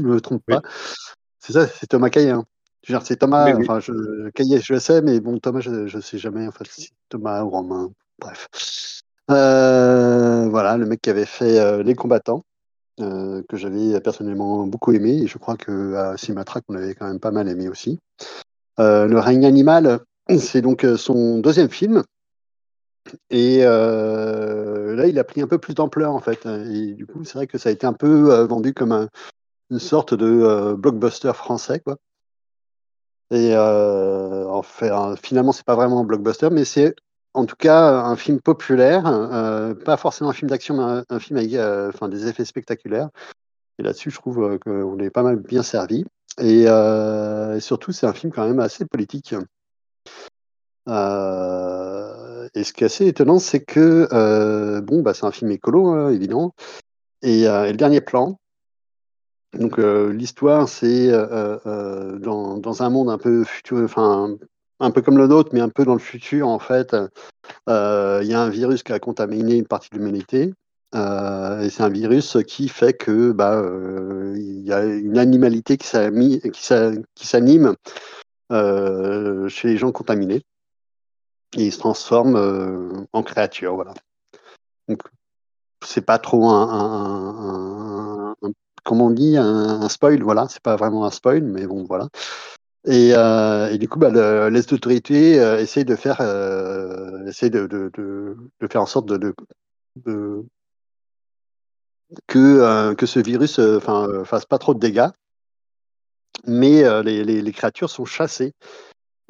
ne 0.00 0.06
me 0.06 0.20
trompe 0.20 0.42
pas. 0.46 0.62
C'est 1.40 1.52
ça, 1.52 1.66
c'est 1.66 1.86
Thomas 1.86 2.10
Caillet. 2.10 2.30
Hein. 2.30 2.44
Je 2.82 2.96
c'est 3.04 3.16
Thomas, 3.16 3.52
Oui, 3.52 3.62
enfin, 3.62 3.80
je, 3.80 4.30
Caillet, 4.30 4.60
je 4.62 4.72
le 4.72 4.80
sais, 4.80 5.02
mais 5.02 5.20
bon, 5.20 5.38
Thomas, 5.38 5.60
je 5.60 5.70
ne 5.94 6.00
sais 6.00 6.16
jamais, 6.16 6.46
en 6.46 6.52
fait, 6.52 6.66
si 6.70 6.82
c'est 6.82 6.92
Thomas 7.10 7.42
ou 7.42 7.50
Romain. 7.50 7.90
Bref. 8.18 8.48
Euh, 9.30 10.48
voilà, 10.48 10.76
le 10.76 10.86
mec 10.86 11.02
qui 11.02 11.10
avait 11.10 11.26
fait 11.26 11.58
euh, 11.58 11.82
Les 11.82 11.94
Combattants, 11.94 12.44
euh, 13.00 13.42
que 13.48 13.56
j'avais 13.56 14.00
personnellement 14.00 14.66
beaucoup 14.66 14.92
aimé, 14.92 15.22
et 15.22 15.26
je 15.26 15.38
crois 15.38 15.56
que 15.56 15.94
à 15.94 16.16
Cinématrack, 16.16 16.64
on 16.68 16.74
avait 16.74 16.94
quand 16.94 17.06
même 17.06 17.20
pas 17.20 17.30
mal 17.30 17.48
aimé 17.48 17.68
aussi. 17.68 17.98
Euh, 18.78 19.06
le 19.06 19.18
règne 19.18 19.46
animal, 19.46 20.00
c'est 20.38 20.62
donc 20.62 20.84
euh, 20.84 20.96
son 20.96 21.38
deuxième 21.38 21.70
film. 21.70 22.02
Et 23.30 23.62
là, 23.62 25.06
il 25.06 25.18
a 25.18 25.24
pris 25.24 25.40
un 25.40 25.46
peu 25.46 25.58
plus 25.58 25.74
d'ampleur, 25.74 26.12
en 26.14 26.20
fait. 26.20 26.46
Et 26.46 26.92
du 26.92 27.06
coup, 27.06 27.24
c'est 27.24 27.34
vrai 27.34 27.46
que 27.46 27.56
ça 27.56 27.68
a 27.68 27.72
été 27.72 27.86
un 27.86 27.92
peu 27.92 28.42
vendu 28.44 28.74
comme 28.74 28.92
un- 28.92 29.08
une 29.70 29.78
sorte 29.78 30.14
de 30.14 30.74
blockbuster 30.74 31.32
français, 31.34 31.80
quoi. 31.80 31.96
Et 33.30 33.56
en 33.56 34.62
fait, 34.62 34.90
hein, 34.90 35.14
finalement, 35.22 35.52
c'est 35.52 35.64
pas 35.64 35.76
vraiment 35.76 36.00
un 36.00 36.04
blockbuster, 36.04 36.50
mais 36.50 36.64
c'est 36.64 36.94
en 37.38 37.46
tout 37.46 37.56
cas 37.56 38.00
un 38.00 38.16
film 38.16 38.40
populaire, 38.40 39.06
euh, 39.06 39.72
pas 39.74 39.96
forcément 39.96 40.30
un 40.30 40.32
film 40.32 40.50
d'action, 40.50 40.76
mais 40.76 41.02
un, 41.08 41.18
film 41.20 41.38
avec 41.38 41.54
euh, 41.54 41.92
des 42.08 42.26
effets 42.26 42.44
spectaculaires. 42.44 43.10
Et 43.78 43.84
là-dessus, 43.84 44.10
je 44.10 44.16
trouve 44.16 44.42
euh, 44.42 44.58
qu'on 44.58 44.98
est 44.98 45.10
pas 45.10 45.22
mal 45.22 45.36
bien 45.36 45.62
servi. 45.62 46.04
Et, 46.40 46.66
surtout, 47.60 47.92
c'est 47.92 48.06
un 48.06 48.12
film 48.12 48.32
quand 48.32 48.46
même 48.46 48.60
assez 48.60 48.84
politique. 48.84 49.34
Et 52.54 52.64
ce 52.64 52.72
qui 52.72 52.82
est 52.82 52.86
assez 52.86 53.06
étonnant, 53.06 53.38
c'est 53.38 53.60
que 53.60 54.80
bon, 54.80 55.02
bah, 55.02 55.14
c'est 55.14 55.26
un 55.26 55.32
film 55.32 55.50
écolo, 55.52 55.88
hein, 55.88 56.10
évidemment. 56.10 56.54
Et, 57.22 57.44
le 57.44 57.72
dernier 57.74 58.00
plan, 58.00 58.40
donc 59.52 59.78
l'histoire, 59.78 60.68
c'est 60.68 61.10
dans, 61.10 62.58
dans 62.58 62.82
un 62.82 62.90
monde 62.90 63.10
un 63.10 63.18
peu 63.18 63.44
futur, 63.44 63.78
enfin 63.84 64.36
un 64.80 64.90
peu 64.90 65.02
comme 65.02 65.18
le 65.18 65.26
nôtre, 65.26 65.50
mais 65.52 65.60
un 65.60 65.68
peu 65.68 65.84
dans 65.84 65.94
le 65.94 66.00
futur 66.00 66.48
en 66.48 66.58
fait. 66.58 66.94
euh, 67.68 68.20
Il 68.22 68.28
y 68.28 68.34
a 68.34 68.40
un 68.40 68.50
virus 68.50 68.82
qui 68.82 68.92
a 68.92 68.98
contaminé 68.98 69.56
une 69.56 69.66
partie 69.66 69.88
de 69.90 69.96
l'humanité. 69.96 70.54
Euh, 70.94 71.60
et 71.60 71.68
c'est 71.68 71.82
un 71.82 71.90
virus 71.90 72.38
qui 72.46 72.68
fait 72.68 72.94
que 72.94 73.32
bah 73.32 73.60
euh, 73.60 74.32
il 74.38 74.62
y 74.62 74.72
a 74.72 74.84
une 74.86 75.18
animalité 75.18 75.76
qui 75.76 75.86
s'anime 75.86 77.74
chez 78.50 79.68
les 79.68 79.76
gens 79.76 79.92
contaminés 79.92 80.42
et 81.56 81.66
ils 81.66 81.72
se 81.72 81.78
transforment 81.78 82.36
euh, 82.36 82.90
en 83.12 83.22
créatures, 83.22 83.74
voilà. 83.74 83.92
Donc 84.88 85.02
c'est 85.84 86.04
pas 86.04 86.18
trop 86.18 86.48
un, 86.48 88.34
on 88.86 89.10
dit 89.10 89.36
un 89.36 89.88
spoil, 89.90 90.22
voilà, 90.22 90.46
c'est 90.48 90.62
pas 90.62 90.76
vraiment 90.76 91.04
un 91.04 91.10
spoil, 91.10 91.42
mais 91.42 91.66
bon 91.66 91.84
voilà. 91.84 92.08
Et, 92.86 93.12
euh, 93.14 93.68
et 93.70 93.78
du 93.78 93.88
coup, 93.88 93.98
bah, 93.98 94.10
le- 94.10 94.48
les 94.50 94.72
autorités 94.72 95.40
euh, 95.40 95.58
essayent 95.58 95.84
de 95.84 95.96
faire, 95.96 96.20
euh, 96.20 97.26
essayent 97.26 97.50
de, 97.50 97.66
de, 97.66 97.90
de, 97.94 98.36
de 98.60 98.66
faire 98.68 98.82
en 98.82 98.86
sorte 98.86 99.06
de, 99.06 99.34
que, 102.26 102.38
euh, 102.38 102.94
que 102.94 103.06
ce 103.06 103.18
virus 103.20 103.58
euh, 103.58 103.78
enfin, 103.78 104.08
euh, 104.08 104.24
fasse 104.24 104.46
pas 104.46 104.58
trop 104.58 104.74
de 104.74 104.78
dégâts, 104.80 105.08
mais 106.46 106.82
les, 107.02 107.24
les, 107.24 107.42
les 107.42 107.52
créatures 107.52 107.90
sont 107.90 108.04
chassées. 108.04 108.52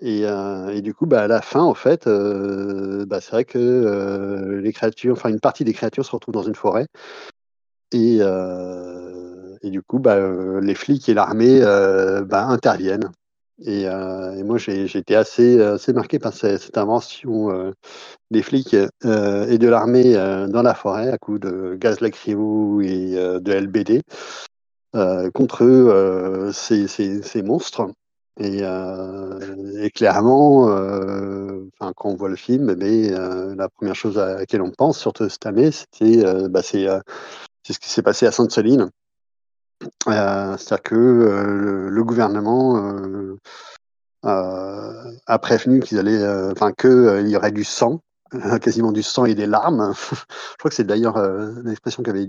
Et, 0.03 0.23
et 0.23 0.83
du 0.83 0.95
coup, 0.95 1.07
bah, 1.07 1.23
à 1.23 1.27
la 1.27 1.43
fin, 1.43 1.63
en 1.63 1.75
fait, 1.75 2.07
bah, 2.07 3.21
c'est 3.21 3.33
vrai 3.33 3.45
que 3.45 4.61
les 4.63 4.73
créatures, 4.73 5.15
enfin 5.15 5.29
une 5.31 5.41
partie 5.41 5.65
des 5.65 5.73
créatures 5.73 6.05
se 6.05 6.13
retrouvent 6.13 6.35
dans 6.35 6.43
une 6.45 6.55
forêt. 6.55 6.87
Et, 7.93 8.19
et 9.63 9.71
du 9.71 9.83
coup, 9.83 9.99
bah, 9.99 10.19
les 10.61 10.75
flics 10.75 11.09
et 11.09 11.15
l'armée 11.15 11.61
bah, 11.61 12.45
interviennent. 12.47 13.11
Et, 13.61 13.89
euh, 13.89 14.35
et 14.37 14.43
moi, 14.45 14.59
j'ai 14.59 14.85
été 14.85 15.17
assez, 15.17 15.61
assez 15.61 15.93
marqué 15.93 16.19
par 16.19 16.33
cette, 16.33 16.77
invention 16.79 17.51
euh, 17.51 17.73
des 18.31 18.43
flics 18.43 18.77
euh, 19.05 19.47
et 19.49 19.59
de 19.59 19.69
l'armée 19.69 20.17
euh, 20.17 20.47
dans 20.47 20.63
la 20.63 20.75
forêt 20.75 21.11
à 21.11 21.19
coup 21.19 21.39
de 21.39 21.75
gaz 21.75 22.01
lacrymo 22.01 22.81
et 22.81 23.17
euh, 23.17 23.41
de 23.41 23.53
LBD 23.53 24.03
euh, 24.95 25.31
contre 25.33 25.65
euh, 25.65 26.53
ces, 26.53 26.87
ces, 26.89 27.23
ces 27.23 27.43
monstres. 27.43 27.89
Et, 28.41 28.61
euh, 28.63 29.89
clairement, 29.95 30.69
euh, 30.71 31.65
quand 31.81 31.93
on 32.05 32.15
voit 32.15 32.29
le 32.29 32.37
film, 32.37 32.71
euh, 32.71 33.55
la 33.57 33.69
première 33.69 33.97
chose 33.97 34.19
à 34.19 34.37
laquelle 34.37 34.63
on 34.63 34.71
pense, 34.71 34.99
surtout 34.99 35.29
cette 35.29 35.47
année, 35.47 35.73
c'était 35.73 36.25
euh, 36.25 36.49
bah, 36.49 36.61
euh, 36.75 37.01
c'est 37.65 37.73
ce 37.73 37.81
qui 37.81 37.89
s'est 37.89 38.03
passé 38.03 38.27
à 38.27 38.33
Sainte-Soline. 38.33 38.91
Euh, 40.09 40.57
C'est-à-dire 40.57 40.83
que 40.83 40.95
euh, 40.95 41.89
le, 41.91 42.05
gouvernement 42.05 42.77
euh, 44.25 45.13
a 45.27 45.39
prévenu 45.39 45.81
qu'ils 45.81 45.99
allaient, 45.99 46.27
enfin 46.51 46.73
que 46.73 46.89
euh, 46.89 47.21
il 47.21 47.29
y 47.29 47.37
aurait 47.37 47.53
du 47.53 47.65
sang, 47.65 48.01
quasiment 48.61 48.93
du 48.93 49.03
sang 49.03 49.25
et 49.25 49.35
des 49.35 49.47
larmes. 49.47 49.95
Je 50.13 50.57
crois 50.59 50.71
que 50.71 50.75
c'est 50.75 50.85
d'ailleurs 50.85 51.19
l'expression 51.65 52.03
qu'avait 52.03 52.29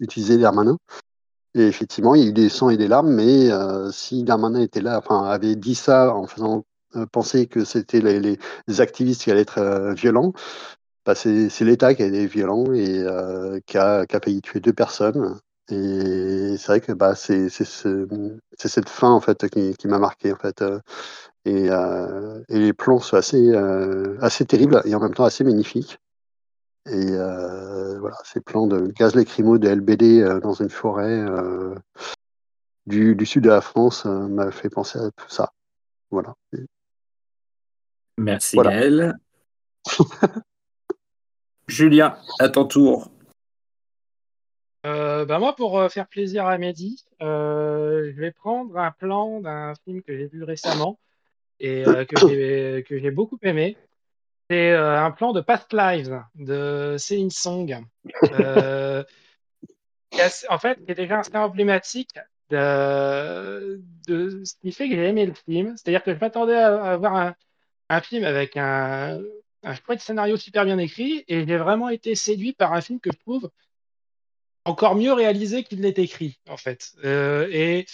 utilisée 0.00 0.38
Darmanin. 0.38 0.78
Et 1.54 1.66
effectivement, 1.66 2.14
il 2.14 2.22
y 2.22 2.26
a 2.26 2.28
eu 2.28 2.32
des 2.32 2.48
sangs 2.48 2.70
et 2.70 2.76
des 2.76 2.88
larmes, 2.88 3.12
mais 3.12 3.50
si 3.92 4.24
Darmanin 4.24 4.60
était 4.60 4.80
là, 4.80 4.98
enfin 4.98 5.24
avait 5.24 5.56
dit 5.56 5.74
ça 5.74 6.14
en 6.14 6.26
faisant 6.26 6.64
penser 7.12 7.46
que 7.46 7.64
c'était 7.64 8.00
les, 8.00 8.38
activistes 8.80 9.22
qui 9.22 9.30
allaient 9.30 9.40
être 9.42 9.92
violents, 9.94 10.32
bah, 11.04 11.14
c'est 11.14 11.60
l'État 11.60 11.94
qui 11.94 12.02
a 12.02 12.06
été 12.06 12.26
violent 12.26 12.72
et 12.72 13.04
qui, 13.66 13.78
a, 13.78 14.06
qui 14.06 14.16
a 14.16 14.20
failli 14.20 14.40
tuer 14.42 14.60
deux 14.60 14.72
personnes. 14.72 15.40
Et 15.72 16.56
c'est 16.58 16.66
vrai 16.66 16.80
que 16.80 16.92
bah, 16.92 17.14
c'est 17.14 17.48
c'est 17.48 17.64
ce- 17.64 18.06
c'est 18.58 18.68
cette 18.68 18.88
fin 18.88 19.10
en 19.10 19.20
fait 19.20 19.48
qui, 19.48 19.74
qui 19.76 19.88
m'a 19.88 19.98
marqué 19.98 20.32
en 20.32 20.36
fait. 20.36 20.62
euh, 20.62 20.80
et, 21.44 21.70
euh, 21.70 22.42
et 22.48 22.58
les 22.58 22.72
plans 22.72 22.98
sont 23.00 23.16
assez 23.16 23.50
euh, 23.50 24.16
assez 24.20 24.44
terribles 24.44 24.82
et 24.84 24.94
en 24.94 25.00
même 25.00 25.14
temps 25.14 25.24
assez 25.24 25.44
magnifiques. 25.44 25.98
Et 26.86 27.10
euh, 27.12 27.98
voilà, 28.00 28.16
ces 28.24 28.40
plans 28.40 28.66
de 28.66 28.86
gaz 28.88 29.14
lacrymo 29.14 29.58
de 29.58 29.68
LBD 29.68 30.40
dans 30.42 30.54
une 30.54 30.70
forêt 30.70 31.24
du, 32.86 33.14
du 33.14 33.26
sud 33.26 33.44
de 33.44 33.50
la 33.50 33.60
France 33.60 34.04
m'a 34.06 34.50
fait 34.50 34.70
penser 34.70 34.98
à 34.98 35.10
tout 35.10 35.28
ça. 35.28 35.52
Voilà. 36.10 36.34
Et 36.54 36.64
Merci 38.18 38.56
Voilà. 38.56 38.70
Gaël. 38.70 39.14
Julien, 41.68 42.16
à 42.38 42.48
ton 42.48 42.64
tour. 42.64 43.10
Euh, 44.86 45.26
bah 45.26 45.38
moi, 45.38 45.54
pour 45.54 45.78
euh, 45.78 45.88
faire 45.88 46.08
plaisir 46.08 46.46
à 46.46 46.56
Mehdi, 46.56 47.04
euh, 47.20 48.10
je 48.14 48.20
vais 48.20 48.32
prendre 48.32 48.76
un 48.78 48.90
plan 48.90 49.40
d'un 49.40 49.74
film 49.84 50.02
que 50.02 50.16
j'ai 50.16 50.26
vu 50.26 50.42
récemment 50.42 50.98
et 51.58 51.86
euh, 51.86 52.04
que 52.06 52.98
j'ai 52.98 53.10
beaucoup 53.10 53.38
aimé. 53.42 53.76
C'est 54.48 54.72
un 54.72 55.10
plan 55.12 55.32
de 55.32 55.40
Past 55.40 55.72
Lives 55.72 56.20
de 56.34 56.96
Céline 56.98 57.30
Song. 57.30 57.84
En 60.48 60.58
fait, 60.58 60.84
qui 60.84 60.90
est 60.90 60.94
déjà 60.96 61.20
assez 61.20 61.36
emblématique 61.36 62.18
de, 62.50 63.80
ce 64.08 64.54
qui 64.60 64.72
fait 64.72 64.88
que 64.88 64.96
j'ai 64.96 65.06
aimé 65.06 65.24
le 65.26 65.34
film. 65.34 65.76
C'est-à-dire 65.76 66.02
que 66.02 66.12
je 66.12 66.18
m'attendais 66.18 66.56
à, 66.56 66.82
à 66.82 66.96
voir 66.96 67.34
un, 67.88 68.00
film 68.00 68.24
avec 68.24 68.56
un, 68.56 69.20
un 69.62 69.98
scénario 69.98 70.36
super 70.36 70.64
bien 70.64 70.78
écrit 70.78 71.24
et 71.28 71.46
j'ai 71.46 71.56
vraiment 71.56 71.88
été 71.88 72.16
séduit 72.16 72.52
par 72.52 72.72
un 72.72 72.80
film 72.80 72.98
que 72.98 73.12
je 73.12 73.18
trouve 73.18 73.50
encore 74.64 74.94
mieux 74.94 75.12
réalisé 75.12 75.64
qu'il 75.64 75.80
n'est 75.80 75.90
écrit, 75.90 76.38
en 76.48 76.56
fait. 76.56 76.92
Euh, 77.04 77.48
et 77.50 77.86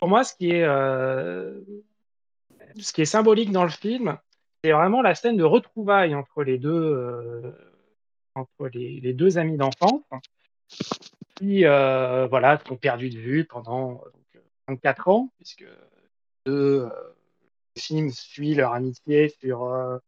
pour 0.00 0.08
moi, 0.08 0.24
ce 0.24 0.34
qui 0.34 0.50
est, 0.50 0.64
euh, 0.64 1.60
ce 2.78 2.92
qui 2.92 3.02
est 3.02 3.06
symbolique 3.06 3.52
dans 3.52 3.64
le 3.64 3.70
film, 3.70 4.18
c'est 4.64 4.72
vraiment 4.72 5.02
la 5.02 5.14
scène 5.14 5.36
de 5.36 5.44
retrouvailles 5.44 6.14
entre 6.14 6.42
les 6.42 6.58
deux, 6.58 6.72
euh, 6.72 7.52
amis 9.36 9.56
d'enfance 9.56 10.02
qui 11.36 11.64
voilà, 11.64 12.60
sont 12.66 12.76
perdus 12.76 13.10
de 13.10 13.18
vue 13.18 13.44
pendant 13.44 13.92
donc, 13.92 14.42
24 14.68 15.08
ans, 15.08 15.30
puisque 15.36 15.66
euh, 16.48 16.88
films 17.76 18.10
suivent 18.10 18.58
leur 18.58 18.72
amitié 18.72 19.28
sur 19.28 20.00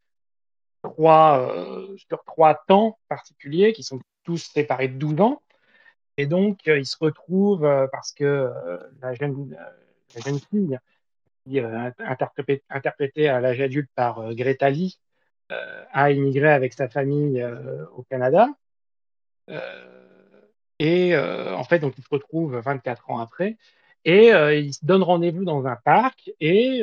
trois 2.27 2.65
temps 2.67 2.99
particuliers 3.09 3.73
qui 3.73 3.83
sont 3.83 4.01
tous 4.25 4.39
séparés 4.39 4.89
de 4.89 4.99
12 4.99 5.21
ans. 5.21 5.43
Et 6.17 6.27
donc, 6.27 6.69
euh, 6.69 6.79
ils 6.79 6.87
se 6.87 6.97
retrouvent 7.01 7.65
euh, 7.65 7.87
parce 7.91 8.13
que 8.13 8.25
euh, 8.25 8.79
la, 9.01 9.15
jeune, 9.15 9.55
fille, 10.51 10.79
interprétée, 12.69 13.29
à 13.29 13.41
l'âge 13.41 13.61
adulte 13.61 13.91
par 13.95 14.35
Greta 14.35 14.71
Lee, 14.71 14.99
a 15.93 16.11
immigré 16.11 16.51
avec 16.51 16.73
sa 16.73 16.89
famille 16.89 17.45
au 17.95 18.03
Canada. 18.05 18.49
Et 20.79 21.15
en 21.15 21.65
fait, 21.65 21.79
donc, 21.79 21.99
ils 21.99 22.05
se 22.05 22.09
retrouvent 22.11 22.57
24 22.57 23.11
ans 23.11 23.19
après. 23.19 23.59
Et 24.07 24.29
ils 24.29 24.73
se 24.73 24.85
donnent 24.85 25.03
rendez-vous 25.03 25.45
dans 25.45 25.67
un 25.67 25.77
parc. 25.77 26.31
Et 26.41 26.83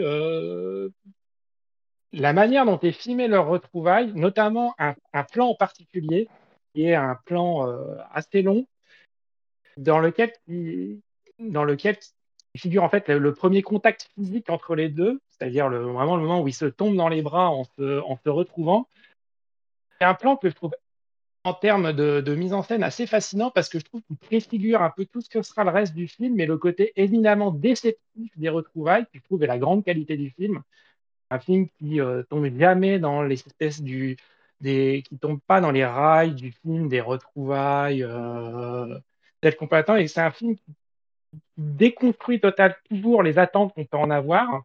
la 2.12 2.34
manière 2.34 2.66
dont 2.66 2.80
est 2.80 2.92
filmé 2.92 3.28
leur 3.28 3.48
retrouvaille, 3.48 4.14
notamment 4.14 4.76
un, 4.78 4.94
plan 5.24 5.48
en 5.48 5.56
particulier, 5.56 6.28
qui 6.76 6.84
est 6.84 6.96
un 6.96 7.16
plan 7.26 7.68
assez 8.14 8.44
long, 8.44 8.68
dans 9.80 10.00
lequel, 10.00 10.32
dans 11.40 11.64
lequel 11.64 11.98
figure 12.58 12.84
en 12.84 12.90
fait 12.90 13.08
le, 13.08 13.34
premier 13.34 13.62
contact 13.62 14.10
physique 14.16 14.50
entre 14.50 14.76
les 14.76 14.90
deux, 14.90 15.22
c'est-à-dire 15.30 15.70
le, 15.70 15.80
vraiment 15.80 16.18
le 16.18 16.24
moment 16.24 16.42
où 16.42 16.48
ils 16.48 16.54
se 16.54 16.66
tombent 16.66 16.98
dans 16.98 17.08
les 17.08 17.22
bras 17.22 17.50
en 17.50 17.64
se, 17.64 18.02
en 18.02 18.18
se 18.18 18.30
retrouvant. 18.30 18.88
C'est 20.00 20.06
un 20.06 20.14
plan 20.14 20.36
que 20.36 20.50
je 20.50 20.56
trouve 20.56 20.72
en 21.46 21.54
termes 21.54 21.94
de, 21.94 22.20
de 22.20 22.36
mise 22.36 22.54
en 22.54 22.62
scène 22.62 22.84
assez 22.84 23.08
fascinant 23.08 23.52
parce 23.52 23.70
que 23.70 23.80
je 23.80 23.86
trouve 23.86 24.02
qu'il 24.02 24.18
préfigure 24.18 24.82
un 24.82 24.90
peu 24.90 25.06
tout 25.06 25.22
ce 25.22 25.30
que 25.30 25.42
sera 25.42 25.64
le 25.64 25.70
reste 25.70 25.94
du 25.94 26.08
film 26.08 26.40
et 26.40 26.46
le 26.46 26.58
côté 26.58 26.92
éminemment 26.98 27.52
déceptif 27.52 28.38
des 28.38 28.50
retrouvailles, 28.50 29.06
qui 29.06 29.20
je 29.20 29.24
trouve 29.24 29.44
est 29.44 29.48
la 29.48 29.58
grande 29.58 29.86
qualité 29.86 30.18
du 30.18 30.32
film. 30.32 30.62
Un 31.30 31.40
film 31.40 31.70
qui 31.78 32.02
euh, 32.02 32.24
tombe 32.24 32.46
jamais 32.58 33.00
dans 33.00 33.22
les 33.22 33.36
espèces 33.36 33.82
du, 33.82 34.18
des, 34.60 35.04
qui 35.08 35.18
tombe 35.18 35.40
pas 35.48 35.62
dans 35.62 35.72
les 35.72 35.86
rails 35.86 36.36
du 36.36 36.52
film 36.52 36.90
des 36.90 37.02
retrouvailles 37.02 38.04
euh, 38.04 39.00
peut 39.42 39.76
attendre. 39.76 40.00
Et 40.00 40.08
c'est 40.08 40.22
un 40.22 40.32
film 40.32 40.56
qui 40.56 40.76
déconstruit 41.58 42.40
total 42.40 42.76
toujours 42.90 43.24
les 43.24 43.38
attentes 43.38 43.74
qu'on 43.74 43.86
peut 43.86 43.98
en 43.98 44.10
avoir. 44.10 44.64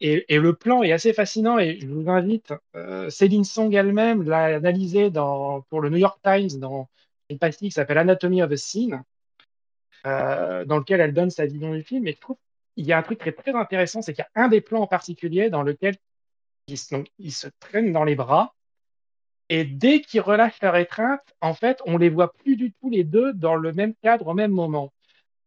Et, 0.00 0.38
le 0.38 0.52
plan 0.54 0.82
est 0.82 0.92
assez 0.92 1.12
fascinant 1.12 1.58
et 1.58 1.78
je 1.80 1.86
vous 1.86 2.10
invite, 2.10 2.52
euh, 2.76 3.08
Céline 3.08 3.44
Song 3.44 3.72
elle-même 3.72 4.22
l'a 4.22 4.56
analysé 4.56 5.10
pour 5.10 5.80
le 5.80 5.88
New 5.88 5.96
York 5.96 6.18
Times 6.22 6.58
dans 6.58 6.88
une 7.30 7.38
pastille 7.38 7.68
qui 7.68 7.74
s'appelle 7.74 7.98
Anatomy 7.98 8.42
of 8.42 8.52
a 8.52 8.56
Scene, 8.56 9.02
euh, 10.06 10.64
dans 10.66 10.78
lequel 10.78 11.00
elle 11.00 11.14
donne 11.14 11.30
sa 11.30 11.46
vision 11.46 11.72
du 11.72 11.82
film. 11.82 12.06
Et 12.06 12.12
je 12.12 12.20
trouve 12.20 12.36
qu'il 12.76 12.84
y 12.84 12.92
a 12.92 12.98
un 12.98 13.02
truc 13.02 13.18
très, 13.18 13.32
très 13.32 13.54
intéressant, 13.54 14.02
c'est 14.02 14.12
qu'il 14.12 14.24
y 14.24 14.38
a 14.38 14.44
un 14.44 14.48
des 14.48 14.60
plans 14.60 14.82
en 14.82 14.86
particulier 14.86 15.48
dans 15.48 15.62
lequel 15.62 15.96
ils, 16.66 16.78
donc, 16.90 17.08
ils 17.18 17.32
se 17.32 17.48
traînent 17.58 17.92
dans 17.92 18.04
les 18.04 18.16
bras. 18.16 18.54
Et 19.48 19.64
dès 19.64 20.00
qu'ils 20.00 20.20
relâchent 20.20 20.62
leur 20.62 20.76
étreinte, 20.76 21.20
en 21.40 21.54
fait, 21.54 21.80
on 21.86 21.98
les 21.98 22.08
voit 22.08 22.32
plus 22.32 22.56
du 22.56 22.72
tout 22.72 22.90
les 22.90 23.04
deux 23.04 23.32
dans 23.32 23.56
le 23.56 23.72
même 23.72 23.94
cadre 24.02 24.28
au 24.28 24.34
même 24.34 24.52
moment. 24.52 24.92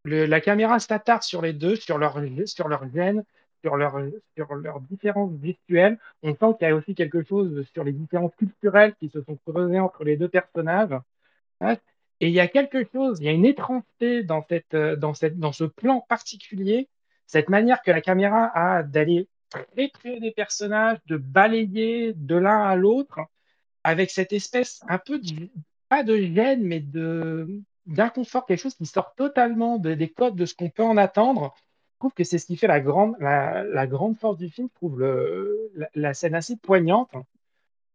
La 0.05 0.39
caméra 0.39 0.79
s'attarde 0.79 1.23
sur 1.23 1.41
les 1.41 1.53
deux, 1.53 1.75
sur 1.75 1.97
leur, 1.97 2.19
sur 2.45 2.67
leur 2.67 2.89
gêne, 2.93 3.23
sur 3.63 3.75
leurs 3.75 3.99
sur 4.35 4.55
leur 4.55 4.79
différences 4.81 5.33
visuelles. 5.33 5.99
On 6.23 6.33
sent 6.35 6.57
qu'il 6.57 6.67
y 6.67 6.71
a 6.71 6.75
aussi 6.75 6.95
quelque 6.95 7.23
chose 7.23 7.65
sur 7.73 7.83
les 7.83 7.91
différences 7.91 8.35
culturelles 8.35 8.95
qui 8.99 9.09
se 9.09 9.21
sont 9.23 9.37
creusées 9.45 9.79
entre 9.79 10.03
les 10.03 10.15
deux 10.15 10.29
personnages. 10.29 10.97
Et 12.19 12.27
il 12.27 12.33
y 12.33 12.39
a 12.39 12.47
quelque 12.47 12.83
chose, 12.91 13.19
il 13.19 13.25
y 13.25 13.29
a 13.29 13.31
une 13.31 13.45
étrangeté 13.45 14.23
dans, 14.23 14.45
cette, 14.47 14.75
dans, 14.75 15.13
cette, 15.13 15.37
dans 15.39 15.51
ce 15.51 15.65
plan 15.65 16.01
particulier, 16.01 16.87
cette 17.25 17.49
manière 17.49 17.81
que 17.81 17.91
la 17.91 18.01
caméra 18.01 18.51
a 18.55 18.83
d'aller 18.83 19.27
très 19.93 20.19
des 20.19 20.31
personnages, 20.31 20.97
de 21.07 21.17
balayer 21.17 22.13
de 22.13 22.35
l'un 22.35 22.61
à 22.63 22.75
l'autre, 22.75 23.19
avec 23.87 24.11
cette 24.11 24.33
espèce 24.33 24.81
un 24.87 24.97
peu, 24.97 25.21
pas 25.89 26.03
de 26.03 26.17
gêne, 26.17 26.63
mais 26.63 26.79
de 26.79 27.61
d'inconfort, 27.85 28.45
quelque 28.45 28.59
chose 28.59 28.75
qui 28.75 28.85
sort 28.85 29.15
totalement 29.15 29.77
de, 29.77 29.93
des 29.93 30.09
codes 30.09 30.35
de 30.35 30.45
ce 30.45 30.53
qu'on 30.53 30.69
peut 30.69 30.83
en 30.83 30.97
attendre 30.97 31.55
je 31.97 31.99
trouve 31.99 32.13
que 32.13 32.23
c'est 32.23 32.37
ce 32.37 32.45
qui 32.45 32.57
fait 32.57 32.67
la 32.67 32.79
grande, 32.79 33.15
la, 33.19 33.87
grande 33.87 34.19
force 34.19 34.37
du 34.37 34.49
film. 34.49 34.67
Je 34.71 34.75
trouve 34.75 35.01
la, 35.95 36.13
scène 36.13 36.35
assez 36.35 36.55
poignante. 36.55 37.09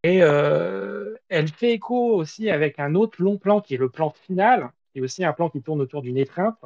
Et 0.03 0.25
euh, 0.25 1.15
elle 1.29 1.47
fait 1.47 1.75
écho 1.75 2.17
aussi 2.17 2.51
avec 2.51 2.81
un 2.81 2.97
autre 2.97 3.23
long 3.23 3.39
plan 3.39 3.61
qui 3.61 3.75
est 3.75 3.79
le 3.79 3.89
plan 3.89 4.11
final, 4.11 4.73
qui 4.93 4.99
est 4.99 5.03
aussi 5.03 5.25
un 5.25 5.33
plan 5.33 5.51
qui 5.51 5.63
tourne 5.63 5.81
autour 5.81 6.03
d'une 6.03 6.19
étreinte, 6.19 6.59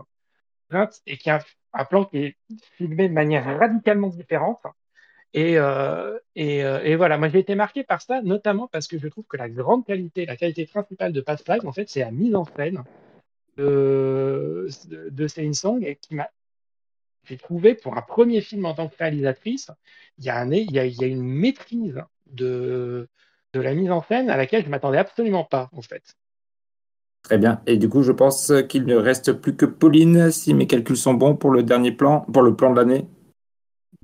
et 1.05 1.19
qui 1.19 1.29
est 1.29 1.39
un, 1.75 1.85
plan 1.85 2.07
qui 2.07 2.19
est 2.25 2.37
filmé 2.79 3.07
de 3.07 3.13
manière 3.13 3.45
radicalement 3.59 4.09
différente. 4.09 4.63
Et, 5.37 5.59
euh, 5.59 6.19
et, 6.35 6.65
euh, 6.65 6.81
et, 6.83 6.97
voilà, 6.97 7.19
moi 7.19 7.29
j'ai 7.29 7.41
été 7.41 7.55
marqué 7.55 7.85
par 7.85 8.01
ça, 8.01 8.23
notamment 8.23 8.69
parce 8.69 8.89
que 8.89 8.99
je 8.99 9.07
trouve 9.07 9.27
que 9.29 9.37
la 9.37 9.51
grande 9.51 9.85
qualité, 9.85 10.25
la 10.25 10.35
qualité 10.35 10.65
principale 10.65 11.13
de 11.13 11.21
Past 11.21 11.47
Lives, 11.47 11.67
en 11.67 11.73
fait, 11.73 11.91
c'est 11.91 12.01
la 12.01 12.11
mise 12.11 12.35
en 12.35 12.47
scène 12.47 12.83
de, 13.59 14.67
de, 14.89 15.11
de 15.11 15.27
Céline 15.27 15.53
Song, 15.53 15.85
et 15.85 15.97
qui 15.97 16.15
m'a 16.15 16.31
j'ai 17.25 17.37
trouvé 17.37 17.75
pour 17.75 17.99
un 17.99 18.03
premier 18.03 18.41
film 18.41 18.65
en 18.65 18.73
tant 18.73 18.89
que 18.89 18.97
réalisatrice, 18.97 19.71
il 20.19 20.25
y 20.25 20.31
a, 20.31 20.39
un, 20.39 20.51
il 20.53 20.73
y 20.73 20.79
a, 20.79 20.87
il 20.87 20.95
y 20.95 21.05
a 21.05 21.07
une 21.07 21.23
maîtrise 21.23 22.01
de, 22.27 23.09
de 23.53 23.61
la 23.61 23.75
mise 23.75 23.91
en 23.91 24.03
scène 24.03 24.31
à 24.31 24.39
laquelle 24.39 24.63
je 24.63 24.67
ne 24.67 24.71
m'attendais 24.71 24.99
absolument 24.99 25.45
pas, 25.45 25.69
en 25.73 25.83
fait. 25.83 26.15
Très 27.25 27.37
bien. 27.37 27.61
Et 27.67 27.77
du 27.77 27.91
coup, 27.91 28.03
je 28.03 28.13
pense 28.13 28.53
qu'il 28.69 28.87
ne 28.87 28.95
reste 28.95 29.33
plus 29.33 29.57
que 29.57 29.67
Pauline, 29.67 30.31
si 30.31 30.55
mes 30.55 30.67
calculs 30.67 30.97
sont 30.97 31.15
bons 31.15 31.35
pour 31.35 31.51
le 31.51 31.63
dernier 31.63 31.93
plan, 31.93 32.21
pour 32.33 32.43
le 32.43 32.55
plan 32.55 32.71
de 32.71 32.77
l'année. 32.77 33.07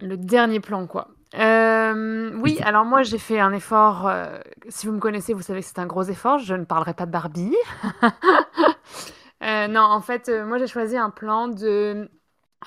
Le 0.01 0.17
dernier 0.17 0.59
plan, 0.61 0.87
quoi. 0.89 1.09
Euh, 1.35 2.31
oui, 2.43 2.59
alors 2.63 2.85
moi 2.85 3.03
j'ai 3.03 3.19
fait 3.19 3.41
un 3.41 3.53
effort. 3.53 4.07
Euh, 4.07 4.39
si 4.69 4.87
vous 4.87 4.93
me 4.93 4.99
connaissez, 5.01 5.33
vous 5.33 5.41
savez 5.43 5.61
que 5.61 5.67
c'est 5.67 5.79
un 5.79 5.87
gros 5.87 6.03
effort. 6.05 6.39
Je 6.39 6.55
ne 6.55 6.65
parlerai 6.65 6.95
pas 6.95 7.07
de 7.07 7.11
Barbie. 7.11 7.55
euh, 9.43 9.69
non, 9.69 9.81
en 9.83 10.01
fait, 10.01 10.29
euh, 10.29 10.45
moi 10.47 10.59
j'ai 10.59 10.67
choisi 10.67 10.97
un 10.97 11.11
plan 11.11 11.49
de 11.49 12.11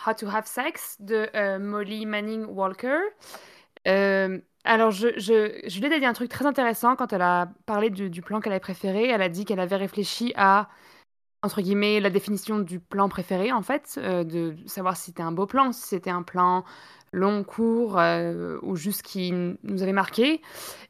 How 0.05 0.13
to 0.13 0.27
Have 0.27 0.45
Sex 0.47 0.97
de 0.99 1.29
euh, 1.35 1.59
Molly 1.59 2.05
Manning 2.05 2.45
Walker. 2.45 2.97
Euh, 3.87 4.39
alors, 4.63 4.91
je, 4.91 5.09
je, 5.17 5.61
je 5.67 5.79
lui 5.79 5.87
ai 5.93 5.99
dit 5.99 6.05
un 6.05 6.13
truc 6.13 6.29
très 6.29 6.45
intéressant 6.45 6.95
quand 6.95 7.13
elle 7.13 7.21
a 7.21 7.49
parlé 7.65 7.89
du, 7.89 8.09
du 8.09 8.21
plan 8.21 8.39
qu'elle 8.41 8.53
avait 8.53 8.59
préféré. 8.59 9.09
Elle 9.09 9.21
a 9.21 9.29
dit 9.29 9.45
qu'elle 9.45 9.59
avait 9.59 9.75
réfléchi 9.77 10.33
à, 10.37 10.69
entre 11.43 11.61
guillemets, 11.61 11.99
la 11.99 12.09
définition 12.09 12.59
du 12.59 12.79
plan 12.79 13.09
préféré, 13.09 13.51
en 13.51 13.61
fait, 13.61 13.95
euh, 13.99 14.23
de 14.23 14.55
savoir 14.67 14.97
si 14.97 15.05
c'était 15.07 15.23
un 15.23 15.31
beau 15.31 15.45
plan, 15.45 15.71
si 15.71 15.83
c'était 15.87 16.09
un 16.09 16.23
plan 16.23 16.63
long, 17.11 17.44
court, 17.44 17.99
euh, 17.99 18.57
ou 18.61 18.76
juste 18.76 19.02
qui 19.02 19.32
nous 19.32 19.84
avait 19.84 19.94
marqué. 19.94 20.41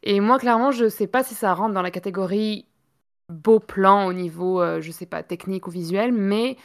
Et 0.04 0.20
moi, 0.20 0.40
clairement, 0.40 0.72
je 0.72 0.86
ne 0.86 0.90
sais 0.90 1.08
pas 1.08 1.24
si 1.24 1.36
ça 1.36 1.54
rentre 1.54 1.74
dans 1.74 1.82
la 1.82 1.92
catégorie 1.92 2.66
beau 3.30 3.60
plan 3.60 4.06
au 4.08 4.14
niveau, 4.14 4.62
euh, 4.62 4.82
je 4.82 4.92
sais 4.92 5.06
pas, 5.06 5.24
technique 5.24 5.68
ou 5.68 5.72
visuel, 5.72 6.12
mais 6.12 6.58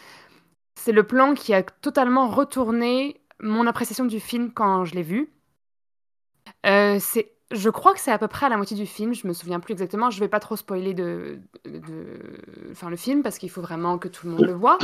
c'est 0.74 0.92
le 0.92 1.02
plan 1.02 1.34
qui 1.34 1.54
a 1.54 1.62
totalement 1.62 2.28
retourné 2.28 3.20
mon 3.40 3.66
appréciation 3.66 4.04
du 4.04 4.20
film 4.20 4.52
quand 4.52 4.84
je 4.84 4.94
l'ai 4.94 5.02
vu. 5.02 5.32
Euh, 6.66 6.98
c'est, 7.00 7.32
je 7.50 7.70
crois 7.70 7.94
que 7.94 8.00
c'est 8.00 8.12
à 8.12 8.18
peu 8.18 8.28
près 8.28 8.46
à 8.46 8.48
la 8.48 8.56
moitié 8.56 8.76
du 8.76 8.86
film, 8.86 9.14
je 9.14 9.26
me 9.26 9.32
souviens 9.32 9.60
plus 9.60 9.72
exactement. 9.72 10.10
Je 10.10 10.20
vais 10.20 10.28
pas 10.28 10.40
trop 10.40 10.56
spoiler 10.56 10.94
de, 10.94 11.40
de... 11.64 11.80
Enfin, 12.70 12.90
le 12.90 12.96
film 12.96 13.22
parce 13.22 13.38
qu'il 13.38 13.50
faut 13.50 13.62
vraiment 13.62 13.98
que 13.98 14.08
tout 14.08 14.26
le 14.26 14.32
monde 14.34 14.46
le 14.46 14.52
voit. 14.52 14.78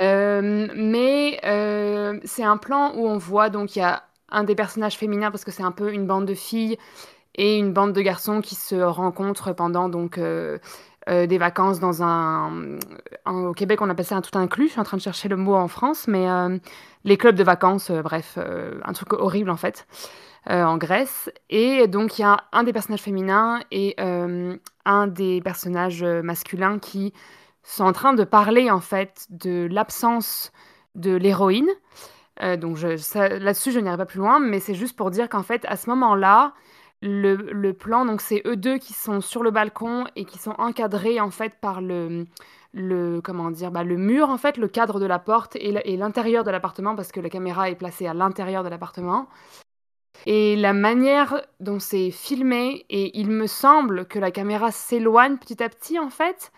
Euh, 0.00 0.68
mais 0.74 1.40
euh, 1.44 2.18
c'est 2.24 2.44
un 2.44 2.56
plan 2.56 2.92
où 2.94 3.06
on 3.06 3.16
voit 3.16 3.48
donc 3.48 3.76
il 3.76 3.78
y 3.78 3.82
a 3.82 4.02
un 4.30 4.44
des 4.44 4.54
personnages 4.54 4.96
féminins 4.96 5.30
parce 5.30 5.44
que 5.44 5.50
c'est 5.50 5.62
un 5.62 5.72
peu 5.72 5.92
une 5.92 6.06
bande 6.06 6.26
de 6.26 6.34
filles 6.34 6.76
et 7.34 7.56
une 7.56 7.72
bande 7.72 7.92
de 7.92 8.00
garçons 8.00 8.40
qui 8.40 8.54
se 8.54 8.74
rencontrent 8.74 9.54
pendant 9.54 9.88
donc 9.88 10.18
euh, 10.18 10.58
des 11.06 11.38
vacances 11.38 11.78
dans 11.78 12.02
un, 12.02 12.78
un, 13.24 13.44
Au 13.44 13.52
Québec, 13.52 13.80
on 13.80 13.88
appelle 13.88 14.04
ça 14.04 14.16
un 14.16 14.22
tout 14.22 14.36
inclus. 14.36 14.66
Je 14.66 14.72
suis 14.72 14.80
en 14.80 14.84
train 14.84 14.96
de 14.96 15.02
chercher 15.02 15.28
le 15.28 15.36
mot 15.36 15.54
en 15.54 15.68
France, 15.68 16.08
mais 16.08 16.26
les 17.04 17.16
clubs 17.16 17.36
de 17.36 17.44
vacances, 17.44 17.92
bref, 17.92 18.38
un 18.38 18.92
truc 18.92 19.12
horrible 19.12 19.50
en 19.50 19.56
fait, 19.56 19.86
en 20.48 20.76
Grèce. 20.78 21.30
Et 21.48 21.86
donc, 21.86 22.18
il 22.18 22.22
y 22.22 22.24
a 22.24 22.38
un 22.52 22.64
des 22.64 22.72
personnages 22.72 23.02
féminins 23.02 23.60
et 23.70 23.94
un 23.98 25.06
des 25.06 25.40
personnages 25.42 26.02
masculins 26.02 26.80
qui 26.80 27.12
sont 27.66 27.84
en 27.84 27.92
train 27.92 28.12
de 28.14 28.24
parler 28.24 28.70
en 28.70 28.80
fait 28.80 29.26
de 29.30 29.68
l'absence 29.70 30.52
de 30.94 31.14
l'héroïne. 31.14 31.68
donc, 32.58 32.80
là-dessus, 32.80 33.72
je 33.72 33.80
n'irai 33.80 33.96
pas 33.96 34.06
plus 34.06 34.18
loin, 34.18 34.38
mais 34.40 34.60
c'est 34.60 34.74
juste 34.74 34.96
pour 34.96 35.10
dire 35.10 35.28
qu'en 35.28 35.42
fait, 35.42 35.64
à 35.66 35.76
ce 35.76 35.90
moment-là, 35.90 36.54
le, 37.02 37.34
le, 37.34 37.72
plan, 37.74 38.06
donc 38.06 38.20
c'est 38.20 38.42
eux 38.46 38.56
deux 38.56 38.78
qui 38.78 38.92
sont 38.94 39.20
sur 39.20 39.42
le 39.42 39.50
balcon 39.50 40.06
et 40.16 40.24
qui 40.24 40.38
sont 40.38 40.54
encadrés 40.58 41.20
en 41.20 41.30
fait 41.30 41.54
par 41.60 41.80
le, 41.80 42.26
le 42.72 43.20
comment 43.20 43.50
dire, 43.50 43.70
bah, 43.70 43.84
le 43.84 43.96
mur 43.96 44.30
en 44.30 44.38
fait, 44.38 44.56
le 44.56 44.68
cadre 44.68 45.00
de 45.00 45.06
la 45.06 45.18
porte 45.18 45.56
et 45.56 45.96
l'intérieur 45.96 46.44
de 46.44 46.50
l'appartement 46.50 46.94
parce 46.94 47.12
que 47.12 47.20
la 47.20 47.28
caméra 47.28 47.70
est 47.70 47.74
placée 47.74 48.06
à 48.06 48.14
l'intérieur 48.14 48.62
de 48.64 48.68
l'appartement. 48.68 49.28
Et 50.24 50.56
la 50.56 50.72
manière 50.72 51.42
dont 51.60 51.78
c'est 51.78 52.10
filmé, 52.10 52.86
et 52.88 53.18
il 53.18 53.30
me 53.30 53.46
semble 53.46 54.06
que 54.06 54.18
la 54.18 54.30
caméra 54.30 54.72
s'éloigne 54.72 55.36
petit 55.36 55.62
à 55.62 55.68
petit 55.68 55.98
en 55.98 56.10
fait. 56.10 56.52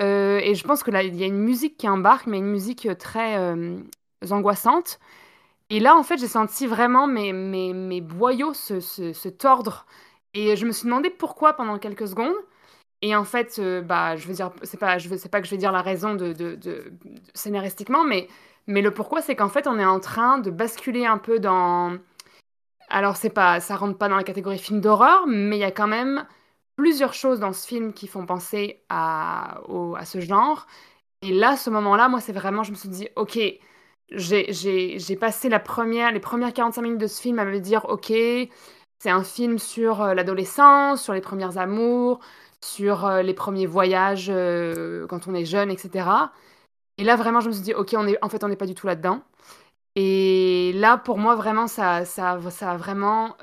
Euh, 0.00 0.38
et 0.42 0.54
je 0.54 0.64
pense 0.64 0.82
que 0.82 0.90
là, 0.90 1.02
il 1.02 1.16
y 1.16 1.22
a 1.24 1.26
une 1.26 1.38
musique 1.38 1.76
qui 1.78 1.88
embarque, 1.88 2.26
mais 2.26 2.38
une 2.38 2.46
musique 2.46 2.88
très 2.98 3.38
euh, 3.38 3.78
angoissante. 4.30 4.98
Et 5.70 5.80
là, 5.80 5.96
en 5.96 6.02
fait, 6.02 6.18
j'ai 6.18 6.28
senti 6.28 6.66
vraiment 6.66 7.06
mes, 7.06 7.32
mes, 7.32 7.72
mes 7.72 8.00
boyaux 8.00 8.54
se, 8.54 8.80
se, 8.80 9.12
se, 9.12 9.28
tordre. 9.28 9.86
Et 10.34 10.56
je 10.56 10.66
me 10.66 10.72
suis 10.72 10.86
demandé 10.86 11.10
pourquoi 11.10 11.54
pendant 11.54 11.78
quelques 11.78 12.08
secondes. 12.08 12.34
Et 13.02 13.14
en 13.16 13.24
fait, 13.24 13.58
euh, 13.58 13.82
bah, 13.82 14.16
je 14.16 14.26
veux 14.28 14.34
dire, 14.34 14.52
c'est 14.62 14.78
pas, 14.78 14.98
je 14.98 15.08
veux, 15.08 15.18
pas 15.30 15.40
que 15.40 15.46
je 15.46 15.50
vais 15.52 15.58
dire 15.58 15.72
la 15.72 15.82
raison 15.82 16.14
de, 16.14 16.32
de, 16.32 16.54
de, 16.54 16.56
de 16.56 16.92
scénaristiquement, 17.34 18.04
mais, 18.04 18.28
mais 18.66 18.82
le 18.82 18.92
pourquoi, 18.92 19.22
c'est 19.22 19.36
qu'en 19.36 19.48
fait, 19.48 19.66
on 19.66 19.78
est 19.78 19.84
en 19.84 20.00
train 20.00 20.38
de 20.38 20.50
basculer 20.50 21.06
un 21.06 21.18
peu 21.18 21.38
dans. 21.40 21.98
Alors, 22.88 23.16
c'est 23.16 23.30
pas, 23.30 23.60
ça 23.60 23.76
rentre 23.76 23.98
pas 23.98 24.08
dans 24.08 24.16
la 24.16 24.24
catégorie 24.24 24.58
film 24.58 24.80
d'horreur, 24.80 25.26
mais 25.26 25.56
il 25.56 25.60
y 25.60 25.64
a 25.64 25.70
quand 25.72 25.88
même 25.88 26.26
plusieurs 26.76 27.14
choses 27.14 27.40
dans 27.40 27.52
ce 27.52 27.66
film 27.66 27.92
qui 27.92 28.06
font 28.06 28.26
penser 28.26 28.82
à, 28.88 29.60
ce 30.04 30.20
genre. 30.20 30.66
Et 31.22 31.32
là, 31.32 31.56
ce 31.56 31.70
moment-là, 31.70 32.08
moi, 32.08 32.20
c'est 32.20 32.32
vraiment, 32.32 32.62
je 32.62 32.70
me 32.72 32.76
suis 32.76 32.88
dit, 32.88 33.08
ok 33.16 33.38
j'ai 34.10 35.16
passé 35.18 35.48
les 35.48 35.58
premières 35.58 36.12
45 36.52 36.82
minutes 36.82 37.00
de 37.00 37.06
ce 37.06 37.20
film 37.20 37.38
à 37.38 37.44
me 37.44 37.58
dire, 37.58 37.84
ok, 37.88 38.12
c'est 38.98 39.10
un 39.10 39.24
film 39.24 39.58
sur 39.58 40.02
euh, 40.02 40.14
l'adolescence, 40.14 41.02
sur 41.02 41.12
les 41.12 41.20
premiers 41.20 41.58
amours, 41.58 42.20
sur 42.60 43.04
euh, 43.06 43.22
les 43.22 43.34
premiers 43.34 43.66
voyages 43.66 44.28
euh, 44.30 45.06
quand 45.08 45.28
on 45.28 45.34
est 45.34 45.44
jeune, 45.44 45.70
etc. 45.70 46.08
Et 46.98 47.04
là, 47.04 47.16
vraiment, 47.16 47.40
je 47.40 47.48
me 47.48 47.52
suis 47.52 47.62
dit, 47.62 47.74
ok, 47.74 47.94
on 47.96 48.06
est, 48.06 48.18
en 48.22 48.28
fait, 48.28 48.42
on 48.44 48.48
n'est 48.48 48.56
pas 48.56 48.66
du 48.66 48.74
tout 48.74 48.86
là-dedans. 48.86 49.20
Et 49.96 50.72
là, 50.74 50.98
pour 50.98 51.18
moi, 51.18 51.34
vraiment, 51.36 51.66
ça, 51.68 52.04
ça, 52.04 52.38
ça 52.50 52.72
a 52.72 52.76
vraiment, 52.76 53.36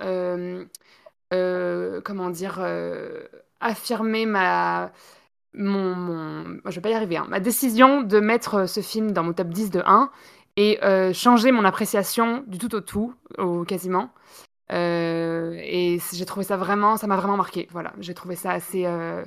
euh, 1.34 2.02
comment 2.02 2.30
dire, 2.30 2.58
euh, 2.60 3.24
affirmé 3.60 4.26
ma, 4.26 4.92
mon, 5.54 6.60
je 6.66 6.76
vais 6.76 6.82
pas 6.82 6.90
y 6.90 6.94
arriver, 6.94 7.18
hein, 7.18 7.28
ma 7.30 7.40
décision 7.40 8.02
de 8.02 8.20
mettre 8.20 8.68
ce 8.68 8.82
film 8.82 9.12
dans 9.12 9.24
mon 9.24 9.34
top 9.34 9.50
10 9.50 9.70
de 9.72 9.84
1 9.86 10.12
et 10.58 10.84
euh, 10.84 11.14
changer 11.14 11.52
mon 11.52 11.66
appréciation 11.66 12.44
du 12.48 12.58
tout 12.58 12.74
au 12.76 12.82
tout, 12.82 13.14
au 13.38 13.64
quasiment. 13.64 14.10
Euh, 14.72 15.56
et 15.60 16.00
j'ai 16.14 16.26
trouvé 16.26 16.46
ça 16.46 16.58
vraiment, 16.58 16.98
ça 16.98 17.08
m'a 17.08 17.18
vraiment 17.18 17.38
marqué. 17.38 17.68
Voilà, 17.72 17.94
j'ai 18.00 18.14
trouvé 18.14 18.36
ça 18.36 18.52
assez, 18.52 18.86
euh, 18.86 19.24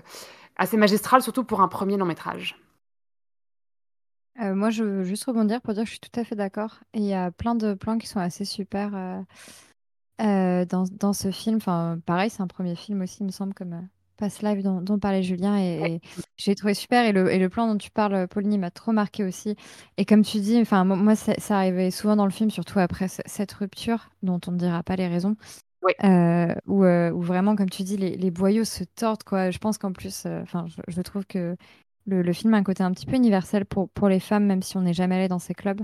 assez 0.56 0.76
magistral, 0.76 1.22
surtout 1.22 1.44
pour 1.44 1.60
un 1.60 1.68
premier 1.68 1.96
long 1.96 2.06
métrage. 2.06 2.56
Euh, 4.42 4.54
moi, 4.54 4.70
je 4.70 4.84
veux 4.84 5.04
juste 5.04 5.24
rebondir 5.24 5.62
pour 5.62 5.72
dire 5.74 5.84
que 5.84 5.88
je 5.88 5.92
suis 5.92 6.00
tout 6.00 6.20
à 6.20 6.24
fait 6.24 6.34
d'accord. 6.34 6.80
Il 6.94 7.04
y 7.04 7.14
a 7.14 7.30
plein 7.30 7.54
de 7.54 7.74
plans 7.74 7.96
qui 7.96 8.06
sont 8.06 8.20
assez 8.20 8.44
super 8.44 8.94
euh, 8.94 9.20
euh, 10.20 10.64
dans, 10.64 10.84
dans 10.92 11.12
ce 11.12 11.30
film. 11.30 11.56
Enfin, 11.56 11.98
pareil, 12.06 12.30
c'est 12.30 12.42
un 12.42 12.46
premier 12.46 12.76
film 12.76 13.02
aussi, 13.02 13.18
il 13.20 13.26
me 13.26 13.30
semble, 13.30 13.54
comme 13.54 13.72
euh, 13.74 13.80
Past 14.16 14.42
Live 14.42 14.62
dont, 14.62 14.80
dont 14.80 14.98
parlait 14.98 15.22
Julien. 15.22 15.58
Et, 15.58 15.94
et 15.96 16.00
j'ai 16.36 16.54
trouvé 16.54 16.74
super. 16.74 17.04
Et 17.04 17.12
le, 17.12 17.32
et 17.32 17.38
le 17.38 17.48
plan 17.48 17.66
dont 17.68 17.78
tu 17.78 17.90
parles, 17.90 18.26
Pauline, 18.28 18.58
m'a 18.58 18.70
trop 18.70 18.92
marqué 18.92 19.24
aussi. 19.24 19.56
Et 19.96 20.04
comme 20.04 20.22
tu 20.22 20.40
dis, 20.40 20.58
enfin, 20.60 20.84
mo- 20.84 20.96
moi, 20.96 21.16
ça, 21.16 21.34
ça 21.38 21.56
arrivait 21.58 21.90
souvent 21.90 22.16
dans 22.16 22.24
le 22.26 22.30
film, 22.32 22.50
surtout 22.50 22.78
après 22.78 23.08
ce- 23.08 23.22
cette 23.26 23.52
rupture, 23.52 24.10
dont 24.22 24.40
on 24.46 24.52
ne 24.52 24.58
dira 24.58 24.82
pas 24.82 24.96
les 24.96 25.08
raisons. 25.08 25.36
Euh, 26.04 26.54
où, 26.66 26.84
euh, 26.84 27.10
où 27.12 27.22
vraiment, 27.22 27.54
comme 27.56 27.70
tu 27.70 27.82
dis, 27.84 27.96
les, 27.96 28.16
les 28.16 28.30
boyaux 28.30 28.64
se 28.64 28.84
tordent, 28.84 29.22
quoi. 29.22 29.50
Je 29.50 29.58
pense 29.58 29.78
qu'en 29.78 29.92
plus, 29.92 30.26
enfin, 30.26 30.66
je, 30.68 30.80
je 30.88 31.00
trouve 31.02 31.24
que 31.26 31.56
le, 32.06 32.22
le 32.22 32.32
film 32.32 32.54
a 32.54 32.58
un 32.58 32.62
côté 32.64 32.82
un 32.82 32.92
petit 32.92 33.06
peu 33.06 33.16
universel 33.16 33.64
pour, 33.66 33.88
pour 33.90 34.08
les 34.08 34.20
femmes, 34.20 34.46
même 34.46 34.62
si 34.62 34.76
on 34.76 34.82
n'est 34.82 34.94
jamais 34.94 35.16
allé 35.16 35.28
dans 35.28 35.38
ces 35.38 35.54
clubs. 35.54 35.82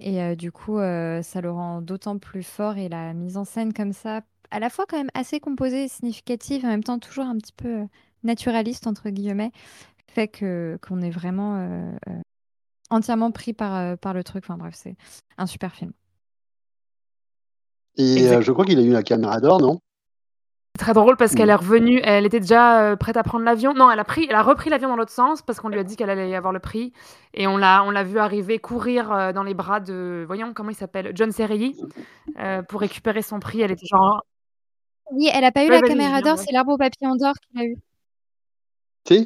Et 0.00 0.22
euh, 0.22 0.34
du 0.34 0.50
coup, 0.50 0.78
euh, 0.78 1.22
ça 1.22 1.40
le 1.40 1.50
rend 1.50 1.82
d'autant 1.82 2.18
plus 2.18 2.42
fort. 2.42 2.78
Et 2.78 2.88
la 2.88 3.12
mise 3.14 3.36
en 3.36 3.44
scène 3.44 3.72
comme 3.72 3.92
ça, 3.92 4.22
à 4.50 4.58
la 4.58 4.70
fois 4.70 4.86
quand 4.88 4.96
même 4.96 5.10
assez 5.14 5.40
composée 5.40 5.84
et 5.84 5.88
significative, 5.88 6.64
en 6.64 6.68
même 6.68 6.82
temps 6.84 6.98
toujours 6.98 7.26
un 7.26 7.36
petit 7.36 7.52
peu 7.52 7.68
euh, 7.68 7.86
naturaliste, 8.24 8.86
entre 8.86 9.10
guillemets, 9.10 9.52
fait 10.08 10.28
que 10.28 10.78
qu'on 10.82 11.02
est 11.02 11.10
vraiment 11.10 11.56
euh, 11.56 11.92
euh, 12.08 12.20
entièrement 12.90 13.30
pris 13.30 13.52
par, 13.52 13.76
euh, 13.76 13.96
par 13.96 14.14
le 14.14 14.24
truc. 14.24 14.44
Enfin 14.44 14.56
bref, 14.56 14.74
c'est 14.74 14.96
un 15.38 15.46
super 15.46 15.74
film. 15.74 15.92
Et 17.96 18.26
euh, 18.28 18.40
je 18.40 18.52
crois 18.52 18.64
qu'il 18.64 18.78
a 18.78 18.82
eu 18.82 18.92
la 18.92 19.02
caméra 19.02 19.40
d'or, 19.40 19.60
non? 19.60 19.80
C'est 20.76 20.84
très 20.84 20.92
drôle 20.94 21.16
parce 21.16 21.32
Mm. 21.32 21.36
qu'elle 21.36 21.50
est 21.50 21.54
revenue, 21.54 22.00
elle 22.04 22.24
était 22.26 22.38
déjà 22.40 22.80
euh, 22.82 22.96
prête 22.96 23.16
à 23.16 23.22
prendre 23.22 23.44
l'avion. 23.44 23.74
Non, 23.74 23.90
elle 23.90 23.98
a 23.98 24.04
pris, 24.04 24.26
elle 24.28 24.36
a 24.36 24.42
repris 24.42 24.70
l'avion 24.70 24.88
dans 24.88 24.96
l'autre 24.96 25.10
sens 25.12 25.42
parce 25.42 25.58
qu'on 25.60 25.68
lui 25.68 25.78
a 25.78 25.82
dit 25.84 25.96
qu'elle 25.96 26.10
allait 26.10 26.30
y 26.30 26.34
avoir 26.34 26.52
le 26.52 26.60
prix. 26.60 26.92
Et 27.34 27.46
on 27.46 27.56
l'a, 27.56 27.82
on 27.84 27.90
l'a 27.90 28.04
vu 28.04 28.18
arriver 28.18 28.58
courir 28.58 29.12
euh, 29.12 29.32
dans 29.32 29.42
les 29.42 29.54
bras 29.54 29.80
de, 29.80 30.24
voyons 30.26 30.54
comment 30.54 30.70
il 30.70 30.76
s'appelle, 30.76 31.10
John 31.14 31.32
Serrilli, 31.32 31.76
euh, 32.38 32.62
pour 32.62 32.80
récupérer 32.80 33.22
son 33.22 33.40
prix. 33.40 33.60
Elle 33.62 33.72
était 33.72 33.86
genre. 33.86 34.22
Oui, 35.12 35.28
elle 35.34 35.44
a 35.44 35.50
pas 35.50 35.64
eu 35.64 35.68
Ouais, 35.70 35.80
la 35.80 35.86
caméra 35.88 36.22
d'or, 36.22 36.38
ouais. 36.38 36.44
c'est 36.46 36.52
l'arbre 36.52 36.72
au 36.72 36.78
papillon 36.78 37.16
d'or 37.16 37.34
qu'elle 37.52 37.62
a 37.62 37.64
eu. 37.66 37.76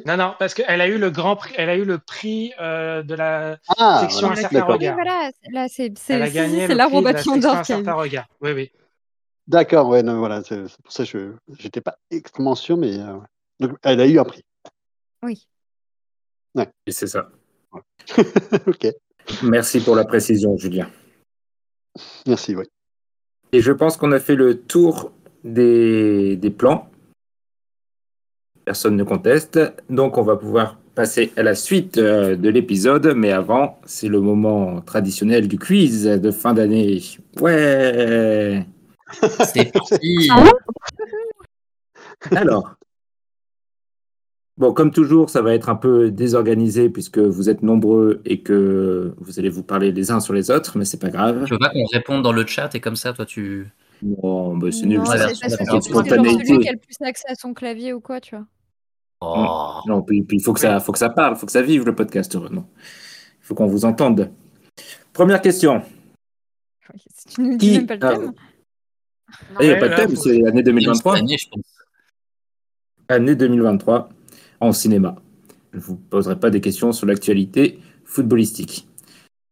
Non, 0.07 0.17
non, 0.17 0.33
parce 0.39 0.55
qu'elle 0.55 0.81
a 0.81 0.87
eu 0.87 0.97
le 0.97 1.11
grand 1.11 1.35
prix, 1.35 1.53
elle 1.57 1.69
a 1.69 1.75
eu 1.75 1.85
le 1.85 1.99
prix 1.99 2.53
euh, 2.59 3.03
de 3.03 3.13
la 3.13 3.57
Ah, 3.77 3.99
section 4.01 4.27
voilà, 4.27 4.33
Un 4.39 4.41
certain 4.41 4.55
d'accord. 4.59 4.69
Oui, 4.79 4.87
regard. 4.89 4.95
voilà, 4.95 5.29
c'est- 5.43 5.51
là, 5.51 5.65
c'est 5.69 5.85
Elle 5.85 5.93
c'est 5.97 6.21
a 6.21 6.25
si, 6.25 6.31
si, 6.31 6.35
gagné 6.37 6.59
c'est 6.61 6.67
le 6.69 6.73
l'arbre 6.75 6.95
au 6.95 7.01
papillon 7.03 7.37
d'or 7.37 7.55
Un 7.57 7.61
qu'elle 7.61 7.75
a 7.75 7.79
eu. 7.79 7.83
certain 7.83 7.93
regard. 7.93 8.25
Oui, 8.41 8.51
oui. 8.53 8.71
D'accord, 9.47 9.89
ouais, 9.89 10.01
non, 10.01 10.17
voilà, 10.17 10.43
c'est 10.43 10.63
pour 10.83 10.91
ça 10.91 11.05
que 11.05 11.09
je 11.09 11.55
j'étais 11.59 11.81
pas 11.81 11.97
extrêmement 12.09 12.55
sûr, 12.55 12.77
mais 12.77 12.97
euh, 12.99 13.17
donc, 13.59 13.77
elle 13.83 14.01
a 14.01 14.07
eu 14.07 14.17
un 14.17 14.23
prix. 14.23 14.43
Oui. 15.21 15.47
Ouais. 16.55 16.69
Et 16.87 16.91
c'est 16.91 17.07
ça. 17.07 17.29
ok, 18.67 18.87
Merci 19.43 19.81
pour 19.81 19.95
la 19.95 20.05
précision, 20.05 20.57
Julien. 20.57 20.89
merci, 22.27 22.55
oui. 22.55 22.65
Et 23.51 23.61
je 23.61 23.71
pense 23.71 23.97
qu'on 23.97 24.11
a 24.11 24.19
fait 24.19 24.35
le 24.35 24.59
tour 24.61 25.11
des, 25.43 26.35
des 26.37 26.49
plans. 26.49 26.89
Personne 28.65 28.95
ne 28.95 29.03
conteste. 29.03 29.59
Donc, 29.89 30.17
on 30.17 30.23
va 30.23 30.35
pouvoir 30.37 30.77
passer 30.95 31.31
à 31.37 31.43
la 31.43 31.55
suite 31.55 31.97
euh, 31.97 32.35
de 32.35 32.49
l'épisode. 32.49 33.13
Mais 33.15 33.31
avant, 33.31 33.79
c'est 33.85 34.07
le 34.07 34.21
moment 34.21 34.81
traditionnel 34.81 35.47
du 35.47 35.59
quiz 35.59 36.05
de 36.05 36.31
fin 36.31 36.53
d'année. 36.53 37.01
Ouais 37.39 38.65
C'est 39.11 39.71
parti 39.71 40.29
Alors. 42.31 42.75
Bon, 44.57 44.71
comme 44.71 44.91
toujours, 44.91 45.29
ça 45.29 45.41
va 45.41 45.53
être 45.53 45.67
un 45.67 45.75
peu 45.75 46.11
désorganisé 46.11 46.89
puisque 46.89 47.17
vous 47.17 47.49
êtes 47.49 47.61
nombreux 47.61 48.21
et 48.23 48.41
que 48.41 49.13
vous 49.17 49.37
allez 49.37 49.49
vous 49.49 49.63
parler 49.63 49.91
les 49.91 50.11
uns 50.11 50.21
sur 50.21 50.33
les 50.33 50.49
autres, 50.49 50.77
mais 50.77 50.85
c'est 50.85 50.99
pas 50.99 51.09
grave. 51.09 51.45
Je 51.45 51.53
veux 51.53 51.59
pas 51.59 51.69
qu'on 51.69 51.85
réponde 51.91 52.23
dans 52.23 52.31
le 52.31 52.45
chat 52.45 52.73
et 52.73 52.79
comme 52.79 52.95
ça, 52.95 53.11
toi, 53.11 53.25
tu. 53.25 53.67
Non, 54.01 54.55
bah, 54.55 54.71
c'est 54.71 54.85
nul. 54.85 55.01
C'est 55.05 55.35
celui 55.35 56.59
qui 56.59 56.69
a 56.69 56.71
le 56.71 56.77
plus 56.77 56.95
accès 57.05 57.27
à 57.27 57.35
son 57.35 57.53
clavier 57.53 57.91
ou 57.91 57.99
quoi, 57.99 58.21
tu 58.21 58.35
vois. 58.35 58.45
Oh. 59.21 59.79
Non, 59.87 60.01
puis 60.01 60.23
puis 60.23 60.37
il 60.37 60.43
faut 60.43 60.53
que 60.53 60.59
ça, 60.59 60.79
faut 60.79 60.91
que 60.91 60.99
ça 60.99 61.09
parle, 61.09 61.35
faut 61.35 61.45
que 61.45 61.51
ça 61.51 61.61
vive 61.61 61.85
le 61.85 61.95
podcast. 61.95 62.35
Non, 62.35 62.65
il 62.77 63.45
faut 63.45 63.55
qu'on 63.55 63.67
vous 63.67 63.83
entende. 63.83 64.31
Première 65.11 65.41
question. 65.41 65.81
Si 67.15 67.27
tu 67.35 67.41
nous 67.41 67.57
dis 67.57 67.71
Qui 67.71 67.77
même 67.77 67.87
pas 67.87 67.95
le 67.95 67.99
thème. 67.99 68.33
Il 69.59 69.67
n'y 69.67 69.73
a 69.73 69.77
pas 69.77 69.89
de 69.89 69.95
thème, 69.95 70.15
c'est 70.15 70.37
l'année 70.39 70.63
2023. 70.63 71.17
Année, 71.17 71.37
je 71.37 71.49
pense. 71.49 71.63
Année 73.07 73.35
2023 73.35 74.09
en 74.61 74.71
cinéma. 74.71 75.15
Je 75.73 75.77
ne 75.77 75.81
vous 75.83 75.95
poserai 75.97 76.39
pas 76.39 76.49
des 76.49 76.61
questions 76.61 76.91
sur 76.91 77.05
l'actualité 77.05 77.79
footballistique. 78.05 78.87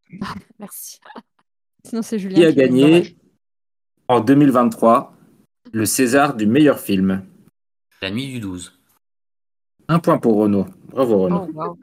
Merci. 0.60 1.00
Sinon, 1.86 2.02
c'est 2.02 2.20
Julien. 2.20 2.36
Qui 2.36 2.46
a 2.46 2.52
gagné 2.52 3.18
en 4.08 4.20
2023 4.22 5.14
le 5.74 5.86
César 5.86 6.36
du 6.36 6.46
meilleur 6.46 6.80
film? 6.80 7.26
La 8.02 8.10
nuit 8.12 8.28
du 8.32 8.40
12. 8.40 8.80
Un 9.90 10.00
point 10.00 10.18
pour 10.18 10.36
Renaud. 10.38 10.66
Bravo 10.88 11.16
Oh, 11.16 11.24
Renaud. 11.24 11.50
wow. 11.54 11.78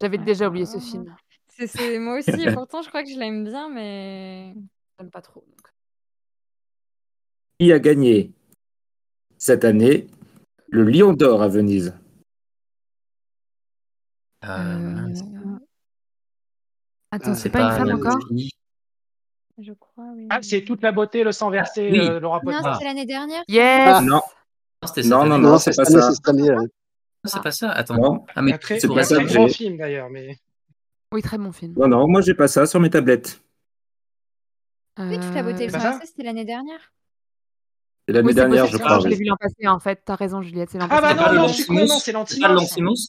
J'avais 0.00 0.18
déjà 0.18 0.48
oublié 0.48 0.66
ce 0.66 0.78
film. 0.78 1.14
C'est- 1.48 1.66
c'est- 1.68 1.98
Moi 1.98 2.18
aussi, 2.18 2.30
et 2.30 2.52
pourtant, 2.54 2.82
je 2.82 2.88
crois 2.88 3.04
que 3.04 3.10
je 3.10 3.18
l'aime 3.18 3.44
bien, 3.44 3.68
mais. 3.68 4.54
J'aime 4.98 5.10
pas 5.10 5.20
trop. 5.22 5.44
donc. 5.46 5.71
Qui 7.58 7.72
a 7.72 7.78
gagné 7.78 8.32
cette 9.38 9.64
année 9.64 10.06
le 10.68 10.84
Lion 10.84 11.12
d'Or 11.12 11.42
à 11.42 11.48
Venise 11.48 11.94
Euh, 14.44 14.78
mince. 14.78 15.20
Attends, 17.12 17.30
Ah, 17.32 17.34
c'est 17.34 17.50
pas 17.50 17.60
une 17.62 17.70
femme 17.72 17.92
encore? 17.92 18.18
Je 19.58 19.72
crois, 19.74 20.06
oui. 20.16 20.26
Ah, 20.30 20.38
c'est 20.42 20.64
toute 20.64 20.82
la 20.82 20.90
beauté, 20.90 21.22
le 21.22 21.30
sang 21.30 21.50
versé, 21.50 21.90
Oui. 21.92 21.98
euh, 22.00 22.18
Laura 22.18 22.40
Non, 22.42 22.52
Potter. 22.52 22.70
c'était 22.72 22.84
l'année 22.86 23.06
dernière? 23.06 23.42
Yes 23.46 23.94
Ah. 23.94 24.00
Non, 24.00 24.20
non, 25.04 25.24
non, 25.26 25.38
non, 25.38 25.50
Non, 25.50 25.58
c'est 25.58 25.76
pas 25.76 25.84
ça. 25.84 26.10
c'est. 26.10 26.20
Ah, 27.34 27.40
pas 27.40 27.50
ça. 27.52 27.70
Attends. 27.70 27.96
Non, 27.98 28.24
Ah, 28.34 28.42
mais 28.42 28.58
c'est 28.62 28.86
pour 28.86 28.96
pas 28.96 29.02
un 29.02 29.04
ça 29.04 29.16
très 29.22 29.28
j'ai. 29.28 29.48
film 29.50 29.76
d'ailleurs, 29.76 30.10
mais 30.10 30.38
Oui, 31.12 31.22
très 31.22 31.38
bon 31.38 31.52
film. 31.52 31.74
non, 31.76 31.86
non, 31.86 32.08
moi 32.08 32.20
j'ai 32.22 32.34
pas 32.34 32.48
ça 32.48 32.66
sur 32.66 32.80
mes 32.80 32.90
tablettes. 32.90 33.40
Oui, 34.98 35.20
toute 35.20 35.34
la 35.34 35.42
beauté 35.44 35.64
et 35.64 35.66
le 35.68 35.74
Euh, 35.74 35.78
sang 35.78 35.82
ça 35.84 35.90
versé, 35.92 36.06
c'était 36.06 36.24
l'année 36.24 36.44
dernière. 36.44 36.92
C'est 38.08 38.14
l'année 38.14 38.28
Oui, 38.28 38.34
dernière, 38.34 38.62
possible, 38.64 38.78
je 38.80 38.84
crois. 38.84 38.96
que 38.98 39.04
je 39.04 39.08
l'ai 39.08 39.16
vu 39.16 39.24
l'an 39.24 39.36
passé, 39.38 39.68
en 39.68 39.78
fait. 39.78 40.00
T'as 40.04 40.16
raison, 40.16 40.42
Juliette, 40.42 40.70
c'est 40.70 40.78
l'an 40.78 40.86
Ah 40.90 41.00
passé. 41.00 41.14
bah 41.14 41.32
non, 41.34 41.40
non, 41.42 41.48
je 41.48 41.52
suis 41.54 41.64
con, 41.66 41.74
non, 41.74 41.80
Lantimos. 41.80 41.96
c'est 42.00 42.12
l'Antimos. 42.12 43.08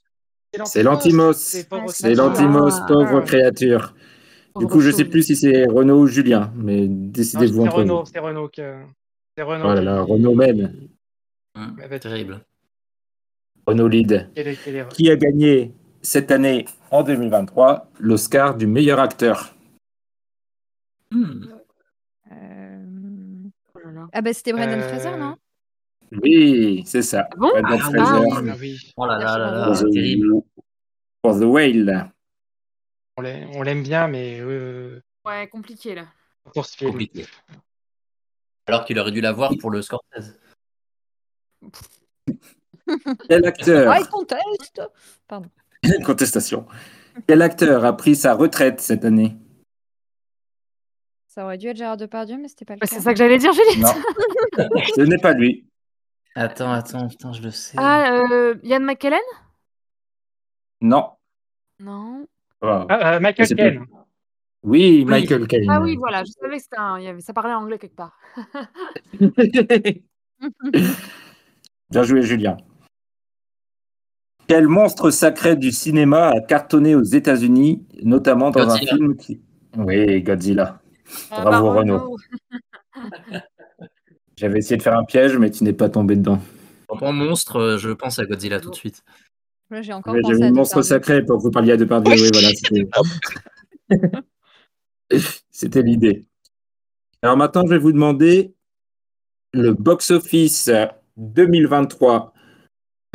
C'est 0.66 0.84
l'Antimos. 0.84 1.34
C'est 1.34 1.68
pauvre 1.68 1.92
Ah, 2.04 2.10
l'Antimos, 2.10 2.70
Ah. 2.80 2.86
pauvre 2.88 3.18
Ah. 3.18 3.26
créature. 3.26 3.96
Du 4.56 4.68
coup, 4.68 4.82
je 4.82 4.92
sais 4.92 5.02
chose. 5.02 5.10
plus 5.10 5.24
si 5.24 5.36
c'est 5.36 5.66
Renaud 5.66 6.02
ou 6.02 6.08
Julien, 6.08 6.52
mais 6.56 6.88
décidez-vous 6.88 7.64
entre 7.66 7.78
Renault, 7.78 8.06
c'est 8.06 8.20
Renault 8.20 8.50
que. 8.50 8.76
C'est 9.36 9.44
Renault. 9.44 9.66
Oh 9.68 9.74
là 9.82 10.02
Renaud 10.04 10.36
mène. 10.36 10.90
Bah, 11.56 12.00
Terrible. 12.00 12.42
Renaud 13.66 13.88
lead. 13.88 14.30
Qui 14.92 15.10
a 15.10 15.16
gagné 15.16 15.74
cette 16.04 16.30
année, 16.30 16.66
en 16.92 17.02
2023, 17.02 17.90
l'Oscar 18.00 18.56
du 18.56 18.68
meilleur 18.68 19.00
acteur 19.00 19.56
Hmm. 21.12 21.46
Euh, 22.32 22.84
Oh 23.76 23.80
là 23.86 23.92
là. 23.92 24.03
Ah, 24.14 24.22
bah, 24.22 24.32
c'était 24.34 24.54
Brendan 24.54 24.80
Euh, 24.80 24.88
Fraser, 24.90 25.18
non? 25.18 25.36
Oui, 26.22 26.84
c'est 26.86 27.02
ça. 27.02 27.28
Ah 27.32 27.36
bon? 27.36 27.50
Brendan 27.50 27.80
Ah 27.82 27.90
Fraser. 27.90 28.20
oui. 28.42 28.50
Ah 28.52 28.56
oui, 28.60 28.94
Oh 28.98 29.06
là 29.08 29.18
là 29.18 29.38
là 29.40 29.52
là, 29.52 29.74
For 29.74 29.86
the, 29.88 29.92
terrible. 29.94 30.42
for 31.26 31.40
the 31.40 31.44
Whale. 31.44 32.12
on 33.18 33.22
l'aime 33.24 33.50
on 33.56 33.62
l'aime 33.64 33.82
bien, 33.84 34.08
mais 34.08 34.40
euh, 34.40 35.02
Ouais, 35.26 35.48
compliqué, 35.48 35.96
là. 35.96 36.06
pour 36.54 36.66
ce 36.66 36.78
film. 36.78 36.92
Compliqué. 36.92 37.26
Alors 38.68 38.86
qu'il 38.86 38.98
aurait 39.00 39.12
dû 39.12 39.22
l'avoir 39.22 39.52
pour 39.60 39.72
le 39.72 39.82
Scorsese. 39.82 40.38
Quel 43.30 43.46
acteur 43.46 43.96
il 44.00 44.08
conteste 44.08 44.82
Pardon. 45.28 45.50
Contestation. 46.06 46.66
Quel 47.28 47.42
acteur 47.42 47.84
a 47.86 47.96
pris 47.98 48.16
sa 48.16 48.34
retraite 48.36 48.80
cette 48.82 49.06
année? 49.06 49.36
Ça 51.34 51.46
aurait 51.46 51.58
dû 51.58 51.66
être 51.68 51.78
Gérard 51.78 51.98
Depardieu, 51.98 52.38
mais 52.38 52.48
c'était 52.48 52.64
pas 52.64 52.76
le 52.76 52.78
Ouais, 52.78 52.88
cas. 52.88 52.96
c'est 52.96 53.02
ça 53.02 53.12
que 53.12 53.18
j'allais 53.18 53.40
dire, 53.40 53.52
Juliette. 53.54 53.80
Non. 53.80 53.90
Ce 54.96 55.02
n'est 55.02 55.18
pas 55.18 55.34
lui. 55.34 55.66
Attends, 56.36 56.72
attends, 56.72 57.08
putain, 57.08 57.34
je 57.34 57.42
le 57.42 57.50
sais. 57.50 57.76
Ah, 57.80 58.14
euh, 58.14 58.54
Yann 58.62 58.84
McKellen? 58.84 59.18
Non. 60.82 61.10
Non. 61.80 62.28
Oh. 62.62 62.86
Ah, 62.88 63.16
euh, 63.16 63.20
Michael. 63.20 63.48
Caine. 63.48 63.86
Oui, 64.62 65.06
Michael 65.06 65.48
Caine. 65.48 65.66
Ah 65.72 65.82
oui, 65.82 65.96
voilà, 65.96 66.24
je 66.24 66.32
savais 66.40 66.58
que 66.58 66.62
c'était 66.64 66.78
un... 66.78 67.00
il 67.00 67.06
y 67.06 67.08
avait... 67.08 67.20
ça 67.20 67.34
parlait 67.34 67.54
anglais 67.54 67.80
quelque 67.80 67.96
part. 67.96 68.16
Bien 71.90 72.04
joué, 72.04 72.22
Julien. 72.22 72.58
Quel 74.46 74.68
monstre 74.68 75.10
sacré 75.10 75.56
du 75.56 75.72
cinéma 75.72 76.28
a 76.30 76.42
cartonné 76.42 76.94
aux 76.94 77.02
États-Unis, 77.02 77.88
notamment 78.04 78.52
dans 78.52 78.68
Godzilla. 78.68 78.94
un 78.94 78.98
film 78.98 79.16
qui. 79.18 79.42
Oui, 79.78 80.22
Godzilla. 80.22 80.80
Ah, 81.32 81.42
Bravo, 81.42 81.68
bah, 81.74 81.80
Renaud. 81.80 82.18
J'avais 84.38 84.60
essayé 84.60 84.78
de 84.78 84.82
faire 84.84 84.98
un 84.98 85.04
piège, 85.06 85.38
mais 85.38 85.52
tu 85.52 85.64
n'es 85.64 85.74
pas 85.74 85.90
tombé 85.90 86.16
dedans. 86.16 86.40
En 86.90 87.14
monstre, 87.14 87.58
euh, 87.58 87.78
je 87.78 87.90
pense 87.92 88.20
à 88.20 88.26
Godzilla 88.26 88.60
tout 88.60 88.70
de 88.70 88.76
suite. 88.76 89.04
J'ai 89.72 89.94
encore 89.94 90.14
Ouais, 90.14 90.22
pensé 90.22 90.36
J'avais 90.38 90.52
monstre 90.52 90.82
sacré 90.82 91.24
pour 91.26 91.38
que 91.38 91.44
vous 91.44 91.52
parliez 91.52 91.72
à 91.74 91.78
Depardieu. 91.78 92.14
Oui, 92.14 92.30
voilà, 92.32 92.50
c'était- 92.50 92.88
c'était 95.52 95.82
l'idée. 95.82 96.26
Alors 97.22 97.38
maintenant, 97.38 97.64
je 97.66 97.72
vais 97.72 97.80
vous 97.80 97.92
demander 97.92 98.54
le 99.54 99.74
box-office 99.74 100.70
2023 101.18 102.34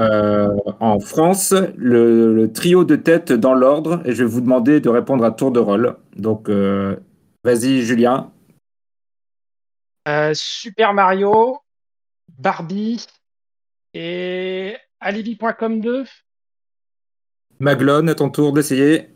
euh, 0.01 0.55
en 0.81 1.01
France, 1.01 1.53
le, 1.77 2.33
le 2.35 2.53
trio 2.53 2.85
de 2.85 2.97
tête 2.97 3.33
dans 3.33 3.55
l'ordre, 3.55 4.01
et 4.05 4.13
je 4.13 4.23
vais 4.25 4.31
vous 4.31 4.41
demander 4.41 4.81
de 4.81 4.89
répondre 4.89 5.25
à 5.25 5.31
tour 5.33 5.51
de 5.53 5.59
rôle. 5.61 5.97
Donc, 6.17 6.49
euh, 6.49 6.97
vas-y, 7.49 7.83
Julien. 7.83 8.33
Euh, 10.07 10.33
Super 10.35 10.93
Mario, 10.95 11.59
Barbie 12.39 13.07
et 13.95 14.77
Alibi.com 15.01 15.81
2. 15.81 16.05
Maglone, 17.61 18.09
à 18.11 18.15
ton 18.15 18.31
tour 18.31 18.53
d'essayer. 18.53 19.09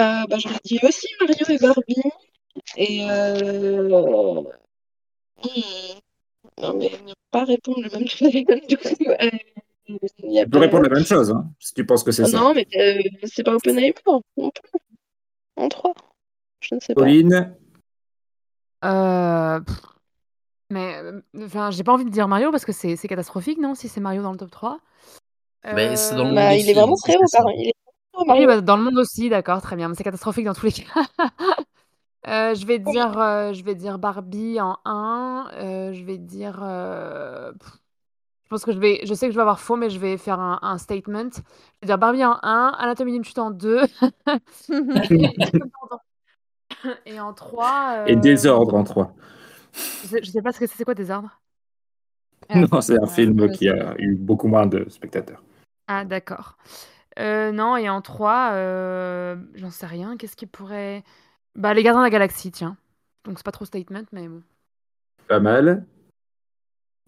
Euh, 0.00 0.24
bah, 0.28 0.36
j'aurais 0.38 0.58
dit 0.64 0.78
aussi 0.82 1.06
Mario 1.20 1.44
et 1.48 1.58
Barbie. 1.58 2.10
Et 2.76 3.06
euh... 3.10 4.40
hmm, 5.42 5.50
Non, 6.62 6.74
mais 6.78 6.90
ne 7.06 7.12
pas 7.30 7.44
répondre 7.44 7.80
le 7.82 7.90
même 7.90 8.08
truc. 8.08 8.68
Du 8.68 8.76
coup, 8.76 9.10
euh, 9.10 9.30
il 9.86 10.32
y 10.32 10.38
a 10.40 10.44
Tu 10.44 10.50
peux 10.50 10.58
pas- 10.58 10.64
répondre 10.64 10.84
la 10.88 10.94
même 10.94 11.04
chose, 11.04 11.30
hein, 11.30 11.50
si 11.60 11.74
tu 11.74 11.84
penses 11.84 12.02
que 12.02 12.10
c'est 12.12 12.22
Oh 12.24 12.26
ça. 12.28 12.38
Non, 12.38 12.54
mais 12.54 12.66
euh, 12.76 13.02
c'est 13.24 13.42
pas 13.44 13.54
Oppenheimer 13.54 13.94
non 14.06 14.22
plus. 14.36 14.50
En 15.56 15.68
3. 15.68 15.94
Je 16.60 16.76
ne 16.76 16.80
sais 16.80 16.94
pas. 16.94 17.16
Pauline, 17.22 17.56
Euh, 18.84 19.60
pff, 19.60 19.80
Mais 20.70 20.96
euh, 21.02 21.20
enfin, 21.44 21.70
j'ai 21.70 21.84
pas 21.84 21.92
envie 21.92 22.04
de 22.04 22.10
dire 22.10 22.28
Mario 22.28 22.50
parce 22.50 22.64
que 22.64 22.72
c'est 22.72 22.96
c'est 22.96 23.08
catastrophique, 23.08 23.58
non? 23.60 23.74
Si 23.74 23.88
c'est 23.88 24.00
Mario 24.00 24.22
dans 24.22 24.32
le 24.32 24.38
top 24.38 24.50
3. 24.50 24.80
Bah, 25.70 25.94
c'est 25.96 26.14
dans 26.14 26.24
le 26.24 26.30
Euh, 26.30 26.34
monde 26.34 26.44
Bah, 26.44 26.54
il 26.56 26.60
aussi, 26.60 26.70
est 26.70 26.74
vraiment 26.74 26.96
très 26.96 27.16
haut. 27.16 27.22
Il 27.56 27.68
est 27.68 27.74
très 28.12 28.22
haut, 28.22 28.24
Oui, 28.26 28.26
Mario. 28.26 28.46
bah, 28.46 28.60
dans 28.60 28.76
le 28.76 28.82
monde 28.84 28.98
aussi, 28.98 29.28
d'accord, 29.28 29.60
très 29.62 29.76
bien. 29.76 29.88
Mais 29.88 29.94
c'est 29.94 30.04
catastrophique 30.04 30.44
dans 30.46 30.54
tous 30.54 30.66
les 30.66 30.72
cas. 30.72 31.04
Euh, 32.26 32.54
je 32.54 32.64
vais 32.66 32.78
dire, 32.78 33.18
euh, 33.18 33.52
je 33.52 33.62
vais 33.64 33.74
dire 33.74 33.98
Barbie 33.98 34.58
en 34.60 34.78
1. 34.86 35.50
euh, 35.54 35.92
je 35.92 36.02
vais 36.04 36.16
dire. 36.18 36.60
euh, 36.62 37.52
pff, 37.52 37.72
je 38.44 38.48
pense 38.50 38.64
que 38.64 38.72
je 38.72 38.78
vais. 38.78 39.00
Je 39.04 39.14
sais 39.14 39.26
que 39.26 39.32
je 39.32 39.36
vais 39.36 39.42
avoir 39.42 39.60
faux, 39.60 39.76
mais 39.76 39.90
je 39.90 39.98
vais 39.98 40.18
faire 40.18 40.38
un, 40.38 40.58
un 40.62 40.78
statement. 40.78 41.30
Je 41.32 41.40
vais 41.82 41.86
dire 41.86 41.98
Barbie 41.98 42.24
en 42.24 42.38
1, 42.42 42.76
Anatomie 42.78 43.12
d'une 43.12 43.24
chute 43.24 43.38
en 43.38 43.50
2. 43.50 43.82
Et 47.06 47.18
en 47.18 47.32
3. 47.32 48.04
et 48.06 48.16
Désordre 48.16 48.74
en 48.74 48.84
3. 48.84 49.14
Je 49.72 50.06
sais, 50.06 50.22
je 50.22 50.30
sais 50.30 50.42
pas 50.42 50.52
ce 50.52 50.60
que 50.60 50.66
c'est 50.66 50.76
c'est 50.76 50.84
quoi 50.84 50.94
Désordre. 50.94 51.40
Non, 52.54 52.82
c'est 52.82 52.98
un 52.98 53.02
ouais, 53.02 53.08
film 53.08 53.50
qui 53.52 53.70
a 53.70 53.94
eu 53.98 54.16
beaucoup 54.16 54.48
moins 54.48 54.66
de 54.66 54.86
spectateurs. 54.90 55.42
Ah, 55.86 56.04
d'accord. 56.04 56.58
Euh, 57.18 57.52
non, 57.52 57.78
et 57.78 57.88
en 57.88 58.02
3, 58.02 58.50
euh, 58.52 59.36
j'en 59.54 59.70
sais 59.70 59.86
rien. 59.86 60.18
Qu'est-ce 60.18 60.36
qui 60.36 60.46
pourrait. 60.46 61.04
Bah, 61.54 61.72
les 61.72 61.82
Gardiens 61.82 62.02
de 62.02 62.06
la 62.06 62.10
Galaxie, 62.10 62.50
tiens. 62.50 62.76
Donc, 63.24 63.38
c'est 63.38 63.44
pas 63.44 63.52
trop 63.52 63.64
statement, 63.64 64.02
mais 64.12 64.28
bon. 64.28 64.42
Pas 65.26 65.40
mal. 65.40 65.86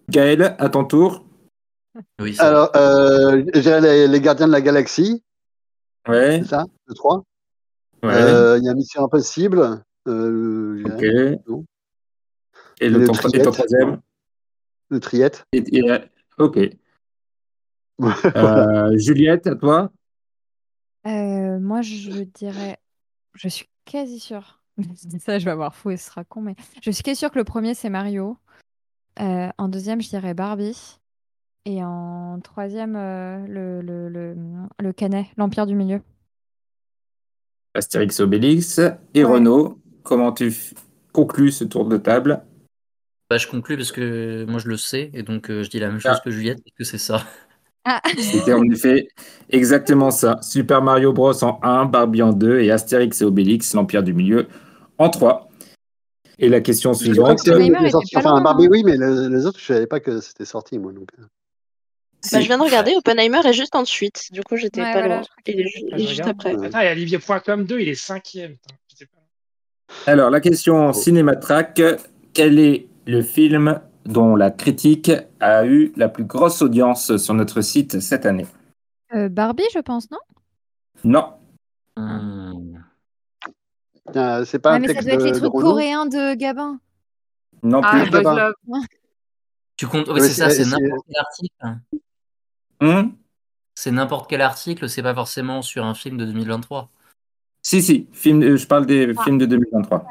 Gaël, 0.08 0.54
à 0.58 0.68
ton 0.68 0.84
tour. 0.84 1.24
Oui. 2.20 2.36
Alors, 2.38 2.70
euh, 2.76 3.42
dirais 3.54 3.80
les, 3.80 4.08
les 4.08 4.20
Gardiens 4.20 4.46
de 4.46 4.52
la 4.52 4.60
Galaxie, 4.60 5.22
Ouais, 6.08 6.40
c'est 6.42 6.48
ça, 6.50 6.64
le 6.86 6.94
3. 6.94 7.24
ouais. 8.04 8.12
Euh, 8.12 8.58
Il 8.58 8.64
y 8.64 8.68
a 8.68 8.74
Mission 8.74 9.04
Impossible. 9.04 9.82
Euh, 10.06 10.84
ok. 10.84 11.40
non. 11.48 11.64
Et 12.80 12.88
le, 12.88 13.00
Le 13.00 13.06
ton- 13.06 13.14
et 13.14 13.16
ton 13.16 13.28
Triette. 13.50 13.52
troisième 13.52 14.00
Le 14.90 15.00
Triette. 15.00 15.44
Et- 15.52 15.78
et- 15.78 15.98
Ok. 16.38 16.58
Euh, 18.36 18.96
Juliette, 18.98 19.46
à 19.46 19.54
toi 19.56 19.90
Euh, 21.06 21.58
moi, 21.58 21.80
je 21.82 22.22
dirais. 22.22 22.76
Je 23.34 23.48
suis 23.48 23.66
quasi 23.86 24.20
sûre. 24.20 24.60
Je 24.78 25.08
dis 25.08 25.18
ça, 25.20 25.38
je 25.38 25.44
vais 25.46 25.50
avoir 25.50 25.74
faux 25.74 25.90
et 25.90 25.96
ce 25.96 26.06
sera 26.10 26.22
con, 26.24 26.42
mais 26.42 26.54
je 26.82 26.90
suis 26.90 27.02
quasi 27.02 27.18
sûre 27.18 27.30
que 27.30 27.38
le 27.38 27.44
premier, 27.44 27.74
c'est 27.74 27.88
Mario. 27.90 28.36
Euh, 29.20 29.48
en 29.58 29.68
deuxième, 29.68 30.00
je 30.00 30.08
dirais 30.08 30.34
Barbie. 30.34 30.98
Et 31.64 31.82
en 31.82 32.38
troisième, 32.42 32.94
euh, 32.96 33.44
le, 33.46 33.80
le, 33.80 34.08
le, 34.08 34.36
le 34.78 34.92
Canet, 34.92 35.26
l'Empire 35.36 35.66
du 35.66 35.74
Milieu. 35.74 36.00
Astérix 37.74 38.20
Obélix. 38.20 38.78
Et 39.14 39.24
Ouais. 39.24 39.32
Renaud, 39.32 39.78
comment 40.02 40.32
tu 40.32 40.52
conclus 41.12 41.52
ce 41.52 41.64
tour 41.64 41.86
de 41.86 41.96
table? 41.96 42.42
Bah, 43.28 43.38
je 43.38 43.48
conclus 43.48 43.76
parce 43.76 43.90
que 43.90 44.44
moi 44.48 44.60
je 44.60 44.68
le 44.68 44.76
sais 44.76 45.10
et 45.12 45.24
donc 45.24 45.50
euh, 45.50 45.64
je 45.64 45.70
dis 45.70 45.80
la 45.80 45.88
même 45.88 45.98
chose 45.98 46.12
Ah. 46.14 46.20
que 46.24 46.30
Juliette 46.30 46.62
parce 46.62 46.76
que 46.76 46.84
c'est 46.84 46.98
ça. 46.98 47.24
Ah, 47.84 48.00
C'était 48.18 48.52
en 48.52 48.62
effet 48.70 49.08
exactement 49.50 50.12
ça. 50.12 50.38
Super 50.42 50.80
Mario 50.82 51.12
Bros 51.12 51.42
en 51.42 51.58
1, 51.62 51.86
Barbie 51.86 52.22
en 52.22 52.32
2 52.32 52.60
et 52.60 52.70
Astérix 52.70 53.20
et 53.20 53.24
Obélix, 53.24 53.74
l'Empire 53.74 54.04
du 54.04 54.14
Milieu 54.14 54.46
en 54.98 55.08
3. 55.10 55.45
Et 56.38 56.48
la 56.48 56.60
question 56.60 56.92
que 56.92 56.98
suivante. 56.98 57.46
les 57.46 57.70
pas 57.70 57.88
Enfin, 58.16 58.30
loin, 58.30 58.40
Barbie, 58.42 58.66
hein. 58.66 58.68
oui, 58.70 58.82
mais 58.84 58.96
le- 58.96 59.28
les 59.28 59.46
autres, 59.46 59.58
je 59.58 59.64
savais 59.66 59.86
pas 59.86 60.00
que 60.00 60.20
c'était 60.20 60.44
sorti, 60.44 60.78
moi. 60.78 60.92
Donc. 60.92 61.08
Bah, 62.32 62.40
je 62.40 62.46
viens 62.46 62.58
de 62.58 62.62
regarder, 62.62 62.94
Oppenheimer 62.96 63.40
est 63.46 63.52
juste 63.52 63.74
ensuite. 63.74 64.32
Du 64.32 64.42
coup, 64.42 64.56
j'étais 64.56 64.80
Ouais, 64.82 64.92
pas 64.92 64.98
voilà, 65.00 65.16
loin. 65.16 65.24
que 65.44 65.52
Il 65.52 65.60
est 65.60 65.66
Ah, 65.92 65.96
juste 65.98 66.20
après. 66.26 66.54
Ouais. 66.56 66.66
Attends, 66.66 66.80
et 66.80 66.88
Alibi.com 66.88 67.64
2, 67.64 67.80
il 67.80 67.88
est 67.88 67.94
cinquième. 67.94 68.56
Alors, 70.06 70.30
la 70.30 70.40
question 70.40 70.92
Cinématrack. 70.92 71.80
Quel 72.34 72.58
est 72.58 72.86
le 73.06 73.22
film 73.22 73.80
dont 74.04 74.36
la 74.36 74.50
critique 74.50 75.10
a 75.40 75.64
eu 75.64 75.92
la 75.96 76.08
plus 76.08 76.24
grosse 76.24 76.60
audience 76.60 77.16
sur 77.16 77.32
notre 77.34 77.60
site 77.62 78.00
cette 78.00 78.26
année? 78.26 78.46
Euh, 79.14 79.28
Barbie, 79.28 79.64
je 79.72 79.78
pense, 79.78 80.10
non? 80.10 80.18
Non. 81.04 81.32
Hmm. 81.96 82.45
Euh, 84.14 84.44
c'est 84.44 84.58
pas 84.58 84.72
Ah, 84.72 84.74
un 84.74 84.78
mais 84.78 84.86
ça 84.88 84.94
texte 84.94 85.08
doit 85.08 85.14
être 85.18 85.24
les 85.24 85.32
de, 85.32 85.38
trucs 85.38 85.52
coréens 85.52 86.06
de 86.06 86.34
Gabin. 86.34 86.78
Non 87.62 87.80
Ah, 87.82 88.04
plus. 88.04 88.10
Love. 88.22 88.54
Tu 89.76 89.86
comptes, 89.86 90.06
ouais, 90.08 90.14
Ouais, 90.14 90.20
c'est 90.20 90.34
ça, 90.34 90.50
c'est- 90.50 90.64
n'importe 90.64 91.04
quel 91.08 91.16
article. 91.18 91.80
Hum 92.80 93.16
C'est 93.74 93.90
n'importe 93.90 94.30
quel 94.30 94.40
article, 94.40 94.88
c'est 94.88 95.02
pas 95.02 95.14
forcément 95.14 95.60
sur 95.62 95.84
un 95.84 95.94
film 95.94 96.16
de 96.16 96.24
2023. 96.24 96.90
si, 97.62 97.82
si. 97.82 98.06
Film, 98.12 98.42
euh, 98.42 98.56
je 98.56 98.66
parle 98.66 98.86
des 98.86 99.12
Ah. 99.16 99.22
films 99.24 99.38
de 99.38 99.46
2023. 99.46 100.06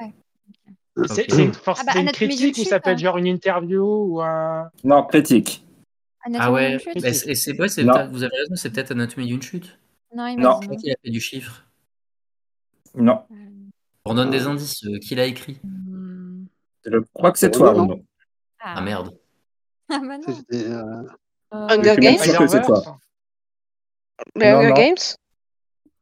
C'est 1.08 1.24
Ok. 1.24 1.26
c'est 1.30 1.44
une, 1.44 1.54
force- 1.54 1.82
Ah 1.88 1.94
bah, 1.94 2.00
une 2.02 2.12
critique 2.12 2.56
ou 2.56 2.60
chute, 2.60 2.68
ça 2.68 2.80
peut 2.80 2.90
hein. 2.90 2.94
être 2.94 3.00
genre 3.00 3.18
une 3.18 3.28
interview 3.28 3.82
ou 3.84 4.22
un. 4.22 4.70
Non, 4.84 5.04
critique. 5.04 5.66
Ah 6.38 6.52
ouais, 6.52 6.78
bah, 7.02 7.14
c'est- 7.14 7.28
et 7.30 7.36
c'est 7.36 7.60
ouais, 7.60 7.68
vous 8.10 8.24
avez 8.24 8.38
raison, 8.38 8.56
c'est 8.56 8.72
peut-être 8.72 8.92
Anatomie 8.92 9.28
d'une 9.28 9.42
chute. 9.42 9.78
Non, 10.16 10.28
il 10.28 10.38
Non. 10.40 10.60
m'a 10.60 10.60
dit 10.60 10.66
C'est 10.68 10.70
non. 10.70 10.78
qui 10.78 10.92
a 10.92 10.96
fait 11.04 11.10
du 11.12 11.20
chiffre 11.22 11.64
Non. 12.96 13.24
On 14.06 14.14
donne 14.14 14.30
des 14.30 14.44
indices. 14.46 14.84
euh, 14.86 15.00
qui 15.00 15.16
l'a 15.16 15.26
écrit. 15.26 15.60
Je 16.86 16.98
crois 17.14 17.32
que 17.32 17.40
c'est 17.40 17.52
toi. 17.52 17.74
Ah 18.62 18.82
merde. 18.82 19.16
Ah 19.90 20.00
bah 20.00 20.18
non. 20.18 20.34
C'était, 20.36 20.66
euh, 20.66 21.04
Euh, 21.54 21.68
Je 21.70 21.76
Hunger 21.76 21.92
suis 21.94 22.02
même 22.02 22.16
Games 22.16 22.18
sûr 22.18 22.40
que 22.40 22.48
c'est 22.48 22.62
toi. 22.62 22.82
Non, 24.36 24.46
Hunger 24.46 24.68
non. 24.70 24.74
Games 24.74 24.96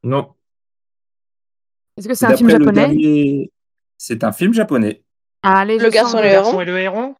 Non. 0.04 0.34
Est-ce 1.98 2.08
que 2.08 2.14
c'est 2.14 2.26
un 2.28 2.38
film 2.38 2.50
D'après 2.50 2.60
le 2.60 2.66
japonais? 2.66 2.88
dernier- 2.88 3.52
C'est 3.98 4.24
un 4.24 4.32
film 4.32 4.54
japonais. 4.54 5.04
Ah, 5.42 5.60
allez, 5.60 5.78
Le 5.78 5.86
je 5.86 5.90
garçon 5.90 6.12
sens 6.14 6.22
et 6.22 6.24
Le 6.24 6.30
garçon 6.32 6.52
héron 6.52 6.62
et 6.62 6.66
le 6.66 6.80
héron 6.80 7.16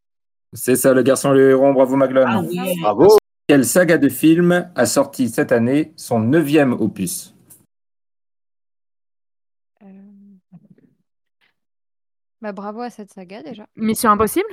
C'est 0.54 0.76
ça, 0.76 0.94
le 0.94 1.02
garçon 1.02 1.34
et 1.34 1.36
le 1.36 1.50
héron, 1.50 1.74
bravo 1.74 1.96
Maglone. 1.96 2.24
Ah 2.28 2.40
oui. 2.40 2.80
Bravo. 2.80 3.18
Quelle 3.46 3.66
saga 3.66 3.98
de 3.98 4.08
films 4.08 4.70
a 4.74 4.86
sorti 4.86 5.28
cette 5.28 5.52
année 5.52 5.92
son 5.96 6.18
neuvième 6.20 6.72
opus? 6.72 7.33
Bah 12.44 12.52
bravo 12.52 12.82
à 12.82 12.90
cette 12.90 13.10
saga 13.10 13.42
déjà. 13.42 13.66
Mission 13.74 14.10
Impossible? 14.10 14.44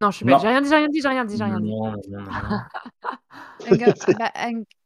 Non, 0.00 0.10
je 0.10 0.16
suis 0.16 0.24
bête. 0.24 0.36
Non. 0.36 0.40
J'ai 0.40 0.48
rien 0.48 0.62
dit, 0.62 0.68
j'ai 0.70 0.76
rien 0.76 0.88
dit, 0.88 1.00
j'ai 1.02 1.08
rien 1.08 1.24
dit, 1.26 1.36
j'ai 1.36 1.44
rien 1.44 1.60
dit. 1.60 1.68
Non, 1.70 1.92
non, 1.92 2.00
non, 2.08 2.20
non. 2.22 2.58
Hunger- 3.70 3.92
bah, 4.18 4.32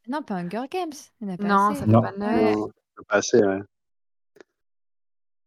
Non, 0.08 0.22
pas 0.22 0.34
Hunger 0.34 0.62
Games. 0.68 0.90
Il 1.20 1.30
a 1.30 1.36
pas 1.36 1.44
Non, 1.44 1.68
assez. 1.70 1.78
ça 1.78 1.84
fait 1.86 1.92
Non. 1.92 2.02
pas 2.02 2.10
neuf. 2.18 2.56
Non, 2.56 2.68
c'est 2.98 3.06
pas 3.06 3.14
assez, 3.18 3.38
ouais. 3.38 3.60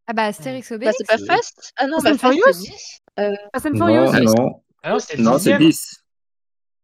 Ah 0.07 0.13
bah 0.13 0.23
Astérix 0.23 0.69
Bah, 0.69 0.75
Obélix. 0.75 0.95
c'est 0.99 1.05
pas 1.05 1.17
Fast? 1.33 1.73
Ah 1.75 1.87
non, 1.87 1.99
Fast 1.99 2.05
bah 2.05 2.11
and 2.11 2.17
Fast, 2.17 2.33
c'est 2.33 2.39
Furious 2.53 2.59
10. 2.61 2.99
Euh, 3.19 3.33
Fast 3.53 3.65
and 3.65 3.69
Non, 3.71 3.85
Furious? 3.85 4.35
non, 4.37 4.63
Ah 4.81 4.89
non, 4.91 4.99
c'était 4.99 5.17
le 5.17 5.23
non, 5.23 5.31
c'est 5.33 5.37
dixième. 5.37 5.59
10. 5.59 6.03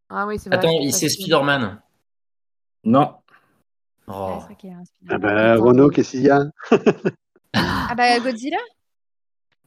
Ah 0.09 0.27
oui, 0.27 0.39
c'est 0.39 0.49
vrai. 0.49 0.59
Attends, 0.59 0.71
c'est 0.91 0.91
c'est. 0.91 1.09
Spider-Man. 1.09 1.81
Non, 2.83 3.15
Ouais, 4.07 4.13
c'est 4.41 4.45
vrai 4.45 4.55
qu'il 4.57 4.69
y 4.71 4.73
a 4.73 4.75
un 4.75 4.83
spin-off. 4.83 5.09
Ah 5.11 5.17
bah, 5.17 5.55
Renault, 5.55 5.89
qu'est-ce 5.89 6.11
qu'il 6.11 6.23
y 6.23 6.29
a? 6.29 6.43
Ah 7.53 7.95
bah 7.95 8.19
Godzilla? 8.19 8.57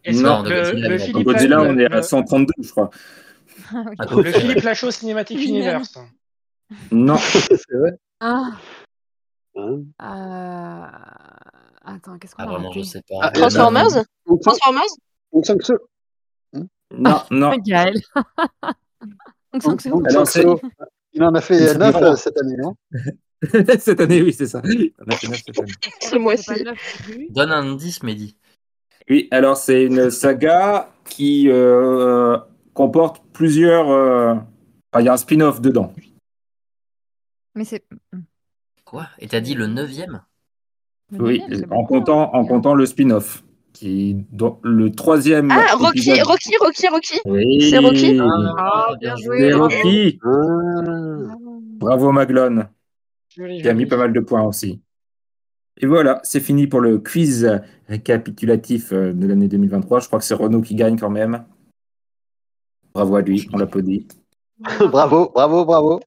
Est-ce 0.05 0.23
Non, 0.23 0.43
que 0.43 0.49
le, 0.49 0.73
le 0.73 0.89
non. 0.99 1.05
Philippe, 1.05 1.25
Godzilla, 1.27 1.61
on 1.62 1.79
est 1.79 1.87
à 1.87 1.97
le- 1.97 2.03
132, 2.03 2.53
je 2.62 2.70
crois. 2.70 2.91
Ah 3.73 3.83
oui. 3.87 3.95
À 3.99 4.05
le 4.23 4.33
Philippe 4.33 4.62
Lachaud 4.62 4.91
Cinematic. 4.91 5.39
Universe. 5.39 5.99
Non. 6.91 7.16
C'est 7.19 7.59
vrai 7.73 7.93
Ah, 8.20 8.53
Hein 9.57 9.81
euh, 10.03 10.87
Attends, 11.85 12.19
qu'est-ce 12.19 12.35
qu'on 12.35 12.43
Ah, 12.45 12.47
a 12.47 12.51
vraiment, 12.53 12.73
je 12.73 12.83
sais 12.83 13.03
pas. 13.09 13.16
Ah, 13.23 13.31
Transformers 13.31 13.87
On 13.87 13.91
sent, 13.91 14.41
Transformers 14.43 14.83
on 15.33 15.43
sent 15.43 15.57
que 15.59 15.65
ce... 15.65 15.73
Non, 16.97 17.20
non. 17.31 17.57
Gaël. 17.59 17.95
Ce- 19.61 20.59
Il 21.12 21.23
en 21.23 21.35
a 21.35 21.41
fait 21.41 21.59
C'est 21.69 21.79
9 21.79 22.01
marrant. 22.01 22.16
cette 22.16 22.39
année, 22.39 22.57
non 22.57 22.77
cette 23.79 24.01
année, 24.01 24.23
oui, 24.23 24.33
c'est 24.33 24.47
ça. 24.47 24.61
On 24.65 25.11
a 25.11 25.16
fait 25.16 25.29
neuf 25.29 25.43
cette 25.45 25.59
année. 25.59 25.73
Ce 26.01 26.16
mois-ci. 26.16 26.65
Non. 26.65 26.73
Donne 27.31 27.51
un 27.53 27.62
indice, 27.73 28.03
Mehdi. 28.03 28.37
Oui, 29.11 29.29
alors 29.31 29.57
c'est 29.57 29.85
une 29.85 30.11
saga 30.11 30.91
qui 31.05 31.49
euh, 31.49 32.37
comporte 32.75 33.23
plusieurs. 33.33 33.91
euh, 33.91 34.35
enfin, 34.35 35.01
il 35.01 35.05
y 35.05 35.09
a 35.09 35.13
un 35.15 35.17
spin-off 35.17 35.61
dedans. 35.61 35.93
Mais 37.55 37.65
c'est. 37.65 37.85
Quoi? 38.85 39.07
Et 39.19 39.29
t'as 39.29 39.41
dit 39.41 39.55
le 39.55 39.67
neuvième? 39.67 40.23
Le 41.13 41.23
Oui, 41.23 41.43
neuvième, 41.49 41.73
en 41.73 41.83
hein. 41.83 41.87
comptant, 41.87 42.35
en 42.35 42.45
comptant 42.45 42.75
le 42.75 42.87
spin-off. 42.87 43.45
Qui, 43.73 44.27
le 44.63 44.91
troisième. 44.91 45.51
Ah, 45.53 45.75
Rocky, 45.77 46.11
épisode- 46.11 46.27
Rocky, 46.27 46.51
Rocky, 46.61 46.89
Rocky. 46.89 47.21
Oui. 47.27 47.71
C'est 47.71 47.79
Rocky? 47.79 48.19
Ah, 48.59 48.89
bien 49.01 49.15
joué. 49.17 49.39
C'est 49.39 49.51
bravo. 49.51 49.63
Rocky. 49.65 50.19
Ah. 50.25 51.35
Bravo 51.79 52.11
Maglone, 52.13 52.69
qui 53.29 53.69
a 53.69 53.75
mis 53.75 53.87
pas 53.87 53.97
mal 53.97 54.13
de 54.13 54.19
points 54.21 54.43
aussi. 54.43 54.81
Et 55.79 55.87
voilà, 55.87 56.21
c'est 56.25 56.41
fini 56.41 56.67
pour 56.67 56.81
le 56.81 56.99
quiz 56.99 57.61
récapitulatif 57.89 58.93
euh, 58.93 59.13
de 59.13 59.27
l'année 59.27 59.49
2023. 59.49 60.01
Je 60.01 60.07
crois 60.09 60.19
que 60.19 60.25
c'est 60.25 60.35
Renaud 60.35 60.61
qui 60.61 60.75
gagne 60.75 60.99
quand 60.99 61.11
même. 61.11 61.45
Bravo 62.93 63.17
à 63.17 63.23
lui, 63.23 63.49
on 63.53 63.59
l'applaudit. 63.59 64.09
bravo, 64.81 65.31
bravo, 65.33 65.65
bravo. 65.65 66.01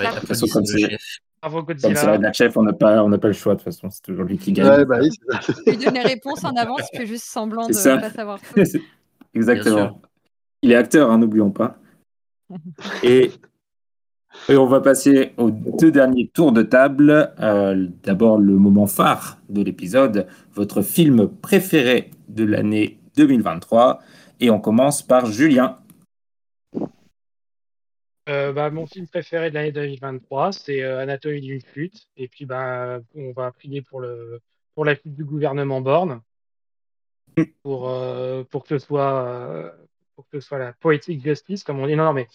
Ouais, 0.00 0.06
De 0.06 0.20
toute 0.20 0.28
façon, 0.28 0.46
comme 0.48 0.64
c'est 0.64 2.18
la 2.18 2.32
chef, 2.32 2.56
on 2.56 2.62
n'a 2.62 2.72
pas, 2.72 3.04
on 3.04 3.08
n'a 3.10 3.18
pas 3.18 3.28
le 3.28 3.34
choix 3.34 3.54
de 3.54 3.58
toute 3.58 3.66
façon. 3.66 3.90
C'est 3.90 4.02
toujours 4.02 4.24
lui 4.24 4.38
qui 4.38 4.52
gagne. 4.52 4.66
Ouais, 4.66 4.84
bah 4.86 4.98
oui, 5.00 5.10
c'est 5.10 5.52
ça. 5.52 5.62
Il 5.66 5.78
donne 5.78 5.94
les 5.94 6.00
réponses 6.00 6.42
en 6.44 6.56
avance, 6.56 6.80
il 6.92 6.98
fait 6.98 7.06
juste 7.06 7.26
semblant 7.26 7.66
de 7.66 7.72
ça. 7.72 7.98
pas 7.98 8.10
savoir. 8.10 8.40
Exactement. 9.34 10.00
Il 10.62 10.72
est 10.72 10.76
acteur, 10.76 11.10
hein, 11.10 11.18
n'oublions 11.18 11.50
pas. 11.50 11.76
Et, 13.02 13.30
et 14.48 14.56
on 14.56 14.66
va 14.66 14.80
passer 14.80 15.32
aux 15.38 15.50
deux 15.50 15.90
derniers 15.90 16.28
tours 16.28 16.52
de 16.52 16.62
table. 16.62 17.32
Euh, 17.40 17.88
D'abord, 18.02 18.38
le 18.38 18.54
moment 18.54 18.86
phare 18.86 19.38
de 19.48 19.62
l'épisode, 19.62 20.26
votre 20.52 20.82
film 20.82 21.28
préféré 21.28 22.10
de 22.28 22.44
l'année 22.44 22.98
2023. 23.16 24.00
Et 24.40 24.50
on 24.50 24.60
commence 24.60 25.02
par 25.02 25.26
Julien. 25.26 25.78
Euh, 28.28 28.52
bah, 28.52 28.70
mon 28.70 28.86
film 28.86 29.06
préféré 29.06 29.50
de 29.50 29.54
l'année 29.54 29.72
2023, 29.72 30.52
c'est 30.52 30.82
euh, 30.82 31.00
Anatomie 31.00 31.40
d'une 31.40 31.60
chute. 31.74 32.08
Et 32.16 32.28
puis, 32.28 32.44
bah, 32.46 33.00
on 33.14 33.32
va 33.32 33.52
prier 33.52 33.82
pour, 33.82 34.00
le, 34.00 34.40
pour 34.74 34.84
la 34.84 34.94
chute 34.94 35.14
du 35.14 35.24
gouvernement 35.24 35.80
Borne, 35.80 36.20
pour, 37.62 37.90
euh, 37.90 38.44
pour, 38.44 38.64
que 38.64 38.78
ce 38.78 38.78
soit, 38.78 39.74
pour 40.16 40.28
que 40.28 40.40
ce 40.40 40.46
soit 40.46 40.58
la 40.58 40.72
poetic 40.72 41.22
justice, 41.22 41.64
comme 41.64 41.80
on 41.80 41.86
dit. 41.86 41.96
Non, 41.96 42.04
non, 42.04 42.12
mais 42.14 42.28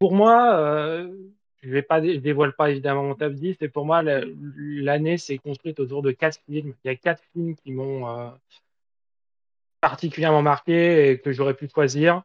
pour 0.00 0.14
moi, 0.14 0.56
euh, 0.58 1.14
je 1.62 1.70
vais 1.70 1.82
pas, 1.82 2.00
dévoile 2.00 2.54
pas 2.54 2.70
évidemment 2.70 3.04
mon 3.04 3.14
top 3.14 3.34
10, 3.34 3.56
mais 3.60 3.68
pour 3.68 3.84
moi, 3.84 4.02
la- 4.02 4.22
l'année 4.56 5.18
s'est 5.18 5.36
construite 5.38 5.78
autour 5.78 6.02
de 6.02 6.10
quatre 6.10 6.40
films. 6.46 6.74
Il 6.84 6.88
y 6.88 6.90
a 6.90 6.96
quatre 6.96 7.22
films 7.34 7.54
qui 7.54 7.70
m'ont 7.70 8.08
euh, 8.08 8.30
particulièrement 9.82 10.40
marqué 10.40 11.10
et 11.10 11.20
que 11.20 11.32
j'aurais 11.32 11.52
pu 11.54 11.68
choisir. 11.68 12.22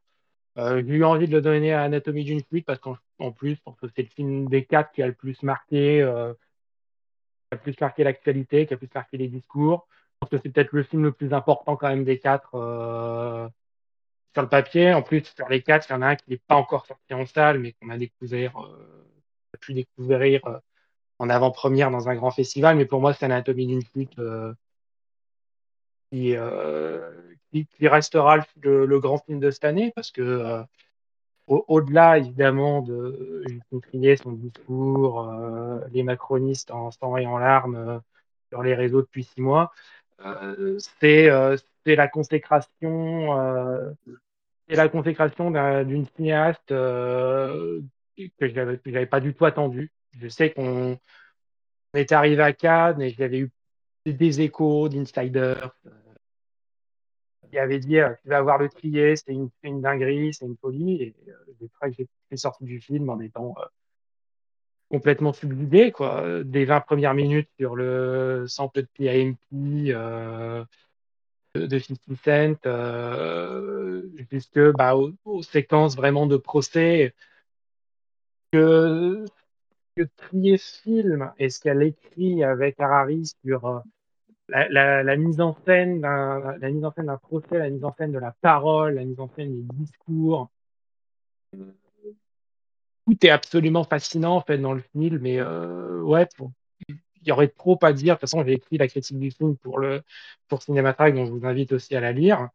Euh, 0.57 0.81
j'ai 0.87 0.95
eu 0.95 1.03
envie 1.03 1.27
de 1.27 1.33
le 1.33 1.41
donner 1.41 1.73
à 1.73 1.83
Anatomie 1.83 2.23
d'une 2.23 2.39
chute 2.49 2.65
parce 2.65 2.79
qu'en 2.79 2.97
en 3.19 3.33
plus, 3.33 3.57
c'est 3.93 4.03
le 4.03 4.07
film 4.07 4.47
des 4.47 4.63
quatre 4.63 4.93
qui 4.93 5.03
a 5.03 5.07
le 5.07 5.13
plus 5.13 5.43
marqué, 5.43 5.97
qui 5.97 6.01
a 6.01 7.55
le 7.55 7.59
plus 7.59 7.79
marqué 7.81 8.05
l'actualité, 8.05 8.65
qui 8.65 8.73
a 8.73 8.75
le 8.75 8.79
plus 8.87 8.95
marqué 8.95 9.17
les 9.17 9.27
discours. 9.27 9.85
Je 9.89 10.19
pense 10.21 10.29
que 10.29 10.37
c'est 10.41 10.49
peut-être 10.49 10.71
le 10.71 10.83
film 10.83 11.03
le 11.03 11.11
plus 11.11 11.33
important 11.33 11.75
quand 11.75 11.89
même 11.89 12.05
des 12.05 12.19
quatre 12.19 13.51
sur 14.35 14.41
le 14.41 14.49
papier. 14.49 14.93
En 14.93 15.01
plus, 15.01 15.23
sur 15.35 15.47
les 15.49 15.61
quatre, 15.61 15.87
il 15.89 15.93
y 15.93 15.95
en 15.95 16.01
a 16.01 16.07
un 16.07 16.15
qui 16.17 16.29
n'est 16.29 16.37
pas 16.37 16.55
encore 16.55 16.85
sorti 16.85 17.13
en 17.13 17.25
salle, 17.25 17.59
mais 17.59 17.71
qu'on 17.73 17.89
a 17.89 17.97
découvert, 17.97 18.57
euh, 18.61 19.07
a 19.53 19.57
pu 19.57 19.73
découvrir 19.73 20.45
euh, 20.45 20.57
en 21.19 21.29
avant-première 21.29 21.89
dans 21.89 22.09
un 22.09 22.15
grand 22.15 22.31
festival. 22.31 22.75
Mais 22.75 22.85
pour 22.85 22.99
moi, 22.99 23.13
c'est 23.13 23.25
Anatomie 23.25 23.67
d'une 23.67 23.81
chute 23.81 24.19
euh, 24.19 24.53
qui, 26.11 26.35
restera 27.87 28.45
le, 28.61 28.99
grand 28.99 29.19
film 29.19 29.39
de 29.39 29.51
cette 29.51 29.63
année 29.63 29.93
parce 29.95 30.11
que 30.11 30.63
au- 31.47 31.65
au-delà 31.67 32.17
évidemment 32.17 32.81
de 32.81 33.43
Justin 33.47 33.79
Trier, 33.79 34.17
son 34.17 34.31
discours, 34.33 35.31
les 35.91 36.03
macronistes 36.03 36.71
en 36.71 36.91
sang 36.91 37.17
et 37.17 37.25
en 37.25 37.37
larmes 37.37 38.01
sur 38.49 38.63
les 38.63 38.75
réseaux 38.75 39.01
depuis 39.01 39.23
six 39.23 39.41
mois, 39.41 39.71
c'est 40.99 41.29
c'est 41.85 41.95
la 41.95 42.07
consécration, 42.07 43.95
c'est 44.67 44.75
la 44.75 44.89
consécration 44.89 45.51
d'un- 45.51 45.83
d'une 45.83 46.05
cinéaste 46.15 46.71
euh, 46.71 47.81
que 48.17 48.23
que 48.39 48.47
j'avais 48.47 49.05
pas 49.05 49.19
du 49.19 49.33
tout 49.33 49.45
attendu. 49.45 49.91
Je 50.17 50.27
sais 50.27 50.51
qu'on 50.51 50.97
est 51.93 52.11
arrivé 52.11 52.41
à 52.43 52.53
Cannes 52.53 53.01
et 53.01 53.09
j'avais 53.11 53.39
eu 53.39 53.51
des 54.05 54.41
échos 54.41 54.89
d'insiders 54.89 55.75
qui 57.49 57.57
avait 57.59 57.79
dit 57.79 57.99
euh, 57.99 58.13
tu 58.23 58.29
vas 58.29 58.41
voir 58.41 58.57
le 58.57 58.69
trier, 58.69 59.15
c'est 59.15 59.31
une, 59.31 59.81
dinguerie, 59.81 60.33
c'est 60.33 60.45
une 60.45 60.57
folie. 60.57 61.01
Et 61.01 61.15
euh, 61.29 61.91
j'ai 62.29 62.37
sorti 62.37 62.63
du 62.65 62.79
film 62.81 63.09
en 63.09 63.19
étant 63.19 63.53
euh, 63.57 63.65
complètement 64.89 65.33
subjugué, 65.33 65.91
quoi. 65.91 66.21
Euh, 66.23 66.43
Des 66.43 66.65
20 66.65 66.81
premières 66.81 67.13
minutes 67.13 67.49
sur 67.59 67.75
le 67.75 68.45
sample 68.47 68.81
de 68.81 68.87
PIMP 68.93 69.37
euh, 69.91 70.63
de, 71.55 71.65
de 71.65 71.79
50 71.79 71.99
Cent, 72.23 72.65
euh, 72.65 74.01
bah, 74.77 74.95
aux, 74.95 75.43
séquences 75.43 75.95
vraiment 75.95 76.27
de 76.27 76.37
procès 76.37 77.13
que, 78.51 79.25
que 79.95 80.03
Trier 80.17 80.57
filme 80.57 81.31
et 81.39 81.49
ce 81.49 81.59
qu'elle 81.59 81.83
écrit 81.83 82.43
avec 82.43 82.79
Harari 82.79 83.31
sur 83.43 83.65
euh, 83.65 83.79
la, 84.49 85.17
mise 85.17 85.41
en 85.41 85.55
scène 85.65 86.01
d'un 86.01 87.17
procès, 87.21 87.57
la 87.57 87.69
mise 87.69 87.83
en 87.83 87.93
scène 87.93 88.11
de 88.11 88.19
la 88.19 88.31
parole, 88.41 88.95
la 88.95 89.05
mise 89.05 89.19
en 89.19 89.29
scène 89.35 89.55
des 89.55 89.75
discours. 89.75 90.49
Tout 93.07 93.25
est 93.25 93.29
absolument 93.29 93.83
fascinant 93.83 94.35
en 94.35 94.41
fait 94.41 94.57
dans 94.57 94.73
le 94.73 94.81
film, 94.93 95.19
mais 95.19 95.39
euh, 95.39 96.01
ouais, 96.01 96.27
pour- 96.37 96.51
y 97.29 97.31
aurait 97.31 97.47
trop 97.49 97.77
à 97.81 97.93
dire. 97.93 98.15
De 98.15 98.19
toute 98.19 98.29
façon, 98.29 98.43
j'ai 98.45 98.53
écrit 98.53 98.77
la 98.77 98.87
critique 98.87 99.19
du 99.19 99.31
film 99.31 99.57
pour 99.57 99.79
le 99.79 100.01
pour 100.47 100.61
Cinématrack, 100.63 101.15
donc 101.15 101.27
je 101.27 101.31
vous 101.31 101.45
invite 101.45 101.71
aussi 101.73 101.95
à 101.95 102.01
la 102.01 102.11
lire 102.11 102.49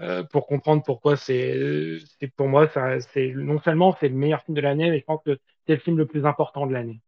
euh, 0.00 0.22
pour 0.24 0.46
comprendre 0.46 0.82
pourquoi 0.84 1.16
c'est 1.16 1.98
c'est 2.20 2.28
pour 2.28 2.48
moi 2.48 2.68
ça 2.68 3.00
c'est 3.00 3.32
non 3.34 3.60
seulement 3.60 3.96
c'est 3.98 4.08
le 4.08 4.14
meilleur 4.14 4.42
film 4.42 4.56
de 4.56 4.60
l'année, 4.62 4.90
mais 4.90 5.00
je 5.00 5.04
pense 5.04 5.20
que 5.24 5.38
c'est 5.66 5.74
le 5.74 5.80
film 5.80 5.98
le 5.98 6.06
plus 6.06 6.26
important 6.26 6.66
de 6.66 6.72
l'année. 6.72 7.00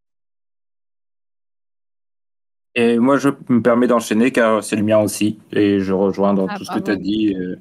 Et 2.74 2.99
moi, 2.99 3.16
je 3.16 3.28
me 3.49 3.61
permets 3.61 3.87
d'enchaîner 3.87 4.31
car 4.31 4.62
c'est 4.62 4.77
le 4.77 4.82
mien 4.82 4.99
aussi. 4.99 5.39
Et 5.53 5.81
je 5.81 5.93
rejoins 5.93 6.35
dans 6.35 6.47
Ah, 6.49 6.57
tout 6.57 6.65
ce 6.65 6.70
que 6.70 6.91
as 6.91 6.97
dit, 6.97 7.35
euh, 7.35 7.57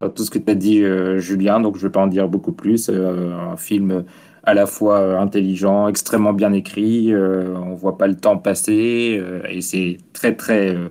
dans 0.00 0.10
tout 0.10 0.24
ce 0.24 0.30
que 0.30 0.38
tu 0.38 0.50
as 0.50 0.54
dit, 0.54 0.82
euh, 0.82 1.18
Julien. 1.18 1.60
Donc, 1.60 1.76
je 1.76 1.82
ne 1.82 1.88
vais 1.88 1.92
pas 1.92 2.00
en 2.00 2.06
dire 2.08 2.28
beaucoup 2.28 2.52
plus. 2.52 2.88
Euh, 2.88 3.32
un 3.32 3.56
film 3.56 4.04
à 4.48 4.54
la 4.54 4.66
fois 4.66 5.00
euh, 5.00 5.18
intelligent, 5.20 5.88
extrêmement 5.88 6.32
bien 6.32 6.52
écrit. 6.52 7.12
euh, 7.12 7.54
on 7.56 7.74
voit 7.74 7.98
pas 7.98 8.06
le 8.08 8.16
temps 8.16 8.38
passer. 8.38 9.18
euh, 9.20 9.42
et 9.48 9.60
c'est 9.62 9.98
très, 10.14 10.34
très. 10.36 10.74
euh, 10.74 10.88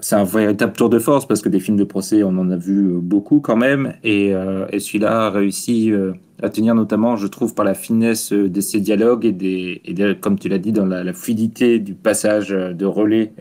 c'est 0.00 0.16
un 0.16 0.24
véritable 0.24 0.72
tour 0.74 0.90
de 0.90 0.98
force 0.98 1.26
parce 1.26 1.40
que 1.40 1.48
des 1.48 1.60
films 1.60 1.76
de 1.76 1.84
procès, 1.84 2.22
on 2.24 2.36
en 2.38 2.50
a 2.50 2.56
vu 2.56 2.98
beaucoup 3.00 3.40
quand 3.40 3.56
même. 3.56 3.94
Et, 4.02 4.28
et 4.70 4.80
celui-là 4.80 5.26
a 5.26 5.30
réussi 5.30 5.92
à 6.42 6.50
tenir 6.50 6.74
notamment, 6.74 7.16
je 7.16 7.26
trouve, 7.28 7.54
par 7.54 7.64
la 7.64 7.74
finesse 7.74 8.32
de 8.32 8.60
ses 8.60 8.80
dialogues 8.80 9.24
et, 9.24 9.32
des, 9.32 9.80
et 9.84 9.94
comme 10.20 10.38
tu 10.38 10.48
l'as 10.48 10.58
dit, 10.58 10.72
dans 10.72 10.84
la, 10.86 11.12
fluidité 11.12 11.78
du 11.78 11.94
passage 11.94 12.48
de 12.50 12.84
relais 12.84 13.32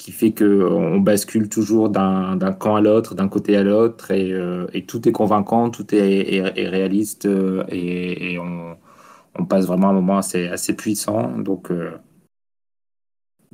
qui 0.00 0.12
fait 0.12 0.32
qu'on 0.32 0.98
bascule 0.98 1.50
toujours 1.50 1.90
d'un 1.90 2.52
camp 2.58 2.76
à 2.76 2.80
l'autre, 2.80 3.14
d'un 3.14 3.28
côté 3.28 3.54
à 3.56 3.62
l'autre. 3.62 4.10
Et, 4.10 4.32
euh, 4.32 4.66
et 4.72 4.86
tout 4.86 5.06
est 5.06 5.12
convaincant, 5.12 5.68
tout 5.68 5.94
est, 5.94 5.98
est- 6.36 6.58
est 6.58 6.68
réaliste 6.68 7.26
euh, 7.26 7.64
et, 7.68 8.32
et 8.32 8.38
on, 8.38 8.78
on 9.38 9.44
passe 9.44 9.66
vraiment 9.66 9.90
un 9.90 9.92
moment 9.92 10.16
assez, 10.18 10.48
assez 10.48 10.74
puissant. 10.74 11.36
Donc. 11.38 11.70
euh, 11.70 11.92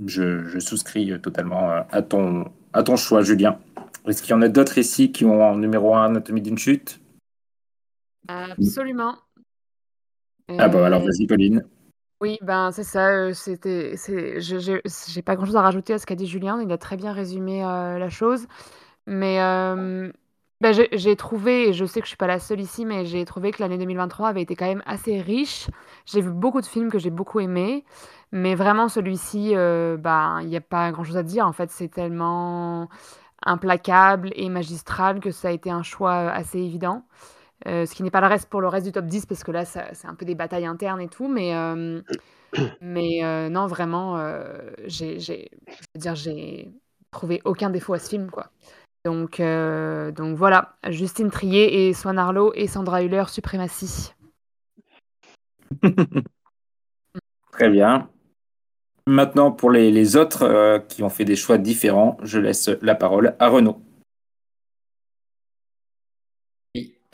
je, 0.05 0.45
je 0.47 0.59
souscris 0.59 1.11
totalement 1.23 1.71
à 1.91 2.03
ton, 2.03 2.45
à 2.75 2.83
ton 2.83 2.97
choix, 2.97 3.23
Julien. 3.23 3.59
Est-ce 4.07 4.23
qu'il 4.23 4.31
y 4.33 4.35
en 4.35 4.43
a 4.43 4.49
d'autres 4.49 4.77
ici 4.79 5.11
qui 5.11 5.25
ont 5.25 5.43
en 5.43 5.57
numéro 5.57 5.95
1 5.95 6.05
Anatomie 6.05 6.43
d'une 6.43 6.59
chute? 6.59 7.01
Absolument. 8.29 9.17
Ah 10.59 10.69
bah 10.69 10.87
alors 10.87 11.01
vas-y, 11.03 11.27
Pauline. 11.27 11.65
Oui, 12.23 12.39
ben, 12.41 12.73
c'est 12.73 12.83
ça, 12.83 13.13
heu, 13.15 13.35
c'était 13.35 13.95
c'est 13.99 14.41
je 14.41 14.59
je 14.59 14.81
j'ai 15.09 15.21
pas 15.23 15.37
grand 15.37 15.45
chose 15.45 15.57
à 15.57 15.61
rajouter 15.61 15.93
à 15.93 15.99
ce 15.99 16.07
qu'a 16.07 16.15
dit 16.15 16.27
Julien, 16.27 16.59
il 16.63 16.73
a 16.73 16.79
très 16.79 16.97
bien 16.97 17.13
résumé, 17.13 17.63
heu, 17.63 17.99
la 17.99 18.09
chose. 18.09 18.47
Mais, 19.07 19.35
hem, 19.37 20.13
bah, 20.63 20.73
j'ai 20.73 20.89
j'ai 20.93 21.17
trouvé 21.17 21.69
et 21.69 21.73
je 21.75 21.85
sais 21.85 22.01
que 22.01 22.07
je 22.07 22.11
suis 22.11 22.17
pas 22.17 22.27
la 22.27 22.39
seule 22.39 22.61
ici, 22.61 22.87
mais 22.87 23.05
j'ai 23.07 23.25
trouvé 23.27 23.51
que 23.53 23.63
l'année 23.63 23.79
2023 23.79 24.29
avait 24.29 24.43
été 24.43 24.57
quand 24.57 24.67
même 24.67 24.83
assez 24.87 25.21
riche. 25.21 25.69
J'ai 26.07 26.23
vu 26.23 26.31
beaucoup 26.31 26.61
de 26.63 26.67
films 26.67 26.91
que 26.91 26.99
j'ai 26.99 27.11
beaucoup 27.11 27.41
aimés, 27.41 27.85
mais 28.33 28.55
vraiment 28.55 28.89
celui-ci, 28.89 29.53
heu, 29.55 29.97
ben, 29.99 30.41
il 30.43 30.49
y 30.49 30.57
a 30.57 30.61
pas 30.63 30.93
grand 30.93 31.05
chose 31.05 31.19
à 31.19 31.23
dire 31.23 31.47
en 31.47 31.53
fait, 31.53 31.71
c'est 31.71 31.89
tellement 31.89 32.89
implacable 33.47 34.31
et 34.37 34.49
magistral 34.51 35.21
que 35.21 35.31
ça 35.33 35.49
a 35.49 35.53
été 35.53 35.71
un 35.71 35.83
choix, 35.85 36.25
heu, 36.27 36.29
assez 36.31 36.59
évident. 36.61 37.05
Heu, 37.67 37.87
ce 37.87 37.95
qui 37.95 38.03
n'est 38.03 38.11
pas 38.11 38.21
le 38.21 38.27
reste 38.27 38.49
pour 38.49 38.61
le 38.61 38.69
reste 38.69 38.87
du 38.87 38.93
top 38.93 39.07
10 39.07 39.27
parce 39.27 39.43
que 39.43 39.51
là, 39.51 39.65
c'est 39.65 40.07
un 40.07 40.15
peu 40.15 40.25
des 40.25 40.35
batailles 40.35 40.67
internes 40.67 41.01
et 41.01 41.09
tout, 41.09 41.29
mais, 41.29 41.49
hem, 41.49 42.03
mais, 42.81 43.23
heu, 43.23 43.49
non 43.49 43.67
vraiment, 43.67 44.19
j'ai 44.87 45.19
j'ai 45.19 46.73
trouvé 47.11 47.41
aucun 47.45 47.71
défaut 47.71 47.95
à 47.95 47.99
ce 47.99 48.11
film, 48.11 48.31
quoi. 48.31 48.51
Donc, 49.05 49.41
donc 49.41 50.37
voilà, 50.37 50.77
Justine 50.89 51.31
Triet 51.31 51.89
et 51.89 51.95
Swan 51.95 52.19
Arlo 52.19 52.53
et 52.55 52.67
Sandra 52.67 53.03
Hüller, 53.03 53.25
suprématie. 53.29 54.13
Très 57.53 57.71
bien. 57.71 58.11
Maintenant, 59.07 59.53
pour 59.53 59.71
les, 59.71 60.17
autres 60.17 60.43
euh, 60.43 60.79
qui 60.81 61.03
ont 61.03 61.09
fait 61.09 61.25
des 61.25 61.37
choix 61.37 61.59
différents, 61.59 62.19
je 62.23 62.41
laisse 62.41 62.69
la 62.83 62.97
parole 62.97 63.37
à 63.39 63.49
Renaud. 63.49 63.81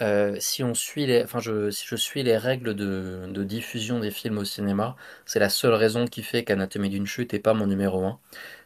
Euh, 0.01 0.37
si 0.41 0.63
on 0.65 0.75
suit 0.75 1.07
les, 1.07 1.23
enfin 1.23 1.39
je, 1.41 1.71
je 1.71 1.97
suis 1.97 2.23
les 2.23 2.37
règles 2.37 2.75
de, 2.75 3.43
diffusion 3.45 4.01
des 4.01 4.11
films 4.11 4.39
au 4.39 4.45
cinéma, 4.45 4.97
c'est 5.27 5.39
la 5.39 5.49
seule 5.49 5.75
raison 5.75 6.07
qui 6.07 6.23
fait 6.23 6.45
qu'Anatomie 6.45 6.89
d'une 6.91 7.07
chute 7.07 7.33
n'est 7.33 7.39
pas 7.39 7.55
mon 7.55 7.67
numéro 7.67 8.05
1, 8.05 8.19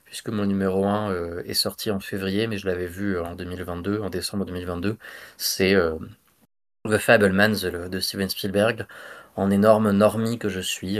puisque 0.04 0.28
mon 0.30 0.46
numéro 0.46 0.86
1 0.86 1.10
euh, 1.12 1.42
est 1.44 1.54
sorti 1.54 1.90
en 1.90 2.00
février, 2.00 2.46
mais 2.46 2.58
je 2.58 2.66
l'avais 2.66 2.86
vu 2.86 3.18
en 3.20 3.34
2022, 3.34 4.00
en 4.00 4.10
décembre 4.10 4.44
2022. 4.46 4.98
C'est 5.36 5.74
euh, 5.74 5.96
The 6.84 6.98
Fablemans 6.98 7.88
de 7.90 8.00
Steven 8.00 8.28
Spielberg, 8.28 8.86
en 9.36 9.50
énorme 9.50 9.90
normie 9.92 10.38
que 10.38 10.48
je 10.48 10.60
suis. 10.60 10.98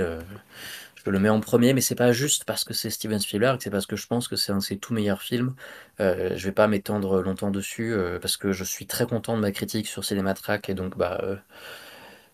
Je 1.07 1.11
le 1.13 1.21
mets 1.21 1.29
en 1.29 1.39
premier, 1.41 1.73
mais 1.73 1.81
c'est 1.81 1.95
pas 1.95 2.11
juste 2.11 2.45
parce 2.45 2.65
que 2.65 2.75
c'est 2.75 2.91
Steven 2.91 3.21
Spielberg, 3.21 3.61
c'est 3.63 3.71
parce 3.71 3.87
que 3.87 3.95
je 3.95 4.09
pense 4.09 4.27
que 4.27 4.35
c'est 4.35 4.51
un 4.51 4.57
de 4.59 4.63
ses 4.63 4.77
tout 4.77 4.93
meilleurs 4.93 5.23
films. 5.23 5.55
Euh, 6.01 6.33
je 6.37 6.45
vais 6.47 6.53
pas 6.53 6.67
m'étendre 6.67 7.23
longtemps 7.23 7.53
dessus 7.53 7.93
euh, 7.93 8.19
parce 8.19 8.37
que 8.37 8.51
je 8.53 8.65
suis 8.65 8.87
très 8.87 9.07
content 9.07 9.37
de 9.37 9.41
ma 9.43 9.53
critique 9.53 9.87
sur 9.87 10.05
Cinématrack 10.05 10.69
et 10.69 10.75
donc 10.75 10.99
bah, 10.99 11.21
euh, 11.23 11.37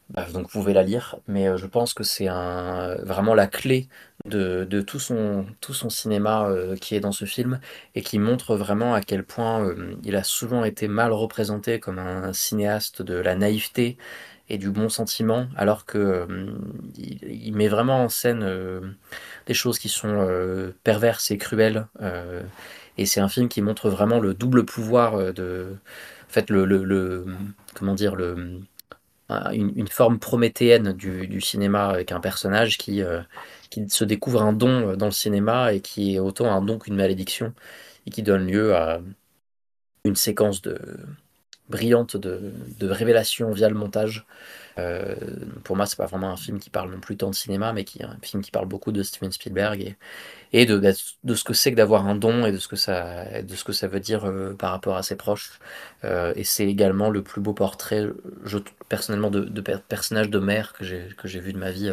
bah, 0.09 0.27
donc 0.33 0.45
vous 0.45 0.61
pouvez 0.61 0.73
la 0.73 0.83
lire. 0.83 1.17
Mais 1.29 1.49
euh, 1.49 1.59
je 1.59 1.67
pense 1.67 1.93
que 1.93 2.03
c'est 2.03 2.29
vraiment 2.29 3.35
la 3.35 3.47
clé 3.47 3.89
de, 4.25 4.65
de 4.65 4.81
tout 4.81 5.01
son 5.01 5.45
tout 5.61 5.75
son 5.75 5.91
cinéma 5.91 6.49
qui 6.81 6.95
est 6.95 7.01
dans 7.01 7.13
ce 7.13 7.27
film 7.27 7.61
et 7.95 8.03
qui 8.03 8.19
montre 8.19 8.57
vraiment 8.57 8.95
à 8.95 9.03
quel 9.03 9.25
point 9.25 9.69
il 10.05 10.17
a 10.17 10.23
souvent 10.25 10.65
été 10.65 10.89
mal 10.89 11.13
représenté 11.13 11.79
comme 11.81 11.99
un 11.99 12.33
cinéaste 12.33 13.03
de 13.03 13.15
la 13.15 13.35
naïveté 13.37 13.99
et 14.49 14.59
du 14.59 14.71
bon 14.71 14.89
sentiment, 14.89 15.47
alors 15.57 15.87
que 15.87 15.99
euh, 15.99 16.27
met 17.53 17.69
vraiment 17.69 18.05
en 18.05 18.09
scène 18.09 18.43
euh, 18.43 18.81
des 19.47 19.55
choses 19.55 19.79
qui 19.79 19.89
sont 19.89 20.09
euh, 20.09 20.73
perverses 20.85 21.31
et 21.31 21.39
cruelles. 21.39 21.87
et 22.99 23.07
c'est 23.07 23.21
un 23.21 23.29
film 23.29 23.49
qui 23.49 23.63
montre 23.63 23.89
vraiment 23.91 24.21
le 24.21 24.35
double 24.35 24.65
pouvoir 24.65 25.33
de, 25.35 25.77
en 26.29 26.33
fait, 26.33 26.51
le, 26.51 26.65
le- 26.67 27.27
comment 27.75 27.95
dire, 27.95 28.15
le, 28.17 28.61
un- 29.29 29.53
une, 29.53 29.89
forme 29.89 30.19
prométhéenne 30.19 30.93
du, 30.93 31.27
du 31.29 31.41
cinéma 31.41 31.89
avec 31.89 32.13
un 32.13 32.21
personnage 32.21 32.79
qui, 32.79 33.03
qui 33.71 33.89
se 33.91 34.05
découvre 34.05 34.43
un 34.43 34.53
don 34.53 34.97
dans 34.97 35.07
le 35.07 35.13
cinéma 35.13 35.75
et 35.75 35.81
qui 35.81 36.17
est 36.17 36.21
autant 36.21 36.53
un 36.53 36.63
don 36.63 36.79
qu'une 36.79 36.97
malédiction 36.97 37.55
et 38.07 38.11
qui 38.11 38.23
donne 38.23 38.47
lieu 38.47 38.77
à 38.77 39.01
une 40.05 40.17
séquence 40.17 40.63
de 40.63 40.79
brillante 41.69 42.17
de, 42.17 42.53
de 42.79 42.89
révélation 42.89 43.51
via 43.53 43.69
le 43.69 43.75
montage. 43.75 44.27
Euh, 44.79 45.15
pour 45.65 45.77
moi, 45.77 45.87
c'est 45.87 45.97
pas 45.97 46.07
vraiment 46.07 46.31
un 46.31 46.37
film 46.37 46.59
qui 46.59 46.71
parle 46.71 46.91
non 46.91 47.01
plus 47.01 47.17
tant 47.17 47.31
de 47.31 47.35
cinéma, 47.35 47.73
mais 47.73 47.85
qui 47.85 48.01
est 48.01 48.05
un 48.05 48.17
film 48.23 48.43
qui 48.43 48.51
parle 48.51 48.67
beaucoup 48.67 48.93
de 48.93 49.03
Steven 49.03 49.33
Spielberg 49.33 49.81
et, 49.83 49.97
et 50.53 50.67
de, 50.67 50.79
de 51.25 51.35
ce 51.35 51.45
que 51.45 51.55
c'est 51.55 51.73
que 51.73 51.77
d'avoir 51.77 52.07
un 52.07 52.15
don 52.17 52.47
et 52.47 52.53
de 52.53 52.59
ce 52.59 52.69
que 52.69 52.77
ça, 52.77 53.43
de 53.43 53.57
ce 53.57 53.65
que 53.65 53.73
ça 53.73 53.89
veut 53.89 54.01
dire 54.01 54.27
euh, 54.27 54.55
par 54.55 54.73
rapport 54.73 54.97
à 54.97 55.03
ses 55.03 55.17
proches. 55.17 55.59
Euh, 56.05 56.33
et 56.37 56.45
c'est 56.45 56.67
également 56.67 57.11
le 57.11 57.23
plus 57.23 57.41
beau 57.43 57.55
portrait, 57.55 58.07
je, 58.45 58.59
personnellement, 58.89 59.31
de, 59.31 59.41
de 59.41 59.61
per- 59.61 59.79
personnage 59.89 60.31
de 60.31 60.39
mère 60.39 60.73
que 60.75 60.85
j'ai 60.85 61.41
vu 61.41 61.53
de 61.53 61.59
ma 61.59 61.71
vie. 61.71 61.93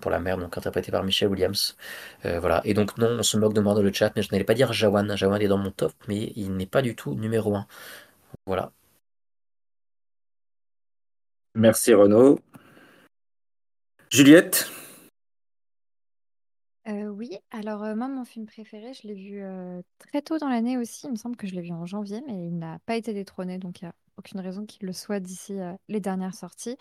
pour 0.00 0.10
la 0.10 0.20
mère, 0.20 0.38
donc 0.38 0.56
interprétée 0.56 0.92
par 0.92 1.02
Michelle 1.04 1.28
Williams. 1.28 1.76
Voilà. 2.24 2.60
Et 2.64 2.74
donc, 2.74 2.96
non, 2.98 3.08
on 3.18 3.22
se 3.22 3.36
moque 3.36 3.54
de 3.54 3.60
moi 3.60 3.74
dans 3.74 3.82
le 3.82 3.92
chat, 3.92 4.12
mais 4.16 4.22
je 4.22 4.28
n'allais 4.32 4.44
pas 4.44 4.54
dire 4.54 4.72
Jawan. 4.72 5.16
Jawan 5.16 5.40
est 5.40 5.48
dans 5.48 5.58
mon 5.58 5.70
top, 5.70 5.92
mais 6.08 6.32
il 6.36 6.56
n'est 6.56 6.66
pas 6.66 6.82
du 6.82 6.94
tout 6.94 7.14
numéro 7.14 7.56
un. 7.56 7.66
Voilà. 8.46 8.72
Merci 11.54 11.92
Renaud. 11.94 12.38
Juliette? 14.10 14.70
Euh, 16.88 17.06
oui, 17.06 17.38
alors 17.50 17.84
euh, 17.84 17.94
moi, 17.94 18.08
mon 18.08 18.24
film 18.24 18.46
préféré, 18.46 18.92
je 18.92 19.06
l'ai 19.06 19.14
vu 19.14 19.42
euh, 19.42 19.80
très 19.98 20.20
tôt 20.20 20.38
dans 20.38 20.48
l'année 20.48 20.76
aussi. 20.78 21.06
Il 21.06 21.12
me 21.12 21.16
semble 21.16 21.36
que 21.36 21.46
je 21.46 21.54
l'ai 21.54 21.62
vu 21.62 21.72
en 21.72 21.86
janvier, 21.86 22.22
mais 22.26 22.46
il 22.46 22.58
n'a 22.58 22.78
pas 22.86 22.96
été 22.96 23.14
détrôné, 23.14 23.58
donc 23.58 23.80
il 23.80 23.84
n'y 23.84 23.88
a 23.88 23.94
aucune 24.16 24.40
raison 24.40 24.66
qu'il 24.66 24.86
le 24.86 24.92
soit 24.92 25.20
d'ici 25.20 25.58
euh, 25.60 25.74
les 25.88 26.00
dernières 26.00 26.34
sorties. 26.34 26.76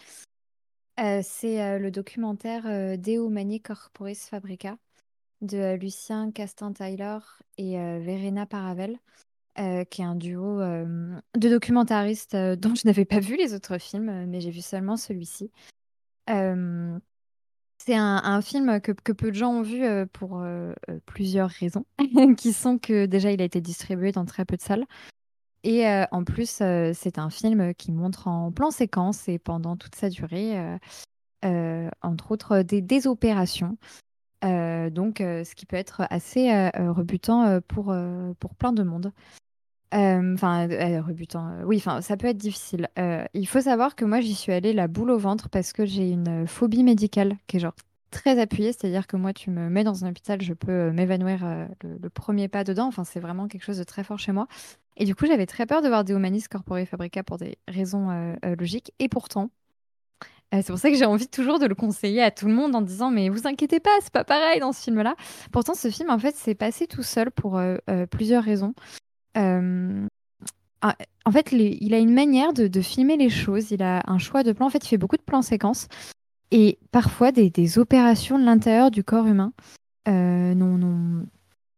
Euh, 1.00 1.22
c'est 1.24 1.62
euh, 1.62 1.80
le 1.80 1.92
documentaire 1.92 2.66
euh, 2.66 2.98
Deo 2.98 3.30
Mani 3.30 3.62
Corporis 3.62 4.28
Fabrica 4.28 4.78
de 5.42 5.58
euh, 5.58 5.78
Lucien 5.78 6.32
Castin-Taylor 6.32 7.42
et 7.58 7.80
euh, 7.80 8.00
Verena 8.00 8.46
Paravel, 8.46 8.98
euh, 9.60 9.84
qui 9.84 10.02
est 10.02 10.06
un 10.06 10.16
duo 10.16 10.62
euh, 10.62 11.20
de 11.36 11.50
documentaristes 11.50 12.36
euh, 12.36 12.56
dont 12.56 12.74
je 12.74 12.84
n'avais 12.86 13.04
pas 13.04 13.20
vu 13.20 13.36
les 13.36 13.54
autres 13.54 13.78
films, 13.80 14.26
mais 14.28 14.40
j'ai 14.40 14.50
vu 14.50 14.62
seulement 14.62 14.96
celui-ci. 14.96 15.52
C'est 16.28 17.96
un, 17.96 18.42
film 18.42 18.80
que, 18.80 19.12
peu 19.12 19.32
de 19.32 19.36
gens 19.36 19.52
ont 19.52 19.62
vu 19.64 19.84
pour 20.14 20.42
plusieurs 21.06 21.50
raisons, 21.50 21.86
qui 22.38 22.54
sont 22.54 22.78
que 22.78 23.08
déjà 23.08 23.32
il 23.32 23.42
a 23.42 23.44
été 23.44 23.60
distribué 23.60 24.12
dans 24.12 24.24
très 24.24 24.46
peu 24.46 24.56
de 24.56 24.62
salles. 24.62 24.86
Et 25.64 25.86
en 26.12 26.24
plus, 26.24 26.62
c'est 26.94 27.18
un 27.18 27.30
film 27.30 27.74
qui 27.74 27.92
montre 27.92 28.28
en 28.28 28.52
plan 28.52 28.72
séquence 28.72 29.28
et 29.28 29.40
pendant 29.40 29.76
toute 29.76 29.96
sa 29.96 30.10
durée, 30.10 30.78
entre 31.44 32.32
autres, 32.32 32.62
des, 32.62 32.82
des 32.82 33.08
opérations. 33.08 33.78
Euh, 34.44 34.90
donc, 34.90 35.22
euh, 35.22 35.44
ce 35.44 35.56
qui 35.56 35.66
peut 35.66 35.76
être 35.76 36.04
assez 36.10 36.52
euh, 36.52 36.92
rebutant 36.92 37.60
pour, 37.68 37.96
pour 38.40 38.56
plein 38.56 38.74
de 38.74 38.84
monde. 38.84 39.12
Enfin, 39.94 40.68
rebutant. 41.02 41.64
oui, 41.66 41.78
enfin, 41.78 42.02
ça 42.02 42.16
peut 42.16 42.28
être 42.28 42.38
difficile. 42.38 42.88
Il 43.34 43.46
faut 43.46 43.62
savoir 43.62 43.96
que 43.96 44.06
moi, 44.06 44.22
j'y 44.22 44.36
suis 44.36 44.54
allée 44.54 44.74
la 44.74 44.88
boule 44.88 45.12
au 45.12 45.18
ventre 45.18 45.50
parce 45.50 45.74
que 45.74 45.86
j'ai 45.86 46.10
une 46.10 46.48
phobie 46.48 46.84
médicale 46.84 47.36
qui 47.48 47.58
est 47.58 47.60
genre 47.60 47.76
très 48.10 48.40
appuyée. 48.40 48.72
C'est-à-dire 48.72 49.06
que 49.06 49.18
moi, 49.18 49.34
tu 49.34 49.52
me 49.52 49.70
mets 49.70 49.84
dans 49.84 50.06
un 50.06 50.10
hôpital, 50.10 50.42
je 50.42 50.54
peux 50.54 50.92
m'évanouir 50.92 51.68
le, 51.84 52.10
premier 52.10 52.48
pas 52.48 52.64
dedans. 52.64 52.88
Enfin, 52.88 53.04
c'est 53.04 53.20
vraiment 53.20 53.48
quelque 53.48 53.64
chose 53.64 53.80
de 53.80 53.84
très 53.84 54.06
fort 54.06 54.18
chez 54.18 54.32
moi. 54.32 54.48
Et 54.96 55.04
du 55.04 55.14
coup, 55.14 55.26
j'avais 55.26 55.46
très 55.46 55.66
peur 55.66 55.82
de 55.82 55.90
voir 55.90 56.06
des 56.06 56.14
Humanis 56.14 56.44
Corpore 56.50 56.80
Fabrica 56.88 57.22
pour 57.24 57.38
des 57.38 57.58
raisons 57.68 58.38
logiques. 58.58 58.94
Et 59.00 59.10
pourtant, 59.10 59.50
c'est 60.52 60.68
pour 60.68 60.80
ça 60.80 60.90
que 60.90 60.98
j'ai 60.98 61.06
envie 61.06 61.28
toujours 61.28 61.60
de 61.60 61.66
le 61.66 61.76
conseiller 61.76 62.22
à 62.22 62.32
tout 62.32 62.46
le 62.46 62.54
monde 62.54 62.76
en 62.76 62.82
disant 62.82 63.10
mais 63.10 63.30
vous 63.30 63.48
inquiétez 63.48 63.80
pas, 63.80 63.92
c'est 64.02 64.12
pas 64.12 64.26
pareil 64.26 64.60
dans 64.60 64.74
ce 64.74 64.84
film-là. 64.84 65.16
Pourtant, 65.52 65.74
ce 65.74 65.90
film, 65.90 66.10
en 66.10 66.20
fait, 66.20 66.36
s'est 66.36 66.56
passé 66.56 66.88
tout 66.88 67.04
seul 67.04 67.32
pour 67.32 67.58
euh, 67.58 67.78
euh, 67.90 68.06
plusieurs 68.06 68.44
raisons. 68.44 68.74
Euh, 69.38 70.06
ah, 70.82 70.96
en 71.26 71.32
fait, 71.32 71.52
il 71.54 71.94
a 71.94 72.00
une 72.00 72.14
manière 72.14 72.54
de, 72.54 72.82
filmer 72.82 73.16
les 73.16 73.30
choses. 73.30 73.72
Il 73.72 73.82
a 73.82 74.04
un 74.08 74.18
choix 74.18 74.44
de 74.44 74.52
plan. 74.52 74.66
En 74.66 74.70
fait, 74.70 74.84
il 74.84 74.88
fait 74.88 74.98
beaucoup 74.98 75.18
de 75.18 75.22
plans 75.22 75.42
séquences 75.42 75.88
et 76.52 76.80
parfois 76.92 77.32
des, 77.32 77.50
des 77.50 77.80
opérations 77.80 78.38
de 78.38 78.44
l'intérieur 78.44 78.92
du 78.92 79.04
corps 79.04 79.28
humain 79.28 79.54
euh, 80.08 80.54
n'ont 80.54 80.78
n'ont- 80.78 81.26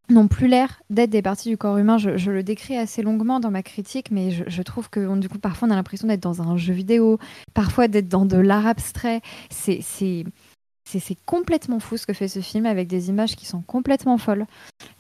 n'ont 0.09 0.27
plus 0.27 0.47
l'air 0.47 0.81
d'être 0.89 1.09
des 1.09 1.21
parties 1.21 1.49
du 1.49 1.57
corps 1.57 1.77
humain. 1.77 1.97
Je, 1.97 2.31
le 2.31 2.43
décris 2.43 2.77
assez 2.77 3.01
longuement 3.01 3.39
dans 3.39 3.51
ma 3.51 3.63
critique, 3.63 4.11
mais 4.11 4.31
je, 4.31 4.61
trouve 4.61 4.89
que 4.89 5.19
du 5.19 5.30
coup, 5.30 5.39
parfois, 5.39 5.67
on 5.67 5.71
a 5.71 5.75
l'impression 5.75 6.07
d'être 6.07 6.21
dans 6.23 6.41
un 6.41 6.57
jeu 6.57 6.73
vidéo, 6.73 7.19
parfois 7.53 7.88
d'être 7.88 8.09
dans 8.09 8.25
de 8.25 8.38
l'art 8.38 8.67
abstrait. 8.67 9.21
C'est 9.49 9.81
c'est- 9.81 10.25
complètement 11.25 11.80
fou 11.80 11.97
ce 11.97 12.05
que 12.05 12.13
fait 12.13 12.27
ce 12.27 12.39
film 12.39 12.65
avec 12.65 12.88
des 12.88 13.09
images 13.09 13.35
qui 13.35 13.45
sont 13.45 13.61
complètement 13.61 14.17
folles. 14.17 14.45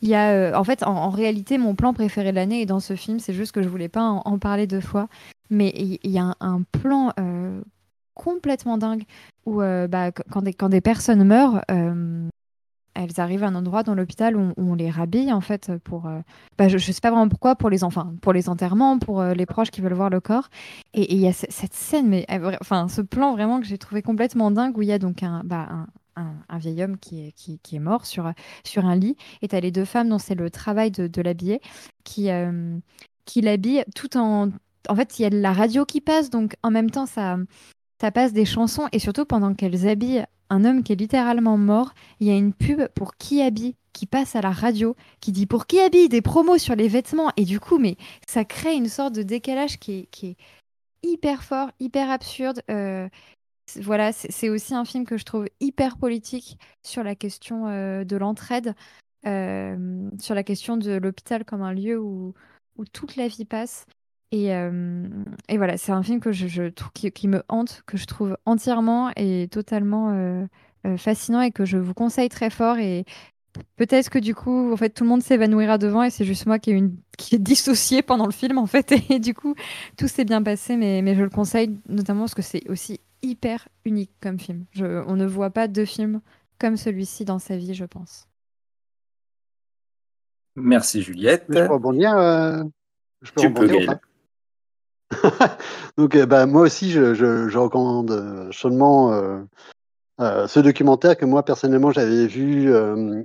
Il 0.01 0.09
y 0.09 0.15
a, 0.15 0.31
euh, 0.31 0.53
en 0.55 0.63
fait, 0.63 0.81
en, 0.83 1.09
réalité, 1.09 1.57
mon 1.57 1.75
plan 1.75 1.93
préféré 1.93 2.31
de 2.31 2.35
l'année 2.35 2.61
est 2.61 2.65
dans 2.65 2.79
ce 2.79 2.95
film. 2.95 3.19
C'est 3.19 3.33
juste 3.33 3.51
que 3.51 3.61
je 3.61 3.69
voulais 3.69 3.89
pas 3.89 4.03
en, 4.03 4.39
parler 4.39 4.65
deux 4.65 4.81
fois. 4.81 5.07
Mais 5.49 5.71
il 5.75 6.09
y, 6.09 6.17
a 6.17 6.35
un, 6.39 6.61
plan 6.63 7.11
euh, 7.19 7.61
complètement 8.15 8.77
dingue 8.77 9.03
où, 9.45 9.61
euh, 9.61 9.87
bah, 9.87 10.11
qu- 10.11 10.23
quand, 10.31 10.41
des, 10.41 10.53
quand 10.53 10.69
des 10.69 10.81
personnes 10.81 11.23
meurent, 11.23 11.61
elles 12.95 13.19
arrivent 13.19 13.43
à 13.43 13.47
un 13.47 13.55
endroit 13.55 13.83
dans 13.83 13.95
l'hôpital 13.95 14.35
où, 14.35 14.53
on 14.57 14.75
les 14.75 14.89
rhabille 14.89 15.31
en 15.33 15.41
fait 15.41 15.71
pour. 15.83 16.07
euh, 16.07 16.19
bah, 16.57 16.67
je, 16.67 16.77
je 16.77 16.91
sais 16.91 17.01
pas 17.01 17.09
vraiment 17.09 17.29
pourquoi 17.29 17.55
pour 17.55 17.69
les 17.69 17.83
enfants, 17.83 18.13
pour 18.21 18.33
les 18.33 18.49
enterrements, 18.49 18.99
pour 18.99 19.21
euh, 19.21 19.33
les 19.33 19.45
proches 19.45 19.71
qui 19.71 19.81
veulent 19.81 19.93
voir 19.93 20.09
le 20.09 20.19
corps. 20.19 20.49
Et 20.93 21.13
il 21.13 21.19
y 21.19 21.27
a 21.27 21.33
ce- 21.33 21.45
cette 21.49 21.73
scène, 21.73 22.07
mais 22.09 22.25
euh, 22.31 22.55
enfin 22.61 22.87
ce 22.87 23.01
plan 23.01 23.33
vraiment 23.33 23.59
que 23.59 23.65
j'ai 23.65 23.77
trouvé 23.77 24.01
complètement 24.01 24.51
dingue 24.51 24.77
où 24.77 24.81
il 24.81 24.87
y 24.89 24.93
a 24.93 24.99
donc 24.99 25.23
un, 25.23 25.41
bah, 25.43 25.67
un, 26.15 26.35
un, 26.49 26.57
vieil 26.57 26.83
homme 26.83 26.97
qui 26.97 27.27
est, 27.27 27.31
qui, 27.31 27.59
est 27.75 27.79
mort 27.79 28.05
sur, 28.05 28.31
sur 28.63 28.85
un 28.85 28.95
lit. 28.95 29.15
Et 29.41 29.47
tu 29.47 29.55
as 29.55 29.59
les 29.59 29.71
deux 29.71 29.85
femmes 29.85 30.09
dont 30.09 30.19
c'est 30.19 30.35
le 30.35 30.49
travail 30.51 30.91
de, 30.91 31.21
l'habiller 31.21 31.61
qui, 32.03 32.29
qui 33.25 33.41
l'habillent 33.41 33.85
tout 33.95 34.17
en. 34.17 34.49
En 34.89 34.95
fait, 34.95 35.17
il 35.17 35.21
y 35.21 35.25
a 35.25 35.29
la 35.29 35.53
radio 35.53 35.85
qui 35.85 36.01
passe, 36.01 36.29
donc 36.29 36.55
en 36.61 36.69
même 36.69 36.91
temps, 36.91 37.05
ça, 37.05 37.37
ça 38.03 38.11
passe 38.11 38.33
des 38.33 38.43
chansons. 38.43 38.89
Et 38.91 38.99
surtout, 38.99 39.23
pendant 39.23 39.53
qu'elles 39.53 39.87
habillent 39.87 40.25
un 40.49 40.65
homme 40.65 40.83
qui 40.83 40.91
est 40.91 40.97
littéralement 40.97 41.57
mort, 41.57 41.93
il 42.19 42.27
y 42.27 42.31
a 42.31 42.35
une 42.35 42.51
pub 42.51 42.85
pour 42.89 43.15
qui 43.15 43.41
habille 43.41 43.75
qui 43.93 44.07
passe 44.07 44.35
à 44.35 44.41
la 44.41 44.51
radio, 44.51 44.97
qui 45.21 45.31
dit 45.31 45.45
pour 45.45 45.67
qui 45.67 45.79
habille 45.79 46.09
des 46.09 46.21
promos 46.21 46.57
sur 46.57 46.75
les 46.75 46.89
vêtements. 46.89 47.31
Et 47.37 47.45
du 47.45 47.61
coup, 47.61 47.77
mais 47.77 47.95
ça 48.27 48.43
crée 48.43 48.75
une 48.75 48.89
sorte 48.89 49.15
de 49.15 49.23
décalage 49.23 49.79
qui 49.79 50.09
est, 50.21 50.35
hyper 51.01 51.45
fort, 51.45 51.71
hyper 51.79 52.11
absurde. 52.11 52.61
Euh, 52.69 53.07
voilà, 53.77 54.11
c'est 54.11 54.49
aussi 54.49 54.75
un 54.75 54.83
film 54.83 55.05
que 55.05 55.17
je 55.17 55.23
trouve 55.23 55.45
hyper 55.61 55.95
politique 55.95 56.57
sur 56.85 57.03
la 57.03 57.15
question 57.15 57.69
euh, 57.69 58.03
de 58.03 58.17
l'entraide, 58.17 58.75
euh, 59.25 60.09
sur 60.19 60.35
la 60.35 60.43
question 60.43 60.75
de 60.75 60.91
l'hôpital 60.91 61.45
comme 61.45 61.61
un 61.61 61.73
lieu 61.73 61.97
où 61.97 62.33
toute 62.91 63.15
la 63.15 63.29
vie 63.29 63.45
passe. 63.45 63.85
Et, 64.33 64.51
euh, 64.51 65.07
et 65.47 65.57
voilà, 65.57 65.77
c'est 65.77 65.91
un 65.91 66.01
film 66.01 66.19
que 66.19 66.31
je, 66.31 66.47
je 66.47 66.63
trouve 66.63 66.91
qui, 66.91 67.11
qui 67.11 67.27
me 67.27 67.43
hante, 67.49 67.83
que 67.85 67.97
je 67.97 68.05
trouve 68.07 68.35
entièrement 68.47 69.11
et 69.15 69.47
totalement 69.51 70.09
euh, 70.09 70.47
euh, 70.87 70.97
fascinant 70.97 71.41
et 71.41 71.51
que 71.51 71.65
je 71.65 71.77
vous 71.77 71.93
conseille 71.93 72.29
très 72.29 72.49
fort. 72.49 72.79
Et 72.79 73.05
peut-être 73.75 74.09
que 74.09 74.17
du 74.17 74.33
coup, 74.33 74.73
en 74.73 74.75
fait, 74.75 74.89
tout 74.89 75.03
le 75.03 75.09
monde 75.11 75.21
s'évanouira 75.21 75.77
devant 75.77 76.01
et 76.01 76.09
c'est 76.09 76.25
juste 76.25 76.47
moi 76.47 76.57
qui 76.57 76.71
est, 76.71 76.73
une, 76.73 76.97
qui 77.19 77.35
est 77.35 77.39
dissociée 77.39 78.01
pendant 78.01 78.25
le 78.25 78.31
film, 78.31 78.57
en 78.57 78.65
fait. 78.65 78.91
Et 79.11 79.19
du 79.19 79.35
coup, 79.35 79.53
tout 79.97 80.07
s'est 80.07 80.25
bien 80.25 80.41
passé, 80.41 80.77
mais, 80.77 81.03
mais 81.03 81.13
je 81.13 81.21
le 81.21 81.29
conseille 81.29 81.77
notamment 81.87 82.21
parce 82.21 82.33
que 82.33 82.41
c'est 82.41 82.67
aussi 82.71 82.99
hyper 83.21 83.67
unique 83.85 84.13
comme 84.19 84.39
film. 84.39 84.65
Je, 84.71 85.03
on 85.05 85.15
ne 85.15 85.27
voit 85.27 85.51
pas 85.51 85.67
de 85.67 85.85
film 85.85 86.21
comme 86.57 86.75
celui-ci 86.75 87.23
dans 87.23 87.37
sa 87.37 87.55
vie, 87.55 87.75
je 87.75 87.85
pense. 87.85 88.27
Merci 90.55 91.03
Juliette. 91.03 91.45
Je 91.49 91.53
peux 91.53 91.71
rebondir, 91.71 92.17
euh, 92.17 92.63
je 93.21 93.31
peux 93.31 93.41
Tu 93.41 93.53
peux, 93.53 93.61
rebondir 93.67 93.99
Donc, 95.97 96.15
euh, 96.15 96.25
bah, 96.25 96.45
moi 96.45 96.63
aussi, 96.63 96.91
je, 96.91 97.57
recommande 97.57 98.11
euh, 98.11 98.51
chaudement 98.51 99.11
euh, 100.19 100.47
ce 100.47 100.59
documentaire 100.59 101.17
que 101.17 101.25
moi, 101.25 101.43
personnellement, 101.43 101.91
j'avais 101.91 102.27
vu 102.27 102.73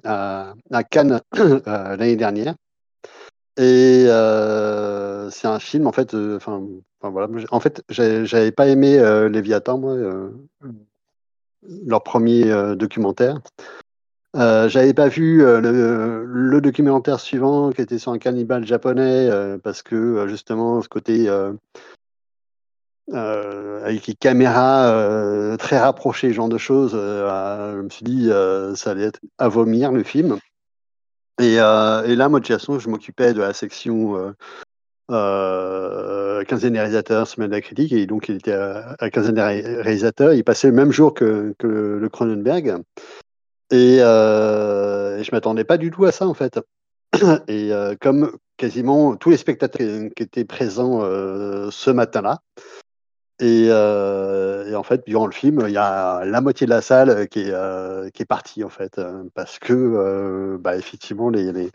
à, 0.05 0.55
Cannes 0.91 1.21
l'année 1.67 2.17
dernière. 2.17 2.55
Et 3.57 4.05
c'est 5.31 5.49
un 5.49 5.59
film, 5.59 5.87
en 5.87 5.93
fait, 5.93 6.15
voilà, 7.03 7.29
en 7.51 7.61
fait, 7.61 7.83
j'avais 7.89 8.53
pas 8.53 8.69
aimé 8.69 8.99
Léviathan, 9.31 9.79
moi, 9.79 9.97
leur 11.87 12.03
premier 12.03 12.75
documentaire. 12.77 13.41
Euh, 14.39 14.69
j'avais 14.69 14.95
pas 14.95 15.09
vu 15.09 15.45
euh, 15.45 15.61
le, 15.61 16.61
documentaire 16.61 17.19
suivant 17.19 17.71
qui 17.71 17.81
était 17.81 17.99
sur 17.99 18.13
un 18.13 18.19
cannibale 18.19 18.67
japonais 18.67 19.29
euh, 19.31 19.59
parce 19.59 19.83
que 19.83 20.27
justement 20.29 20.81
ce 20.81 20.89
côté 20.89 21.29
avec 23.13 24.07
les 24.07 24.15
caméras 24.15 25.57
très 25.59 25.79
rapprochées, 25.79 26.33
genre 26.33 26.49
de 26.49 26.59
choses, 26.59 26.93
je 26.93 27.81
me 27.81 27.89
suis 27.91 28.05
dit 28.05 28.31
ça 28.77 28.91
allait 28.91 29.05
être 29.05 29.21
à 29.39 29.49
vomir 29.49 29.93
le 29.93 30.03
film. 30.03 30.39
Et, 31.41 31.57
là, 31.57 32.29
moi 32.29 32.41
de 32.41 32.47
façon, 32.47 32.79
je 32.79 32.89
m'occupais 32.89 33.33
de 33.33 33.41
la 33.41 33.53
section 33.53 34.35
euh, 35.11 36.45
quinzaine 36.45 36.75
des 36.75 36.79
réalisateurs, 36.79 37.27
semaine 37.27 37.49
de 37.49 37.55
la 37.55 37.61
critique, 37.61 37.93
et 37.93 38.07
donc 38.07 38.29
il 38.29 38.37
était 38.37 38.53
à, 38.53 38.95
à 38.99 39.11
quinzaine 39.11 39.37
des 39.37 39.43
ré- 39.43 39.81
réalisateurs. 39.81 40.35
Il 40.35 40.45
passait 40.45 40.69
le 40.69 40.75
même 40.75 40.93
jour 40.93 41.15
que, 41.15 41.55
que 41.59 41.67
le 41.67 42.09
Cronenberg. 42.09 42.83
Et, 43.71 43.99
euh, 44.01 45.19
et 45.19 45.25
je 45.25 45.31
m'attendais 45.33 45.65
pas 45.65 45.77
du 45.77 45.91
tout 45.91 46.05
à 46.05 46.13
ça 46.13 46.27
en 46.27 46.35
fait. 46.35 46.59
Et 47.49 47.73
euh, 47.73 47.95
comme 48.01 48.33
quasiment 48.57 49.17
tous 49.17 49.31
les 49.31 49.37
spectateurs 49.37 50.11
qui 50.15 50.23
étaient 50.23 50.45
présents 50.45 51.01
euh, 51.03 51.71
ce 51.71 51.91
matin-là, 51.91 52.41
et, 53.41 53.69
euh, 53.71 54.69
et 54.69 54.75
en 54.75 54.83
fait, 54.83 55.05
durant 55.07 55.27
le 55.27 55.33
film, 55.33 55.63
il 55.69 55.73
y 55.73 55.77
a 55.77 56.25
la 56.25 56.41
moitié 56.41 56.67
de 56.67 56.71
la 56.71 56.81
salle 56.83 57.29
qui 57.29 57.41
est, 57.41 58.25
partie 58.29 58.65
en 58.65 58.69
fait, 58.69 59.01
parce 59.35 59.61
que 59.61 60.57
bah, 60.61 60.77
effectivement 60.77 61.31
les, 61.31 61.71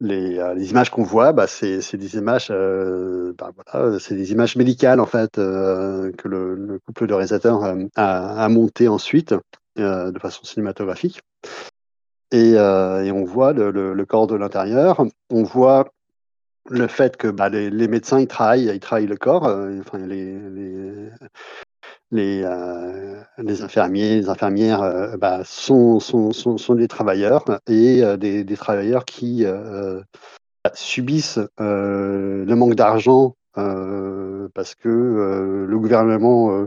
images 0.00 0.90
qu'on 0.90 1.04
voit, 1.04 1.32
bah, 1.32 1.46
c'est 1.46 1.96
des 1.96 2.16
images, 2.16 2.48
bah, 2.48 3.52
c'est 4.00 4.16
des 4.16 4.32
images 4.32 4.56
médicales 4.56 4.98
en 4.98 5.06
fait 5.06 5.36
que 5.36 6.28
le, 6.28 6.56
le 6.56 6.80
couple 6.80 7.06
de 7.06 7.14
réalisateurs 7.14 7.62
a 7.94 8.48
monté 8.48 8.88
ensuite 8.88 9.36
euh, 9.78 10.10
de 10.10 10.18
façon 10.18 10.44
cinématographique. 10.44 11.20
Et, 12.32 12.54
euh, 12.56 13.12
on 13.12 13.24
voit 13.24 13.52
le, 13.52 14.04
corps 14.04 14.26
de 14.26 14.34
l'intérieur, 14.34 15.04
on 15.30 15.42
voit 15.42 15.88
le 16.68 16.88
fait 16.88 17.16
que 17.16 17.28
bah, 17.28 17.48
les, 17.48 17.88
médecins 17.88 18.18
ils 18.18 18.26
travaillent, 18.26 18.66
ils 18.66 18.80
travaillent 18.80 19.06
le 19.06 19.16
corps, 19.16 19.46
euh, 19.46 19.78
enfin 19.80 19.98
les, 19.98 20.36
les, 22.10 22.44
les, 23.38 23.62
infirmiers, 23.62 24.16
les 24.16 24.28
infirmières 24.28 25.16
bah, 25.18 25.42
sont, 25.44 26.00
sont, 26.00 26.32
sont, 26.32 26.74
des 26.74 26.88
travailleurs 26.88 27.44
et 27.68 28.02
des, 28.16 28.56
travailleurs 28.56 29.04
qui 29.04 29.44
euh, 29.44 30.00
subissent 30.74 31.38
le 31.58 32.54
manque 32.54 32.74
d'argent 32.74 33.36
parce 33.54 34.74
que 34.74 34.88
le 35.68 35.78
gouvernement, 35.78 36.66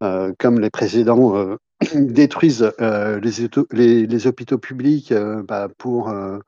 comme 0.00 0.60
les 0.60 0.70
précédents, 0.70 1.56
détruisent 1.94 2.72
euh, 2.80 3.20
les, 3.20 4.26
hôpitaux- 4.26 4.58
publics 4.58 5.12
euh, 5.12 5.42
bah, 5.42 5.68
pour 5.78 6.08
euh, 6.08 6.38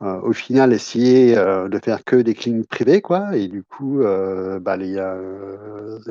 au 0.00 0.32
final 0.32 0.72
essayer 0.72 1.34
de 1.34 1.80
faire 1.82 2.04
que 2.04 2.16
des 2.16 2.34
cliniques 2.34 2.68
privées 2.68 3.00
quoi. 3.00 3.36
Et 3.36 3.48
du 3.48 3.62
coup 3.62 4.02
bah, 4.60 4.76
les, 4.76 4.96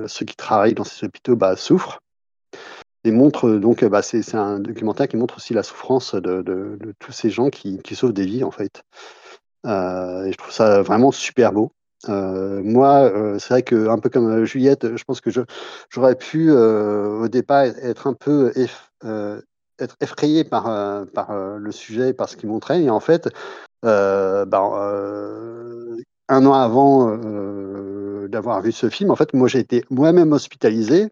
ceux 0.08 0.26
qui 0.26 0.36
travaillent 0.36 0.74
dans 0.74 0.84
ces 0.84 1.06
hôpitaux 1.06 1.36
bah, 1.36 1.56
souffrent. 1.56 2.00
Et 3.04 3.12
montre 3.12 3.52
donc 3.52 3.86
bah, 3.86 4.02
c'est 4.02 4.34
un 4.34 4.60
documentaire 4.60 5.08
qui 5.08 5.18
montre 5.18 5.38
aussi 5.38 5.54
la 5.54 5.62
souffrance 5.62 6.16
de, 6.16 6.80
tous 7.00 7.12
ces 7.12 7.30
gens 7.30 7.50
qui, 7.52 7.78
qui 7.84 7.96
sauvent 7.96 8.14
des 8.14 8.26
vies 8.26 8.44
en 8.44 8.52
fait. 8.52 8.84
Et 9.66 10.32
je 10.32 10.38
trouve 10.38 10.52
ça 10.52 10.82
vraiment 10.82 11.12
super 11.12 11.54
beau 11.54 11.72
Euh, 12.10 12.62
moi 12.64 13.04
euh, 13.04 13.40
c'est 13.40 13.50
vrai 13.50 13.64
que 13.64 13.88
un 13.90 13.98
peu 13.98 14.10
comme 14.10 14.30
euh, 14.30 14.46
Juliette 14.46 14.96
je 14.96 15.04
pense 15.06 15.22
que 15.22 15.32
j'aurais 15.90 16.16
pu 16.16 16.52
au 16.52 17.28
départ 17.28 17.64
être 17.64 18.08
un 18.08 18.14
peu 18.14 18.52
eff- 18.52 18.92
être 19.80 19.96
effrayé 20.02 20.44
par, 20.44 20.66
par 21.14 21.34
le 21.58 21.72
sujet 21.72 22.14
par 22.14 22.30
ce 22.30 22.38
qu'il 22.38 22.50
montrait 22.50 22.84
et 22.84 22.90
en 22.90 23.00
fait 23.00 23.30
euh, 23.86 24.46
un 26.30 26.46
an 26.46 26.54
avant 26.54 27.18
d'avoir 28.28 28.62
vu 28.62 28.72
ce 28.72 28.90
film, 28.90 29.12
en 29.12 29.16
fait, 29.16 29.34
moi 29.34 29.48
j'ai 29.48 29.60
été 29.60 29.84
moi-même 29.90 30.32
hospitalisé. 30.34 31.10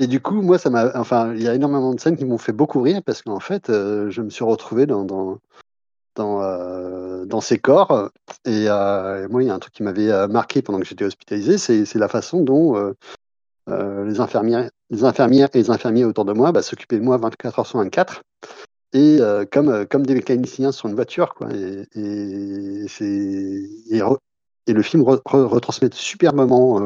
Et 0.00 0.06
du 0.06 0.20
coup, 0.20 0.42
moi, 0.42 0.58
ça 0.58 0.70
m'a. 0.70 0.92
Enfin, 0.96 1.34
il 1.34 1.42
y 1.42 1.48
a 1.48 1.54
énormément 1.54 1.94
de 1.94 2.00
scènes 2.00 2.16
qui 2.16 2.24
m'ont 2.24 2.38
fait 2.38 2.52
beaucoup 2.52 2.82
rire 2.82 3.02
parce 3.04 3.22
qu'en 3.22 3.40
fait, 3.40 3.64
je 3.68 4.22
me 4.22 4.30
suis 4.30 4.44
retrouvé 4.44 4.86
dans, 4.86 5.04
dans, 6.14 6.42
euh, 6.42 7.40
ces 7.40 7.58
corps. 7.58 8.10
Et, 8.44 8.66
euh, 8.68 9.24
et 9.24 9.28
moi, 9.28 9.42
il 9.42 9.46
y 9.46 9.50
a 9.50 9.54
un 9.54 9.58
truc 9.58 9.74
qui 9.74 9.82
m'avait 9.82 10.10
euh, 10.10 10.28
marqué 10.28 10.62
pendant 10.62 10.78
que 10.78 10.86
j'étais 10.86 11.04
hospitalisé, 11.04 11.58
c'est 11.58 11.94
la 11.96 12.08
façon 12.08 12.42
dont 12.42 12.76
euh, 13.68 14.04
les, 14.04 14.20
infirmières, 14.20 14.70
les 14.90 15.04
infirmières 15.04 15.48
et 15.54 15.58
les 15.58 15.70
infirmiers 15.70 16.04
autour 16.04 16.24
de 16.24 16.32
moi 16.32 16.52
bah, 16.52 16.62
s'occupaient 16.62 16.98
de 16.98 17.04
moi 17.04 17.16
24 17.16 17.58
heures 17.58 17.66
sur 17.66 17.78
24 17.78 18.22
et 18.92 19.20
comme, 19.52 19.86
comme 19.86 20.04
des 20.04 20.14
mécaniciens 20.14 20.72
sur 20.72 20.88
une 20.88 20.96
voiture. 20.96 21.34
Quoi. 21.34 21.48
Et, 21.52 21.86
et, 21.94 22.86
et, 24.66 24.72
le 24.72 24.82
film 24.82 25.02
re- 25.04 25.22
re- 25.22 25.44
retransmet 25.44 25.90
superbement 25.92 26.80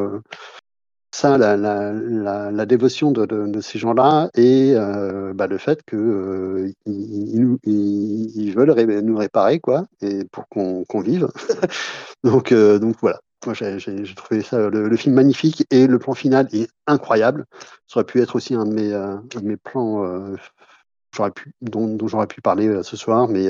ça, 1.14 1.38
la, 1.38 1.56
la, 1.56 2.50
la, 2.50 2.66
dévotion 2.66 3.12
de, 3.12 3.60
ces 3.60 3.78
gens-là 3.78 4.30
et 4.34 4.72
euh, 4.74 5.32
bah, 5.32 5.46
le 5.46 5.58
fait 5.58 5.82
qu'ils 5.84 5.98
euh, 5.98 6.72
ils, 6.86 8.52
veulent 8.54 8.74
nous 9.02 9.16
réparer 9.16 9.60
quoi, 9.60 9.86
et 10.02 10.24
pour 10.24 10.48
qu'on 10.48 11.00
vive. 11.00 11.28
donc, 12.24 12.50
euh, 12.50 12.80
donc 12.80 12.96
voilà. 13.00 13.20
Moi, 13.46 13.54
j'ai 13.54 14.14
trouvé 14.16 14.42
ça, 14.42 14.68
le, 14.68 14.96
film 14.96 15.14
magnifique 15.14 15.64
et 15.70 15.86
le 15.86 15.98
plan 15.98 16.14
final 16.14 16.48
est 16.52 16.68
incroyable. 16.86 17.44
Ça 17.86 18.00
aurait 18.00 18.06
pu 18.06 18.20
être 18.20 18.34
aussi 18.34 18.54
un 18.54 18.64
de 18.64 18.72
mes, 18.72 18.92
un 18.92 19.22
de 19.36 19.46
mes 19.46 19.56
plans 19.56 20.02
pu, 21.34 21.52
dont, 21.60 21.94
dont 21.94 22.08
j'aurais 22.08 22.26
pu 22.26 22.40
parler 22.40 22.82
ce 22.82 22.96
soir, 22.96 23.28
mais 23.28 23.48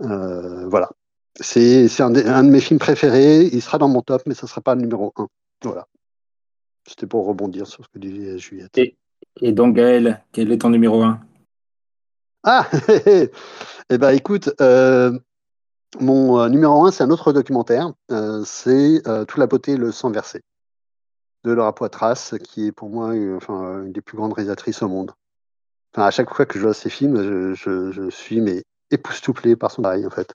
voilà. 0.00 0.88
C'est 1.40 2.00
un, 2.00 2.14
un 2.14 2.44
de 2.44 2.50
mes 2.50 2.60
films 2.60 2.80
préférés. 2.80 3.42
Il 3.52 3.60
sera 3.60 3.78
dans 3.78 3.88
mon 3.88 4.00
top, 4.00 4.22
mais 4.26 4.34
ça 4.34 4.46
ne 4.46 4.48
sera 4.48 4.60
pas 4.60 4.74
le 4.74 4.80
numéro 4.80 5.12
1. 5.16 5.26
Voilà. 5.64 5.86
C'était 6.88 7.06
pour 7.06 7.26
rebondir 7.26 7.66
sur 7.66 7.84
ce 7.84 7.88
que 7.88 7.98
disait 7.98 8.38
Juliette. 8.38 8.76
Et, 8.78 8.96
et 9.40 9.52
donc 9.52 9.76
Gaël, 9.76 10.24
quel 10.32 10.50
est 10.50 10.58
ton 10.58 10.70
numéro 10.70 11.02
1 11.02 11.20
Ah 12.44 12.66
Eh 13.90 13.98
ben 13.98 14.10
écoute, 14.10 14.50
euh, 14.60 15.18
mon 16.00 16.40
euh, 16.40 16.48
numéro 16.48 16.86
1, 16.86 16.90
c'est 16.90 17.04
un 17.04 17.10
autre 17.10 17.32
documentaire. 17.32 17.92
Euh, 18.10 18.42
c'est 18.44 19.02
Tout 19.28 19.38
la 19.38 19.46
beauté, 19.46 19.76
le 19.76 19.92
sang 19.92 20.10
versé 20.10 20.42
de 21.44 21.52
Laura 21.52 21.74
Poitras, 21.74 22.34
qui 22.42 22.66
est 22.66 22.72
pour 22.72 22.90
moi 22.90 23.12
enfin, 23.36 23.84
une 23.84 23.92
des 23.92 24.00
plus 24.00 24.16
grandes 24.16 24.32
réalisatrices 24.32 24.82
au 24.82 24.88
monde. 24.88 25.12
enfin, 25.94 26.06
à 26.06 26.10
chaque 26.10 26.34
fois 26.34 26.46
que 26.46 26.58
je 26.58 26.64
vois 26.64 26.74
ces 26.74 26.90
films, 26.90 27.22
je, 27.22 27.54
je, 27.54 27.92
je 27.92 28.10
suis 28.10 28.40
mais 28.40 28.64
époustouflé 28.90 29.54
par 29.54 29.70
son 29.70 29.82
travail 29.82 30.06
en 30.06 30.10
fait. 30.10 30.34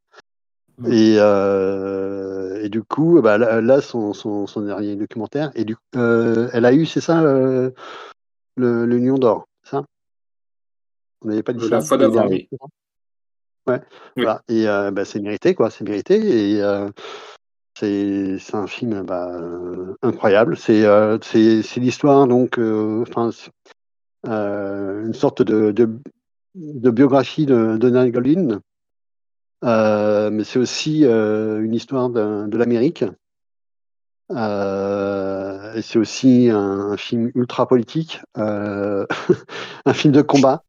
Mm. 0.79 0.91
Et, 0.91 1.15
euh, 1.19 2.63
et 2.63 2.69
du 2.69 2.83
coup, 2.83 3.21
bah, 3.21 3.37
là, 3.37 3.61
là, 3.61 3.81
son, 3.81 4.13
son, 4.13 4.47
son 4.47 4.61
dernier 4.61 4.95
documentaire, 4.95 5.51
et 5.55 5.65
du, 5.65 5.75
euh, 5.95 6.49
elle 6.53 6.65
a 6.65 6.73
eu, 6.73 6.85
c'est 6.85 7.01
ça, 7.01 7.21
euh, 7.21 7.71
le, 8.55 8.85
Lion 8.85 9.17
d'Or, 9.17 9.47
c'est 9.63 9.71
ça? 9.71 9.85
On 11.21 11.29
n'avait 11.29 11.43
pas 11.43 11.53
dit 11.53 11.69
La 11.69 11.81
ça 11.81 11.87
fois 11.87 11.97
d'avant, 11.97 12.27
oui. 12.27 12.49
Ouais, 13.65 13.79
Oui. 14.17 14.23
voilà. 14.23 14.41
Et 14.49 14.67
euh, 14.67 14.91
bah, 14.91 15.05
c'est 15.05 15.21
mérité, 15.21 15.55
quoi, 15.55 15.69
c'est 15.69 15.85
mérité. 15.85 16.55
Et 16.55 16.61
euh, 16.61 16.89
c'est 17.75 18.55
un 18.55 18.67
film 18.67 19.03
bah, 19.03 19.29
euh, 19.31 19.95
incroyable. 20.01 20.57
C'est 20.57 20.85
euh, 20.85 21.17
c'est 21.21 21.77
l'histoire, 21.77 22.27
donc, 22.27 22.59
euh, 22.59 23.03
enfin, 23.07 23.29
euh, 24.27 25.05
une 25.05 25.13
sorte 25.13 25.41
de, 25.41 25.71
de, 25.71 25.89
de 26.55 26.89
biographie 26.91 27.45
de, 27.45 27.73
de 27.73 27.77
Donald 27.77 28.13
Goldin, 28.13 28.49
euh, 28.49 28.59
mais 29.63 30.43
c'est 30.43 30.59
aussi 30.59 31.05
euh, 31.05 31.63
une 31.63 31.73
histoire 31.73 32.09
de, 32.09 32.57
l'Amérique. 32.57 33.05
Euh, 34.31 35.73
et 35.75 35.81
c'est 35.81 35.99
aussi 35.99 36.49
un, 36.49 36.97
film 36.97 37.31
ultra 37.35 37.67
politique, 37.67 38.21
euh, 38.37 39.05
un 39.85 39.93
film 39.93 40.13
de 40.13 40.21
combat, 40.21 40.63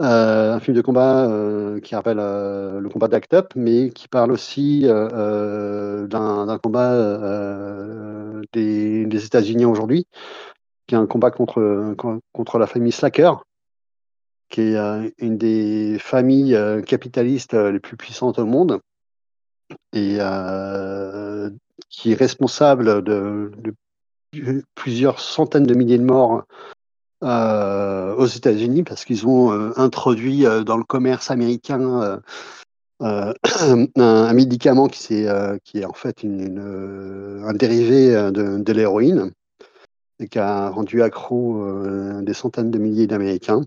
euh, 0.00 0.54
un 0.54 0.60
film 0.60 0.76
de 0.76 0.82
combat 0.82 1.28
euh, 1.28 1.80
qui 1.80 1.94
rappelle 1.94 2.18
euh, 2.20 2.80
le 2.80 2.88
combat 2.88 3.08
d'Act 3.08 3.34
Up, 3.34 3.52
mais 3.56 3.90
qui 3.90 4.08
parle 4.08 4.32
aussi 4.32 4.86
euh, 4.86 5.08
euh, 5.12 6.06
d'un 6.06 6.58
combat 6.58 6.92
euh, 6.92 8.42
des, 8.52 9.06
des 9.06 9.24
États-Unis 9.26 9.64
aujourd'hui, 9.64 10.06
qui 10.86 10.94
est 10.94 10.98
un 10.98 11.06
combat 11.06 11.30
contre, 11.30 11.94
contre 12.32 12.58
la 12.58 12.66
famille 12.66 12.92
Slacker, 12.92 13.42
qui 14.48 14.62
est 14.62 14.76
euh, 14.76 15.08
une 15.18 15.36
des 15.38 15.98
familles 15.98 16.54
euh, 16.54 16.80
capitalistes 16.82 17.54
euh, 17.54 17.72
les 17.72 17.80
plus 17.80 17.96
puissantes 17.96 18.38
au 18.38 18.46
monde 18.46 18.80
et 19.92 20.18
qui 21.90 22.12
est 22.12 22.14
responsable 22.14 23.02
de, 23.02 23.50
plusieurs 24.74 25.20
centaines 25.20 25.66
de 25.66 25.74
milliers 25.74 25.98
de 25.98 26.04
morts 26.04 26.44
aux 27.20 28.26
États-Unis 28.26 28.82
parce 28.82 29.04
qu'ils 29.04 29.26
ont 29.26 29.50
introduit 29.76 30.44
dans 30.64 30.78
le 30.78 30.84
commerce 30.84 31.30
américain 31.30 32.20
un, 33.00 34.32
médicament 34.32 34.88
qui, 34.88 35.14
est 35.16 35.84
en 35.84 35.92
fait 35.92 36.24
un 36.24 37.52
dérivé 37.52 38.30
de, 38.32 38.72
l'héroïne 38.72 39.32
et 40.18 40.28
qui 40.28 40.38
a 40.38 40.70
rendu 40.70 41.02
accro 41.02 41.62
des 42.22 42.34
centaines 42.34 42.70
de 42.70 42.78
milliers 42.78 43.06
d'Américains. 43.06 43.62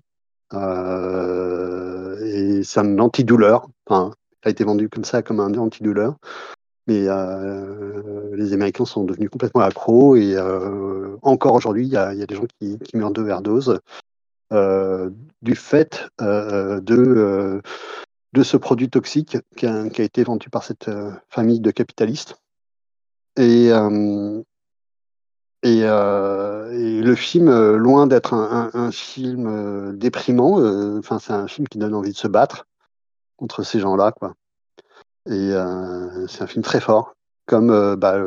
Euh, 0.54 2.18
et 2.24 2.64
c'est 2.64 2.80
un 2.80 3.00
antidouleur. 3.00 3.68
Enfin, 3.86 4.12
ça 4.44 4.50
a 4.50 4.50
été 4.50 4.64
vendu 4.64 4.90
comme 4.90 5.04
ça, 5.04 5.22
comme 5.22 5.40
un 5.40 5.54
antidouleur. 5.56 6.16
Mais 6.88 7.06
euh, 7.08 8.36
les 8.36 8.54
Américains 8.54 8.86
sont 8.86 9.04
devenus 9.04 9.30
complètement 9.30 9.62
accros 9.62 10.16
et 10.16 10.36
euh, 10.36 11.16
encore 11.22 11.54
aujourd'hui, 11.54 11.86
il 11.86 11.92
y, 11.92 11.98
a, 11.98 12.14
des 12.14 12.36
gens 12.36 12.48
qui, 12.60 12.80
qui 12.80 12.98
meurent 12.98 13.12
d'overdose 13.12 13.80
euh, 14.52 15.12
du 15.42 15.56
fait 15.56 16.08
de, 16.20 17.62
de 18.34 18.44
ce 18.44 18.58
produit 18.58 18.90
toxique 18.90 19.38
qui 19.56 19.68
a, 19.68 19.90
qui 19.90 20.02
a 20.02 20.04
été 20.04 20.24
vendu 20.24 20.50
par 20.50 20.64
cette 20.64 20.90
famille 21.30 21.60
de 21.60 21.72
capitalistes. 21.72 22.42
Et, 23.38 23.70
et, 25.64 25.82
euh, 25.84 26.72
et 26.72 27.02
le 27.02 27.16
film, 27.16 27.48
euh, 27.48 27.78
loin 27.78 28.08
d'être 28.08 28.34
un, 28.34 28.72
un, 28.74 28.80
un 28.88 28.92
film 28.92 29.48
euh, 29.48 29.94
déprimant, 29.94 30.60
euh, 30.60 30.98
enfin 31.00 31.20
c'est 31.20 31.34
un 31.34 31.48
film 31.48 31.68
qui 31.68 31.78
donne 31.78 31.94
envie 31.94 32.12
de 32.12 32.18
se 32.18 32.28
battre 32.28 32.66
contre 33.38 33.64
ces 33.64 33.80
gens-là, 33.80 34.12
quoi. 34.12 34.34
Et 35.28 35.52
c'est 36.28 36.42
un 36.42 36.48
film 36.48 36.64
très 36.64 36.80
fort, 36.80 37.14
comme 37.46 37.96
bah, 37.96 38.18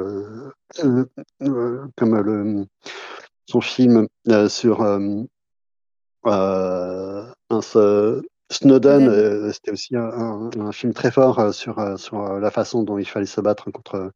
comme 1.96 2.16
le 2.20 2.66
son 3.46 3.60
film 3.60 4.06
sur 4.48 4.80
Snowden, 8.50 9.52
c'était 9.52 9.72
aussi 9.72 9.96
un, 9.96 10.50
un- 10.56 10.72
film 10.72 10.92
très 10.94 11.10
fort 11.10 11.52
sur 11.52 11.98
sur 11.98 12.38
la 12.38 12.50
façon 12.52 12.84
dont 12.84 12.98
il 12.98 13.08
fallait 13.08 13.26
se 13.26 13.40
battre 13.40 13.72
contre 13.72 14.12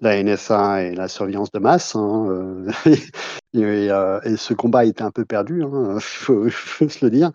la 0.00 0.22
NSA 0.22 0.82
et 0.84 0.94
la 0.94 1.08
surveillance 1.08 1.50
de 1.52 1.58
masse. 1.58 1.96
hein, 1.96 2.26
euh, 2.28 2.70
et, 3.54 3.90
euh, 3.90 4.20
et 4.22 4.36
ce 4.36 4.54
combat 4.54 4.84
était 4.84 5.02
un 5.02 5.10
peu 5.10 5.24
perdu, 5.24 5.62
il 5.62 5.68
faut, 6.00 6.48
faut 6.50 6.88
se 6.88 7.04
le 7.04 7.10
dire. 7.10 7.32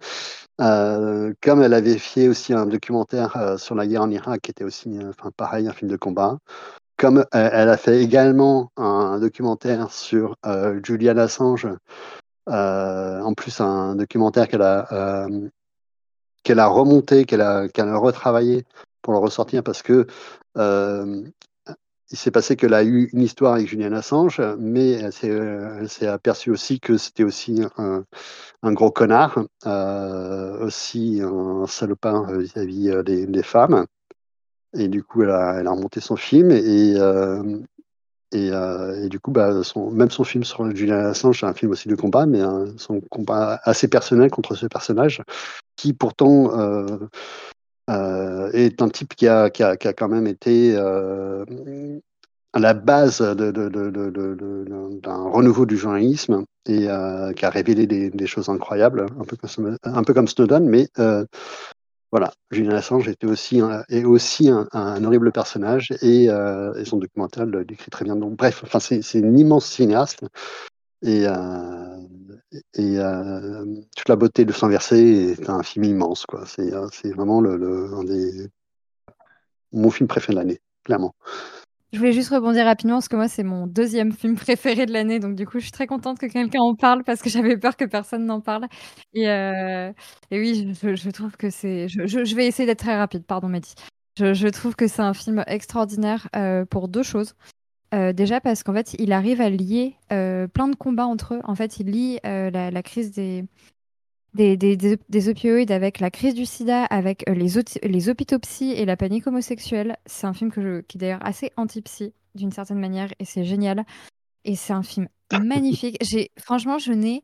Euh, 0.61 1.33
comme 1.41 1.63
elle 1.63 1.73
avait 1.73 1.97
fait 1.97 2.27
aussi 2.27 2.53
un 2.53 2.65
documentaire 2.67 3.55
sur 3.57 3.75
la 3.75 3.87
guerre 3.87 4.03
en 4.03 4.11
Irak, 4.11 4.41
qui 4.43 4.51
était 4.51 4.63
aussi, 4.63 4.99
enfin 5.09 5.31
pareil, 5.35 5.67
un 5.67 5.73
film 5.73 5.89
de 5.91 5.97
combat. 5.97 6.37
Comme 6.97 7.25
elle 7.33 7.69
a 7.69 7.77
fait 7.77 8.01
également 8.03 8.71
un 8.77 9.19
documentaire 9.19 9.91
sur 9.91 10.37
Julian 10.83 11.17
Assange, 11.17 11.67
en 12.47 13.33
plus 13.35 13.59
un 13.61 13.95
documentaire 13.95 14.47
qu'elle 14.47 14.61
a 14.61 15.27
qu'elle 16.43 16.59
a 16.59 16.67
remonté, 16.67 17.25
qu'elle 17.25 17.41
a, 17.41 17.67
qu'elle 17.67 17.89
a 17.89 17.97
retravaillé 17.97 18.65
pour 19.01 19.13
le 19.13 19.19
ressortir 19.19 19.63
parce 19.63 19.81
que 19.81 20.05
il 22.13 22.17
s'est 22.17 22.31
passé 22.31 22.55
qu'elle 22.55 22.75
a 22.75 22.83
eu 22.83 23.09
une 23.11 23.21
histoire 23.21 23.55
avec 23.55 23.67
Julian 23.67 23.91
Assange, 23.91 24.39
mais 24.59 24.91
elle 24.91 25.11
s'est, 25.11 25.31
euh, 25.31 26.13
aperçue 26.13 26.51
aussi 26.51 26.79
que 26.79 26.95
c'était 26.95 27.23
aussi 27.23 27.63
un, 27.77 28.05
un 28.61 28.71
gros 28.71 28.91
connard, 28.91 29.39
euh, 29.65 30.65
aussi 30.65 31.21
un 31.21 31.65
euh, 31.65 32.37
vis-à-vis 32.37 32.89
euh, 32.89 33.01
des, 33.01 33.43
femmes. 33.43 33.87
Et 34.77 34.87
du 34.89 35.03
coup, 35.03 35.23
elle 35.23 35.31
a, 35.31 35.55
elle 35.59 35.65
a 35.65 35.71
remonté 35.71 36.01
son 36.01 36.15
film 36.15 36.51
et, 36.51 36.93
et, 38.31 38.47
et 38.47 39.09
du 39.09 39.19
coup, 39.19 39.31
bah, 39.31 39.63
son, 39.63 39.89
même 39.89 40.11
son 40.11 40.23
film 40.23 40.43
sur 40.43 40.69
Julian 40.75 40.99
Assange, 40.99 41.39
c'est 41.39 41.45
un 41.47 41.53
film 41.53 41.71
aussi 41.71 41.89
de 41.89 41.95
combat, 41.95 42.27
mais 42.27 42.41
son 42.77 43.01
combat 43.01 43.59
assez 43.63 43.87
personnel 43.87 44.29
contre 44.31 44.55
ce 44.55 44.67
personnage, 44.67 45.21
qui 45.75 45.93
pourtant 45.93 46.51
euh, 47.89 48.33
euh, 48.43 48.51
est 48.53 48.81
un 48.81 48.89
type 48.89 49.15
qui 49.15 49.27
a, 49.27 49.49
qui 49.49 49.63
a, 49.63 49.77
qui 49.77 49.87
a 49.87 49.93
quand 49.93 50.09
même 50.09 50.27
été 50.27 50.73
euh, 50.75 51.45
à 52.53 52.59
la 52.59 52.73
base 52.73 53.21
d'un 53.21 55.29
renouveau 55.29 55.65
du 55.65 55.77
journalisme 55.77 56.45
et 56.65 56.89
euh, 56.89 57.33
qui 57.33 57.45
a 57.45 57.49
révélé 57.49 57.87
des, 57.87 58.27
choses 58.27 58.49
incroyables, 58.49 59.05
un 59.19 59.25
peu 59.25 59.37
comme, 59.37 59.77
un 59.83 60.03
peu 60.03 60.13
comme 60.13 60.27
Snowden, 60.27 60.67
mais 60.67 60.87
voilà, 62.11 62.31
Julian 62.51 62.75
Assange 62.75 63.07
était 63.07 63.25
aussi 63.25 63.59
est 63.89 64.03
aussi 64.03 64.49
un, 64.49 65.03
horrible 65.03 65.31
personnage 65.31 65.91
et, 66.03 66.27
son 66.85 66.97
documentaire 66.97 67.45
le 67.45 67.65
décrit 67.65 67.89
très 67.89 68.05
bien. 68.05 68.15
Donc 68.15 68.37
bref, 68.37 68.63
c'est 68.79 69.01
c'est 69.01 69.19
une 69.19 69.37
immense 69.37 69.65
cinéaste 69.65 70.23
et, 71.03 71.27
euh, 71.27 71.33
euh, 72.79 73.65
toute 73.95 74.09
la 74.09 74.15
beauté 74.15 74.45
de 74.45 74.53
son 74.53 74.67
versé 74.67 75.35
est 75.37 75.49
un 75.49 75.63
film 75.63 75.85
immense 75.85 76.25
quoi. 76.25 76.45
C'est 76.45 76.73
euh, 76.73 76.87
vraiment 77.13 77.41
le, 77.41 78.49
mon 79.71 79.89
film 79.89 80.07
préféré 80.07 80.33
de 80.33 80.39
l'année, 80.39 80.59
clairement. 80.83 81.13
Je 81.91 81.99
voulais 81.99 82.13
juste 82.13 82.29
rebondir 82.29 82.65
rapidement 82.65 82.95
parce 82.95 83.07
que 83.07 83.15
moi, 83.15 83.27
c'est 83.27 83.43
mon 83.43 83.67
deuxième 83.67 84.13
film 84.13 84.35
préféré 84.35 84.87
de 84.87 84.93
l'année. 84.93 85.19
Donc, 85.19 85.35
du 85.35 85.45
coup, 85.45 85.59
je 85.59 85.65
suis 85.65 85.71
très 85.71 85.85
contente 85.85 86.17
que 86.17 86.25
quelqu'un 86.25 86.61
en 86.61 86.73
parle 86.73 87.03
parce 87.03 87.21
que 87.21 87.29
j'avais 87.29 87.55
peur 87.55 87.77
que 87.77 87.85
personne 87.85 88.25
n'en 88.25 88.41
parle. 88.41 88.65
Et, 89.13 89.27
oui, 90.31 90.73
je, 90.81 91.09
trouve 91.11 91.37
que 91.37 91.51
c'est. 91.51 91.87
Je, 91.87 92.35
vais 92.35 92.47
essayer 92.47 92.65
d'être 92.65 92.79
très 92.79 92.97
rapide, 92.97 93.25
pardon, 93.27 93.47
Mehdi. 93.47 93.75
Je, 94.17 94.47
trouve 94.47 94.75
que 94.75 94.87
c'est 94.87 95.03
un 95.03 95.13
film 95.13 95.43
extraordinaire 95.45 96.29
pour 96.71 96.87
deux 96.87 97.03
choses. 97.03 97.35
Euh, 97.93 98.11
déjà 98.11 98.41
parce 98.41 98.63
qu'en 98.63 98.73
fait, 98.73 98.95
il 98.97 99.11
arrive 99.11 99.39
à 99.39 99.49
lier 99.49 99.95
euh, 100.11 100.47
plein 100.47 100.67
de 100.67 100.75
combats 100.75 101.05
entre 101.05 101.35
eux. 101.35 101.41
En 101.43 101.55
fait, 101.55 101.79
il 101.79 101.91
lie 101.91 102.19
euh, 102.25 102.49
la, 102.49 102.71
la 102.71 102.81
crise 102.83 103.11
des, 103.11 103.45
des, 104.33 104.57
des, 104.57 104.75
des, 104.75 104.97
des 105.09 105.29
opioïdes 105.29 105.71
avec 105.71 105.99
la 105.99 106.09
crise 106.09 106.33
du 106.33 106.45
sida, 106.45 106.85
avec 106.85 107.23
les, 107.29 107.49
les 107.83 108.39
psy 108.41 108.71
et 108.71 108.85
la 108.85 108.97
panique 108.97 109.27
homosexuelle. 109.27 109.97
C'est 110.07 110.25
un 110.25 110.33
film 110.33 110.51
que 110.51 110.61
je- 110.61 110.81
qui 110.81 110.97
est 110.97 111.01
d'ailleurs 111.01 111.25
assez 111.25 111.51
anti-psy 111.55 112.13
d'une 112.33 112.51
certaine 112.51 112.79
manière 112.79 113.13
et 113.19 113.25
c'est 113.25 113.43
génial. 113.43 113.85
Et 114.43 114.55
c'est 114.55 114.73
un 114.73 114.83
film 114.83 115.07
magnifique. 115.31 115.97
J'ai, 116.01 116.31
franchement, 116.39 116.79
je 116.79 116.93
n'ai. 116.93 117.21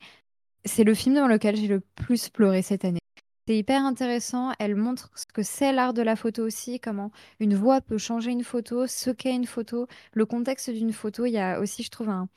C'est 0.66 0.84
le 0.84 0.94
film 0.94 1.16
dans 1.16 1.28
lequel 1.28 1.56
j'ai 1.56 1.68
le 1.68 1.80
plus 1.80 2.30
pleuré 2.30 2.62
cette 2.62 2.86
année. 2.86 2.99
C'est 3.50 3.58
hyper 3.58 3.84
intéressant. 3.84 4.52
Elle 4.60 4.76
montre 4.76 5.10
ce 5.16 5.26
que 5.26 5.42
c'est 5.42 5.74
l'art 5.74 5.96
de 5.96 6.04
la 6.04 6.16
photo 6.16 6.46
aussi, 6.46 6.80
comment 6.80 7.12
une 7.40 7.56
voix 7.56 7.82
peut 7.82 7.98
changer 7.98 8.30
une 8.30 8.44
photo, 8.44 8.86
ce 8.86 9.10
qu'est 9.10 9.34
une 9.34 9.48
photo, 9.48 9.88
le 10.14 10.28
contexte 10.28 10.70
d'une 10.70 10.94
photo. 10.94 11.26
Il 11.26 11.32
y 11.32 11.40
a 11.40 11.60
aussi, 11.60 11.82
je 11.82 11.90
trouve, 11.90 12.10
un, 12.10 12.28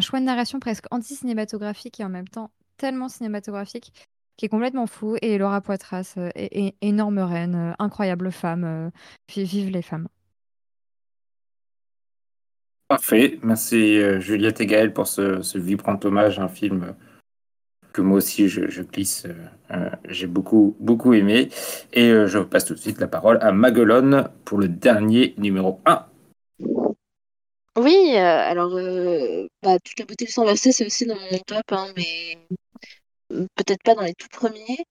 choix 0.00 0.18
de 0.18 0.24
narration 0.24 0.58
presque 0.58 0.86
anti-cinématographique 0.90 2.00
et 2.00 2.04
en 2.04 2.08
même 2.08 2.26
temps 2.26 2.50
tellement 2.78 3.08
cinématographique 3.08 3.92
qui 4.36 4.46
est 4.46 4.48
complètement 4.48 4.88
fou. 4.88 5.16
Et 5.22 5.38
Laura 5.38 5.60
Poitras, 5.60 6.14
euh, 6.16 6.30
é- 6.34 6.66
é- 6.66 6.74
énorme 6.82 7.20
reine, 7.20 7.54
euh, 7.54 7.72
incroyable 7.78 8.32
femme. 8.32 8.64
euh, 8.64 8.90
vi- 9.28 9.44
vive 9.44 9.70
les 9.70 9.82
femmes. 9.82 10.08
Parfait. 12.88 13.38
Merci 13.44 13.98
euh, 13.98 14.18
Juliette 14.18 14.60
et 14.60 14.66
Gaël 14.66 14.92
pour 14.92 15.06
ce 15.06 15.58
vibrant 15.58 16.00
hommage 16.02 16.40
à 16.40 16.42
un 16.42 16.48
film 16.48 16.96
que 17.96 18.02
moi 18.02 18.18
aussi 18.18 18.48
je, 18.48 18.68
je 18.68 18.82
glisse, 18.82 19.26
euh, 19.70 19.90
j'ai 20.08 20.26
beaucoup, 20.26 20.76
beaucoup 20.80 21.14
aimé. 21.14 21.48
Et 21.92 22.10
je 22.10 22.38
passe 22.38 22.64
tout 22.64 22.74
de 22.74 22.78
suite 22.78 23.00
la 23.00 23.08
parole 23.08 23.38
à 23.40 23.52
Maguelone 23.52 24.28
pour 24.44 24.58
le 24.58 24.68
dernier 24.68 25.34
numéro 25.38 25.80
1. 25.86 26.06
Oui, 27.78 28.16
alors 28.16 28.70
bah, 29.62 29.78
toute 29.84 29.98
la 29.98 30.06
beauté 30.06 30.24
du 30.24 30.30
sang 30.30 30.44
versé, 30.44 30.72
c'est 30.72 30.86
aussi 30.86 31.04
dans 31.04 31.14
mon 31.14 31.38
top, 31.46 31.64
hein, 31.70 31.88
mais 31.96 32.38
peut-être 33.28 33.82
pas 33.82 33.94
dans 33.94 34.02
les 34.02 34.14
tout 34.14 34.28
premiers. 34.30 34.84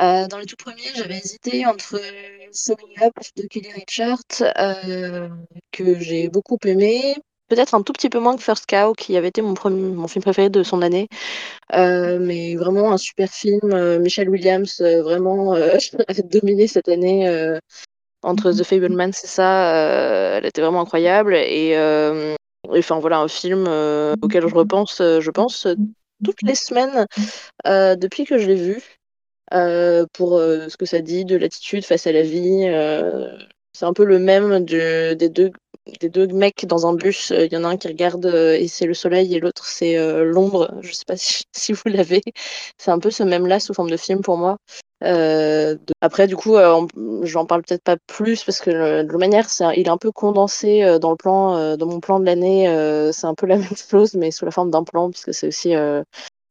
Euh, 0.00 0.26
dans 0.26 0.38
les 0.38 0.46
tout 0.46 0.56
premiers, 0.56 0.92
j'avais 0.94 1.18
hésité 1.18 1.66
entre 1.66 2.00
Summing 2.52 3.00
Up 3.02 3.12
de 3.36 3.46
Kelly 3.46 3.70
Richard, 3.72 4.18
euh, 4.58 5.28
que 5.70 5.98
j'ai 6.00 6.28
beaucoup 6.28 6.58
aimé. 6.64 7.14
Peut-être 7.48 7.74
un 7.74 7.82
tout 7.82 7.92
petit 7.92 8.08
peu 8.08 8.18
moins 8.18 8.36
que 8.36 8.42
First 8.42 8.66
Cow, 8.66 8.92
qui 8.94 9.16
avait 9.16 9.28
été 9.28 9.42
mon, 9.42 9.54
film 9.54 10.22
préféré 10.22 10.48
de 10.50 10.62
son 10.62 10.82
année. 10.82 11.08
Euh, 11.74 12.18
mais 12.18 12.56
vraiment 12.56 12.92
un 12.92 12.96
super 12.96 13.30
film. 13.30 13.98
Michelle 13.98 14.28
Williams, 14.28 14.80
vraiment, 14.80 15.52
a 16.08 16.14
dominé 16.24 16.66
cette 16.66 16.88
année 16.88 17.28
entre 18.22 18.52
The 18.52 18.64
Fableman, 18.64 19.12
c'est 19.12 19.26
ça. 19.26 20.36
elle 20.36 20.46
était 20.46 20.62
vraiment 20.62 20.80
incroyable. 20.80 21.34
Et, 21.34 21.76
enfin, 22.68 22.98
voilà, 22.98 23.18
un 23.18 23.28
film 23.28 23.66
auquel 24.22 24.48
je 24.48 24.54
repense, 24.54 24.96
je 24.98 25.30
pense, 25.30 25.66
toutes 26.24 26.42
les 26.42 26.54
semaines 26.54 27.06
depuis 27.64 28.24
que 28.24 28.38
je 28.38 28.46
l'ai 28.46 28.54
vu. 28.54 28.98
Euh, 29.52 30.06
pour 30.14 30.38
euh, 30.38 30.68
ce 30.68 30.76
que 30.76 30.86
ça 30.86 31.00
dit 31.00 31.24
de 31.24 31.36
l'attitude 31.36 31.84
face 31.84 32.06
à 32.06 32.12
la 32.12 32.22
vie. 32.22 32.64
Euh, 32.66 33.36
c'est 33.72 33.84
un 33.84 33.92
peu 33.92 34.04
le 34.04 34.18
même 34.18 34.64
des, 34.64 35.28
deux, 35.28 35.50
des 36.00 36.08
deux 36.08 36.26
mecs 36.26 36.66
dans 36.66 36.86
un 36.86 36.94
bus. 36.94 37.30
Il 37.30 37.52
y 37.52 37.56
en 37.56 37.64
a 37.64 37.68
un 37.68 37.76
qui 37.76 37.88
regarde 37.88 38.26
et 38.26 38.68
c'est 38.68 38.86
le 38.86 38.94
soleil 38.94 39.34
et 39.34 39.40
l'autre 39.40 39.66
c'est 39.66 39.96
l'ombre. 40.24 40.72
Je 40.80 40.92
sais 40.92 41.04
pas 41.06 41.16
si, 41.16 41.72
vous 41.72 41.82
l'avez. 41.86 42.22
C'est 42.78 42.90
un 42.90 42.98
peu 42.98 43.10
ce 43.10 43.22
même-là 43.22 43.60
sous 43.60 43.74
forme 43.74 43.90
de 43.90 43.96
film 43.96 44.20
pour 44.22 44.36
moi. 44.36 44.56
Après, 46.00 46.26
du 46.26 46.36
coup, 46.36 46.56
j'en 47.22 47.46
parle 47.46 47.62
peut-être 47.62 47.82
pas 47.82 47.96
plus 48.06 48.44
parce 48.44 48.60
que 48.60 49.02
de 49.02 49.08
toute 49.08 49.20
manière, 49.20 49.46
il 49.76 49.86
est 49.86 49.90
un 49.90 49.98
peu 49.98 50.12
condensé 50.12 50.98
dans 51.00 51.10
le 51.10 51.16
plan, 51.16 51.76
dans 51.76 51.86
mon 51.86 52.00
plan 52.00 52.20
de 52.20 52.24
l'année. 52.24 52.66
c'est 53.12 53.26
un 53.26 53.34
peu 53.34 53.46
la 53.46 53.56
même 53.58 53.76
chose, 53.76 54.14
mais 54.14 54.30
sous 54.30 54.44
la 54.44 54.50
forme 54.50 54.70
d'un 54.70 54.84
plan, 54.84 55.10
puisque 55.10 55.34
c'est 55.34 55.48
aussi 55.48 55.74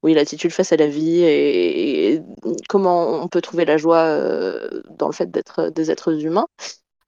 oui, 0.03 0.13
l'attitude 0.13 0.51
face 0.51 0.71
à 0.73 0.75
la 0.77 0.87
vie 0.87 1.23
et, 1.23 2.21
comment 2.69 3.23
on 3.23 3.27
peut 3.29 3.41
trouver 3.41 3.65
la 3.65 3.77
joie 3.77 4.03
euh, 4.03 4.81
dans 4.97 5.07
le 5.07 5.13
fait 5.13 5.31
d'être 5.31 5.69
des 5.69 5.91
êtres 5.91 6.23
humains. 6.23 6.47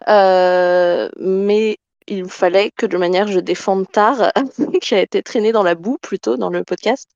Euh, 0.08 1.10
mais 1.20 1.78
il 2.08 2.30
fallait 2.30 2.72
que 2.72 2.86
de 2.86 2.98
manière 2.98 3.28
je 3.28 3.40
défende 3.40 3.90
Tar, 3.92 4.32
qui 4.82 4.96
a 4.96 5.02
été 5.02 5.24
traîné 5.24 5.52
dans 5.52 5.64
la 5.64 5.76
boue 5.76 5.98
plutôt 6.02 6.38
dans 6.38 6.50
le 6.50 6.64
podcast, 6.64 7.10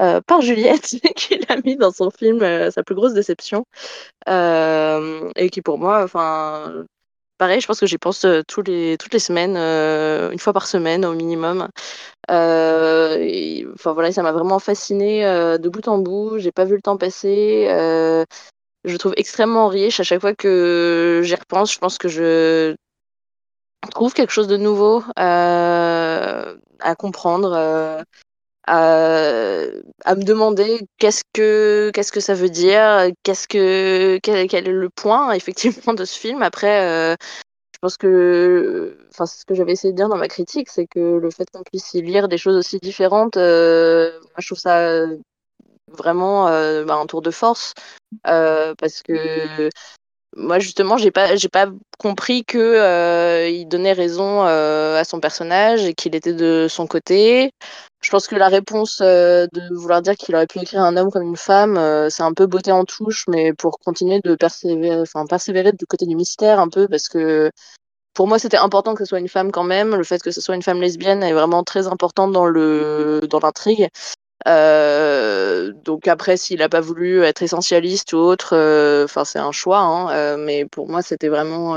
euh, 0.00 0.20
par 0.20 0.40
Juliette, 0.42 0.96
qui 1.16 1.38
l'a 1.48 1.56
mis 1.64 1.76
dans 1.76 1.92
son 1.92 2.10
film 2.10 2.40
sa 2.70 2.82
plus 2.82 2.94
grosse 2.94 3.14
déception, 3.14 3.66
et 4.28 5.50
qui 5.50 5.62
pour 5.62 5.78
moi, 5.78 6.02
enfin, 6.02 6.84
pareil, 7.38 7.60
je 7.60 7.66
pense 7.66 7.80
que 7.80 7.86
j'y 7.86 7.98
pense 7.98 8.26
tous 8.48 8.62
les, 8.62 8.96
toutes 8.98 9.12
les 9.12 9.18
semaines, 9.18 9.56
une 9.56 10.38
fois 10.38 10.52
par 10.52 10.66
semaine 10.66 11.04
au 11.04 11.14
minimum. 11.14 11.68
Euh, 12.30 13.72
enfin 13.74 13.92
voilà, 13.92 14.12
ça 14.12 14.22
m'a 14.22 14.32
vraiment 14.32 14.58
fasciné 14.58 15.26
euh, 15.26 15.58
de 15.58 15.68
bout 15.68 15.86
en 15.88 15.98
bout. 15.98 16.38
J'ai 16.38 16.52
pas 16.52 16.64
vu 16.64 16.76
le 16.76 16.82
temps 16.82 16.96
passer. 16.96 17.66
Euh, 17.68 18.24
je 18.84 18.96
trouve 18.96 19.14
extrêmement 19.16 19.68
riche 19.68 20.00
à 20.00 20.04
chaque 20.04 20.20
fois 20.20 20.34
que 20.34 21.20
j'y 21.24 21.34
repense. 21.34 21.72
Je 21.72 21.78
pense 21.78 21.98
que 21.98 22.08
je 22.08 22.74
trouve 23.90 24.14
quelque 24.14 24.32
chose 24.32 24.48
de 24.48 24.56
nouveau 24.56 25.02
à 25.16 26.94
comprendre. 26.98 28.04
À, 28.68 29.64
à, 30.04 30.14
me 30.14 30.22
demander 30.22 30.86
qu'est-ce 30.98 31.24
que 31.32 31.90
qu'est-ce 31.92 32.12
que 32.12 32.20
ça 32.20 32.34
veut 32.34 32.48
dire, 32.48 33.08
qu'est-ce 33.24 33.48
que 33.48 34.18
quel, 34.22 34.36
est 34.54 34.60
le 34.70 34.88
point 34.88 35.32
effectivement 35.32 35.94
de 35.94 36.04
ce 36.04 36.18
film. 36.18 36.42
Après, 36.42 37.16
je 37.82 37.86
pense 37.88 37.96
que, 37.96 38.96
enfin, 39.10 39.26
ce 39.26 39.44
que 39.44 39.56
j'avais 39.56 39.72
essayé 39.72 39.90
de 39.92 39.96
dire 39.96 40.08
dans 40.08 40.16
ma 40.16 40.28
critique, 40.28 40.68
c'est 40.70 40.86
que 40.86 41.00
le 41.00 41.30
fait 41.32 41.50
qu'on 41.50 41.64
puisse 41.64 41.94
y 41.94 42.02
lire 42.02 42.28
des 42.28 42.38
choses 42.38 42.56
aussi 42.56 42.78
différentes, 42.78 43.36
euh, 43.36 44.20
moi, 44.20 44.36
je 44.38 44.46
trouve 44.46 44.58
ça 44.58 45.04
vraiment 45.88 46.46
euh, 46.46 46.84
bah, 46.84 46.94
un 46.94 47.06
tour 47.06 47.22
de 47.22 47.32
force, 47.32 47.74
euh, 48.28 48.76
parce 48.78 49.02
que 49.02 49.68
moi 50.36 50.58
justement 50.58 50.96
j'ai 50.96 51.10
pas 51.10 51.36
j'ai 51.36 51.48
pas 51.48 51.66
compris 51.98 52.44
que 52.44 52.58
euh, 52.58 53.48
il 53.48 53.66
donnait 53.66 53.92
raison 53.92 54.44
euh, 54.46 54.98
à 54.98 55.04
son 55.04 55.20
personnage 55.20 55.84
et 55.84 55.94
qu'il 55.94 56.14
était 56.14 56.32
de 56.32 56.66
son 56.68 56.86
côté 56.86 57.52
je 58.00 58.10
pense 58.10 58.26
que 58.26 58.34
la 58.34 58.48
réponse 58.48 59.00
euh, 59.02 59.46
de 59.52 59.74
vouloir 59.74 60.02
dire 60.02 60.16
qu'il 60.16 60.34
aurait 60.34 60.46
pu 60.46 60.58
écrire 60.60 60.82
un 60.82 60.96
homme 60.96 61.10
comme 61.10 61.22
une 61.22 61.36
femme 61.36 61.78
c'est 62.10 62.22
un 62.22 62.32
peu 62.32 62.46
beauté 62.46 62.72
en 62.72 62.84
touche 62.84 63.24
mais 63.28 63.52
pour 63.52 63.78
continuer 63.78 64.20
de 64.24 64.34
persévérer 64.34 65.00
enfin 65.00 65.26
persévérer 65.26 65.72
du 65.72 65.86
côté 65.86 66.06
du 66.06 66.16
mystère 66.16 66.60
un 66.60 66.68
peu 66.68 66.88
parce 66.88 67.08
que 67.08 67.50
pour 68.14 68.28
moi, 68.28 68.38
c'était 68.38 68.58
important 68.58 68.94
que 68.94 69.04
ce 69.04 69.08
soit 69.08 69.20
une 69.20 69.28
femme 69.28 69.50
quand 69.50 69.64
même. 69.64 69.96
Le 69.96 70.04
fait 70.04 70.22
que 70.22 70.30
ce 70.30 70.40
soit 70.40 70.54
une 70.54 70.62
femme 70.62 70.80
lesbienne 70.80 71.22
est 71.22 71.32
vraiment 71.32 71.64
très 71.64 71.86
important 71.86 72.28
dans 72.28 72.44
le 72.44 73.22
dans 73.28 73.40
l'intrigue. 73.40 73.88
Euh, 74.48 75.72
donc 75.84 76.08
après, 76.08 76.36
s'il 76.36 76.58
n'a 76.58 76.68
pas 76.68 76.80
voulu 76.80 77.22
être 77.22 77.42
essentialiste 77.42 78.12
ou 78.12 78.18
autre, 78.18 78.56
euh, 78.56 79.04
enfin 79.04 79.24
c'est 79.24 79.38
un 79.38 79.52
choix. 79.52 79.78
Hein, 79.78 80.10
euh, 80.10 80.36
mais 80.36 80.64
pour 80.66 80.88
moi, 80.88 81.02
c'était 81.02 81.28
vraiment 81.28 81.76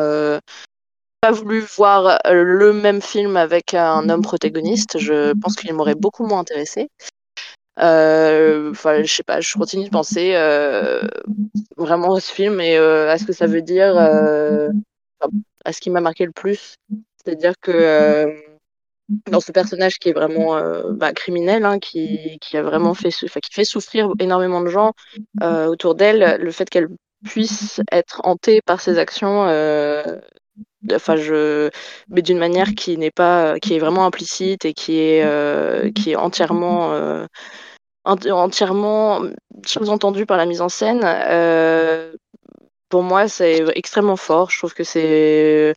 pas 1.21 1.31
voulu 1.31 1.59
voir 1.59 2.19
le 2.29 2.73
même 2.73 3.01
film 3.01 3.37
avec 3.37 3.73
un 3.73 4.09
homme 4.09 4.21
protagoniste. 4.21 4.99
Je 4.99 5.33
pense 5.33 5.55
qu'il 5.55 5.73
m'aurait 5.73 5.95
beaucoup 5.95 6.25
moins 6.25 6.39
intéressé. 6.39 6.89
Enfin, 7.77 9.03
je 9.03 9.11
sais 9.11 9.23
pas, 9.23 9.41
je 9.41 9.53
continue 9.53 9.85
de 9.85 9.89
penser 9.89 10.33
vraiment 11.77 12.15
à 12.15 12.19
ce 12.19 12.31
film 12.31 12.59
et 12.61 12.77
à 12.77 13.17
ce 13.17 13.25
que 13.25 13.33
ça 13.33 13.47
veut 13.47 13.61
dire, 13.61 13.97
à 13.97 15.73
ce 15.73 15.81
qui 15.81 15.89
m'a 15.89 16.01
marqué 16.01 16.25
le 16.25 16.31
plus. 16.31 16.75
C'est-à-dire 17.17 17.53
que 17.59 18.44
dans 19.09 19.39
ce 19.39 19.51
personnage 19.51 19.99
qui 19.99 20.09
est 20.09 20.13
vraiment 20.13 20.55
euh, 20.55 20.91
bah, 20.91 21.13
criminel, 21.13 21.65
hein, 21.65 21.79
qui, 21.79 22.39
a 22.53 22.61
vraiment 22.61 22.93
fait, 22.93 23.09
qui 23.09 23.53
fait 23.53 23.65
souffrir 23.65 24.09
énormément 24.19 24.61
de 24.61 24.69
gens 24.69 24.93
euh, 25.41 25.67
autour 25.67 25.95
d'elle, 25.95 26.41
le 26.41 26.51
fait 26.51 26.69
qu'elle 26.69 26.89
puisse 27.23 27.81
être 27.91 28.21
hantée 28.23 28.61
par 28.65 28.81
ses 28.81 28.97
actions, 28.97 29.45
euh, 29.47 30.03
je, 30.87 31.69
mais 32.09 32.21
d'une 32.21 32.37
manière 32.37 32.73
qui 32.75 32.97
n'est 32.97 33.11
pas, 33.11 33.59
qui 33.59 33.75
est 33.75 33.79
vraiment 33.79 34.05
implicite 34.05 34.65
et 34.65 34.73
qui 34.73 34.99
est, 34.99 35.93
qui 35.93 36.11
est 36.11 36.15
entièrement, 36.15 37.25
entièrement 38.05 39.21
sous-entendue 39.65 40.25
par 40.25 40.37
la 40.37 40.45
mise 40.45 40.61
en 40.61 40.69
scène. 40.69 41.01
pour 42.89 43.03
moi, 43.03 43.27
c'est 43.27 43.63
extrêmement 43.75 44.17
fort. 44.17 44.51
Je 44.51 44.57
trouve 44.59 44.73
que 44.73 44.83
c'est 44.83 45.73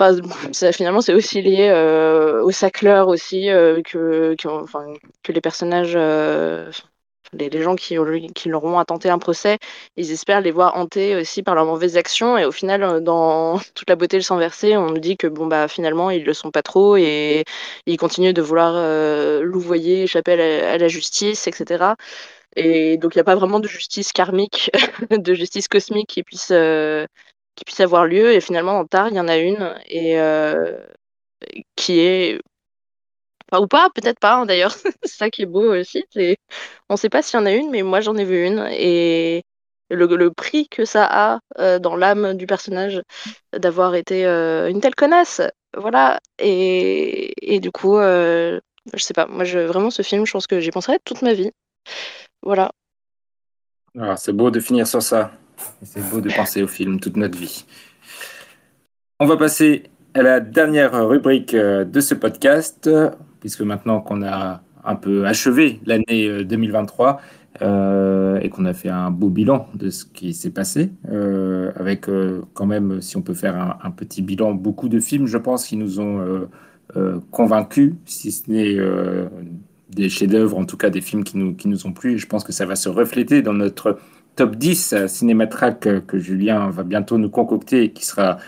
Enfin, 0.00 0.16
finalement, 0.72 1.00
c'est 1.00 1.14
aussi 1.14 1.42
lié 1.42 1.68
euh, 1.70 2.42
au 2.42 2.50
sacleur 2.50 3.08
aussi 3.08 3.50
euh, 3.50 3.82
que, 3.82 4.34
que, 4.38 4.48
enfin, 4.48 4.86
que 5.22 5.32
les 5.32 5.40
personnages, 5.40 5.92
euh, 5.94 6.70
les, 7.32 7.62
gens 7.62 7.76
qui, 7.76 7.96
qui 8.34 8.48
leur 8.48 8.64
ont 8.64 8.78
attenté 8.78 9.10
un 9.10 9.18
procès, 9.18 9.58
ils 9.96 10.10
espèrent 10.10 10.40
les 10.40 10.50
voir 10.52 10.76
hantés 10.76 11.16
aussi 11.16 11.42
par 11.42 11.54
leurs 11.54 11.66
mauvaises 11.66 11.96
actions. 11.96 12.38
Et 12.38 12.44
au 12.44 12.52
final, 12.52 13.02
dans 13.02 13.58
toute 13.74 13.88
la 13.88 13.96
beauté 13.96 14.16
le 14.16 14.22
sang 14.22 14.38
versé, 14.38 14.76
on 14.76 14.86
nous 14.86 14.98
dit 14.98 15.16
que 15.16 15.26
bon 15.26 15.46
bah 15.46 15.68
finalement 15.68 16.10
ils 16.10 16.24
le 16.24 16.34
sont 16.34 16.50
pas 16.50 16.62
trop 16.62 16.96
et 16.96 17.44
ils 17.86 17.96
continuent 17.98 18.32
de 18.32 18.42
vouloir 18.42 18.72
louvoyer, 19.42 20.04
échapper 20.04 20.32
à 20.32 20.36
la, 20.36 20.72
à 20.72 20.78
la, 20.78 20.88
justice, 20.88 21.46
etc. 21.46 21.94
Et 22.56 22.96
donc 22.98 23.14
il 23.14 23.18
n'y 23.18 23.22
a 23.22 23.24
pas 23.24 23.36
vraiment 23.36 23.60
de 23.60 23.68
justice 23.68 24.12
karmique, 24.12 24.70
de 25.10 25.34
justice 25.34 25.68
cosmique 25.68 26.08
qui 26.08 26.22
puisse 26.22 26.52
qui 27.54 27.64
puisse 27.64 27.80
avoir 27.80 28.06
lieu. 28.06 28.32
Et 28.32 28.40
finalement, 28.40 28.78
en 28.78 28.86
Tar, 28.86 29.08
il 29.08 29.14
y 29.14 29.20
en 29.20 29.28
a 29.28 29.38
une 29.38 29.74
et 29.86 30.18
euh, 30.20 30.78
qui 31.76 32.00
est 32.00 32.40
ou 33.52 33.66
pas, 33.66 33.90
peut-être 33.94 34.20
pas 34.20 34.36
hein, 34.36 34.46
d'ailleurs. 34.46 34.72
c'est 35.02 35.16
ça 35.16 35.30
qui 35.30 35.42
est 35.42 35.46
beau 35.46 35.74
aussi. 35.74 36.04
On 36.88 36.94
ne 36.94 36.96
sait 36.96 37.08
pas 37.08 37.22
s'il 37.22 37.38
y 37.38 37.42
en 37.42 37.46
a 37.46 37.52
une, 37.52 37.70
mais 37.70 37.82
moi 37.82 38.00
j'en 38.00 38.16
ai 38.16 38.24
vu 38.24 38.46
une 38.46 38.68
et 38.70 39.42
le, 39.90 40.30
prix 40.30 40.68
que 40.68 40.84
ça 40.84 41.04
a 41.10 41.40
euh, 41.58 41.80
dans 41.80 41.96
l'âme 41.96 42.34
du 42.34 42.46
personnage 42.46 43.02
d'avoir 43.52 43.96
été 43.96 44.24
euh, 44.24 44.70
une 44.70 44.80
telle 44.80 44.94
connasse, 44.94 45.40
voilà. 45.76 46.20
Et, 46.38 47.54
et 47.54 47.60
du 47.60 47.72
coup, 47.72 47.96
je 47.98 48.60
sais 48.96 49.14
pas. 49.14 49.26
Moi, 49.26 49.44
vraiment, 49.44 49.90
ce 49.90 50.02
film, 50.02 50.26
je 50.26 50.32
pense 50.32 50.46
que 50.46 50.60
j'y 50.60 50.70
penserai 50.70 50.98
toute 51.04 51.22
ma 51.22 51.34
vie. 51.34 51.50
Voilà. 52.42 52.70
Ah, 53.98 54.16
c'est 54.16 54.32
beau 54.32 54.50
de 54.50 54.60
finir 54.60 54.86
sur 54.86 55.02
ça. 55.02 55.32
C'est 55.82 56.08
beau 56.10 56.20
de 56.20 56.30
penser 56.34 56.62
au 56.62 56.66
film 56.66 57.00
toute 57.00 57.16
notre 57.16 57.38
vie. 57.38 57.64
On 59.18 59.26
va 59.26 59.36
passer 59.36 59.84
à 60.14 60.22
la 60.22 60.40
dernière 60.40 61.06
rubrique 61.06 61.54
euh, 61.54 61.84
de 61.84 62.00
ce 62.00 62.14
podcast, 62.14 62.90
puisque 63.40 63.60
maintenant 63.62 64.00
qu'on 64.00 64.22
a 64.22 64.62
un 64.84 64.96
peu 64.96 65.26
achevé 65.26 65.80
l'année 65.84 66.44
2023 66.44 67.20
euh, 67.62 67.66
euh, 67.66 68.40
et 68.40 68.48
qu'on 68.48 68.64
a 68.64 68.72
fait 68.72 68.88
un 68.88 69.10
beau 69.10 69.28
bilan 69.28 69.68
de 69.74 69.90
ce 69.90 70.04
qui 70.04 70.32
s'est 70.32 70.50
passé, 70.50 70.92
avec 71.76 72.06
quand 72.54 72.66
même, 72.66 73.00
si 73.02 73.16
on 73.16 73.22
peut 73.22 73.34
faire 73.34 73.78
un, 73.82 73.90
petit 73.90 74.22
bilan, 74.22 74.54
beaucoup 74.54 74.88
de 74.88 75.00
films, 75.00 75.26
je 75.26 75.36
pense, 75.36 75.66
qui 75.66 75.76
nous 75.76 76.00
ont 76.00 76.48
convaincus, 77.30 77.92
si 78.06 78.32
ce 78.32 78.50
n'est 78.50 78.78
des 79.90 80.08
chefs-d'œuvre, 80.08 80.56
en 80.56 80.64
tout 80.64 80.76
cas 80.76 80.88
des 80.88 81.00
films 81.00 81.24
qui 81.24 81.36
nous, 81.36 81.54
qui 81.54 81.68
nous 81.68 81.86
ont 81.86 81.92
plu. 81.92 82.18
Je 82.18 82.26
pense 82.26 82.44
que 82.44 82.52
ça 82.52 82.64
va 82.64 82.76
se 82.76 82.88
refléter 82.88 83.42
dans 83.42 83.52
notre 83.52 83.98
top 84.36 84.56
10 84.56 85.06
Cinématrack 85.06 86.06
que 86.06 86.18
Julien 86.18 86.70
va 86.70 86.82
bientôt 86.82 87.18
nous 87.18 87.30
concocter 87.30 87.84
et 87.84 87.92
qui 87.92 88.04
sera 88.04 88.38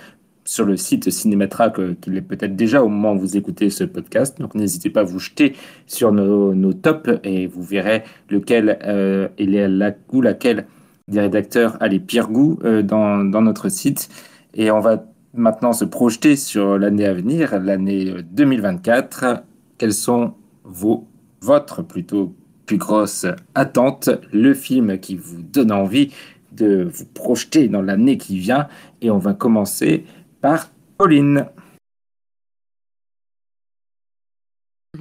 sur 0.44 0.64
le 0.64 0.76
site 0.76 1.10
Cinématrack, 1.10 2.00
qu'il 2.00 2.16
est 2.16 2.22
peut-être 2.22 2.56
déjà 2.56 2.82
au 2.82 2.88
moment 2.88 3.12
où 3.12 3.18
vous 3.18 3.36
écoutez 3.36 3.70
ce 3.70 3.84
podcast. 3.84 4.38
Donc 4.40 4.54
n'hésitez 4.54 4.90
pas 4.90 5.00
à 5.00 5.04
vous 5.04 5.18
jeter 5.18 5.54
sur 5.86 6.12
nos, 6.12 6.54
nos 6.54 6.72
tops 6.72 7.10
et 7.24 7.46
vous 7.46 7.62
verrez 7.62 8.02
lequel 8.28 8.78
euh, 8.84 9.28
est 9.38 9.46
la, 9.46 9.92
ou 10.12 10.20
laquelle 10.20 10.66
des 11.08 11.20
rédacteurs 11.20 11.76
a 11.80 11.88
les 11.88 12.00
pires 12.00 12.28
goûts 12.28 12.58
euh, 12.64 12.82
dans, 12.82 13.24
dans, 13.24 13.42
notre 13.42 13.68
site. 13.68 14.08
Et 14.54 14.70
on 14.70 14.80
va 14.80 15.04
maintenant 15.34 15.72
se 15.72 15.84
projeter 15.84 16.36
sur 16.36 16.78
l'année 16.78 17.06
à 17.06 17.14
venir, 17.14 17.58
l'année 17.60 18.14
2024. 18.32 19.44
Quelles 19.78 19.94
sont 19.94 20.34
vos, 20.64 21.06
votre 21.40 21.82
plutôt 21.82 22.34
plus 22.72 22.78
grosse 22.78 23.26
attente, 23.54 24.08
le 24.32 24.54
film 24.54 24.98
qui 24.98 25.14
vous 25.14 25.42
donne 25.42 25.70
envie 25.70 26.10
de 26.52 26.88
vous 26.90 27.04
projeter 27.04 27.68
dans 27.68 27.82
l'année 27.82 28.16
qui 28.16 28.38
vient. 28.38 28.66
Et 29.02 29.10
on 29.10 29.18
va 29.18 29.34
commencer 29.34 30.06
par 30.40 30.70
Pauline. 30.96 31.48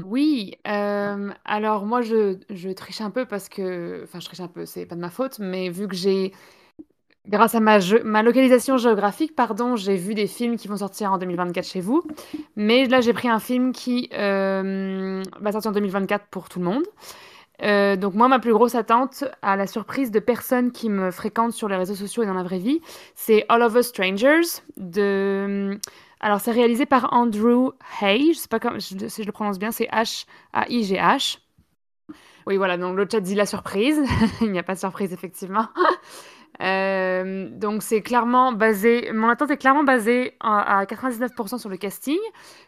Oui, 0.03 0.55
euh, 0.67 1.29
alors 1.45 1.85
moi 1.85 2.01
je, 2.01 2.73
triche 2.73 2.99
un 2.99 3.09
peu 3.09 3.25
parce 3.25 3.47
que, 3.47 4.01
enfin 4.03 4.19
je 4.19 4.25
triche 4.25 4.41
un 4.41 4.49
peu, 4.49 4.65
c'est 4.65 4.85
pas 4.85 4.95
de 4.95 5.01
ma 5.01 5.09
faute, 5.09 5.39
mais 5.39 5.69
vu 5.69 5.87
que 5.87 5.95
j'ai, 5.95 6.33
grâce 7.29 7.55
à 7.55 7.61
ma, 7.61 7.79
ma 8.03 8.21
localisation 8.21 8.75
géographique, 8.75 9.33
pardon, 9.33 9.77
j'ai 9.77 9.95
vu 9.95 10.13
des 10.13 10.27
films 10.27 10.57
qui 10.57 10.67
vont 10.67 10.77
sortir 10.77 11.13
en 11.13 11.17
2024 11.17 11.65
chez 11.65 11.79
vous, 11.79 12.03
mais 12.57 12.85
là 12.87 12.99
j'ai 12.99 13.13
pris 13.13 13.29
un 13.29 13.39
film 13.39 13.71
qui 13.71 14.09
euh, 14.13 15.23
va 15.39 15.51
sortir 15.53 15.71
en 15.71 15.73
2024 15.73 16.25
pour 16.27 16.49
tout 16.49 16.59
le 16.59 16.65
monde. 16.65 16.83
Euh, 17.63 17.95
donc 17.95 18.13
moi, 18.13 18.27
ma 18.27 18.39
plus 18.39 18.53
grosse 18.53 18.75
attente, 18.75 19.23
à 19.41 19.55
la 19.55 19.67
surprise 19.67 20.11
de 20.11 20.19
personnes 20.19 20.71
qui 20.71 20.89
me 20.89 21.11
fréquentent 21.11 21.53
sur 21.53 21.67
les 21.67 21.75
réseaux 21.75 21.95
sociaux 21.95 22.23
et 22.23 22.25
dans 22.25 22.33
la 22.33 22.43
vraie 22.43 22.59
vie, 22.59 22.81
c'est 23.15 23.45
All 23.49 23.61
of 23.61 23.75
Us 23.75 23.87
Strangers. 23.87 24.61
De... 24.77 25.79
Alors 26.19 26.39
c'est 26.39 26.51
réalisé 26.51 26.85
par 26.85 27.13
Andrew 27.13 27.71
Hay, 28.01 28.33
je 28.33 28.39
sais 28.39 28.47
pas 28.47 28.59
si 28.79 28.97
je 28.97 29.23
le 29.23 29.31
prononce 29.31 29.59
bien, 29.59 29.71
c'est 29.71 29.87
H-A-I-G-H. 29.87 31.39
Oui, 32.47 32.57
voilà, 32.57 32.77
donc 32.77 32.97
le 32.97 33.07
chat 33.09 33.19
dit 33.19 33.35
la 33.35 33.45
surprise. 33.45 34.01
Il 34.41 34.51
n'y 34.51 34.59
a 34.59 34.63
pas 34.63 34.73
de 34.73 34.79
surprise, 34.79 35.13
effectivement. 35.13 35.67
Euh, 36.59 36.90
donc 37.23 37.83
c'est 37.83 38.01
clairement 38.01 38.51
basé, 38.51 39.11
mon 39.13 39.29
attente 39.29 39.51
est 39.51 39.57
clairement 39.57 39.83
basée 39.83 40.33
à 40.39 40.85
99% 40.85 41.57
sur 41.57 41.69
le 41.69 41.77
casting, 41.77 42.19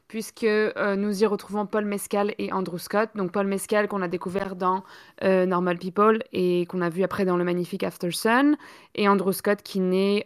puisque 0.08 0.44
euh, 0.44 0.96
nous 0.96 1.24
y 1.24 1.26
retrouvons 1.26 1.66
Paul 1.66 1.86
Mescal 1.86 2.34
et 2.38 2.52
Andrew 2.52 2.78
Scott. 2.78 3.10
Donc 3.16 3.32
Paul 3.32 3.48
Mescal 3.48 3.88
qu'on 3.88 4.02
a 4.02 4.08
découvert 4.08 4.56
dans 4.56 4.84
euh, 5.24 5.46
Normal 5.46 5.78
People 5.78 6.24
et 6.32 6.66
qu'on 6.68 6.82
a 6.82 6.90
vu 6.90 7.04
après 7.04 7.26
dans 7.26 7.38
le 7.38 7.44
magnifique 7.44 7.84
After 7.84 8.12
Sun, 8.12 8.58
et 8.96 9.08
Andrew 9.08 9.32
Scott 9.32 9.62
qui 9.64 9.80
n'est 9.80 10.26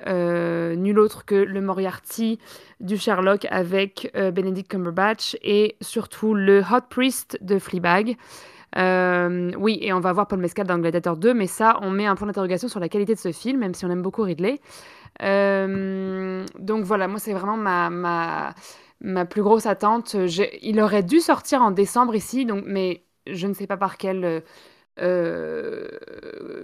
nul 0.75 0.99
autre 0.99 1.25
que 1.25 1.35
le 1.35 1.61
Moriarty 1.61 2.39
du 2.79 2.97
Sherlock 2.97 3.47
avec 3.49 4.11
Benedict 4.13 4.69
Cumberbatch 4.69 5.37
et 5.41 5.75
surtout 5.81 6.33
le 6.33 6.61
Hot 6.61 6.85
Priest 6.89 7.37
de 7.41 7.59
Fleabag. 7.59 8.17
Euh, 8.75 9.51
oui, 9.57 9.79
et 9.81 9.93
on 9.93 9.99
va 9.99 10.11
voir 10.13 10.27
Paul 10.27 10.39
Mescal 10.39 10.67
dans 10.67 10.77
Gladiator 10.77 11.17
2, 11.17 11.33
mais 11.33 11.47
ça, 11.47 11.77
on 11.81 11.89
met 11.89 12.05
un 12.05 12.15
point 12.15 12.27
d'interrogation 12.27 12.67
sur 12.67 12.79
la 12.79 12.89
qualité 12.89 13.13
de 13.13 13.19
ce 13.19 13.31
film, 13.31 13.59
même 13.59 13.73
si 13.73 13.85
on 13.85 13.89
aime 13.89 14.01
beaucoup 14.01 14.23
Ridley. 14.23 14.59
Euh, 15.21 16.45
donc 16.59 16.83
voilà, 16.83 17.07
moi, 17.07 17.19
c'est 17.19 17.33
vraiment 17.33 17.57
ma, 17.57 17.89
ma, 17.89 18.53
ma, 19.01 19.25
plus 19.25 19.41
grosse 19.41 19.65
attente. 19.65 20.15
Il 20.61 20.79
aurait 20.81 21.03
dû 21.03 21.19
sortir 21.19 21.61
en 21.61 21.71
décembre 21.71 22.15
ici, 22.15 22.45
donc, 22.45 22.63
mais 22.67 23.03
je 23.25 23.47
ne 23.47 23.53
sais 23.53 23.67
pas 23.67 23.77
par 23.77 23.97
quelle 23.97 24.43
euh, 24.99 25.87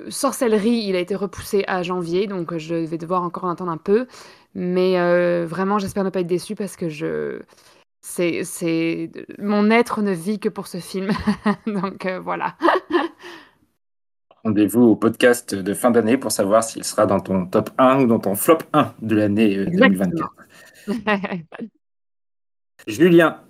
sorcellerie 0.10 0.86
il 0.88 0.96
a 0.96 1.00
été 1.00 1.16
repoussé 1.16 1.64
à 1.68 1.84
janvier, 1.84 2.28
donc 2.28 2.58
je 2.58 2.76
vais 2.76 2.98
devoir 2.98 3.24
encore 3.24 3.46
en 3.46 3.50
attendre 3.50 3.72
un 3.72 3.78
peu. 3.78 4.08
Mais 4.56 4.96
vraiment, 5.46 5.80
j'espère 5.80 6.04
ne 6.04 6.10
pas 6.10 6.20
être 6.20 6.28
déçu 6.28 6.54
parce 6.54 6.76
que 6.76 6.90
je 6.90 7.40
c'est, 8.06 8.44
c'est 8.44 9.10
mon 9.40 9.72
être 9.72 10.02
ne 10.02 10.12
vit 10.12 10.38
que 10.38 10.50
pour 10.50 10.68
ce 10.68 10.78
film. 10.78 11.10
Donc 11.66 12.06
euh, 12.06 12.20
voilà. 12.20 12.58
Rendez-vous 14.44 14.82
au 14.82 14.96
podcast 14.98 15.56
de 15.56 15.74
fin 15.74 15.90
d'année 15.90 16.18
pour 16.18 16.32
savoir 16.32 16.66
s'il 16.66 16.84
sera 16.84 17.06
dans 17.06 17.22
ton 17.22 17.46
top 17.46 17.70
1 17.78 18.02
ou 18.02 18.08
dans 18.08 18.20
ton 18.20 18.36
flop 18.36 18.60
1 18.74 18.94
de 19.02 19.16
l'année 19.16 19.66
2024. 19.66 20.34
Euh, 20.90 20.94
Julien, 22.88 23.42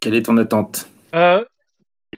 quelle 0.00 0.16
est 0.16 0.22
ton 0.22 0.36
attente? 0.38 0.88
Euh, 1.14 1.44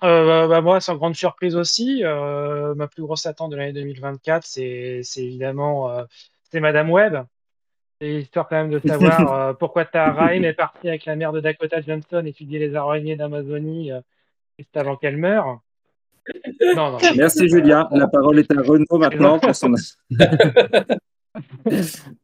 bah, 0.00 0.60
Moi, 0.62 0.80
sans 0.80 0.96
grande 0.96 1.14
surprise 1.14 1.56
aussi, 1.56 2.02
ma 2.04 2.88
plus 2.88 3.02
grosse 3.02 3.26
attente 3.26 3.50
de 3.50 3.56
l'année 3.56 3.74
2024, 3.74 4.46
c'est, 4.46 5.00
c'est 5.02 5.24
évidemment 5.24 6.06
c'est 6.50 6.60
Madame 6.60 6.90
Webb. 6.90 7.26
C'est 8.00 8.20
histoire 8.20 8.48
quand 8.48 8.56
même 8.56 8.70
de 8.70 8.78
savoir 8.86 9.32
euh, 9.32 9.52
pourquoi 9.54 9.84
Ryan 9.92 10.44
est 10.44 10.52
parti 10.52 10.88
avec 10.88 11.04
la 11.04 11.16
mère 11.16 11.32
de 11.32 11.40
Dakota 11.40 11.80
Johnson 11.80 12.24
étudier 12.24 12.60
les 12.60 12.76
araignées 12.76 13.16
d'Amazonie 13.16 13.90
euh, 13.90 14.00
juste 14.56 14.76
avant 14.76 14.96
qu'elle 14.96 15.16
meure. 15.16 15.60
Non, 16.76 16.92
non. 16.92 16.98
Merci 17.16 17.48
Julien. 17.48 17.88
La 17.90 18.06
parole 18.06 18.38
est 18.38 18.50
à 18.52 18.62
Renaud 18.62 18.98
maintenant 18.98 19.40
pour 19.40 19.54
son. 19.54 19.74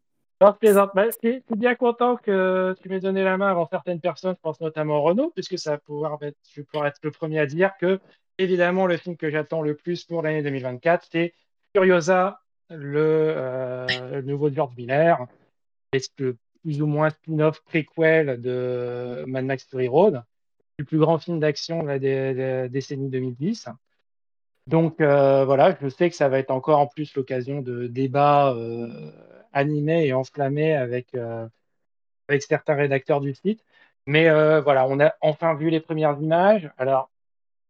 Non, 0.40 0.52
je 0.60 1.10
suis 1.20 1.42
bien 1.56 1.74
content 1.76 2.16
que 2.16 2.74
tu 2.82 2.88
m'aies 2.88 3.00
donné 3.00 3.22
la 3.22 3.38
main 3.38 3.50
avant 3.50 3.66
certaines 3.66 4.00
personnes, 4.00 4.34
je 4.34 4.40
pense 4.42 4.60
notamment 4.60 5.00
Renaud, 5.00 5.30
puisque 5.30 5.58
ça 5.58 5.70
va 5.70 5.78
pouvoir 5.78 6.18
être, 6.22 6.36
je 6.52 6.60
vais 6.60 6.64
pouvoir 6.64 6.88
être 6.88 6.98
le 7.02 7.12
premier 7.12 7.38
à 7.38 7.46
dire 7.46 7.70
que, 7.80 8.00
évidemment, 8.36 8.86
le 8.86 8.96
film 8.96 9.16
que 9.16 9.30
j'attends 9.30 9.62
le 9.62 9.74
plus 9.74 10.04
pour 10.04 10.22
l'année 10.22 10.42
2024, 10.42 11.06
c'est 11.10 11.34
Furiosa, 11.74 12.40
le, 12.68 13.32
euh, 13.36 13.86
le 14.10 14.22
nouveau 14.22 14.52
George 14.52 14.74
Miller 14.76 15.24
le 16.18 16.36
plus 16.62 16.82
ou 16.82 16.86
moins 16.86 17.10
spin-off 17.10 17.60
préquel 17.64 18.40
de 18.40 19.24
Mad 19.26 19.44
Max 19.44 19.64
Fury 19.64 19.88
Road, 19.88 20.22
le 20.78 20.84
plus 20.84 20.98
grand 20.98 21.18
film 21.18 21.40
d'action 21.40 21.82
de 21.82 21.88
la 21.88 22.68
décennie 22.68 23.08
2010. 23.10 23.68
Donc 24.66 25.00
euh, 25.00 25.44
voilà, 25.44 25.76
je 25.80 25.88
sais 25.88 26.08
que 26.08 26.16
ça 26.16 26.28
va 26.28 26.38
être 26.38 26.50
encore 26.50 26.78
en 26.78 26.86
plus 26.86 27.14
l'occasion 27.14 27.60
de 27.60 27.86
débats 27.86 28.52
euh, 28.54 29.10
animés 29.52 30.06
et 30.06 30.14
enflammés 30.14 30.74
avec, 30.74 31.14
euh, 31.14 31.46
avec 32.28 32.42
certains 32.42 32.74
rédacteurs 32.74 33.20
du 33.20 33.34
site. 33.34 33.62
Mais 34.06 34.28
voilà, 34.60 34.86
on 34.86 35.00
a 35.00 35.14
enfin 35.22 35.54
vu 35.54 35.70
les 35.70 35.80
premières 35.80 36.20
images. 36.20 36.70
Alors, 36.76 37.10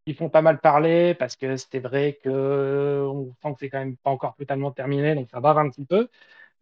ils 0.07 0.17
font 0.17 0.29
pas 0.29 0.43
mal 0.43 0.61
parler 0.61 1.15
parce 1.15 1.37
que 1.37 1.57
c'était 1.57 1.79
vrai 1.79 2.19
que 2.23 3.07
on 3.09 3.33
sent 3.43 3.55
que 3.55 3.59
c'est 3.61 3.71
quand 3.71 3.79
même 3.79 3.97
pas 3.97 4.11
encore 4.11 4.35
totalement 4.37 4.73
terminé, 4.73 5.15
donc 5.15 5.29
ça 5.31 5.41
bave 5.41 5.59
un 5.59 5.71
petit 5.71 5.85
peu. 5.85 6.09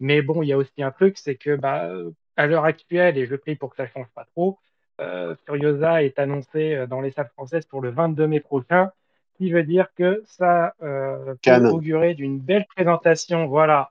Mais 0.01 0.23
bon, 0.23 0.43
il 0.43 0.49
y 0.49 0.53
a 0.53 0.59
aussi 0.59 0.83
un 0.83 0.91
truc, 0.91 1.19
c'est 1.19 1.37
que 1.37 1.57
bah, 1.57 1.91
à 2.37 2.47
l'heure 2.47 2.65
actuelle, 2.65 3.19
et 3.19 3.27
je 3.27 3.37
prie 3.37 3.57
pour 3.57 3.71
que 3.71 3.77
ça 3.77 3.87
change 3.87 4.09
pas 4.15 4.25
trop, 4.25 4.59
euh, 5.01 5.35
Furiosa 5.47 6.03
est 6.03 6.19
annoncé 6.19 6.75
euh, 6.75 6.87
dans 6.87 7.01
les 7.01 7.11
salles 7.11 7.31
françaises 7.35 7.67
pour 7.67 7.81
le 7.81 7.91
22 7.91 8.27
mai 8.27 8.41
prochain, 8.41 8.91
qui 9.37 9.51
veut 9.51 9.65
dire 9.65 9.89
que 9.97 10.23
ça 10.27 10.75
euh, 10.83 11.35
peut 11.43 11.69
augurer 11.69 12.15
d'une 12.15 12.39
belle 12.39 12.67
présentation, 12.67 13.47
voilà, 13.47 13.91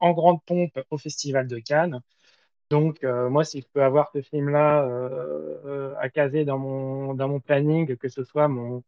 en 0.00 0.12
grande 0.12 0.42
pompe 0.44 0.78
au 0.90 0.98
Festival 0.98 1.46
de 1.48 1.58
Cannes. 1.58 2.00
Donc, 2.70 3.04
moi, 3.04 3.44
si 3.44 3.60
je 3.60 3.66
peux 3.72 3.82
avoir 3.82 4.10
ce 4.12 4.22
film-là 4.22 4.88
à 6.00 6.08
caser 6.08 6.44
dans 6.44 6.58
mon, 6.58 7.14
dans 7.14 7.28
mon 7.28 7.38
planning, 7.38 7.96
que 7.96 8.08
ce 8.08 8.24
soit 8.24 8.48
mon, 8.48 8.82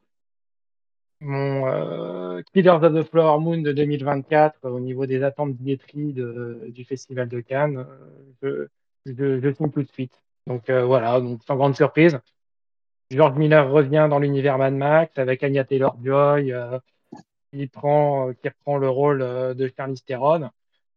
mon 1.20 1.66
euh, 1.66 2.43
Killers 2.53 2.70
of 2.70 2.95
the 2.95 3.03
Flower 3.03 3.40
Moon 3.40 3.59
de 3.59 3.73
2024 3.73 4.69
au 4.69 4.81
niveau 4.81 5.07
des 5.07 5.23
attentes 5.23 5.55
billetterie 5.55 6.15
du 6.69 6.85
Festival 6.85 7.28
de 7.28 7.40
Cannes, 7.40 7.86
euh, 8.45 8.69
je, 9.07 9.40
je, 9.40 9.51
tout 9.51 9.82
de 9.82 9.93
suite. 9.93 10.20
Donc 10.47 10.70
euh, 10.70 10.85
voilà, 10.85 11.20
donc 11.20 11.43
sans 11.45 11.57
grande 11.57 11.77
surprise. 11.77 12.19
George 13.11 13.36
Miller 13.36 13.69
revient 13.70 14.07
dans 14.09 14.19
l'univers 14.19 14.59
Mad 14.59 14.74
Max 14.74 15.16
avec 15.19 15.43
Anya 15.43 15.65
Taylor-Joy 15.65 16.55
qui, 17.53 17.66
prend, 17.66 18.32
qui 18.35 18.49
reprend 18.49 18.77
le 18.77 18.89
rôle 18.89 19.20
de 19.20 19.73
Charlize 19.74 20.05
Theron. 20.05 20.51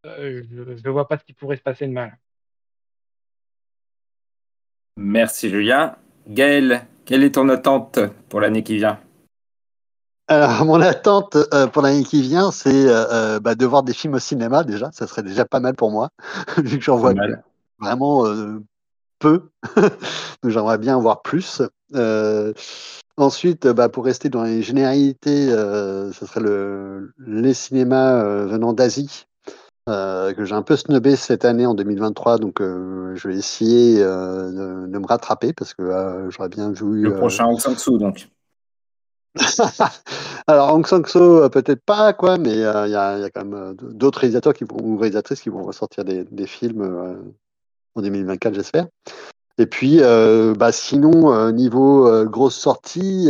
je 0.04 0.84
ne 0.86 0.90
vois 0.90 1.08
pas 1.08 1.18
ce 1.18 1.24
qui 1.24 1.34
pourrait 1.34 1.56
se 1.56 1.62
passer 1.62 1.88
de 1.88 1.94
mal. 1.94 2.18
Merci 4.98 5.50
Julien. 5.50 5.96
Gaël, 6.28 6.86
quelle 7.06 7.24
est 7.24 7.36
ton 7.36 7.48
attente 7.48 8.00
pour 8.28 8.42
l'année 8.42 8.62
qui 8.62 8.76
vient? 8.76 9.00
Alors, 10.32 10.64
mon 10.64 10.80
attente 10.80 11.36
euh, 11.54 11.68
pour 11.68 11.82
l'année 11.82 12.06
qui 12.06 12.22
vient, 12.22 12.52
c'est 12.52 12.88
euh, 12.88 13.04
euh, 13.12 13.40
bah, 13.42 13.54
de 13.54 13.66
voir 13.66 13.84
des 13.84 13.92
films 13.92 14.14
au 14.14 14.20
cinéma 14.20 14.64
déjà. 14.64 14.90
Ça 14.94 15.06
serait 15.06 15.24
déjà 15.24 15.44
pas 15.44 15.60
mal 15.60 15.76
pour 15.76 15.92
moi, 15.92 16.08
vu 16.58 16.78
que 16.78 16.86
j'en 16.86 16.96
vois 16.96 17.14
vraiment 17.80 18.24
peu. 19.20 19.50
Donc, 19.76 20.52
j'aimerais 20.52 20.78
bien 20.78 20.96
en 20.96 21.02
voir 21.02 21.22
plus. 21.22 21.62
ensuite, 23.18 23.68
bah, 23.68 23.90
pour 23.90 24.06
rester 24.06 24.30
dans 24.30 24.44
les 24.44 24.62
généralités, 24.62 25.50
ce 25.50 26.26
serait 26.26 26.40
le, 26.40 27.12
les 27.18 27.54
cinémas 27.54 28.24
venant 28.46 28.72
d'Asie. 28.72 29.26
que 29.86 30.46
j'ai 30.46 30.56
un 30.56 30.62
peu 30.62 30.78
snobé 30.78 31.18
cette 31.18 31.44
année 31.44 31.66
en 31.66 31.74
2023, 31.74 32.38
donc 32.38 32.62
je 32.62 33.28
vais 33.28 33.36
essayer 33.36 34.00
de, 34.00 34.98
me 34.98 35.06
rattraper 35.06 35.52
parce 35.52 35.74
que 35.74 36.30
j'aurais 36.30 36.48
bien 36.48 36.72
vu. 36.72 37.02
Le 37.02 37.16
prochain 37.16 37.54
San 37.58 37.78
Suu, 37.78 37.98
donc. 37.98 38.30
Alors, 40.48 40.74
Hong 40.74 40.86
Sang-soo, 40.86 41.44
euh, 41.44 41.50
peut-être 41.50 41.84
pas, 41.86 42.14
quoi, 42.14 42.38
mais 42.38 42.64
euh, 42.64 42.88
il 42.88 42.92
y, 42.92 42.96
a, 42.96 43.30
quand 43.30 43.46
même 43.46 43.54
euh, 43.54 43.74
d'autres 43.74 44.20
réalisateurs 44.20 44.54
qui 44.54 44.66
ou 44.66 44.98
réalisatrices 44.98 45.42
qui 45.42 45.50
vont 45.50 45.64
ressortir 45.64 46.04
des, 46.04 46.26
des 46.26 46.48
films 46.48 46.82
euh, 46.82 47.16
en 47.96 48.02
2024, 48.02 48.54
j'espère. 48.54 48.88
Et 49.58 49.66
puis, 49.68 50.00
bah, 50.58 50.72
sinon, 50.72 51.52
niveau 51.52 52.26
grosse 52.26 52.56
sortie, 52.56 53.30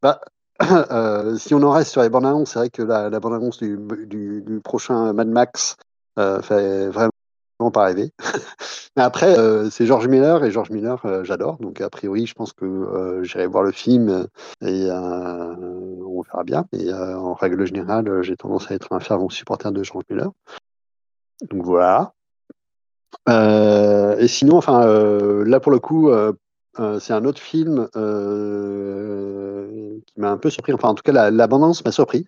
bah, 0.00 0.20
si 1.38 1.54
on 1.54 1.62
en 1.62 1.70
reste 1.70 1.92
sur 1.92 2.02
les 2.02 2.08
bandes 2.08 2.26
annonces, 2.26 2.52
c'est 2.52 2.58
vrai 2.58 2.70
que 2.70 2.82
la, 2.82 3.08
la 3.08 3.20
bande 3.20 3.34
annonce 3.34 3.62
du, 3.62 4.60
prochain 4.64 5.12
Mad 5.12 5.28
Max 5.28 5.76
fait 6.16 6.88
vraiment 6.88 7.11
pas 7.70 7.84
rêver. 7.84 8.12
Mais 8.96 9.02
après, 9.02 9.38
euh, 9.38 9.70
c'est 9.70 9.86
George 9.86 10.06
Miller 10.08 10.44
et 10.44 10.50
George 10.50 10.70
Miller, 10.70 11.00
euh, 11.06 11.24
j'adore. 11.24 11.56
Donc, 11.58 11.80
a 11.80 11.88
priori, 11.88 12.26
je 12.26 12.34
pense 12.34 12.52
que 12.52 12.64
euh, 12.64 13.22
j'irai 13.24 13.46
voir 13.46 13.62
le 13.62 13.72
film 13.72 14.26
et 14.60 14.90
on 14.90 16.22
verra 16.22 16.44
bien. 16.44 16.66
Et 16.72 16.92
en 16.92 17.34
règle 17.34 17.66
générale, 17.66 18.22
j'ai 18.22 18.36
tendance 18.36 18.70
à 18.70 18.74
être 18.74 18.92
un 18.92 19.00
fervent 19.00 19.28
supporter 19.28 19.72
de 19.72 19.82
George 19.82 20.04
Miller. 20.10 20.30
Donc 21.50 21.64
voilà. 21.64 22.12
Et 23.28 24.28
sinon, 24.28 24.56
enfin, 24.56 24.84
là 25.44 25.60
pour 25.60 25.72
le 25.72 25.78
coup, 25.78 26.10
c'est 27.00 27.12
un 27.12 27.24
autre 27.24 27.40
film 27.40 27.88
qui 30.06 30.20
m'a 30.20 30.30
un 30.30 30.36
peu 30.36 30.50
surpris. 30.50 30.72
Enfin, 30.74 30.88
en 30.88 30.94
tout 30.94 31.02
cas, 31.02 31.12
la, 31.12 31.30
la 31.30 31.46
bande-annonce 31.46 31.84
m'a 31.84 31.92
surpris. 31.92 32.26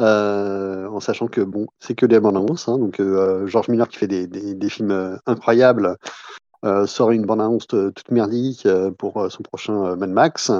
Euh, 0.00 0.86
en 0.86 1.00
sachant 1.00 1.26
que 1.26 1.40
bon, 1.40 1.66
c'est 1.80 1.94
que 1.94 2.06
des 2.06 2.20
bandes 2.20 2.36
annonces. 2.36 2.68
Hein, 2.68 2.78
donc, 2.78 3.00
euh, 3.00 3.46
George 3.46 3.68
Miller 3.68 3.88
qui 3.88 3.98
fait 3.98 4.06
des, 4.06 4.26
des, 4.26 4.68
films 4.68 4.92
euh, 4.92 5.16
incroyables 5.26 5.96
sort 6.86 7.12
une 7.12 7.24
bande 7.24 7.40
annonce 7.40 7.68
toute 7.68 8.10
merdique 8.10 8.66
pour 8.98 9.30
son 9.30 9.42
prochain 9.44 9.94
Mad 9.94 10.10
Max. 10.10 10.50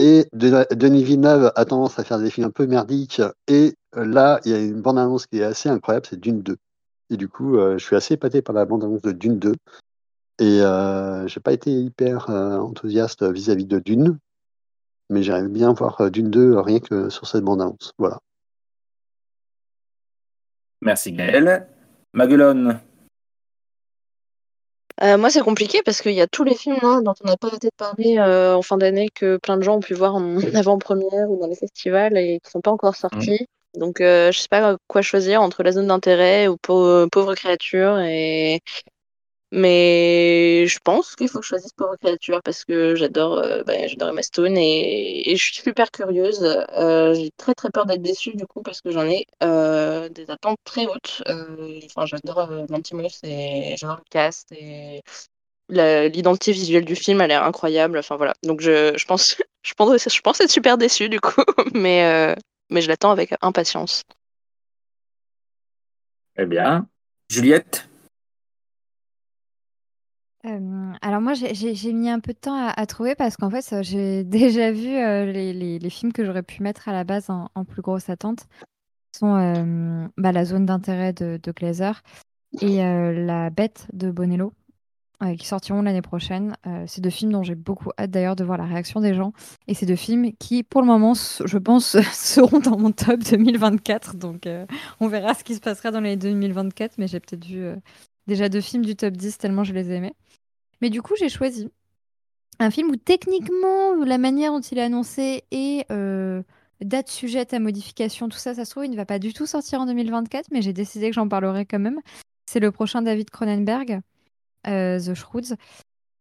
Et 0.00 0.26
De- 0.32 0.66
Denis 0.74 1.04
Villeneuve 1.04 1.52
a 1.54 1.64
tendance 1.66 1.98
à 1.98 2.04
faire 2.04 2.18
des 2.18 2.30
films 2.30 2.46
un 2.46 2.50
peu 2.50 2.66
merdiques. 2.66 3.20
Et 3.46 3.74
là, 3.94 4.40
il 4.44 4.52
y 4.52 4.54
a 4.54 4.58
une 4.58 4.80
bande 4.80 4.98
annonce 4.98 5.26
qui 5.26 5.40
est 5.40 5.44
assez 5.44 5.68
incroyable, 5.68 6.06
c'est 6.08 6.18
Dune 6.18 6.40
2. 6.40 6.56
Et 7.10 7.18
du 7.18 7.28
coup, 7.28 7.58
je 7.58 7.78
suis 7.78 7.94
assez 7.94 8.14
épaté 8.14 8.40
par 8.40 8.54
la 8.54 8.64
bande 8.64 8.84
annonce 8.84 9.02
de 9.02 9.12
Dune 9.12 9.38
2. 9.38 9.52
Et 10.38 10.62
euh, 10.62 11.26
j'ai 11.26 11.40
pas 11.40 11.52
été 11.52 11.72
hyper 11.72 12.30
enthousiaste 12.30 13.22
vis-à-vis 13.24 13.66
de 13.66 13.80
Dune, 13.80 14.18
mais 15.10 15.22
j'aimerais 15.22 15.48
bien 15.48 15.74
voir 15.74 16.10
Dune 16.10 16.30
2 16.30 16.58
rien 16.58 16.80
que 16.80 17.10
sur 17.10 17.26
cette 17.26 17.44
bande 17.44 17.60
annonce. 17.60 17.92
Voilà. 17.98 18.18
Merci 20.80 21.12
Gaël. 21.12 21.66
Maguelone. 22.12 22.80
Euh, 25.00 25.16
moi, 25.16 25.30
c'est 25.30 25.42
compliqué 25.42 25.80
parce 25.84 26.02
qu'il 26.02 26.12
y 26.12 26.20
a 26.20 26.26
tous 26.26 26.42
les 26.42 26.56
films 26.56 26.78
là, 26.82 27.00
dont 27.02 27.14
on 27.22 27.28
n'a 27.28 27.36
pas 27.36 27.46
arrêté 27.48 27.68
de 27.68 27.76
parler 27.76 28.16
euh, 28.18 28.56
en 28.56 28.62
fin 28.62 28.76
d'année 28.76 29.08
que 29.14 29.36
plein 29.36 29.56
de 29.56 29.62
gens 29.62 29.76
ont 29.76 29.80
pu 29.80 29.94
voir 29.94 30.16
en 30.16 30.36
avant-première 30.54 31.30
ou 31.30 31.38
dans 31.38 31.46
les 31.46 31.54
festivals 31.54 32.16
et 32.16 32.40
qui 32.42 32.50
sont 32.50 32.60
pas 32.60 32.72
encore 32.72 32.96
sortis. 32.96 33.46
Donc, 33.74 34.00
euh, 34.00 34.32
je 34.32 34.38
sais 34.40 34.48
pas 34.48 34.76
quoi 34.88 35.02
choisir 35.02 35.40
entre 35.40 35.62
la 35.62 35.70
zone 35.70 35.86
d'intérêt 35.86 36.48
ou 36.48 36.56
Pau- 36.56 37.06
pauvre 37.10 37.34
créature 37.36 37.98
et 38.00 38.60
mais 39.52 40.66
je 40.66 40.78
pense 40.84 41.16
qu'il 41.16 41.28
faut 41.28 41.38
que 41.38 41.44
je 41.44 41.48
choisisse 41.48 41.72
pauvre 41.72 41.96
créature 41.96 42.42
parce 42.42 42.64
que 42.64 42.94
j'adore 42.94 43.38
euh, 43.38 43.62
bah, 43.64 43.86
j'adore 43.86 44.10
Emma 44.10 44.22
Stone 44.22 44.56
et, 44.58 45.30
et 45.30 45.36
je 45.36 45.44
suis 45.44 45.62
super 45.62 45.90
curieuse. 45.90 46.42
Euh, 46.76 47.14
j'ai 47.14 47.30
très 47.36 47.54
très 47.54 47.70
peur 47.70 47.86
d'être 47.86 48.02
déçue 48.02 48.34
du 48.36 48.46
coup 48.46 48.62
parce 48.62 48.80
que 48.82 48.90
j'en 48.90 49.06
ai 49.06 49.26
euh, 49.42 50.08
des 50.10 50.30
attentes 50.30 50.58
très 50.64 50.86
hautes. 50.86 51.22
Euh, 51.28 51.80
enfin, 51.86 52.06
j'adore 52.06 52.50
Lantimos 52.68 53.20
et 53.24 53.74
j'adore 53.78 53.96
le 53.98 54.04
cast 54.10 54.52
et 54.52 55.02
la- 55.68 56.08
l'identité 56.08 56.52
visuelle 56.52 56.84
du 56.84 56.96
film 56.96 57.20
a 57.20 57.26
l'air 57.26 57.44
incroyable. 57.44 57.98
Enfin 57.98 58.16
voilà. 58.16 58.34
Donc 58.44 58.60
je, 58.60 58.96
je 58.96 59.04
pense 59.06 59.36
je 59.62 59.74
pense 59.74 60.08
je 60.14 60.20
pense 60.20 60.40
être 60.40 60.50
super 60.50 60.78
déçue 60.78 61.08
du 61.08 61.20
coup, 61.20 61.42
mais 61.74 62.04
euh, 62.04 62.34
mais 62.70 62.80
je 62.82 62.88
l'attends 62.88 63.10
avec 63.10 63.34
impatience. 63.42 64.04
Eh 66.36 66.46
bien, 66.46 66.88
Juliette? 67.30 67.87
Alors 70.44 71.20
moi, 71.20 71.34
j'ai- 71.34 71.92
mis 71.92 72.08
un 72.08 72.20
peu 72.20 72.32
de 72.32 72.38
temps 72.38 72.56
à, 72.68 72.86
trouver 72.86 73.14
parce 73.14 73.36
qu'en 73.36 73.50
fait, 73.50 73.72
euh, 73.72 73.82
j'ai 73.82 74.24
déjà 74.24 74.70
vu 74.70 74.96
euh, 74.96 75.26
les, 75.32 75.90
films 75.90 76.12
que 76.12 76.24
j'aurais 76.24 76.42
pu 76.42 76.62
mettre 76.62 76.88
à 76.88 76.92
la 76.92 77.04
base 77.04 77.28
en, 77.30 77.64
plus 77.64 77.82
grosse 77.82 78.08
attente. 78.08 78.46
Ce 79.12 79.20
sont 79.20 80.08
bah, 80.16 80.32
La 80.32 80.44
zone 80.44 80.66
d'intérêt 80.66 81.12
de, 81.12 81.40
Glazer 81.52 82.02
et 82.60 82.76
La 82.78 83.50
bête 83.50 83.88
de 83.92 84.10
Bonello, 84.10 84.52
euh, 85.22 85.34
qui 85.34 85.46
sortiront 85.46 85.82
l'année 85.82 86.02
prochaine. 86.02 86.56
C'est 86.86 87.00
deux 87.00 87.10
films 87.10 87.32
dont 87.32 87.42
j'ai 87.42 87.56
beaucoup 87.56 87.90
hâte 87.98 88.10
d'ailleurs 88.10 88.36
de 88.36 88.44
voir 88.44 88.58
la 88.58 88.66
réaction 88.66 89.00
des 89.00 89.14
gens. 89.14 89.32
Et 89.66 89.74
c'est 89.74 89.86
deux 89.86 89.96
films 89.96 90.32
qui, 90.38 90.62
pour 90.62 90.82
le 90.82 90.86
moment, 90.86 91.14
je 91.14 91.58
pense, 91.58 92.00
seront 92.12 92.60
dans 92.60 92.78
mon 92.78 92.92
top 92.92 93.20
2024. 93.20 94.14
Donc 94.16 94.48
on 95.00 95.08
verra 95.08 95.34
ce 95.34 95.42
qui 95.42 95.56
se 95.56 95.60
passera 95.60 95.90
dans 95.90 96.00
les 96.00 96.16
2024. 96.16 96.98
Mais 96.98 97.08
j'ai 97.08 97.18
peut-être 97.18 97.44
vu 97.44 97.64
déjà 98.28 98.48
deux 98.48 98.60
films 98.60 98.84
du 98.84 98.94
top 98.94 99.14
10 99.14 99.38
tellement 99.38 99.64
je 99.64 99.72
les 99.72 99.90
aimais. 99.90 100.14
Mais 100.80 100.90
du 100.90 101.02
coup, 101.02 101.14
j'ai 101.16 101.28
choisi 101.28 101.68
un 102.58 102.70
film 102.70 102.90
où 102.90 102.96
techniquement, 102.96 103.94
la 104.04 104.18
manière 104.18 104.52
dont 104.52 104.60
il 104.60 104.78
est 104.78 104.82
annoncé 104.82 105.44
et 105.50 105.84
euh, 105.90 106.42
date 106.80 107.08
sujette 107.08 107.54
à 107.54 107.58
modification, 107.58 108.28
tout 108.28 108.38
ça, 108.38 108.54
ça 108.54 108.64
se 108.64 108.70
trouve, 108.70 108.84
il 108.84 108.90
ne 108.90 108.96
va 108.96 109.06
pas 109.06 109.18
du 109.18 109.32
tout 109.32 109.46
sortir 109.46 109.80
en 109.80 109.86
2024, 109.86 110.48
mais 110.50 110.62
j'ai 110.62 110.72
décidé 110.72 111.08
que 111.08 111.14
j'en 111.14 111.28
parlerai 111.28 111.66
quand 111.66 111.78
même. 111.78 112.00
C'est 112.46 112.60
le 112.60 112.72
prochain 112.72 113.02
David 113.02 113.30
Cronenberg, 113.30 114.00
euh, 114.66 114.98
The 114.98 115.14
Shroods, 115.14 115.56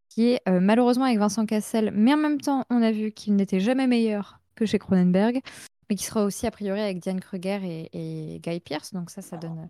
qui 0.09 0.29
est 0.29 0.41
euh, 0.47 0.59
malheureusement 0.59 1.05
avec 1.05 1.17
Vincent 1.17 1.45
Cassel, 1.45 1.91
mais 1.93 2.13
en 2.13 2.17
même 2.17 2.41
temps, 2.41 2.65
on 2.69 2.81
a 2.81 2.91
vu 2.91 3.11
qu'il 3.11 3.35
n'était 3.35 3.59
jamais 3.59 3.87
meilleur 3.87 4.39
que 4.55 4.65
chez 4.65 4.79
Cronenberg, 4.79 5.41
mais 5.89 5.95
qui 5.95 6.03
sera 6.03 6.23
aussi 6.23 6.45
a 6.45 6.51
priori 6.51 6.81
avec 6.81 6.99
Diane 6.99 7.19
Kruger 7.19 7.59
et, 7.63 7.89
et 8.35 8.39
Guy 8.39 8.59
Pearce, 8.59 8.93
donc 8.93 9.09
ça, 9.09 9.21
ça 9.21 9.37
donne 9.37 9.67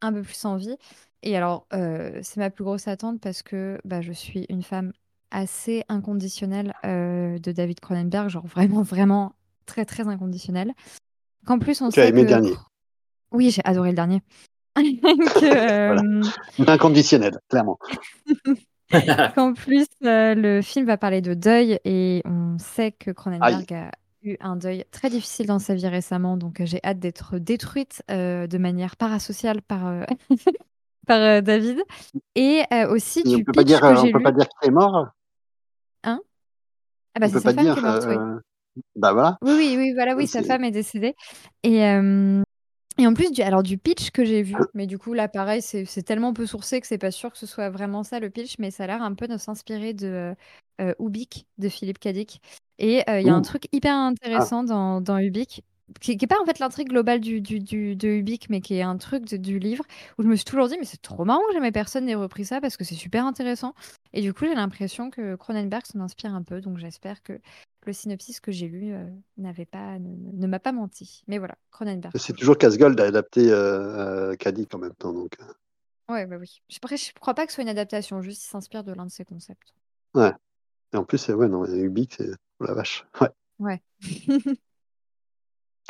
un 0.00 0.12
peu 0.12 0.22
plus 0.22 0.44
envie. 0.44 0.76
Et 1.22 1.36
alors, 1.36 1.66
euh, 1.72 2.18
c'est 2.22 2.38
ma 2.38 2.50
plus 2.50 2.64
grosse 2.64 2.88
attente 2.88 3.20
parce 3.20 3.42
que 3.42 3.78
bah, 3.84 4.00
je 4.00 4.12
suis 4.12 4.46
une 4.48 4.62
femme 4.62 4.92
assez 5.30 5.84
inconditionnelle 5.88 6.74
euh, 6.84 7.38
de 7.38 7.52
David 7.52 7.80
Cronenberg, 7.80 8.28
genre 8.28 8.46
vraiment, 8.46 8.82
vraiment 8.82 9.34
très, 9.66 9.84
très 9.84 10.08
inconditionnelle. 10.08 10.72
Qu'en 11.46 11.58
plus, 11.58 11.80
on 11.82 11.90
Tu 11.90 12.00
as 12.00 12.04
sait 12.04 12.08
aimé 12.08 12.20
que... 12.20 12.24
le 12.24 12.28
dernier. 12.28 12.54
Oui, 13.32 13.50
j'ai 13.50 13.62
adoré 13.64 13.90
le 13.90 13.96
dernier. 13.96 14.22
Que, 14.76 16.22
euh, 16.22 16.22
Inconditionnel, 16.66 17.38
clairement. 17.48 17.78
Qu'en 19.34 19.52
plus, 19.52 19.86
euh, 20.04 20.34
le 20.34 20.62
film 20.62 20.86
va 20.86 20.96
parler 20.96 21.20
de 21.20 21.34
deuil 21.34 21.78
et 21.84 22.22
on 22.24 22.56
sait 22.58 22.92
que 22.92 23.10
Cronenberg 23.10 23.72
a 23.72 23.90
eu 24.22 24.36
un 24.40 24.56
deuil 24.56 24.84
très 24.90 25.10
difficile 25.10 25.46
dans 25.46 25.58
sa 25.58 25.74
vie 25.74 25.86
récemment, 25.88 26.36
donc 26.36 26.60
euh, 26.60 26.66
j'ai 26.66 26.80
hâte 26.84 26.98
d'être 26.98 27.38
détruite 27.38 28.02
euh, 28.10 28.46
de 28.46 28.58
manière 28.58 28.96
parasociale 28.96 29.62
par, 29.62 29.86
euh, 29.86 30.04
par 31.06 31.20
euh, 31.20 31.40
David. 31.40 31.82
Et 32.34 32.62
aussi 32.90 33.24
Et 33.24 33.34
on 33.34 33.38
du 33.38 33.44
peut 33.44 33.52
pas 33.52 33.64
dire, 33.64 33.80
on 33.82 34.08
peut 34.08 34.20
lu. 34.20 34.22
pas 34.22 34.32
dire 34.32 34.46
qu'il 34.48 34.68
est 34.68 34.72
mort? 34.72 35.08
Hein? 36.04 36.20
Ah 37.14 37.20
bah 37.20 37.28
c'est 37.28 37.40
sa 37.40 37.52
femme 37.52 37.64
dire. 37.64 37.74
qui 37.74 37.78
est 37.80 37.82
morte, 37.82 38.04
oui. 38.06 38.16
Bah 38.96 39.12
voilà. 39.12 39.38
Oui, 39.42 39.52
oui, 39.56 39.74
oui, 39.78 39.92
voilà, 39.94 40.14
oui, 40.16 40.26
sa 40.26 40.42
femme 40.42 40.64
est 40.64 40.70
décédée. 40.70 41.14
Et, 41.62 41.82
et 42.98 43.06
en 43.06 43.14
plus, 43.14 43.30
du, 43.32 43.40
alors 43.42 43.62
du 43.62 43.78
pitch 43.78 44.10
que 44.10 44.24
j'ai 44.24 44.42
vu, 44.42 44.54
mais 44.74 44.86
du 44.86 44.98
coup, 44.98 45.14
là, 45.14 45.28
pareil, 45.28 45.62
c'est 45.62 46.02
tellement 46.02 46.34
peu 46.34 46.44
sourcé 46.46 46.80
que 46.80 46.86
c'est 46.86 46.98
pas 46.98 47.10
sûr 47.10 47.32
que 47.32 47.38
ce 47.38 47.46
soit 47.46 47.70
vraiment 47.70 48.02
ça 48.02 48.20
le 48.20 48.28
pitch, 48.30 48.56
mais 48.58 48.70
ça 48.70 48.84
a 48.84 48.86
l'air 48.88 49.02
un 49.02 49.14
peu 49.14 49.26
de 49.28 49.38
s'inspirer 49.38 49.94
de 49.94 50.34
Ubik 50.98 51.46
de 51.58 51.68
Philippe 51.68 51.98
Cadic. 51.98 52.40
Et 52.78 53.02
euh, 53.10 53.20
il 53.20 53.26
y 53.26 53.30
a 53.30 53.34
un 53.34 53.42
truc 53.42 53.64
hyper 53.72 53.94
Ah. 53.94 54.06
intéressant 54.06 54.62
dans, 54.64 55.00
dans 55.00 55.18
Ubik, 55.18 55.62
qui 56.00 56.16
n'est 56.16 56.26
pas 56.26 56.40
en 56.40 56.46
fait 56.46 56.58
l'intrigue 56.60 56.88
globale 56.88 57.20
du, 57.20 57.40
du, 57.40 57.58
du- 57.60 57.96
de 57.96 58.08
Ubik, 58.08 58.48
mais 58.48 58.60
qui 58.60 58.74
est 58.74 58.82
un 58.82 58.96
truc 58.96 59.26
de- 59.26 59.36
du 59.36 59.58
livre, 59.58 59.84
où 60.18 60.22
je 60.22 60.28
me 60.28 60.36
suis 60.36 60.44
toujours 60.44 60.68
dit, 60.68 60.76
mais 60.78 60.84
c'est 60.86 61.02
trop 61.02 61.24
marrant 61.24 61.42
que 61.48 61.52
jamais 61.54 61.72
personne 61.72 62.06
n'ait 62.06 62.14
repris 62.14 62.44
ça 62.44 62.60
parce 62.60 62.76
que 62.76 62.84
c'est 62.84 62.94
super 62.94 63.26
intéressant. 63.26 63.74
Et 64.12 64.22
du 64.22 64.32
coup, 64.32 64.46
j'ai 64.46 64.54
l'impression 64.54 65.10
que 65.10 65.34
Cronenberg 65.36 65.84
s'en 65.84 66.00
inspire 66.00 66.34
un 66.34 66.42
peu, 66.42 66.60
donc 66.60 66.78
j'espère 66.78 67.22
que 67.22 67.38
le 67.86 67.92
synopsis 67.92 68.40
que 68.40 68.52
j'ai 68.52 68.68
lu 68.68 68.92
euh, 68.92 69.04
n'avait 69.36 69.66
pas, 69.66 69.98
ne, 69.98 70.14
ne 70.32 70.46
m'a 70.46 70.58
pas 70.60 70.72
menti. 70.72 71.22
Mais 71.28 71.38
voilà, 71.38 71.56
Cronenberg. 71.70 72.12
C'est 72.16 72.34
toujours 72.36 72.56
casse-gueule 72.56 72.94
d'adapter 72.96 73.50
euh, 73.50 74.30
euh, 74.32 74.36
Kadik 74.36 74.74
en 74.74 74.78
même 74.78 74.94
temps. 74.94 75.12
Donc, 75.12 75.32
euh, 75.40 76.12
Ouais, 76.14 76.26
bah 76.26 76.36
oui. 76.40 76.60
Après, 76.82 76.96
je 76.96 77.12
crois 77.20 77.34
pas 77.34 77.46
que 77.46 77.52
ce 77.52 77.56
soit 77.56 77.62
une 77.62 77.68
adaptation, 77.68 78.20
juste 78.22 78.42
il 78.44 78.48
s'inspire 78.48 78.84
de 78.84 78.92
l'un 78.92 79.06
de 79.06 79.10
ses 79.10 79.24
concepts. 79.24 79.74
ouais. 80.14 80.32
Et 80.92 80.96
en 80.96 81.04
plus, 81.04 81.18
c'est- 81.18 81.32
ouais, 81.32 81.48
non, 81.48 81.64
Ubik, 81.66 82.14
c'est 82.18 82.30
oh 82.60 82.64
la 82.64 82.74
vache. 82.74 83.06
Ouais. 83.20 83.28
Ouais. 83.58 83.80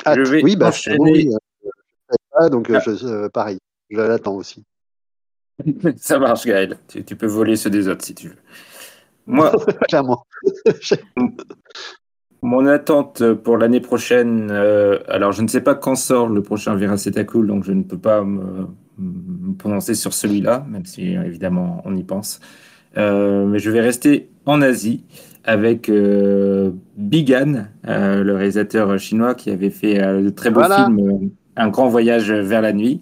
Hâte. 0.05 0.17
Je 0.25 0.31
vais 0.31 0.43
oui, 0.43 0.55
bah, 0.55 0.67
enchaîner. 0.69 0.97
oui, 0.99 1.27
euh, 1.29 1.37
je 1.63 1.69
savais 2.09 2.29
pas, 2.33 2.49
donc 2.49 2.69
euh, 2.69 2.79
Ah. 2.79 2.83
je, 2.85 3.05
euh, 3.07 3.29
pareil, 3.29 3.59
je 3.89 3.97
l'attends 3.97 4.35
aussi. 4.35 4.65
Ça 5.97 6.19
marche, 6.19 6.45
Gaël. 6.45 6.77
Tu, 6.87 7.03
tu 7.05 7.15
peux 7.15 7.27
voler 7.27 7.55
ceux 7.55 7.69
des 7.69 7.87
autres 7.87 8.03
si 8.03 8.13
tu 8.15 8.29
veux. 8.29 8.37
Moi, 9.27 9.51
Clairement. 9.87 10.25
mon 12.41 12.65
attente 12.65 13.33
pour 13.35 13.57
l'année 13.57 13.79
prochaine, 13.81 14.49
euh, 14.51 14.97
alors 15.07 15.31
je 15.31 15.43
ne 15.43 15.47
sais 15.47 15.61
pas 15.61 15.75
quand 15.75 15.95
sort 15.95 16.27
le 16.27 16.41
prochain 16.41 16.75
Viraceta 16.75 17.23
Cool, 17.23 17.45
donc 17.47 17.63
je 17.63 17.71
ne 17.71 17.83
peux 17.83 17.99
pas 17.99 18.23
me, 18.23 18.65
me 18.97 19.53
prononcer 19.53 19.93
sur 19.93 20.11
celui-là, 20.13 20.65
même 20.67 20.85
si 20.85 21.15
euh, 21.15 21.23
évidemment 21.23 21.81
on 21.85 21.95
y 21.95 22.03
pense. 22.03 22.39
Euh, 22.97 23.45
mais 23.45 23.59
je 23.59 23.69
vais 23.69 23.79
rester 23.81 24.30
en 24.45 24.61
Asie 24.61 25.03
avec 25.43 25.89
euh, 25.89 26.71
Bigan, 26.97 27.65
euh, 27.87 28.23
le 28.23 28.35
réalisateur 28.35 28.97
chinois 28.99 29.33
qui 29.35 29.49
avait 29.49 29.69
fait 29.71 30.01
euh, 30.01 30.21
de 30.23 30.29
très 30.29 30.51
beaux 30.51 30.61
Voilà. 30.61 30.85
films, 30.85 30.99
euh, 30.99 31.27
Un 31.55 31.69
grand 31.69 31.87
voyage 31.89 32.31
vers 32.31 32.61
la 32.61 32.73
nuit, 32.73 33.01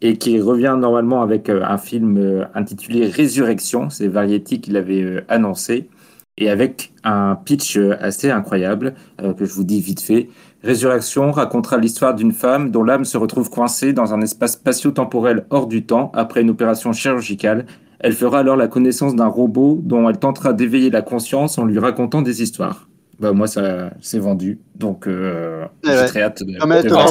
et 0.00 0.16
qui 0.18 0.40
revient 0.40 0.76
normalement 0.78 1.22
avec 1.22 1.48
un 1.48 1.78
film 1.78 2.46
intitulé 2.54 3.08
Résurrection. 3.08 3.90
C'est 3.90 4.08
Variety 4.08 4.60
qui 4.60 4.70
l'avait 4.70 5.02
euh, 5.02 5.24
annoncé, 5.28 5.88
et 6.36 6.50
avec 6.50 6.92
un 7.04 7.34
pitch 7.36 7.76
assez 8.00 8.30
incroyable 8.30 8.94
que 9.36 9.44
je 9.44 9.52
vous 9.52 9.64
dis 9.64 9.80
vite 9.80 10.00
fait. 10.00 10.28
Résurrection 10.62 11.32
racontera 11.32 11.78
l'histoire 11.78 12.14
d'une 12.14 12.30
femme 12.32 12.70
dont 12.70 12.84
l'âme 12.84 13.04
se 13.04 13.16
retrouve 13.18 13.50
coincée 13.50 13.92
dans 13.92 14.14
un 14.14 14.20
espace 14.20 14.52
spatio-temporel 14.52 15.46
hors 15.50 15.66
du 15.66 15.84
temps 15.84 16.12
après 16.14 16.42
une 16.42 16.50
opération 16.50 16.92
chirurgicale. 16.92 17.66
Elle 18.00 18.12
fera 18.12 18.40
alors 18.40 18.56
la 18.56 18.68
connaissance 18.68 19.14
d'un 19.16 19.26
robot 19.26 19.80
dont 19.82 20.08
elle 20.08 20.18
tentera 20.18 20.52
d'éveiller 20.52 20.90
la 20.90 21.02
conscience 21.02 21.58
en 21.58 21.64
lui 21.64 21.78
racontant 21.78 22.22
des 22.22 22.42
histoires. 22.42 22.88
Bah, 23.18 23.32
moi, 23.32 23.48
ça 23.48 23.90
c'est 24.00 24.20
vendu, 24.20 24.60
donc 24.76 25.08
euh, 25.08 25.66
Eh 25.84 25.88
j'ai 25.88 25.94
ouais. 25.96 26.06
très 26.06 26.22
hâte 26.22 26.42
de, 26.44 26.52
de 26.52 26.88
voir. 26.88 27.08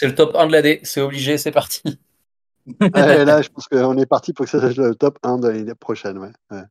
C'est 0.00 0.06
le 0.06 0.14
top 0.14 0.34
1 0.36 0.46
de 0.46 0.52
l'année, 0.52 0.80
c'est 0.84 1.00
obligé, 1.00 1.38
c'est 1.38 1.50
parti. 1.52 1.82
Ouais, 2.94 3.24
là, 3.24 3.40
je 3.42 3.48
pense 3.48 3.66
qu'on 3.66 3.96
est 3.96 4.06
parti 4.06 4.32
pour 4.34 4.44
que 4.44 4.50
ça 4.50 4.60
soit 4.60 4.88
le 4.88 4.94
top 4.94 5.18
1 5.22 5.38
de 5.38 5.48
l'année 5.48 5.74
prochaine. 5.74 6.18
Ouais. 6.18 6.32
Ouais. 6.50 6.62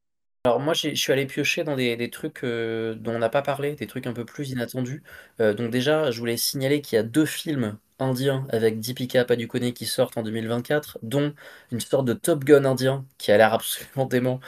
Alors 0.45 0.59
moi, 0.59 0.73
je 0.73 0.95
suis 0.95 1.11
allé 1.11 1.25
piocher 1.25 1.63
dans 1.63 1.75
des, 1.75 1.97
des 1.97 2.09
trucs 2.09 2.43
euh, 2.43 2.95
dont 2.95 3.13
on 3.15 3.19
n'a 3.19 3.29
pas 3.29 3.41
parlé, 3.41 3.75
des 3.75 3.87
trucs 3.87 4.07
un 4.07 4.13
peu 4.13 4.25
plus 4.25 4.49
inattendus. 4.51 5.03
Euh, 5.41 5.53
donc 5.53 5.71
déjà, 5.71 6.09
je 6.11 6.19
voulais 6.19 6.37
signaler 6.37 6.81
qu'il 6.81 6.95
y 6.95 6.99
a 6.99 7.03
deux 7.03 7.25
films 7.25 7.77
indiens 7.99 8.45
avec 8.49 8.79
Deepika 8.79 9.25
Padukone 9.25 9.73
qui 9.73 9.85
sortent 9.85 10.17
en 10.17 10.23
2024, 10.23 10.99
dont 11.03 11.33
une 11.71 11.79
sorte 11.79 12.05
de 12.05 12.13
Top 12.13 12.43
Gun 12.43 12.65
indien 12.65 13.05
qui 13.17 13.31
a 13.31 13.37
l'air 13.37 13.53
absolument 13.53 14.05
dément, 14.05 14.39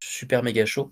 super 0.00 0.42
méga 0.42 0.66
chaud. 0.66 0.90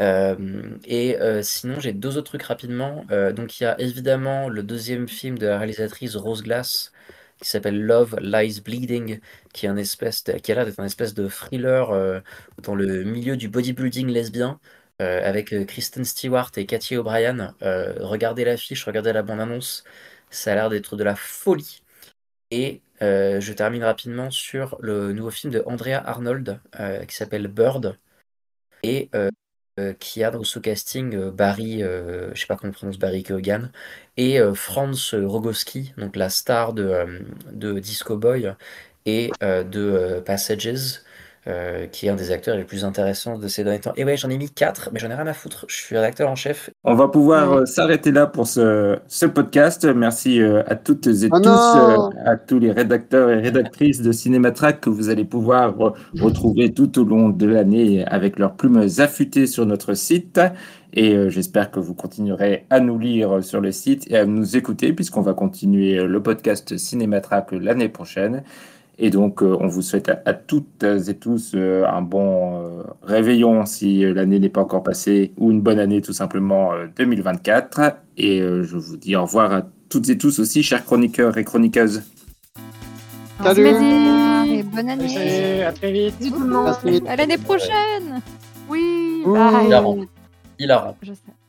Euh, 0.00 0.76
et 0.84 1.20
euh, 1.20 1.42
sinon, 1.42 1.80
j'ai 1.80 1.92
deux 1.92 2.16
autres 2.16 2.30
trucs 2.30 2.42
rapidement. 2.42 3.04
Euh, 3.10 3.32
donc 3.32 3.60
il 3.60 3.64
y 3.64 3.66
a 3.66 3.80
évidemment 3.80 4.48
le 4.48 4.62
deuxième 4.62 5.08
film 5.08 5.38
de 5.38 5.46
la 5.46 5.58
réalisatrice 5.58 6.16
Rose 6.16 6.42
Glass 6.42 6.92
qui 7.40 7.48
s'appelle 7.48 7.80
Love 7.82 8.16
Lies 8.20 8.60
Bleeding, 8.64 9.20
qui 9.52 9.66
est 9.66 9.68
un 9.68 9.76
espèce 9.76 10.22
qui 10.22 10.52
a 10.52 10.54
l'air 10.54 10.64
d'être 10.66 10.80
un 10.80 10.84
espèce 10.84 11.14
de 11.14 11.28
thriller 11.28 12.22
dans 12.62 12.74
le 12.74 13.04
milieu 13.04 13.36
du 13.36 13.48
bodybuilding 13.48 14.08
lesbien, 14.08 14.60
avec 15.00 15.54
Kristen 15.66 16.04
Stewart 16.04 16.52
et 16.56 16.64
Cathy 16.64 16.96
O'Brien. 16.96 17.54
Regardez 17.60 18.44
l'affiche, 18.44 18.84
regardez 18.84 19.12
la 19.12 19.22
bande-annonce, 19.22 19.84
ça 20.34 20.52
a 20.52 20.54
l'air 20.56 20.70
d'être 20.70 20.96
de 20.96 21.04
la 21.04 21.16
folie. 21.16 21.82
Et 22.50 22.82
euh, 23.02 23.40
je 23.40 23.52
termine 23.52 23.84
rapidement 23.84 24.30
sur 24.30 24.78
le 24.80 25.12
nouveau 25.12 25.30
film 25.30 25.52
de 25.52 25.62
Andrea 25.66 26.02
Arnold, 26.06 26.60
euh, 26.80 27.04
qui 27.06 27.16
s'appelle 27.16 27.48
Bird, 27.48 27.98
et 28.82 29.10
euh, 29.80 29.94
qui 29.94 30.24
a 30.24 30.30
dans 30.30 30.44
ce 30.44 30.58
casting 30.58 31.30
Barry, 31.30 31.82
euh, 31.82 32.34
je 32.34 32.40
sais 32.40 32.46
pas 32.46 32.56
comment 32.56 32.70
on 32.70 32.74
prononce 32.74 32.98
Barry 32.98 33.22
Keoghan, 33.24 33.70
et 34.16 34.38
Franz 34.54 35.16
Rogowski, 35.16 35.94
donc 35.98 36.16
la 36.16 36.30
star 36.30 36.74
de, 36.74 37.24
de 37.52 37.78
Disco 37.80 38.16
Boy 38.16 38.54
et 39.06 39.30
de 39.42 40.22
Passages, 40.24 41.00
euh, 41.46 41.86
qui 41.86 42.06
est 42.06 42.08
un 42.08 42.14
des 42.16 42.30
acteurs 42.30 42.56
les 42.56 42.64
plus 42.64 42.84
intéressants 42.84 43.38
de 43.38 43.48
ces 43.48 43.64
derniers 43.64 43.80
temps. 43.80 43.92
Et 43.96 44.04
ouais, 44.04 44.16
j'en 44.16 44.30
ai 44.30 44.38
mis 44.38 44.50
4, 44.50 44.90
mais 44.92 44.98
j'en 45.00 45.10
ai 45.10 45.14
rien 45.14 45.26
à 45.26 45.34
foutre. 45.34 45.66
Je 45.68 45.76
suis 45.76 45.94
rédacteur 45.96 46.30
en 46.30 46.36
chef. 46.36 46.70
On 46.84 46.94
va 46.94 47.08
pouvoir 47.08 47.52
euh, 47.52 47.66
s'arrêter 47.66 48.12
là 48.12 48.26
pour 48.26 48.46
ce, 48.46 48.98
ce 49.08 49.26
podcast. 49.26 49.84
Merci 49.84 50.40
euh, 50.40 50.62
à 50.66 50.74
toutes 50.76 51.06
et 51.06 51.28
Oh 51.30 51.40
tous, 51.40 51.48
à 52.26 52.36
tous 52.36 52.58
les 52.58 52.72
rédacteurs 52.72 53.30
et 53.30 53.40
rédactrices 53.40 54.00
de 54.02 54.10
Cinématrack 54.12 54.80
que 54.80 54.90
vous 54.90 55.10
allez 55.10 55.24
pouvoir 55.24 55.76
re- 55.76 55.94
retrouver 56.20 56.72
tout 56.72 56.98
au 56.98 57.04
long 57.04 57.28
de 57.28 57.46
l'année 57.46 58.04
avec 58.06 58.38
leurs 58.38 58.56
plumes 58.56 58.86
affûtées 58.98 59.46
sur 59.46 59.66
notre 59.66 59.94
site. 59.94 60.40
Et 60.96 61.28
j'espère 61.28 61.72
que 61.72 61.80
vous 61.80 61.94
continuerez 61.94 62.66
à 62.70 62.78
nous 62.78 62.98
lire 63.00 63.42
sur 63.42 63.60
le 63.60 63.72
site 63.72 64.08
et 64.12 64.16
à 64.16 64.26
nous 64.26 64.56
écouter 64.56 64.92
puisqu'on 64.92 65.22
va 65.22 65.34
continuer 65.34 65.96
le 66.04 66.22
podcast 66.22 66.76
Cinématrack 66.76 67.50
l'année 67.50 67.88
prochaine. 67.88 68.44
Et 68.98 69.10
donc, 69.10 69.42
euh, 69.42 69.56
on 69.60 69.66
vous 69.66 69.82
souhaite 69.82 70.08
à, 70.08 70.22
à 70.24 70.34
toutes 70.34 70.84
et 70.84 71.14
tous 71.14 71.52
euh, 71.54 71.84
un 71.86 72.02
bon 72.02 72.62
euh, 72.62 72.82
réveillon 73.02 73.66
si 73.66 74.02
l'année 74.12 74.38
n'est 74.38 74.48
pas 74.48 74.60
encore 74.60 74.82
passée, 74.84 75.32
ou 75.36 75.50
une 75.50 75.60
bonne 75.60 75.80
année 75.80 76.00
tout 76.00 76.12
simplement 76.12 76.72
euh, 76.72 76.86
2024. 76.96 77.96
Et 78.16 78.38
je 78.38 78.76
vous 78.76 78.96
dis 78.96 79.16
au 79.16 79.22
revoir 79.22 79.52
à 79.52 79.62
toutes 79.88 80.08
et 80.08 80.16
tous 80.16 80.38
aussi, 80.38 80.62
chers 80.62 80.84
chroniqueurs 80.84 81.36
et 81.36 81.44
chroniqueuses. 81.44 82.02
Salut. 83.42 83.66
Et 83.66 84.62
bonne 84.62 84.88
année. 84.88 85.08
Salut, 85.08 85.62
à 85.62 85.72
très 85.72 85.90
vite. 85.90 86.14
Bisous 86.20 86.36
tout 86.36 86.44
le 86.44 86.50
monde. 86.50 86.74
À 87.08 87.16
l'année 87.16 87.38
prochaine. 87.38 88.22
Oui, 88.68 89.24
bye. 89.26 90.06
Je 91.02 91.12
sais. 91.12 91.43